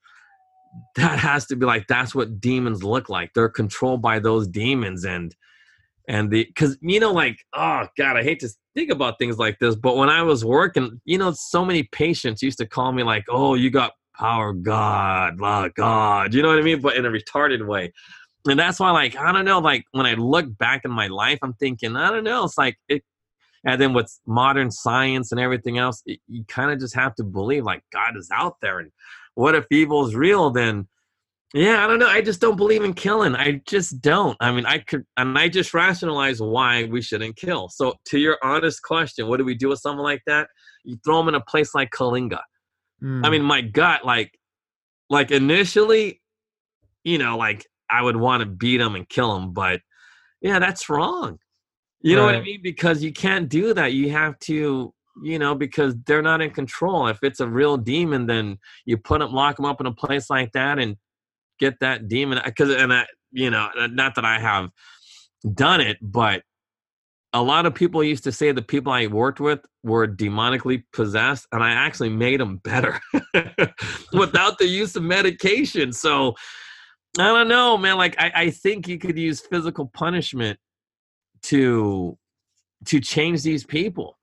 that 0.97 1.19
has 1.19 1.47
to 1.47 1.57
be 1.57 1.65
like 1.65 1.87
that's 1.87 2.15
what 2.15 2.41
demons 2.41 2.83
look 2.83 3.09
like. 3.09 3.31
They're 3.35 3.49
controlled 3.49 4.03
by 4.03 4.19
those 4.19 4.47
demons 4.47 5.05
and 5.05 5.35
and 6.09 6.31
the 6.31 6.45
because 6.45 6.77
you 6.81 6.99
know 6.99 7.13
like 7.13 7.37
oh 7.55 7.87
god 7.97 8.17
i 8.17 8.25
hate 8.25 8.41
to 8.41 8.49
think 8.75 8.91
about 8.91 9.19
things 9.19 9.39
like 9.39 9.57
this 9.61 9.77
but 9.77 9.97
when 9.97 10.09
i 10.09 10.21
was 10.21 10.45
working 10.45 11.01
you 11.05 11.17
know 11.17 11.33
so 11.33 11.65
many 11.65 11.85
patients 11.93 12.43
used 12.43 12.59
to 12.59 12.67
call 12.67 12.91
me 12.91 13.05
like 13.05 13.25
oh 13.29 13.55
you 13.55 13.71
got 13.71 13.93
power 14.19 14.53
god 14.53 15.39
la 15.39 15.69
god 15.69 16.35
you 16.35 16.43
know 16.43 16.49
what 16.49 16.59
i 16.59 16.63
mean? 16.63 16.81
But 16.81 16.97
in 16.97 17.07
a 17.07 17.11
retarded 17.11 17.65
way 17.67 17.93
and 18.47 18.59
that's 18.59 18.81
why 18.81 18.91
like 18.91 19.17
i 19.17 19.33
don't 19.33 19.45
know 19.45 19.59
like 19.59 19.85
when 19.93 20.07
i 20.07 20.15
look 20.15 20.47
back 20.59 20.83
in 20.85 20.91
my 20.91 21.07
life 21.07 21.39
i'm 21.43 21.55
thinking 21.55 21.97
i 21.97 22.11
don't 22.11 22.25
know 22.25 22.45
it's 22.45 22.59
like 22.59 22.77
it 22.89 23.03
and 23.65 23.81
then 23.81 23.93
with 23.93 24.13
modern 24.27 24.71
science 24.71 25.31
and 25.31 25.41
everything 25.41 25.79
else 25.79 26.03
it, 26.07 26.19
you 26.27 26.45
kind 26.49 26.71
of 26.71 26.79
just 26.81 26.95
have 26.95 27.15
to 27.15 27.25
believe 27.25 27.65
like 27.65 27.83
god 27.93 28.17
is 28.17 28.29
out 28.33 28.57
there 28.61 28.79
and 28.79 28.91
what 29.35 29.55
if 29.55 29.67
evil 29.71 30.07
is 30.07 30.15
real 30.15 30.51
then 30.51 30.87
yeah, 31.55 31.85
I 31.85 31.87
don't 31.87 31.99
know. 31.99 32.09
I 32.09 32.23
just 32.23 32.41
don't 32.41 32.57
believe 32.57 32.83
in 32.83 32.95
killing. 32.95 33.37
I 33.37 33.61
just 33.67 34.01
don't. 34.01 34.37
I 34.41 34.51
mean, 34.53 34.65
I 34.65 34.79
could, 34.79 35.05
and 35.19 35.39
I 35.39 35.49
just 35.49 35.75
rationalize 35.75 36.41
why 36.41 36.85
we 36.85 37.03
shouldn't 37.03 37.37
kill. 37.37 37.69
So, 37.69 37.95
to 38.07 38.19
your 38.19 38.39
honest 38.43 38.83
question, 38.83 39.29
what 39.29 39.37
do 39.37 39.45
we 39.45 39.55
do 39.55 39.69
with 39.69 39.81
someone 39.81 40.05
like 40.05 40.23
that? 40.27 40.49
You 40.85 40.97
throw 41.05 41.19
them 41.19 41.29
in 41.29 41.35
a 41.35 41.43
place 41.43 41.75
like 41.75 41.91
Coalinga. 41.91 42.39
I 43.03 43.05
Mm. 43.05 43.31
mean, 43.31 43.43
my 43.43 43.61
gut, 43.61 44.07
like, 44.07 44.39
like 45.11 45.31
initially, 45.31 46.23
you 47.05 47.19
know, 47.19 47.37
like 47.37 47.67
I 47.93 48.03
would 48.03 48.17
want 48.17 48.41
to 48.41 48.47
beat 48.47 48.81
him 48.81 48.95
and 48.95 49.09
kill 49.09 49.37
him, 49.37 49.53
but 49.53 49.81
yeah, 50.41 50.59
that's 50.59 50.89
wrong. 50.89 51.39
You 52.03 52.17
know 52.17 52.25
what 52.25 52.35
I 52.35 52.41
mean? 52.41 52.61
Because 52.63 53.03
you 53.03 53.13
can't 53.13 53.49
do 53.49 53.75
that. 53.75 53.93
You 53.93 54.11
have 54.11 54.37
to, 54.41 54.93
you 55.23 55.39
know, 55.39 55.55
because 55.55 55.95
they're 56.05 56.23
not 56.23 56.41
in 56.41 56.51
control. 56.51 57.07
If 57.07 57.23
it's 57.23 57.39
a 57.39 57.49
real 57.49 57.77
demon, 57.77 58.27
then 58.27 58.59
you 58.85 58.97
put 58.97 59.21
them, 59.21 59.33
lock 59.33 59.57
them 59.57 59.67
up 59.67 59.81
in 59.81 59.87
a 59.87 59.93
place 59.93 60.29
like 60.29 60.51
that, 60.53 60.81
and 60.81 60.97
get 61.61 61.79
that 61.79 62.09
demon. 62.09 62.41
Because 62.45 62.71
and 62.71 62.93
I, 62.93 63.07
you 63.31 63.51
know, 63.51 63.69
uh, 63.79 63.87
not 63.87 64.17
that 64.17 64.25
I 64.25 64.41
have 64.41 64.71
done 65.55 65.81
it, 65.81 65.99
but 66.03 66.43
a 67.33 67.43
lot 67.43 67.67
of 67.67 67.75
people 67.75 68.03
used 68.03 68.25
to 68.25 68.33
say 68.33 68.51
the 68.51 68.63
people 68.63 68.93
I 68.93 69.07
worked 69.07 69.39
with 69.41 69.61
were 69.85 70.09
demonically 70.09 70.83
possessed, 70.93 71.47
and 71.53 71.63
I 71.63 71.71
actually 71.71 72.11
made 72.11 72.41
them 72.41 72.57
better 72.57 73.01
without 74.13 74.59
the 74.59 74.67
use 74.67 74.97
of 74.97 75.05
medication. 75.05 75.93
So 75.93 76.35
I 77.19 77.25
don't 77.25 77.49
know, 77.49 77.77
man. 77.77 77.99
Like 77.99 78.17
I, 78.19 78.33
I 78.35 78.51
think 78.51 78.89
you 78.89 78.99
could 78.99 79.19
use 79.19 79.41
physical 79.41 79.87
punishment 79.87 80.59
to 81.45 82.17
to 82.87 83.01
change 83.01 83.43
these 83.43 83.65
people 83.65 84.19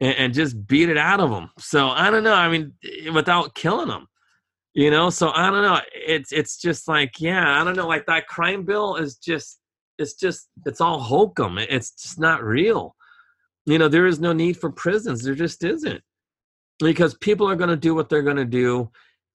and, 0.00 0.16
and 0.16 0.34
just 0.34 0.66
beat 0.66 0.88
it 0.88 0.96
out 0.96 1.20
of 1.20 1.30
them. 1.30 1.50
So 1.58 1.88
I 1.88 2.10
don't 2.10 2.24
know. 2.24 2.34
I 2.34 2.48
mean, 2.48 2.72
eh, 2.84 3.10
without 3.10 3.54
killing 3.54 3.88
them, 3.88 4.06
you 4.74 4.90
know. 4.90 5.10
So 5.10 5.30
I 5.30 5.50
don't 5.50 5.62
know. 5.62 5.80
It's 5.94 6.32
it's 6.32 6.58
just 6.58 6.88
like 6.88 7.20
yeah, 7.20 7.60
I 7.60 7.64
don't 7.64 7.76
know. 7.76 7.88
Like 7.88 8.06
that 8.06 8.28
crime 8.28 8.64
bill 8.64 8.96
is 8.96 9.16
just 9.16 9.60
it's 9.98 10.14
just 10.14 10.48
it's 10.64 10.80
all 10.80 11.00
hokum. 11.00 11.58
It's 11.58 11.90
just 11.92 12.18
not 12.18 12.42
real. 12.42 12.96
You 13.66 13.78
know, 13.78 13.88
there 13.88 14.06
is 14.06 14.20
no 14.20 14.32
need 14.32 14.56
for 14.56 14.70
prisons. 14.70 15.22
There 15.22 15.34
just 15.34 15.62
isn't 15.62 16.02
because 16.80 17.14
people 17.14 17.48
are 17.48 17.56
going 17.56 17.70
to 17.70 17.76
do 17.76 17.94
what 17.94 18.08
they're 18.08 18.22
going 18.22 18.36
to 18.36 18.44
do 18.44 18.90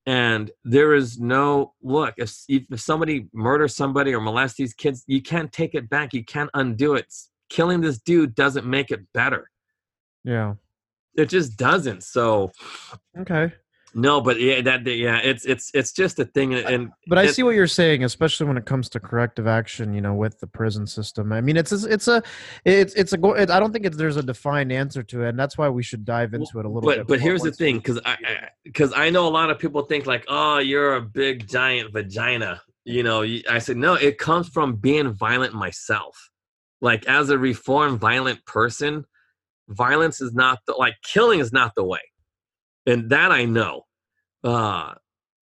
and 0.08 0.50
there 0.64 0.94
is 0.96 1.20
no 1.20 1.74
look 1.84 2.14
if, 2.18 2.34
if 2.48 2.80
somebody 2.80 3.28
murders 3.34 3.76
somebody 3.76 4.14
or 4.16 4.22
molests 4.22 4.58
these 4.58 4.74
kids 4.74 5.04
you 5.06 5.22
can't 5.22 5.52
take 5.52 5.76
it 5.76 5.88
back 5.90 6.14
you 6.14 6.24
can't 6.24 6.50
undo 6.56 6.96
it 6.96 7.14
killing 7.50 7.82
this 7.82 8.00
dude 8.00 8.34
doesn't 8.34 8.66
make 8.66 8.90
it 8.90 9.02
better 9.14 9.50
Yeah. 10.24 10.54
it 11.16 11.30
just 11.30 11.58
doesn't 11.58 12.04
so 12.04 12.52
Okay. 13.20 13.54
No, 14.00 14.22
but 14.22 14.40
yeah, 14.40 14.62
that 14.62 14.86
yeah, 14.86 15.18
it's 15.18 15.44
it's 15.44 15.72
it's 15.74 15.92
just 15.92 16.20
a 16.20 16.26
thing, 16.26 16.54
and 16.54 16.92
But 17.08 17.18
I 17.18 17.24
it- 17.24 17.34
see 17.34 17.42
what 17.42 17.56
you're 17.56 17.66
saying, 17.66 18.04
especially 18.04 18.46
when 18.46 18.56
it 18.56 18.66
comes 18.66 18.90
to 18.90 19.00
corrective 19.00 19.48
action. 19.48 19.94
You 19.96 20.02
know, 20.02 20.14
with 20.14 20.40
the 20.40 20.46
prison 20.46 20.86
system. 20.86 21.34
I 21.34 21.42
mean, 21.42 21.58
it's 21.58 21.72
a, 21.72 21.92
it's 21.92 22.08
a 22.08 22.22
it's 22.64 22.94
it's 22.94 23.14
a. 23.14 23.26
It, 23.32 23.50
I 23.50 23.60
don't 23.60 23.74
think 23.74 23.86
it's, 23.86 23.98
there's 23.98 24.18
a 24.18 24.22
defined 24.22 24.72
answer 24.72 25.02
to 25.02 25.24
it, 25.24 25.30
and 25.30 25.40
that's 25.40 25.58
why 25.58 25.68
we 25.70 25.82
should 25.82 26.06
dive 26.06 26.36
into 26.36 26.60
it 26.60 26.66
a 26.66 26.70
little 26.70 26.82
but 26.82 26.98
bit. 27.00 27.08
but 27.08 27.20
here's 27.20 27.42
the 27.42 27.52
thing 27.52 27.78
because 27.78 28.00
i 28.06 28.18
because 28.64 28.94
I, 28.94 29.10
know 29.10 29.28
a 29.28 29.30
lot 29.30 29.50
of 29.50 29.60
people 29.60 29.82
think 29.84 30.06
like 30.06 30.26
oh 30.28 30.60
you're 30.60 30.96
a 30.96 31.02
big 31.02 31.48
giant 31.48 31.92
vagina 31.92 32.62
you 32.86 33.04
know 33.04 33.24
i 33.50 33.60
said 33.60 33.78
no 33.78 33.96
it 33.96 34.18
comes 34.18 34.48
from 34.50 34.76
being 34.76 35.12
violent 35.14 35.54
myself 35.54 36.30
like 36.82 37.06
as 37.08 37.30
a 37.30 37.38
reformed 37.38 38.00
violent 38.00 38.46
person 38.46 39.06
violence 39.70 40.22
is 40.22 40.34
not 40.34 40.60
the 40.68 40.74
like 40.74 40.96
killing 41.04 41.40
is 41.40 41.52
not 41.52 41.74
the 41.76 41.84
way 41.84 42.02
and 42.86 43.10
that 43.10 43.32
i 43.32 43.44
know 43.44 43.84
uh 44.48 44.94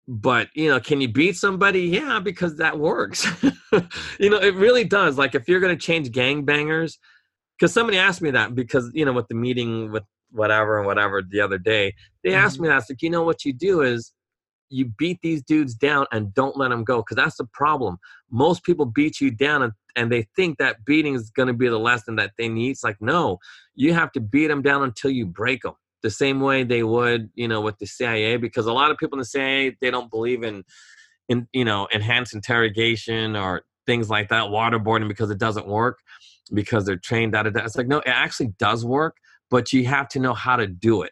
but 0.07 0.49
you 0.55 0.69
know 0.69 0.79
can 0.79 1.01
you 1.01 1.07
beat 1.07 1.35
somebody? 1.35 1.81
Yeah 1.81 2.19
because 2.19 2.57
that 2.57 2.77
works. 2.79 3.27
You 4.19 4.29
know 4.29 4.37
it 4.37 4.55
really 4.55 4.85
does. 4.85 5.17
Like 5.17 5.35
if 5.35 5.49
you're 5.49 5.59
going 5.59 5.77
to 5.77 5.85
change 5.85 6.09
gangbangers 6.09 6.93
because 7.57 7.73
somebody 7.73 7.97
asked 7.97 8.21
me 8.21 8.31
that 8.31 8.55
because 8.55 8.89
you 8.93 9.03
know 9.03 9.11
with 9.11 9.27
the 9.27 9.35
meeting 9.35 9.91
with 9.91 10.03
whatever 10.31 10.77
and 10.77 10.87
whatever 10.87 11.21
the 11.21 11.41
other 11.41 11.57
day 11.57 11.93
they 12.23 12.33
asked 12.33 12.59
me 12.59 12.69
that 12.69 12.77
it's 12.77 12.89
like 12.89 13.01
you 13.01 13.09
know 13.09 13.23
what 13.23 13.43
you 13.43 13.51
do 13.51 13.81
is 13.81 14.13
you 14.69 14.85
beat 14.97 15.19
these 15.21 15.43
dudes 15.43 15.75
down 15.75 16.05
and 16.13 16.33
don't 16.33 16.55
let 16.57 16.69
them 16.69 16.83
go 16.85 16.97
because 16.97 17.17
that's 17.17 17.37
the 17.37 17.47
problem. 17.53 17.97
Most 18.31 18.63
people 18.63 18.85
beat 18.85 19.21
you 19.21 19.29
down 19.29 19.61
and, 19.61 19.73
and 19.95 20.11
they 20.11 20.27
think 20.35 20.57
that 20.57 20.85
beating 20.85 21.15
is 21.15 21.29
going 21.29 21.47
to 21.47 21.53
be 21.53 21.67
the 21.67 21.79
lesson 21.79 22.15
that 22.15 22.31
they 22.37 22.47
need. 22.47 22.71
It's 22.71 22.83
like 22.83 23.01
no 23.01 23.39
you 23.75 23.93
have 23.93 24.11
to 24.13 24.21
beat 24.21 24.47
them 24.47 24.61
down 24.61 24.83
until 24.83 25.11
you 25.11 25.25
break 25.25 25.63
them 25.63 25.75
the 26.05 26.11
same 26.11 26.39
way 26.39 26.63
they 26.63 26.83
would 26.83 27.31
you 27.33 27.47
know 27.47 27.59
with 27.59 27.79
the 27.79 27.87
cia 27.87 28.37
because 28.37 28.67
a 28.67 28.71
lot 28.71 28.91
of 28.91 28.97
people 28.97 29.15
in 29.15 29.19
the 29.19 29.25
cia 29.25 29.75
they 29.81 29.89
don't 29.89 30.11
believe 30.11 30.43
in 30.43 30.63
in 31.29 31.47
you 31.51 31.65
know 31.65 31.87
enhanced 31.91 32.35
interrogation 32.35 33.35
or 33.35 33.63
things 33.87 34.07
like 34.07 34.29
that 34.29 34.43
waterboarding 34.43 35.07
because 35.07 35.31
it 35.31 35.39
doesn't 35.39 35.65
work 35.65 35.97
because 36.53 36.85
they're 36.85 36.95
trained 36.95 37.35
out 37.35 37.47
of 37.47 37.53
that. 37.55 37.65
It's 37.65 37.75
like 37.75 37.87
no 37.87 37.97
it 37.97 38.09
actually 38.09 38.53
does 38.59 38.85
work 38.85 39.17
but 39.49 39.73
you 39.73 39.87
have 39.87 40.07
to 40.09 40.19
know 40.19 40.35
how 40.35 40.55
to 40.55 40.67
do 40.67 41.01
it. 41.01 41.11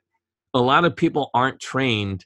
A 0.53 0.59
lot 0.59 0.85
of 0.85 0.95
people 0.95 1.31
aren't 1.33 1.59
trained 1.59 2.23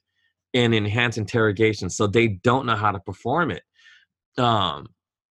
in 0.52 0.74
enhanced 0.74 1.18
interrogation 1.18 1.90
so 1.90 2.06
they 2.06 2.28
don't 2.28 2.66
know 2.66 2.76
how 2.76 2.92
to 2.92 3.00
perform 3.00 3.52
it. 3.52 3.64
Um 4.38 4.90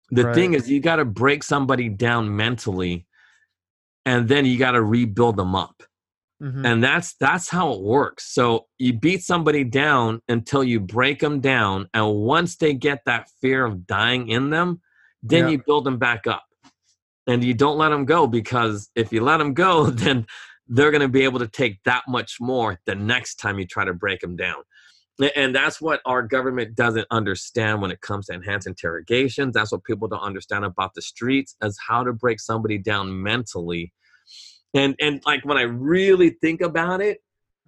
the 0.09 0.33
thing 0.33 0.55
is 0.55 0.71
you 0.71 0.79
got 0.79 0.95
to 0.95 1.05
break 1.05 1.43
somebody 1.43 1.87
down 1.87 2.35
mentally 2.35 3.05
and 4.07 4.27
then 4.27 4.43
you 4.47 4.57
got 4.57 4.71
to 4.71 4.81
rebuild 4.81 5.35
them 5.37 5.53
up 5.53 5.83
Mhm. 6.41 6.65
and 6.65 6.83
that's 6.83 7.15
that's 7.19 7.49
how 7.49 7.71
it 7.73 7.81
works 7.81 8.31
so 8.31 8.67
you 8.77 8.93
beat 8.93 9.23
somebody 9.23 9.63
down 9.63 10.21
until 10.27 10.63
you 10.63 10.79
break 10.79 11.19
them 11.19 11.39
down 11.39 11.89
and 11.95 12.13
once 12.13 12.57
they 12.57 12.75
get 12.75 12.99
that 13.05 13.27
fear 13.41 13.65
of 13.65 13.87
dying 13.87 14.29
in 14.29 14.51
them 14.51 14.79
then 15.23 15.45
Yeah. 15.45 15.49
you 15.51 15.63
build 15.65 15.85
them 15.85 15.97
back 15.97 16.27
up 16.27 16.43
and 17.25 17.43
you 17.43 17.55
don't 17.55 17.79
let 17.79 17.89
them 17.89 18.05
go 18.05 18.27
because 18.27 18.89
if 18.95 19.11
you 19.11 19.21
let 19.21 19.37
them 19.37 19.55
go 19.55 19.85
then 19.89 20.27
they're 20.67 20.91
going 20.91 21.01
to 21.01 21.07
be 21.07 21.23
able 21.23 21.39
to 21.39 21.47
take 21.47 21.81
that 21.85 22.03
much 22.07 22.37
more 22.39 22.79
the 22.85 22.93
next 22.93 23.35
time 23.35 23.57
you 23.57 23.65
try 23.65 23.83
to 23.85 23.93
break 23.93 24.19
them 24.19 24.35
down 24.35 24.61
and 25.35 25.55
that's 25.55 25.81
what 25.81 26.01
our 26.05 26.21
government 26.21 26.75
doesn't 26.75 27.07
understand 27.09 27.81
when 27.81 27.89
it 27.89 28.01
comes 28.01 28.27
to 28.27 28.33
enhanced 28.33 28.67
interrogations 28.67 29.53
that's 29.55 29.71
what 29.71 29.83
people 29.85 30.07
don't 30.07 30.19
understand 30.21 30.63
about 30.65 30.93
the 30.93 31.01
streets 31.01 31.55
as 31.63 31.75
how 31.87 32.03
to 32.03 32.13
break 32.13 32.39
somebody 32.39 32.77
down 32.77 33.23
mentally 33.23 33.91
and 34.73 34.95
and 34.99 35.21
like 35.25 35.43
when 35.45 35.57
i 35.57 35.61
really 35.63 36.31
think 36.41 36.61
about 36.61 37.01
it 37.01 37.19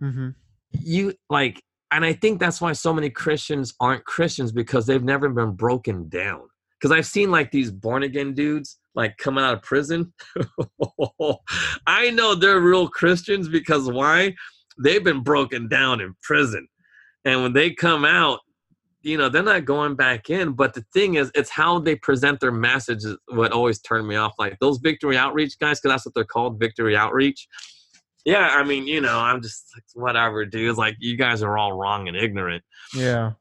Mhm. 0.01 0.35
you 0.71 1.13
like 1.29 1.61
and 1.91 2.05
i 2.05 2.13
think 2.13 2.39
that's 2.39 2.61
why 2.61 2.71
so 2.73 2.93
many 2.93 3.09
christians 3.09 3.73
aren't 3.79 4.05
christians 4.05 4.51
because 4.51 4.85
they've 4.85 5.03
never 5.03 5.27
been 5.29 5.51
broken 5.51 6.07
down. 6.09 6.41
Because 6.79 6.91
i've 6.95 7.05
seen 7.05 7.29
like 7.31 7.51
these 7.51 7.71
born 7.71 8.03
again 8.03 8.33
dudes 8.33 8.79
like 8.95 9.17
coming 9.17 9.43
out 9.43 9.53
of 9.53 9.61
prison. 9.61 10.13
I 11.87 12.09
know 12.11 12.35
they're 12.35 12.59
real 12.59 12.87
christians 12.87 13.47
because 13.49 13.89
why? 13.89 14.35
They've 14.81 15.03
been 15.03 15.23
broken 15.23 15.67
down 15.67 16.01
in 16.01 16.15
prison. 16.23 16.67
And 17.25 17.43
when 17.43 17.53
they 17.53 17.71
come 17.73 18.05
out 18.05 18.39
you 19.01 19.17
know 19.17 19.29
they're 19.29 19.43
not 19.43 19.65
going 19.65 19.95
back 19.95 20.29
in 20.29 20.51
but 20.51 20.73
the 20.73 20.85
thing 20.93 21.15
is 21.15 21.31
it's 21.35 21.49
how 21.49 21.79
they 21.79 21.95
present 21.95 22.39
their 22.39 22.51
message 22.51 23.03
is 23.03 23.15
what 23.29 23.51
always 23.51 23.79
turned 23.79 24.07
me 24.07 24.15
off 24.15 24.33
like 24.37 24.57
those 24.59 24.77
victory 24.79 25.17
outreach 25.17 25.57
guys 25.59 25.79
because 25.79 25.93
that's 25.93 26.05
what 26.05 26.13
they're 26.13 26.23
called 26.23 26.59
victory 26.59 26.95
outreach. 26.95 27.47
Yeah 28.25 28.49
i 28.53 28.63
mean 28.63 28.87
you 28.87 28.99
know 28.99 29.17
i'm 29.17 29.41
just 29.41 29.65
like 29.75 29.83
whatever 29.93 30.45
dude 30.45 30.77
like 30.77 30.95
you 30.99 31.15
guys 31.15 31.41
are 31.41 31.57
all 31.57 31.73
wrong 31.73 32.07
and 32.07 32.17
ignorant. 32.17 32.63
Yeah. 32.93 33.33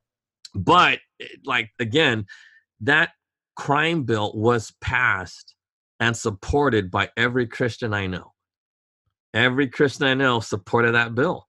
but 0.54 1.00
like 1.44 1.70
again 1.78 2.26
that 2.80 3.10
crime 3.56 4.04
bill 4.04 4.32
was 4.34 4.72
passed 4.80 5.54
and 5.98 6.16
supported 6.16 6.90
by 6.90 7.10
every 7.16 7.46
christian 7.46 7.92
i 7.92 8.06
know. 8.06 8.32
Every 9.34 9.66
christian 9.68 10.06
i 10.06 10.14
know 10.14 10.38
supported 10.38 10.94
that 10.94 11.16
bill 11.16 11.47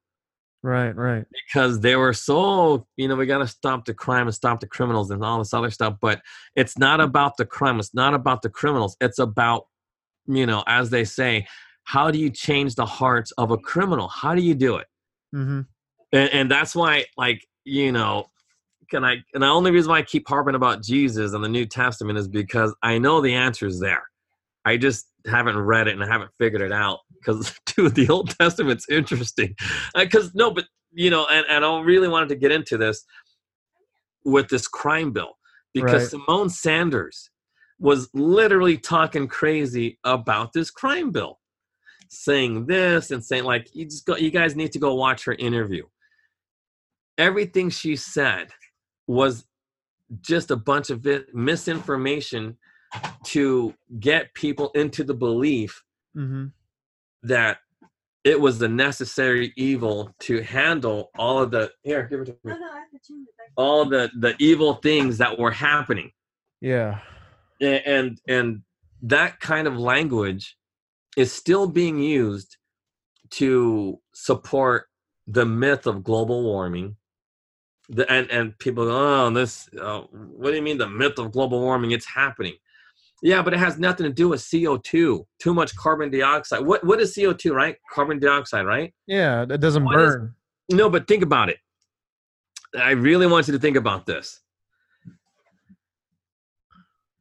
Right. 0.62 0.94
Right. 0.96 1.26
because 1.32 1.80
they 1.80 1.96
were 1.96 2.14
so 2.14 2.86
you 2.98 3.08
know 3.08 3.16
we 3.16 3.26
got 3.26 3.38
to 3.38 3.48
stop 3.48 3.86
the 3.86 3.94
crime 3.94 4.28
and 4.28 4.36
stop 4.36 4.60
the 4.60 4.68
criminals 4.68 5.10
and 5.10 5.24
all 5.24 5.40
this 5.40 5.54
other 5.54 5.70
stuff 5.72 5.96
but 6.02 6.22
it's 6.56 6.78
not 6.78 7.00
about 7.00 7.38
the 7.38 7.46
crime 7.46 7.80
it's 7.80 7.94
not 7.94 8.14
about 8.14 8.42
the 8.42 8.50
criminals 8.50 8.98
it's 9.00 9.20
about 9.20 9.68
you 10.28 10.46
know 10.46 10.64
as 10.68 10.90
they 10.90 11.06
say 11.06 11.48
how 11.84 12.12
do 12.12 12.20
you 12.20 12.30
change 12.30 12.76
the 12.76 12.86
hearts 12.86 13.32
of 13.38 13.52
a 13.52 13.58
criminal 13.58 14.10
how 14.10 14.36
do 14.36 14.42
you 14.42 14.54
do 14.54 14.76
it 14.76 14.88
hmm 15.32 15.62
and, 16.12 16.30
and 16.32 16.52
that's 16.52 16.76
why 16.76 17.06
like 17.18 17.48
you 17.64 17.92
know 17.92 18.26
can 18.90 19.06
i 19.06 19.16
and 19.34 19.44
the 19.44 19.48
only 19.48 19.72
reason 19.72 19.90
why 19.90 20.00
i 20.00 20.02
keep 20.02 20.28
harping 20.28 20.56
about 20.56 20.84
jesus 20.84 21.34
and 21.34 21.44
the 21.44 21.50
new 21.50 21.66
testament 21.66 22.18
is 22.18 22.28
because 22.28 22.76
i 22.84 22.98
know 22.98 23.22
the 23.22 23.34
answer 23.34 23.66
is 23.66 23.80
there 23.80 24.04
i 24.66 24.76
just 24.76 25.09
haven't 25.28 25.58
read 25.58 25.88
it 25.88 25.94
and 25.94 26.04
i 26.04 26.08
haven't 26.08 26.32
figured 26.38 26.62
it 26.62 26.72
out 26.72 27.00
because 27.20 27.54
dude 27.66 27.96
the 27.96 28.10
old 28.10 28.30
testament's 28.38 28.88
interesting 28.90 29.56
uh, 29.96 30.04
because 30.04 30.34
no 30.36 30.52
but 30.52 30.66
you 30.92 31.10
know 31.10 31.26
and, 31.28 31.46
and 31.50 31.66
i 31.66 31.80
really 31.82 32.08
wanted 32.08 32.30
to 32.30 32.36
get 32.36 32.52
into 32.52 32.78
this 32.78 33.06
with 34.26 34.48
this 34.50 34.68
crime 34.68 35.12
bill 35.12 35.34
because 35.74 36.12
Right. 36.14 36.22
symone 36.22 36.52
sanders 36.52 37.30
was 37.80 38.10
literally 38.14 38.78
talking 38.78 39.28
crazy 39.28 40.00
about 40.04 40.54
this 40.54 40.70
crime 40.70 41.12
bill 41.12 41.40
saying 42.10 42.66
this 42.66 43.12
and 43.12 43.24
saying 43.24 43.44
like 43.44 43.70
you 43.74 43.86
just 43.86 44.06
go 44.06 44.16
you 44.16 44.32
guys 44.32 44.56
need 44.56 44.72
to 44.72 44.80
go 44.80 44.96
watch 44.96 45.26
her 45.26 45.34
interview 45.34 45.84
everything 47.18 47.70
she 47.70 47.96
said 47.96 48.50
was 49.08 49.46
just 50.22 50.50
a 50.50 50.56
bunch 50.56 50.90
of 50.90 51.06
misinformation 51.34 52.58
to 53.26 53.74
get 54.00 54.34
people 54.34 54.72
into 54.76 55.04
the 55.04 55.14
belief 55.14 55.84
hmm 56.14 56.48
that 57.24 57.58
it 58.24 58.40
was 58.40 58.60
the 58.60 58.68
necessary 58.68 59.54
evil 59.56 60.14
to 60.20 60.42
handle 60.42 61.10
all 61.18 61.42
of 61.42 61.52
the 61.52 61.72
here 61.84 62.04
give 62.04 62.22
it 62.22 62.26
to 62.26 62.38
me. 62.44 62.54
All 63.56 63.86
the 63.86 64.10
the 64.20 64.36
evil 64.40 64.76
things 64.76 65.18
that 65.18 65.38
were 65.38 65.52
happening. 65.52 66.12
Yeah. 66.62 67.00
And 67.62 68.20
and 68.28 68.62
that 69.04 69.40
kind 69.40 69.68
of 69.68 69.78
language 69.78 70.58
is 71.18 71.32
still 71.32 71.68
being 71.68 72.00
used 72.00 72.58
to 73.32 74.00
support 74.14 74.88
the 75.28 75.46
myth 75.46 75.88
of 75.88 76.04
global 76.04 76.44
warming. 76.44 76.96
The, 77.90 78.10
and 78.12 78.30
and 78.30 78.58
people 78.60 78.86
go 78.86 79.26
oh 79.26 79.30
this 79.32 79.70
uh, 79.82 80.02
what 80.12 80.52
do 80.52 80.56
you 80.56 80.62
mean 80.62 80.78
the 80.78 80.88
myth 80.88 81.18
of 81.18 81.32
global 81.32 81.60
warming? 81.62 81.92
It's 81.92 82.06
happening 82.06 82.56
yeah 83.22 83.42
but 83.42 83.54
it 83.54 83.60
has 83.60 83.78
nothing 83.80 84.06
to 84.06 84.12
do 84.14 84.30
with 84.30 84.42
co2 84.42 85.26
too 85.40 85.54
much 85.54 85.76
carbon 85.76 86.10
dioxide. 86.10 86.62
What 86.66 86.84
what 86.84 87.00
is 87.02 87.16
co2 87.16 87.52
right? 87.54 87.76
Carbon 87.94 88.20
dioxide 88.20 88.66
right? 88.66 88.94
Yeah. 89.08 89.46
that 89.46 89.60
doesn't 89.60 89.84
What 89.84 90.00
is- 90.00 90.16
burn. 90.16 90.36
no 90.72 90.90
but 90.90 91.08
think 91.08 91.24
about 91.24 91.50
it. 91.50 91.58
I 92.80 92.92
really 92.92 93.28
want 93.28 93.48
you 93.48 93.54
to 93.54 93.60
think 93.60 93.78
about 93.78 94.06
this. 94.06 94.42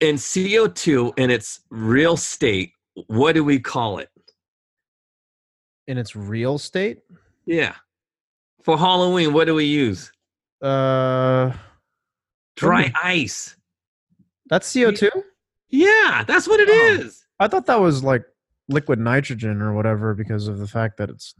In 0.01 0.17
co2 0.17 1.19
in 1.19 1.31
its 1.31 1.61
real 1.71 2.17
state 2.17 2.73
what 3.07 3.33
do 3.35 3.45
we 3.45 3.59
call 3.61 3.99
it? 3.99 4.09
In 5.87 5.99
its 5.99 6.15
real 6.17 6.59
state. 6.59 6.99
yeah. 7.47 7.75
For 8.65 8.77
halloween 8.77 9.33
what 9.33 9.47
do 9.47 9.55
we 9.55 9.65
use? 9.65 10.13
Uh, 10.61 11.53
dry 12.57 12.93
ice. 13.03 13.57
That's 14.51 14.73
CO 14.73 14.91
two. 14.91 15.11
Yeah 15.71 16.25
that's 16.27 16.47
what 16.49 16.61
it 16.61 16.69
Oh. 16.71 16.99
is. 17.01 17.25
I 17.41 17.47
thought 17.49 17.67
that 17.67 17.81
was 17.81 18.03
like 18.03 18.25
liquid 18.69 18.99
nitrogen 18.99 19.63
or 19.63 19.73
whatever 19.75 20.15
because 20.15 20.49
of 20.49 20.59
the 20.59 20.67
fact 20.67 20.97
that 20.99 21.11
it's. 21.11 21.35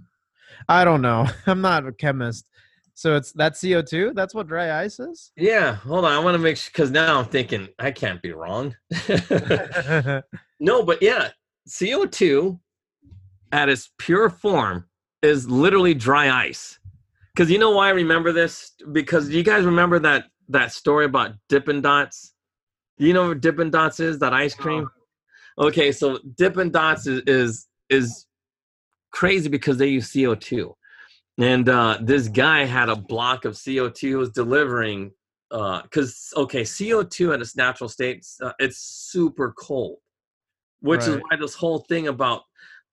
I 0.69 0.85
don't 0.85 1.03
know. 1.03 1.27
I'm 1.47 1.61
not 1.61 1.87
a 1.87 1.93
chemist, 1.93 2.49
so 2.95 3.17
it's 3.17 3.33
that 3.33 3.57
CO 3.61 3.83
two. 3.83 4.13
That's 4.15 4.35
what 4.35 4.47
dry 4.49 4.83
ice 4.83 4.99
is. 5.01 5.31
yeah 5.37 5.75
hold 5.75 6.05
on 6.05 6.13
i 6.13 6.19
want 6.19 6.35
to 6.35 6.39
make 6.39 6.57
sure 6.57 6.71
because 6.73 6.91
now 6.91 7.19
i'm 7.19 7.25
thinking 7.27 7.69
i 7.79 7.91
can't 7.91 8.21
be 8.23 8.33
wrong 8.33 8.75
no 10.61 10.83
but 10.83 11.01
yeah 11.03 11.29
co2 11.69 12.59
at 13.53 13.69
its 13.69 13.91
pure 13.99 14.29
form 14.31 14.85
is 15.23 15.49
literally 15.49 15.95
dry 15.95 16.31
ice 16.47 16.79
Because 17.35 17.51
you 17.51 17.59
know 17.59 17.71
why 17.71 17.87
I 17.89 17.91
remember 17.91 18.33
this? 18.33 18.73
Because 18.93 19.29
you 19.31 19.43
guys 19.43 19.65
remember 19.65 19.99
that 20.01 20.25
that 20.49 20.73
story 20.73 21.05
about 21.05 21.33
Dippin' 21.49 21.81
Dots? 21.83 22.33
You 22.99 23.13
know 23.13 23.29
what 23.29 23.41
Dippin' 23.41 23.71
Dots 23.71 24.01
is? 24.01 24.19
That 24.19 24.35
ice 24.35 24.55
cream. 24.55 24.89
Okay, 25.59 25.93
so 25.93 26.19
Dippin' 26.37 26.71
Dots 26.71 27.07
is 27.07 27.23
is, 27.27 27.67
is 27.89 28.27
crazy 29.13 29.49
because 29.49 29.79
they 29.79 29.89
use 29.89 30.13
CO 30.13 30.35
two, 30.35 30.75
and 31.39 31.69
uh, 31.69 31.99
this 32.01 32.29
guy 32.29 32.65
had 32.65 32.89
a 32.89 32.97
block 32.97 33.45
of 33.45 33.59
CO 33.63 33.89
two 33.89 34.19
was 34.19 34.31
delivering 34.31 35.13
because 35.51 36.33
uh, 36.37 36.41
okay, 36.41 36.65
CO 36.65 37.03
two 37.03 37.33
in 37.33 37.41
its 37.41 37.57
natural 37.57 37.89
state 37.89 38.27
uh, 38.43 38.53
it's 38.59 38.79
super 38.79 39.55
cold, 39.57 39.99
which 40.81 41.01
right. 41.01 41.09
is 41.09 41.17
why 41.17 41.37
this 41.37 41.55
whole 41.55 41.81
thing 41.89 42.09
about 42.09 42.43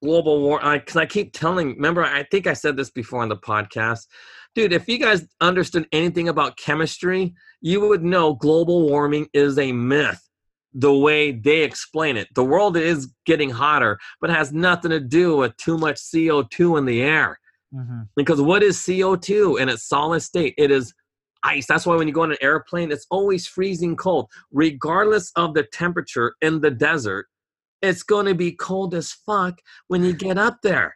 global 0.03 0.41
war 0.41 0.60
because 0.73 0.98
I, 0.98 1.03
I, 1.03 1.06
keep 1.06 1.34
telling 1.34 1.69
remember 1.69 2.03
i 2.03 2.23
think 2.23 2.48
i 2.48 2.53
said 2.53 2.76
this 2.76 2.91
before 2.91 3.22
on 3.22 3.30
the 3.30 3.38
podcast 3.38 4.07
dude 4.56 4.73
if 4.73 4.88
you 4.88 4.98
guys 4.98 5.27
understood 5.41 5.88
anything 5.91 6.30
about 6.30 6.57
chemistry 6.57 7.34
you 7.61 7.80
would 7.82 8.03
know 8.03 8.34
global 8.34 8.90
warming 8.90 9.27
is 9.34 9.60
a 9.60 9.72
myth 9.72 10.26
the 10.76 10.94
way 10.94 11.32
they 11.32 11.64
explain 11.64 12.18
it. 12.18 12.27
The 12.36 12.44
world 12.44 12.76
is 12.76 13.14
getting 13.26 13.49
hotter 13.49 13.98
but 14.19 14.30
has 14.30 14.52
nothing 14.52 14.91
to 14.91 14.99
do 14.99 15.38
with 15.38 15.56
too 15.57 15.77
much 15.77 15.95
co2 15.95 16.77
in 16.77 16.86
the 16.86 17.02
air. 17.02 17.40
Mm-hmm. 17.73 18.02
because 18.15 18.40
what 18.40 18.64
is 18.64 18.77
co2 18.77 19.60
in 19.60 19.69
its 19.69 19.88
solid 19.88 20.22
state? 20.22 20.53
It 20.57 20.72
is 20.72 20.94
ice. 21.44 21.65
That's 21.65 21.86
why 21.86 21.95
when 21.95 22.07
you 22.07 22.14
go 22.14 22.22
on 22.22 22.32
an 22.32 22.38
airplane 22.41 22.91
it's 22.91 23.07
always 23.10 23.48
freezing 23.48 23.95
cold. 23.95 24.30
Regardless 24.52 25.32
of 25.36 25.53
the 25.53 25.64
temperature 25.64 26.36
in 26.41 26.61
the 26.61 26.72
desert 26.72 27.27
it's 27.82 28.03
going 28.03 28.26
to 28.26 28.36
be 28.36 28.52
cold 28.52 28.94
as 28.94 29.11
fuck 29.11 29.60
when 29.88 30.03
you 30.03 30.14
get 30.14 30.38
up 30.38 30.57
there 30.61 30.95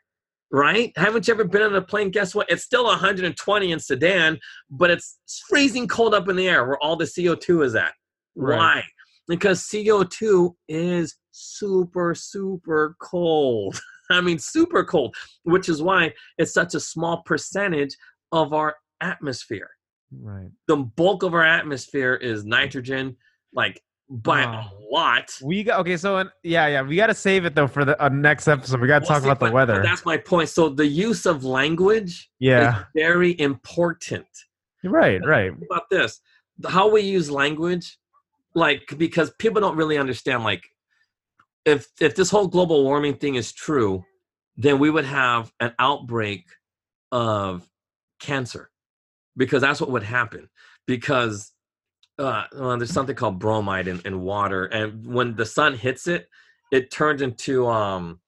right? 0.52 0.92
Haven't 0.96 1.28
you 1.28 1.34
ever 1.34 1.44
been 1.44 1.62
on 1.62 1.76
a 1.76 1.82
plane? 1.82 2.12
Guess 2.12 2.34
what? 2.36 2.50
It's 2.50 2.64
still 2.64 2.86
120 2.86 3.72
in 3.72 3.80
sedan 3.80 4.40
but 4.70 4.92
it's 4.92 5.18
freezing 5.48 5.88
cold 5.88 6.14
up 6.14 6.28
in 6.30 6.36
the 6.36 6.48
air 6.48 6.66
where 6.66 6.78
all 6.82 6.96
the 6.96 7.06
co2 7.06 7.66
is 7.66 7.76
at. 7.76 7.94
Right. 8.36 8.58
why? 8.58 8.84
Because 9.28 9.64
co2 9.64 10.54
is 10.68 11.16
super 11.32 12.16
super 12.16 12.96
cold. 13.02 13.80
I 14.12 14.22
mean 14.22 14.40
super 14.40 14.84
cold 14.84 15.16
which 15.44 15.70
is 15.70 15.82
why 15.82 16.14
it's 16.38 16.54
such 16.54 16.74
a 16.74 16.80
small 16.80 17.22
percentage 17.24 17.96
of 18.32 18.54
our 18.54 18.76
atmosphere. 19.02 19.70
Right. 20.12 20.50
The 20.68 20.78
bulk 20.78 21.24
of 21.24 21.34
our 21.34 21.46
atmosphere 21.46 22.16
is 22.16 22.46
nitrogen 22.46 23.16
like 23.54 23.82
by 24.10 24.42
a 24.42 24.64
lot. 24.92 25.32
We 25.42 25.64
got 25.64 25.80
okay. 25.82 25.96
So 25.96 26.24
yeah, 26.44 26.68
yeah, 26.68 26.82
we 26.82 26.96
got 26.96 27.08
to 27.08 27.14
save 27.14 27.46
it 27.46 27.54
though 27.56 27.68
for 27.68 27.86
the 27.86 28.02
uh, 28.04 28.10
next 28.10 28.48
episode. 28.48 28.82
We 28.82 28.88
got 28.88 29.00
to 29.00 29.06
well, 29.10 29.20
talk 29.20 29.24
about 29.24 29.40
the 29.40 29.52
weather. 29.52 29.82
that's 29.84 30.06
my 30.06 30.18
point. 30.18 30.50
So 30.50 30.70
the 30.70 30.88
use 30.88 31.26
of 31.26 31.44
language, 31.44 32.30
yeah, 32.40 32.86
very 32.96 33.40
important. 33.40 34.28
Right, 34.84 35.24
right. 35.26 35.52
About 35.70 35.90
this, 35.90 36.22
how 36.68 36.90
we 36.90 37.02
use 37.02 37.30
language, 37.30 37.98
like 38.56 38.96
because 38.98 39.32
people 39.38 39.62
don't 39.62 39.78
really 39.78 39.98
understand. 39.98 40.44
Like, 40.44 40.64
if 41.66 41.88
if 42.02 42.16
this 42.16 42.32
whole 42.32 42.48
global 42.48 42.84
warming 42.84 43.16
thing 43.16 43.36
is 43.36 43.52
true, 43.52 44.04
then 44.58 44.80
we 44.80 44.90
would 44.90 45.06
have 45.06 45.52
an 45.60 45.74
outbreak 45.78 46.46
of 47.12 47.68
cancer, 48.20 48.72
because 49.38 49.62
that's 49.62 49.80
what 49.80 49.92
would 49.92 50.04
happen. 50.04 50.50
Because 50.88 51.52
uh, 52.20 52.44
well, 52.54 52.78
there's 52.78 52.92
something 52.92 53.16
called 53.16 53.40
bromide 53.40 53.88
in, 53.88 54.02
in 54.06 54.22
water, 54.22 54.66
and 54.66 55.06
when 55.08 55.36
the 55.36 55.46
sun 55.46 55.74
hits 55.74 56.08
it, 56.08 56.28
it 56.72 56.92
turns 56.92 57.22
into 57.22 57.68
um, 57.68 58.20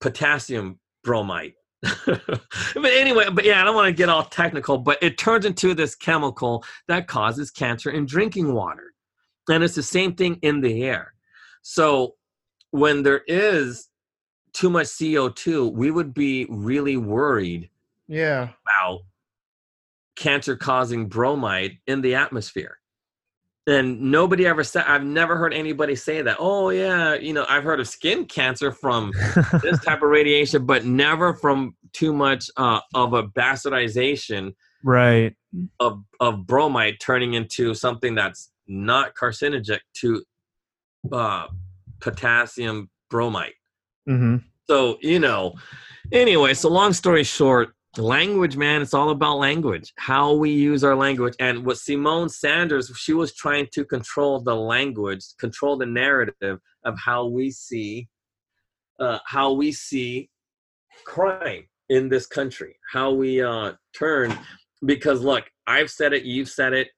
potassium 0.00 0.78
bromide. 1.04 1.54
but 2.06 2.92
anyway, 2.92 3.26
but 3.32 3.44
yeah, 3.44 3.60
I 3.60 3.64
don't 3.64 3.76
want 3.76 3.86
to 3.86 3.92
get 3.92 4.08
all 4.08 4.24
technical, 4.24 4.78
but 4.78 4.98
it 5.00 5.16
turns 5.16 5.44
into 5.44 5.72
this 5.72 5.94
chemical 5.94 6.64
that 6.88 7.06
causes 7.06 7.52
cancer 7.52 7.90
in 7.90 8.06
drinking 8.06 8.52
water, 8.52 8.92
and 9.48 9.62
it's 9.62 9.76
the 9.76 9.82
same 9.82 10.14
thing 10.14 10.38
in 10.42 10.60
the 10.60 10.82
air. 10.82 11.14
So 11.62 12.16
when 12.72 13.04
there 13.04 13.22
is 13.28 13.88
too 14.52 14.68
much 14.68 14.86
CO2, 14.86 15.72
we 15.72 15.92
would 15.92 16.12
be 16.12 16.46
really 16.48 16.96
worried. 16.96 17.70
Yeah. 18.08 18.48
About 18.66 19.00
cancer 20.16 20.56
causing 20.56 21.06
bromide 21.06 21.78
in 21.86 22.00
the 22.00 22.16
atmosphere 22.16 22.78
and 23.68 24.00
nobody 24.00 24.46
ever 24.46 24.64
said 24.64 24.84
i've 24.86 25.04
never 25.04 25.36
heard 25.36 25.52
anybody 25.52 25.94
say 25.94 26.22
that 26.22 26.36
oh 26.40 26.70
yeah 26.70 27.14
you 27.14 27.32
know 27.32 27.44
i've 27.48 27.62
heard 27.62 27.78
of 27.78 27.86
skin 27.86 28.24
cancer 28.24 28.72
from 28.72 29.12
this 29.62 29.78
type 29.84 30.02
of 30.02 30.08
radiation 30.08 30.64
but 30.64 30.84
never 30.84 31.34
from 31.34 31.76
too 31.92 32.12
much 32.12 32.50
uh, 32.56 32.80
of 32.94 33.12
a 33.12 33.22
bastardization 33.22 34.54
right 34.82 35.36
of 35.80 36.02
of 36.20 36.46
bromide 36.46 36.96
turning 37.00 37.34
into 37.34 37.74
something 37.74 38.14
that's 38.14 38.50
not 38.66 39.14
carcinogenic 39.14 39.80
to 39.94 40.22
uh, 41.12 41.46
potassium 42.00 42.88
bromide 43.10 43.52
mm-hmm. 44.08 44.36
so 44.68 44.98
you 45.02 45.18
know 45.18 45.54
anyway 46.10 46.54
so 46.54 46.68
long 46.68 46.92
story 46.92 47.24
short 47.24 47.74
language 47.96 48.56
man 48.56 48.82
it's 48.82 48.94
all 48.94 49.10
about 49.10 49.38
language 49.38 49.92
how 49.96 50.32
we 50.32 50.50
use 50.50 50.84
our 50.84 50.94
language 50.94 51.34
and 51.40 51.64
what 51.64 51.76
Symone 51.76 52.30
Sanders 52.30 52.92
she 52.96 53.12
was 53.12 53.34
trying 53.34 53.66
to 53.72 53.84
control 53.84 54.40
the 54.40 54.54
language 54.54 55.24
control 55.38 55.76
the 55.76 55.86
narrative 55.86 56.60
of 56.84 56.98
how 56.98 57.26
we 57.26 57.50
see 57.50 58.06
uh, 59.00 59.18
how 59.24 59.52
we 59.52 59.72
see 59.72 60.28
crime 61.04 61.66
in 61.88 62.08
this 62.08 62.26
country 62.26 62.76
how 62.92 63.10
we 63.10 63.42
uh, 63.42 63.72
turn 63.96 64.36
because 64.84 65.22
look 65.22 65.44
i've 65.66 65.90
said 65.90 66.12
it 66.12 66.24
you've 66.24 66.50
said 66.50 66.72
it. 66.72 66.88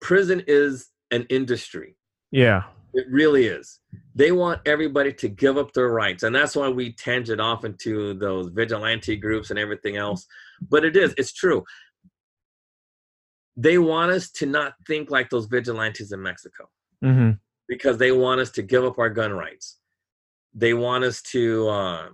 Prison 0.00 0.44
is 0.46 0.90
an 1.10 1.26
industry. 1.28 1.96
Yeah 2.30 2.62
it 2.98 3.06
really 3.08 3.46
is. 3.46 3.78
They 4.16 4.32
want 4.32 4.60
everybody 4.66 5.12
to 5.12 5.28
give 5.28 5.56
up 5.56 5.72
their 5.72 5.90
rights. 5.90 6.24
And 6.24 6.34
that's 6.34 6.56
why 6.56 6.68
we 6.68 6.92
tangent 6.92 7.40
off 7.40 7.64
into 7.64 8.14
those 8.14 8.48
vigilante 8.48 9.14
groups 9.16 9.50
and 9.50 9.58
everything 9.58 9.96
else. 9.96 10.26
But 10.60 10.84
it 10.84 10.96
is, 10.96 11.14
it's 11.16 11.32
true. 11.32 11.62
They 13.56 13.78
want 13.78 14.10
us 14.10 14.32
to 14.32 14.46
not 14.46 14.74
think 14.84 15.12
like 15.12 15.30
those 15.30 15.46
vigilantes 15.46 16.10
in 16.10 16.20
Mexico 16.20 16.68
mm-hmm. 17.04 17.30
because 17.68 17.98
they 17.98 18.10
want 18.10 18.40
us 18.40 18.50
to 18.52 18.62
give 18.62 18.84
up 18.84 18.98
our 18.98 19.10
gun 19.10 19.32
rights. 19.32 19.78
They 20.54 20.74
want 20.74 21.04
us 21.04 21.22
to, 21.22 21.68
uh, 21.68 22.08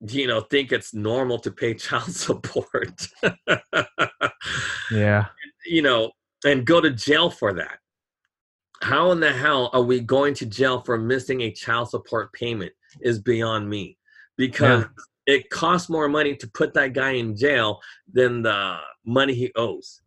you 0.00 0.26
know, 0.26 0.40
think 0.40 0.72
it's 0.72 0.92
normal 0.92 1.38
to 1.40 1.52
pay 1.52 1.74
child 1.86 2.12
support. 2.12 3.06
yeah. 4.90 5.26
You 5.64 5.82
know, 5.82 6.10
and 6.44 6.66
go 6.66 6.80
to 6.80 6.90
jail 6.90 7.30
for 7.30 7.52
that 7.52 7.78
how 8.82 9.10
in 9.10 9.20
the 9.20 9.32
hell 9.32 9.70
are 9.72 9.82
we 9.82 10.00
going 10.00 10.34
to 10.34 10.46
jail 10.46 10.80
for 10.80 10.96
missing 10.98 11.42
a 11.42 11.50
child 11.50 11.90
support 11.90 12.32
payment 12.32 12.72
is 13.00 13.18
beyond 13.18 13.68
me 13.68 13.96
because 14.36 14.84
yeah. 15.26 15.34
it 15.34 15.50
costs 15.50 15.88
more 15.88 16.08
money 16.08 16.36
to 16.36 16.48
put 16.48 16.74
that 16.74 16.92
guy 16.92 17.10
in 17.10 17.36
jail 17.36 17.80
than 18.12 18.42
the 18.42 18.76
money 19.04 19.34
he 19.34 19.50
owes 19.56 20.00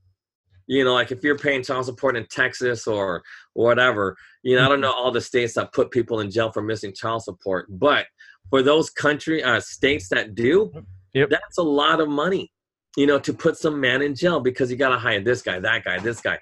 you 0.67 0.83
know 0.83 0.93
like 0.93 1.11
if 1.11 1.23
you're 1.23 1.37
paying 1.37 1.63
child 1.63 1.85
support 1.85 2.15
in 2.15 2.25
texas 2.27 2.87
or 2.87 3.21
whatever 3.53 4.15
you 4.43 4.55
know 4.55 4.63
i 4.63 4.67
don't 4.67 4.75
mm-hmm. 4.75 4.83
know 4.83 4.93
all 4.93 5.11
the 5.11 5.21
states 5.21 5.53
that 5.53 5.73
put 5.73 5.91
people 5.91 6.21
in 6.21 6.31
jail 6.31 6.51
for 6.51 6.61
missing 6.61 6.93
child 6.93 7.21
support 7.21 7.65
but 7.69 8.05
for 8.49 8.61
those 8.61 8.89
country 8.89 9.43
uh, 9.43 9.59
states 9.59 10.07
that 10.09 10.33
do 10.33 10.71
yep. 11.13 11.29
that's 11.29 11.57
a 11.57 11.63
lot 11.63 11.99
of 11.99 12.07
money 12.07 12.51
you 12.95 13.05
know 13.05 13.19
to 13.19 13.33
put 13.33 13.57
some 13.57 13.79
man 13.79 14.01
in 14.01 14.15
jail 14.15 14.39
because 14.39 14.71
you 14.71 14.77
got 14.77 14.89
to 14.89 14.97
hire 14.97 15.21
this 15.21 15.41
guy 15.41 15.59
that 15.59 15.83
guy 15.83 15.99
this 15.99 16.21
guy 16.21 16.37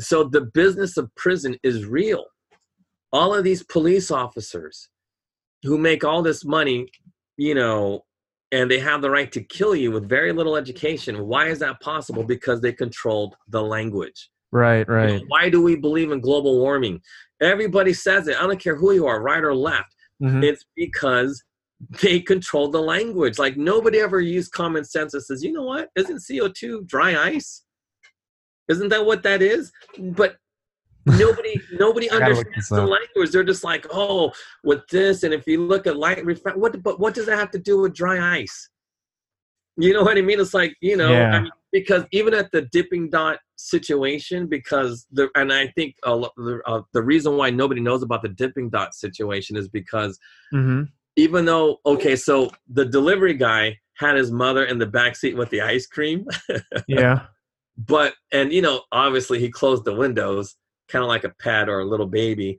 so 0.00 0.24
the 0.24 0.42
business 0.54 0.96
of 0.96 1.14
prison 1.16 1.56
is 1.62 1.86
real. 1.86 2.24
All 3.12 3.34
of 3.34 3.44
these 3.44 3.62
police 3.62 4.10
officers 4.10 4.88
who 5.62 5.78
make 5.78 6.04
all 6.04 6.22
this 6.22 6.44
money, 6.44 6.88
you 7.36 7.54
know, 7.54 8.04
and 8.52 8.70
they 8.70 8.78
have 8.78 9.02
the 9.02 9.10
right 9.10 9.32
to 9.32 9.42
kill 9.42 9.74
you 9.74 9.90
with 9.90 10.08
very 10.08 10.32
little 10.32 10.56
education. 10.56 11.26
Why 11.26 11.48
is 11.48 11.58
that 11.60 11.80
possible? 11.80 12.22
Because 12.24 12.60
they 12.60 12.72
controlled 12.72 13.34
the 13.48 13.62
language. 13.62 14.30
Right, 14.50 14.86
right. 14.88 15.12
You 15.12 15.18
know, 15.20 15.24
why 15.28 15.48
do 15.48 15.62
we 15.62 15.76
believe 15.76 16.12
in 16.12 16.20
global 16.20 16.58
warming? 16.58 17.00
Everybody 17.40 17.94
says 17.94 18.28
it. 18.28 18.36
I 18.36 18.46
don't 18.46 18.60
care 18.60 18.76
who 18.76 18.92
you 18.92 19.06
are, 19.06 19.22
right 19.22 19.42
or 19.42 19.54
left. 19.54 19.94
Mm-hmm. 20.22 20.44
It's 20.44 20.64
because 20.76 21.42
they 22.02 22.20
control 22.20 22.70
the 22.70 22.80
language. 22.80 23.38
Like 23.38 23.56
nobody 23.56 23.98
ever 23.98 24.20
used 24.20 24.52
common 24.52 24.84
sense 24.84 25.14
and 25.14 25.22
says, 25.22 25.42
you 25.42 25.52
know 25.52 25.64
what? 25.64 25.88
Isn't 25.96 26.18
CO2 26.18 26.86
dry 26.86 27.16
ice? 27.16 27.64
Isn't 28.72 28.88
that 28.88 29.04
what 29.04 29.22
that 29.22 29.42
is? 29.42 29.72
But 29.98 30.36
nobody 31.06 31.60
nobody 31.72 32.08
understands 32.10 32.68
the 32.68 32.86
language. 32.86 33.30
They're 33.32 33.44
just 33.44 33.64
like, 33.64 33.86
oh, 33.92 34.32
with 34.62 34.86
this, 34.88 35.24
and 35.24 35.34
if 35.34 35.46
you 35.46 35.64
look 35.64 35.86
at 35.86 35.96
light 35.96 36.24
refract, 36.24 36.58
what 36.58 36.80
but 36.82 37.00
what 37.00 37.14
does 37.14 37.26
that 37.26 37.38
have 37.38 37.50
to 37.52 37.58
do 37.58 37.80
with 37.80 37.94
dry 37.94 38.38
ice? 38.38 38.68
You 39.76 39.94
know 39.94 40.02
what 40.02 40.18
I 40.18 40.20
mean? 40.20 40.38
It's 40.38 40.54
like 40.54 40.76
you 40.80 40.96
know, 40.96 41.10
yeah. 41.10 41.30
I 41.30 41.40
mean, 41.40 41.50
because 41.72 42.04
even 42.12 42.34
at 42.34 42.52
the 42.52 42.62
Dippin' 42.62 43.10
Dot 43.10 43.38
situation, 43.56 44.46
because 44.46 45.06
the 45.10 45.28
and 45.34 45.52
I 45.52 45.68
think 45.68 45.96
uh, 46.04 46.28
uh, 46.66 46.82
the 46.92 47.02
reason 47.02 47.36
why 47.36 47.50
nobody 47.50 47.80
knows 47.80 48.02
about 48.02 48.22
the 48.22 48.28
Dippin' 48.28 48.70
Dot 48.70 48.94
situation 48.94 49.56
is 49.56 49.68
because 49.68 50.18
mm-hmm. 50.54 50.84
even 51.16 51.44
though 51.46 51.78
okay, 51.84 52.14
so 52.14 52.50
the 52.68 52.84
delivery 52.84 53.34
guy 53.34 53.78
had 53.96 54.16
his 54.16 54.30
mother 54.30 54.64
in 54.64 54.78
the 54.78 54.86
back 54.86 55.16
seat 55.16 55.36
with 55.36 55.50
the 55.50 55.62
ice 55.62 55.86
cream. 55.86 56.26
Yeah. 56.86 57.26
But 57.76 58.14
and 58.32 58.52
you 58.52 58.60
know 58.62 58.82
obviously 58.92 59.38
he 59.38 59.50
closed 59.50 59.84
the 59.84 59.94
windows 59.94 60.56
kind 60.88 61.02
of 61.02 61.08
like 61.08 61.24
a 61.24 61.32
pet 61.40 61.68
or 61.68 61.80
a 61.80 61.84
little 61.86 62.06
baby 62.06 62.58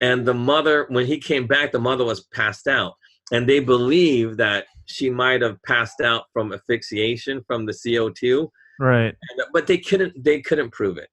and 0.00 0.26
the 0.26 0.34
mother 0.34 0.86
when 0.90 1.06
he 1.06 1.18
came 1.18 1.46
back 1.46 1.72
the 1.72 1.78
mother 1.78 2.04
was 2.04 2.24
passed 2.34 2.66
out. 2.66 2.94
And 3.32 3.48
they 3.48 3.60
believe 3.60 4.38
that 4.38 4.64
she 4.86 5.08
might 5.08 5.40
have 5.40 5.62
passed 5.62 6.00
out 6.00 6.24
from 6.32 6.52
asphyxiation 6.52 7.42
from 7.46 7.64
the 7.64 7.72
co2 7.72 8.48
Right. 8.80 9.14
and- 9.30 9.42
but 9.52 9.66
they 9.68 9.78
couldn't 9.78 10.12
they 10.24 10.40
couldn't 10.40 10.70
prove 10.72 10.98
it 10.98 11.08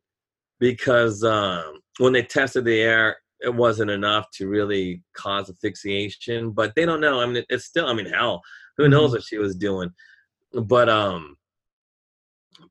because 0.59 1.23
um, 1.23 1.79
when 1.99 2.13
they 2.13 2.23
tested 2.23 2.65
the 2.65 2.79
air 2.81 3.17
it 3.39 3.53
wasn't 3.53 3.91
enough 3.91 4.25
to 4.31 4.47
really 4.47 5.03
cause 5.13 5.47
asphyxiation 5.49 6.51
but 6.51 6.73
they 6.75 6.85
don't 6.85 7.01
know. 7.01 7.21
I 7.21 7.25
mean 7.27 7.43
it's 7.49 7.65
still 7.65 7.85
i 7.87 7.93
mean 7.93 8.07
hell 8.07 8.41
who 8.77 8.89
knows 8.89 9.11
what 9.11 9.23
she 9.23 9.37
was 9.37 9.55
doing. 9.55 9.91
But 10.53 10.89
um 10.89 11.35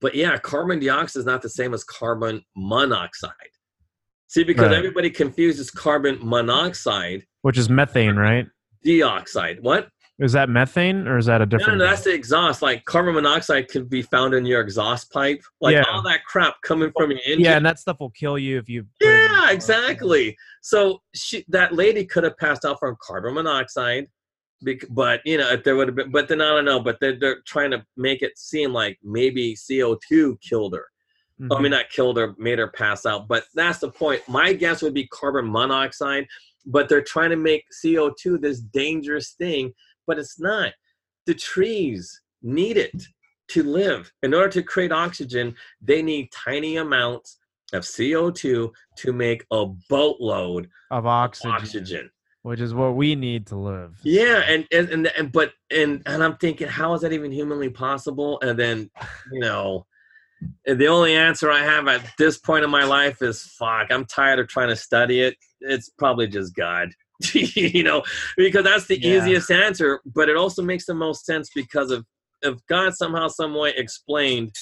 but 0.00 0.14
yeah 0.14 0.36
carbon 0.38 0.78
dioxide 0.78 1.20
is 1.20 1.26
not 1.26 1.42
the 1.42 1.48
same 1.48 1.72
as 1.74 1.84
carbon 1.84 2.42
monoxide 2.56 3.32
see 4.28 4.44
because 4.44 4.68
Right. 4.68 4.76
everybody 4.76 5.10
confuses 5.10 5.70
carbon 5.70 6.18
monoxide 6.22 7.24
Which 7.42 7.58
is 7.58 7.68
methane, 7.68 8.16
right? 8.16 8.46
dioxide 8.84 9.58
what 9.62 9.88
Is 10.18 10.32
that 10.32 10.48
methane 10.48 11.06
or 11.06 11.18
is 11.18 11.26
that 11.26 11.42
a 11.42 11.44
no, 11.46 11.50
no, 11.50 11.58
different? 11.58 11.78
no, 11.80 11.86
that's 11.86 12.04
the 12.04 12.14
exhaust. 12.14 12.62
Like 12.62 12.84
carbon 12.86 13.14
monoxide 13.14 13.68
could 13.68 13.90
be 13.90 14.00
found 14.00 14.32
in 14.32 14.46
your 14.46 14.60
exhaust 14.62 15.12
pipe. 15.12 15.42
Like 15.60 15.74
Yeah. 15.74 15.84
all 15.92 16.02
that 16.04 16.24
crap 16.24 16.54
coming 16.62 16.90
from 16.96 17.10
your 17.10 17.20
engine. 17.26 17.40
yeah, 17.44 17.56
and 17.58 17.66
that 17.66 17.78
stuff 17.78 17.98
will 18.00 18.10
kill 18.22 18.38
you 18.38 18.56
if 18.58 18.66
you. 18.68 18.84
put 18.84 19.08
it 19.08 19.08
in 19.08 19.14
your 19.30 19.30
Yeah, 19.42 19.50
exactly. 19.50 20.36
So 20.62 21.02
she, 21.14 21.44
that 21.48 21.74
lady 21.74 22.04
could 22.06 22.24
have 22.24 22.36
passed 22.38 22.64
out 22.64 22.78
from 22.78 22.96
carbon 23.02 23.34
monoxide, 23.34 24.06
but 24.90 25.20
you 25.24 25.38
know, 25.38 25.50
if 25.50 25.64
there 25.64 25.76
would 25.76 25.88
have 25.88 25.94
been. 25.96 26.10
But 26.10 26.28
then 26.28 26.40
I 26.40 26.48
don't 26.48 26.64
know. 26.64 26.80
But 26.80 26.98
they're, 27.00 27.18
they're 27.18 27.40
trying 27.46 27.70
to 27.72 27.84
make 27.96 28.22
it 28.22 28.38
seem 28.38 28.72
like 28.72 28.98
maybe 29.02 29.56
CO 29.56 29.98
two 30.08 30.38
killed 30.42 30.74
her. 30.74 30.86
I 31.38 31.42
Mhm. 31.44 31.60
mean, 31.62 31.70
not 31.72 31.90
killed 31.90 32.16
her, 32.16 32.34
made 32.38 32.58
her 32.58 32.68
pass 32.68 33.04
out. 33.04 33.28
But 33.28 33.44
that's 33.54 33.78
the 33.80 33.90
point. 33.90 34.22
My 34.26 34.54
guess 34.54 34.80
would 34.80 34.94
be 34.94 35.06
carbon 35.08 35.50
monoxide. 35.50 36.26
But 36.64 36.88
they're 36.88 37.02
trying 37.02 37.30
to 37.30 37.36
make 37.36 37.64
CO 37.82 38.10
two 38.10 38.38
this 38.38 38.60
dangerous 38.60 39.32
thing, 39.32 39.72
but 40.06 40.18
it's 40.18 40.40
not. 40.40 40.72
The 41.26 41.34
trees 41.34 42.20
need 42.42 42.76
it 42.76 43.02
to 43.48 43.62
live. 43.62 44.10
In 44.22 44.34
order 44.34 44.48
to 44.48 44.62
create 44.62 44.90
oxygen, 44.90 45.54
they 45.80 46.02
need 46.02 46.32
tiny 46.32 46.78
amounts 46.78 47.38
of 47.72 47.82
CO2 47.84 48.72
to 48.96 49.12
make 49.12 49.44
a 49.52 49.66
boatload 49.88 50.64
of 50.90 50.98
of 50.98 51.06
oxygen, 51.06 51.50
oxygen. 51.52 52.10
Which 52.46 52.60
is 52.60 52.72
what 52.72 52.94
we 52.94 53.16
need 53.16 53.44
to 53.44 53.56
live. 53.56 53.98
Yeah, 54.04 54.36
and 54.46 54.68
and, 54.70 54.88
and 54.90 55.06
and 55.18 55.32
but 55.32 55.50
and 55.68 56.00
and 56.06 56.22
I'm 56.22 56.36
thinking, 56.36 56.68
how 56.68 56.94
is 56.94 57.00
that 57.00 57.12
even 57.12 57.32
humanly 57.32 57.70
possible? 57.70 58.38
And 58.40 58.56
then, 58.56 58.88
you 59.32 59.40
know, 59.40 59.84
the 60.64 60.86
only 60.86 61.16
answer 61.16 61.50
I 61.50 61.64
have 61.64 61.88
at 61.88 62.08
this 62.18 62.38
point 62.38 62.62
in 62.62 62.70
my 62.70 62.84
life 62.84 63.20
is 63.20 63.42
fuck. 63.42 63.88
I'm 63.90 64.04
tired 64.04 64.38
of 64.38 64.46
trying 64.46 64.68
to 64.68 64.76
study 64.76 65.22
it. 65.22 65.34
It's 65.60 65.90
probably 65.98 66.28
just 66.28 66.54
God. 66.54 66.90
you 67.32 67.82
know, 67.82 68.04
because 68.36 68.62
that's 68.62 68.86
the 68.86 69.00
Yeah. 69.00 69.16
easiest 69.16 69.50
answer, 69.50 70.00
but 70.14 70.28
it 70.28 70.36
also 70.36 70.62
makes 70.62 70.86
the 70.86 70.94
most 70.94 71.26
sense 71.26 71.50
because 71.52 71.90
of 71.90 72.06
if 72.42 72.54
God 72.68 72.94
somehow, 72.94 73.26
some 73.26 73.54
way 73.54 73.72
explained 73.76 74.52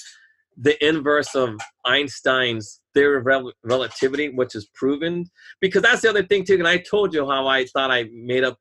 the 0.57 0.83
inverse 0.83 1.35
of 1.35 1.59
Einstein's 1.85 2.81
theory 2.95 3.17
of 3.19 3.25
rel- 3.25 3.53
relativity, 3.63 4.29
which 4.29 4.55
is 4.55 4.67
proven. 4.73 5.29
Because 5.61 5.83
that's 5.83 6.01
the 6.01 6.09
other 6.09 6.23
thing 6.23 6.43
too. 6.43 6.55
And 6.55 6.67
I 6.67 6.77
told 6.77 7.13
you 7.13 7.29
how 7.29 7.47
I 7.47 7.65
thought 7.65 7.91
I 7.91 8.05
made 8.11 8.43
up 8.43 8.57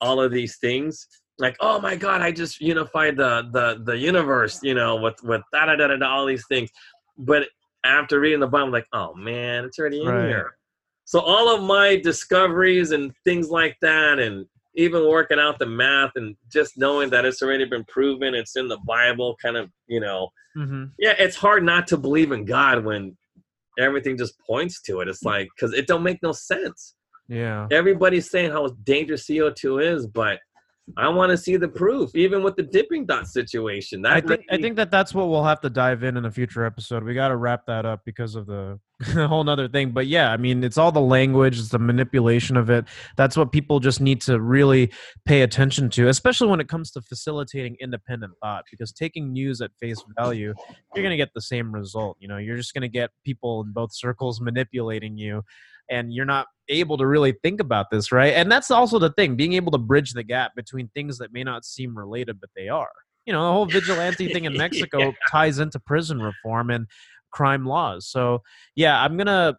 all 0.00 0.20
of 0.20 0.30
these 0.30 0.58
things. 0.58 1.08
Like, 1.38 1.56
oh 1.60 1.80
my 1.80 1.96
God, 1.96 2.20
I 2.20 2.30
just 2.30 2.60
unified 2.60 3.16
the 3.16 3.48
the 3.52 3.82
the 3.84 3.96
universe, 3.96 4.60
you 4.62 4.74
know, 4.74 4.96
with 4.96 5.20
with 5.22 5.42
da 5.52 5.66
da 5.66 5.76
da 5.76 5.88
da, 5.96 6.08
all 6.08 6.26
these 6.26 6.46
things. 6.48 6.70
But 7.16 7.48
after 7.84 8.20
reading 8.20 8.40
the 8.40 8.46
Bible, 8.46 8.66
I'm 8.66 8.72
like, 8.72 8.86
oh 8.92 9.14
man, 9.14 9.64
it's 9.64 9.78
already 9.78 10.02
in 10.02 10.08
Right. 10.08 10.26
here. 10.28 10.54
So 11.04 11.20
all 11.20 11.48
of 11.54 11.62
my 11.62 11.96
discoveries 11.96 12.90
and 12.90 13.12
things 13.24 13.48
like 13.50 13.76
that, 13.82 14.18
and 14.18 14.46
even 14.74 15.08
working 15.08 15.38
out 15.38 15.58
the 15.58 15.66
math 15.66 16.12
and 16.16 16.36
just 16.52 16.76
knowing 16.76 17.08
that 17.10 17.24
it's 17.24 17.40
already 17.42 17.64
been 17.64 17.84
proven, 17.84 18.34
it's 18.34 18.56
in 18.56 18.68
the 18.68 18.78
Bible, 18.86 19.36
kind 19.40 19.56
of, 19.56 19.70
you 19.86 20.00
know, 20.00 20.28
hmm 20.54 20.84
yeah, 20.98 21.14
it's 21.18 21.36
hard 21.36 21.62
not 21.64 21.86
to 21.88 21.96
believe 21.96 22.32
in 22.32 22.44
God 22.44 22.84
when 22.84 23.16
everything 23.78 24.16
just 24.16 24.38
points 24.40 24.82
to 24.82 25.00
it. 25.00 25.08
It's 25.08 25.22
like 25.22 25.48
because 25.54 25.72
it 25.72 25.86
don't 25.86 26.02
make 26.02 26.22
no 26.22 26.32
sense. 26.32 26.94
Yeah. 27.28 27.68
Everybody's 27.70 28.30
saying 28.30 28.50
how 28.50 28.68
dangerous 28.84 29.26
CO 29.26 29.50
two 29.50 29.78
is, 29.78 30.06
but 30.06 30.38
I 30.96 31.08
want 31.08 31.30
to 31.30 31.36
see 31.36 31.56
the 31.56 31.68
proof, 31.68 32.14
even 32.14 32.42
with 32.42 32.56
the 32.56 32.62
Dippin' 32.62 33.04
Dot 33.04 33.26
situation. 33.26 34.02
That 34.02 34.12
I 34.12 34.20
think 34.20 34.44
I 34.50 34.56
think 34.56 34.76
that 34.76 34.90
that's 34.90 35.14
what 35.14 35.28
we'll 35.28 35.44
have 35.44 35.60
to 35.60 35.70
dive 35.70 36.02
in 36.02 36.16
in 36.16 36.24
a 36.24 36.30
future 36.30 36.64
episode. 36.64 37.04
We 37.04 37.14
got 37.14 37.28
to 37.28 37.36
wrap 37.36 37.66
that 37.66 37.84
up 37.84 38.00
because 38.04 38.34
of 38.34 38.46
the 38.46 38.80
whole 39.28 39.44
nother 39.44 39.68
thing. 39.68 39.90
But 39.92 40.06
yeah, 40.08 40.32
I 40.32 40.36
mean, 40.36 40.64
it's 40.64 40.76
all 40.76 40.90
the 40.90 41.00
language, 41.00 41.58
it's 41.58 41.68
the 41.68 41.78
manipulation 41.78 42.56
of 42.56 42.68
it. 42.68 42.84
That's 43.16 43.36
what 43.36 43.52
people 43.52 43.78
just 43.78 44.00
need 44.00 44.20
to 44.22 44.40
really 44.40 44.90
pay 45.24 45.42
attention 45.42 45.88
to, 45.90 46.08
especially 46.08 46.48
when 46.48 46.58
it 46.60 46.68
comes 46.68 46.90
to 46.92 47.02
facilitating 47.02 47.76
independent 47.80 48.32
thought. 48.42 48.64
Because 48.70 48.92
taking 48.92 49.32
news 49.32 49.60
at 49.60 49.70
face 49.80 50.02
value, 50.16 50.52
you're 50.94 51.02
going 51.04 51.10
to 51.10 51.16
get 51.16 51.30
the 51.34 51.40
same 51.40 51.72
result. 51.72 52.16
You 52.20 52.26
know, 52.28 52.38
you're 52.38 52.56
just 52.56 52.74
going 52.74 52.82
to 52.82 52.88
get 52.88 53.10
people 53.24 53.62
in 53.62 53.72
both 53.72 53.94
circles 53.94 54.40
manipulating 54.40 55.16
you, 55.16 55.42
and 55.88 56.12
you're 56.12 56.24
not 56.26 56.48
able 56.68 56.98
to 56.98 57.06
really 57.06 57.32
think 57.42 57.60
about 57.60 57.86
this, 57.92 58.10
right? 58.10 58.34
And 58.34 58.50
that's 58.50 58.70
also 58.70 58.98
the 58.98 59.10
thing, 59.12 59.36
being 59.36 59.52
able 59.52 59.70
to 59.72 59.78
bridge 59.78 60.12
the 60.12 60.24
gap 60.24 60.56
between 60.56 60.88
things 60.88 61.18
that 61.18 61.32
may 61.32 61.44
not 61.44 61.64
seem 61.64 61.96
related, 61.96 62.40
but 62.40 62.50
they 62.56 62.68
are 62.68 62.90
you 63.26 63.32
know 63.32 63.44
the 63.46 63.52
whole 63.52 63.66
vigilante 63.80 64.32
thing 64.32 64.46
in 64.46 64.56
mexico 64.56 65.00
Yeah. 65.00 65.10
ties 65.30 65.58
into 65.58 65.78
prison 65.78 66.20
reform 66.22 66.70
and 66.70 66.86
crime 67.30 67.66
laws. 67.66 68.06
So 68.06 68.42
yeah 68.76 69.02
i'm 69.02 69.16
gonna 69.16 69.56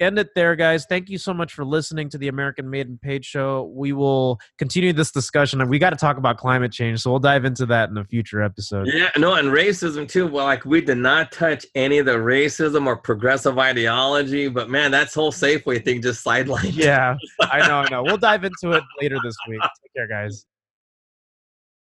end 0.00 0.16
it 0.16 0.28
there 0.36 0.54
guys. 0.54 0.86
Thank 0.88 1.08
you 1.08 1.18
so 1.18 1.34
much 1.34 1.52
for 1.52 1.64
listening 1.64 2.08
to 2.10 2.18
the 2.18 2.28
american 2.28 2.70
maiden 2.70 2.98
page 3.02 3.24
show. 3.24 3.72
We 3.74 3.92
will 3.92 4.38
continue 4.58 4.92
this 4.92 5.10
discussion 5.10 5.60
and 5.60 5.68
we 5.68 5.78
got 5.78 5.90
to 5.90 5.96
talk 5.96 6.18
about 6.18 6.38
climate 6.38 6.72
change 6.72 7.00
so 7.00 7.10
we'll 7.10 7.18
dive 7.18 7.44
into 7.44 7.66
that 7.66 7.90
in 7.90 7.98
a 7.98 8.04
future 8.04 8.42
episode. 8.42 8.86
Yeah, 8.86 9.10
no, 9.16 9.34
and 9.34 9.48
racism 9.48 10.08
too. 10.08 10.26
Well, 10.26 10.44
like 10.44 10.64
we 10.64 10.80
did 10.80 10.98
not 10.98 11.32
touch 11.32 11.66
any 11.74 11.98
of 11.98 12.06
the 12.06 12.12
racism 12.16 12.86
or 12.86 12.96
progressive 12.96 13.58
ideology, 13.58 14.48
but 14.48 14.70
man, 14.70 14.90
that's 14.90 15.14
whole 15.14 15.32
Safeway 15.32 15.84
thing 15.84 16.00
just 16.00 16.24
sidelined. 16.24 16.76
yeah 16.76 17.16
i 17.40 17.66
know 17.66 17.78
i 17.80 17.88
know. 17.90 18.02
We'll 18.02 18.18
dive 18.18 18.44
into 18.44 18.76
it 18.76 18.84
later 19.00 19.18
this 19.22 19.36
week. 19.48 19.60
Take 19.60 19.94
care 19.96 20.06
guys 20.06 20.46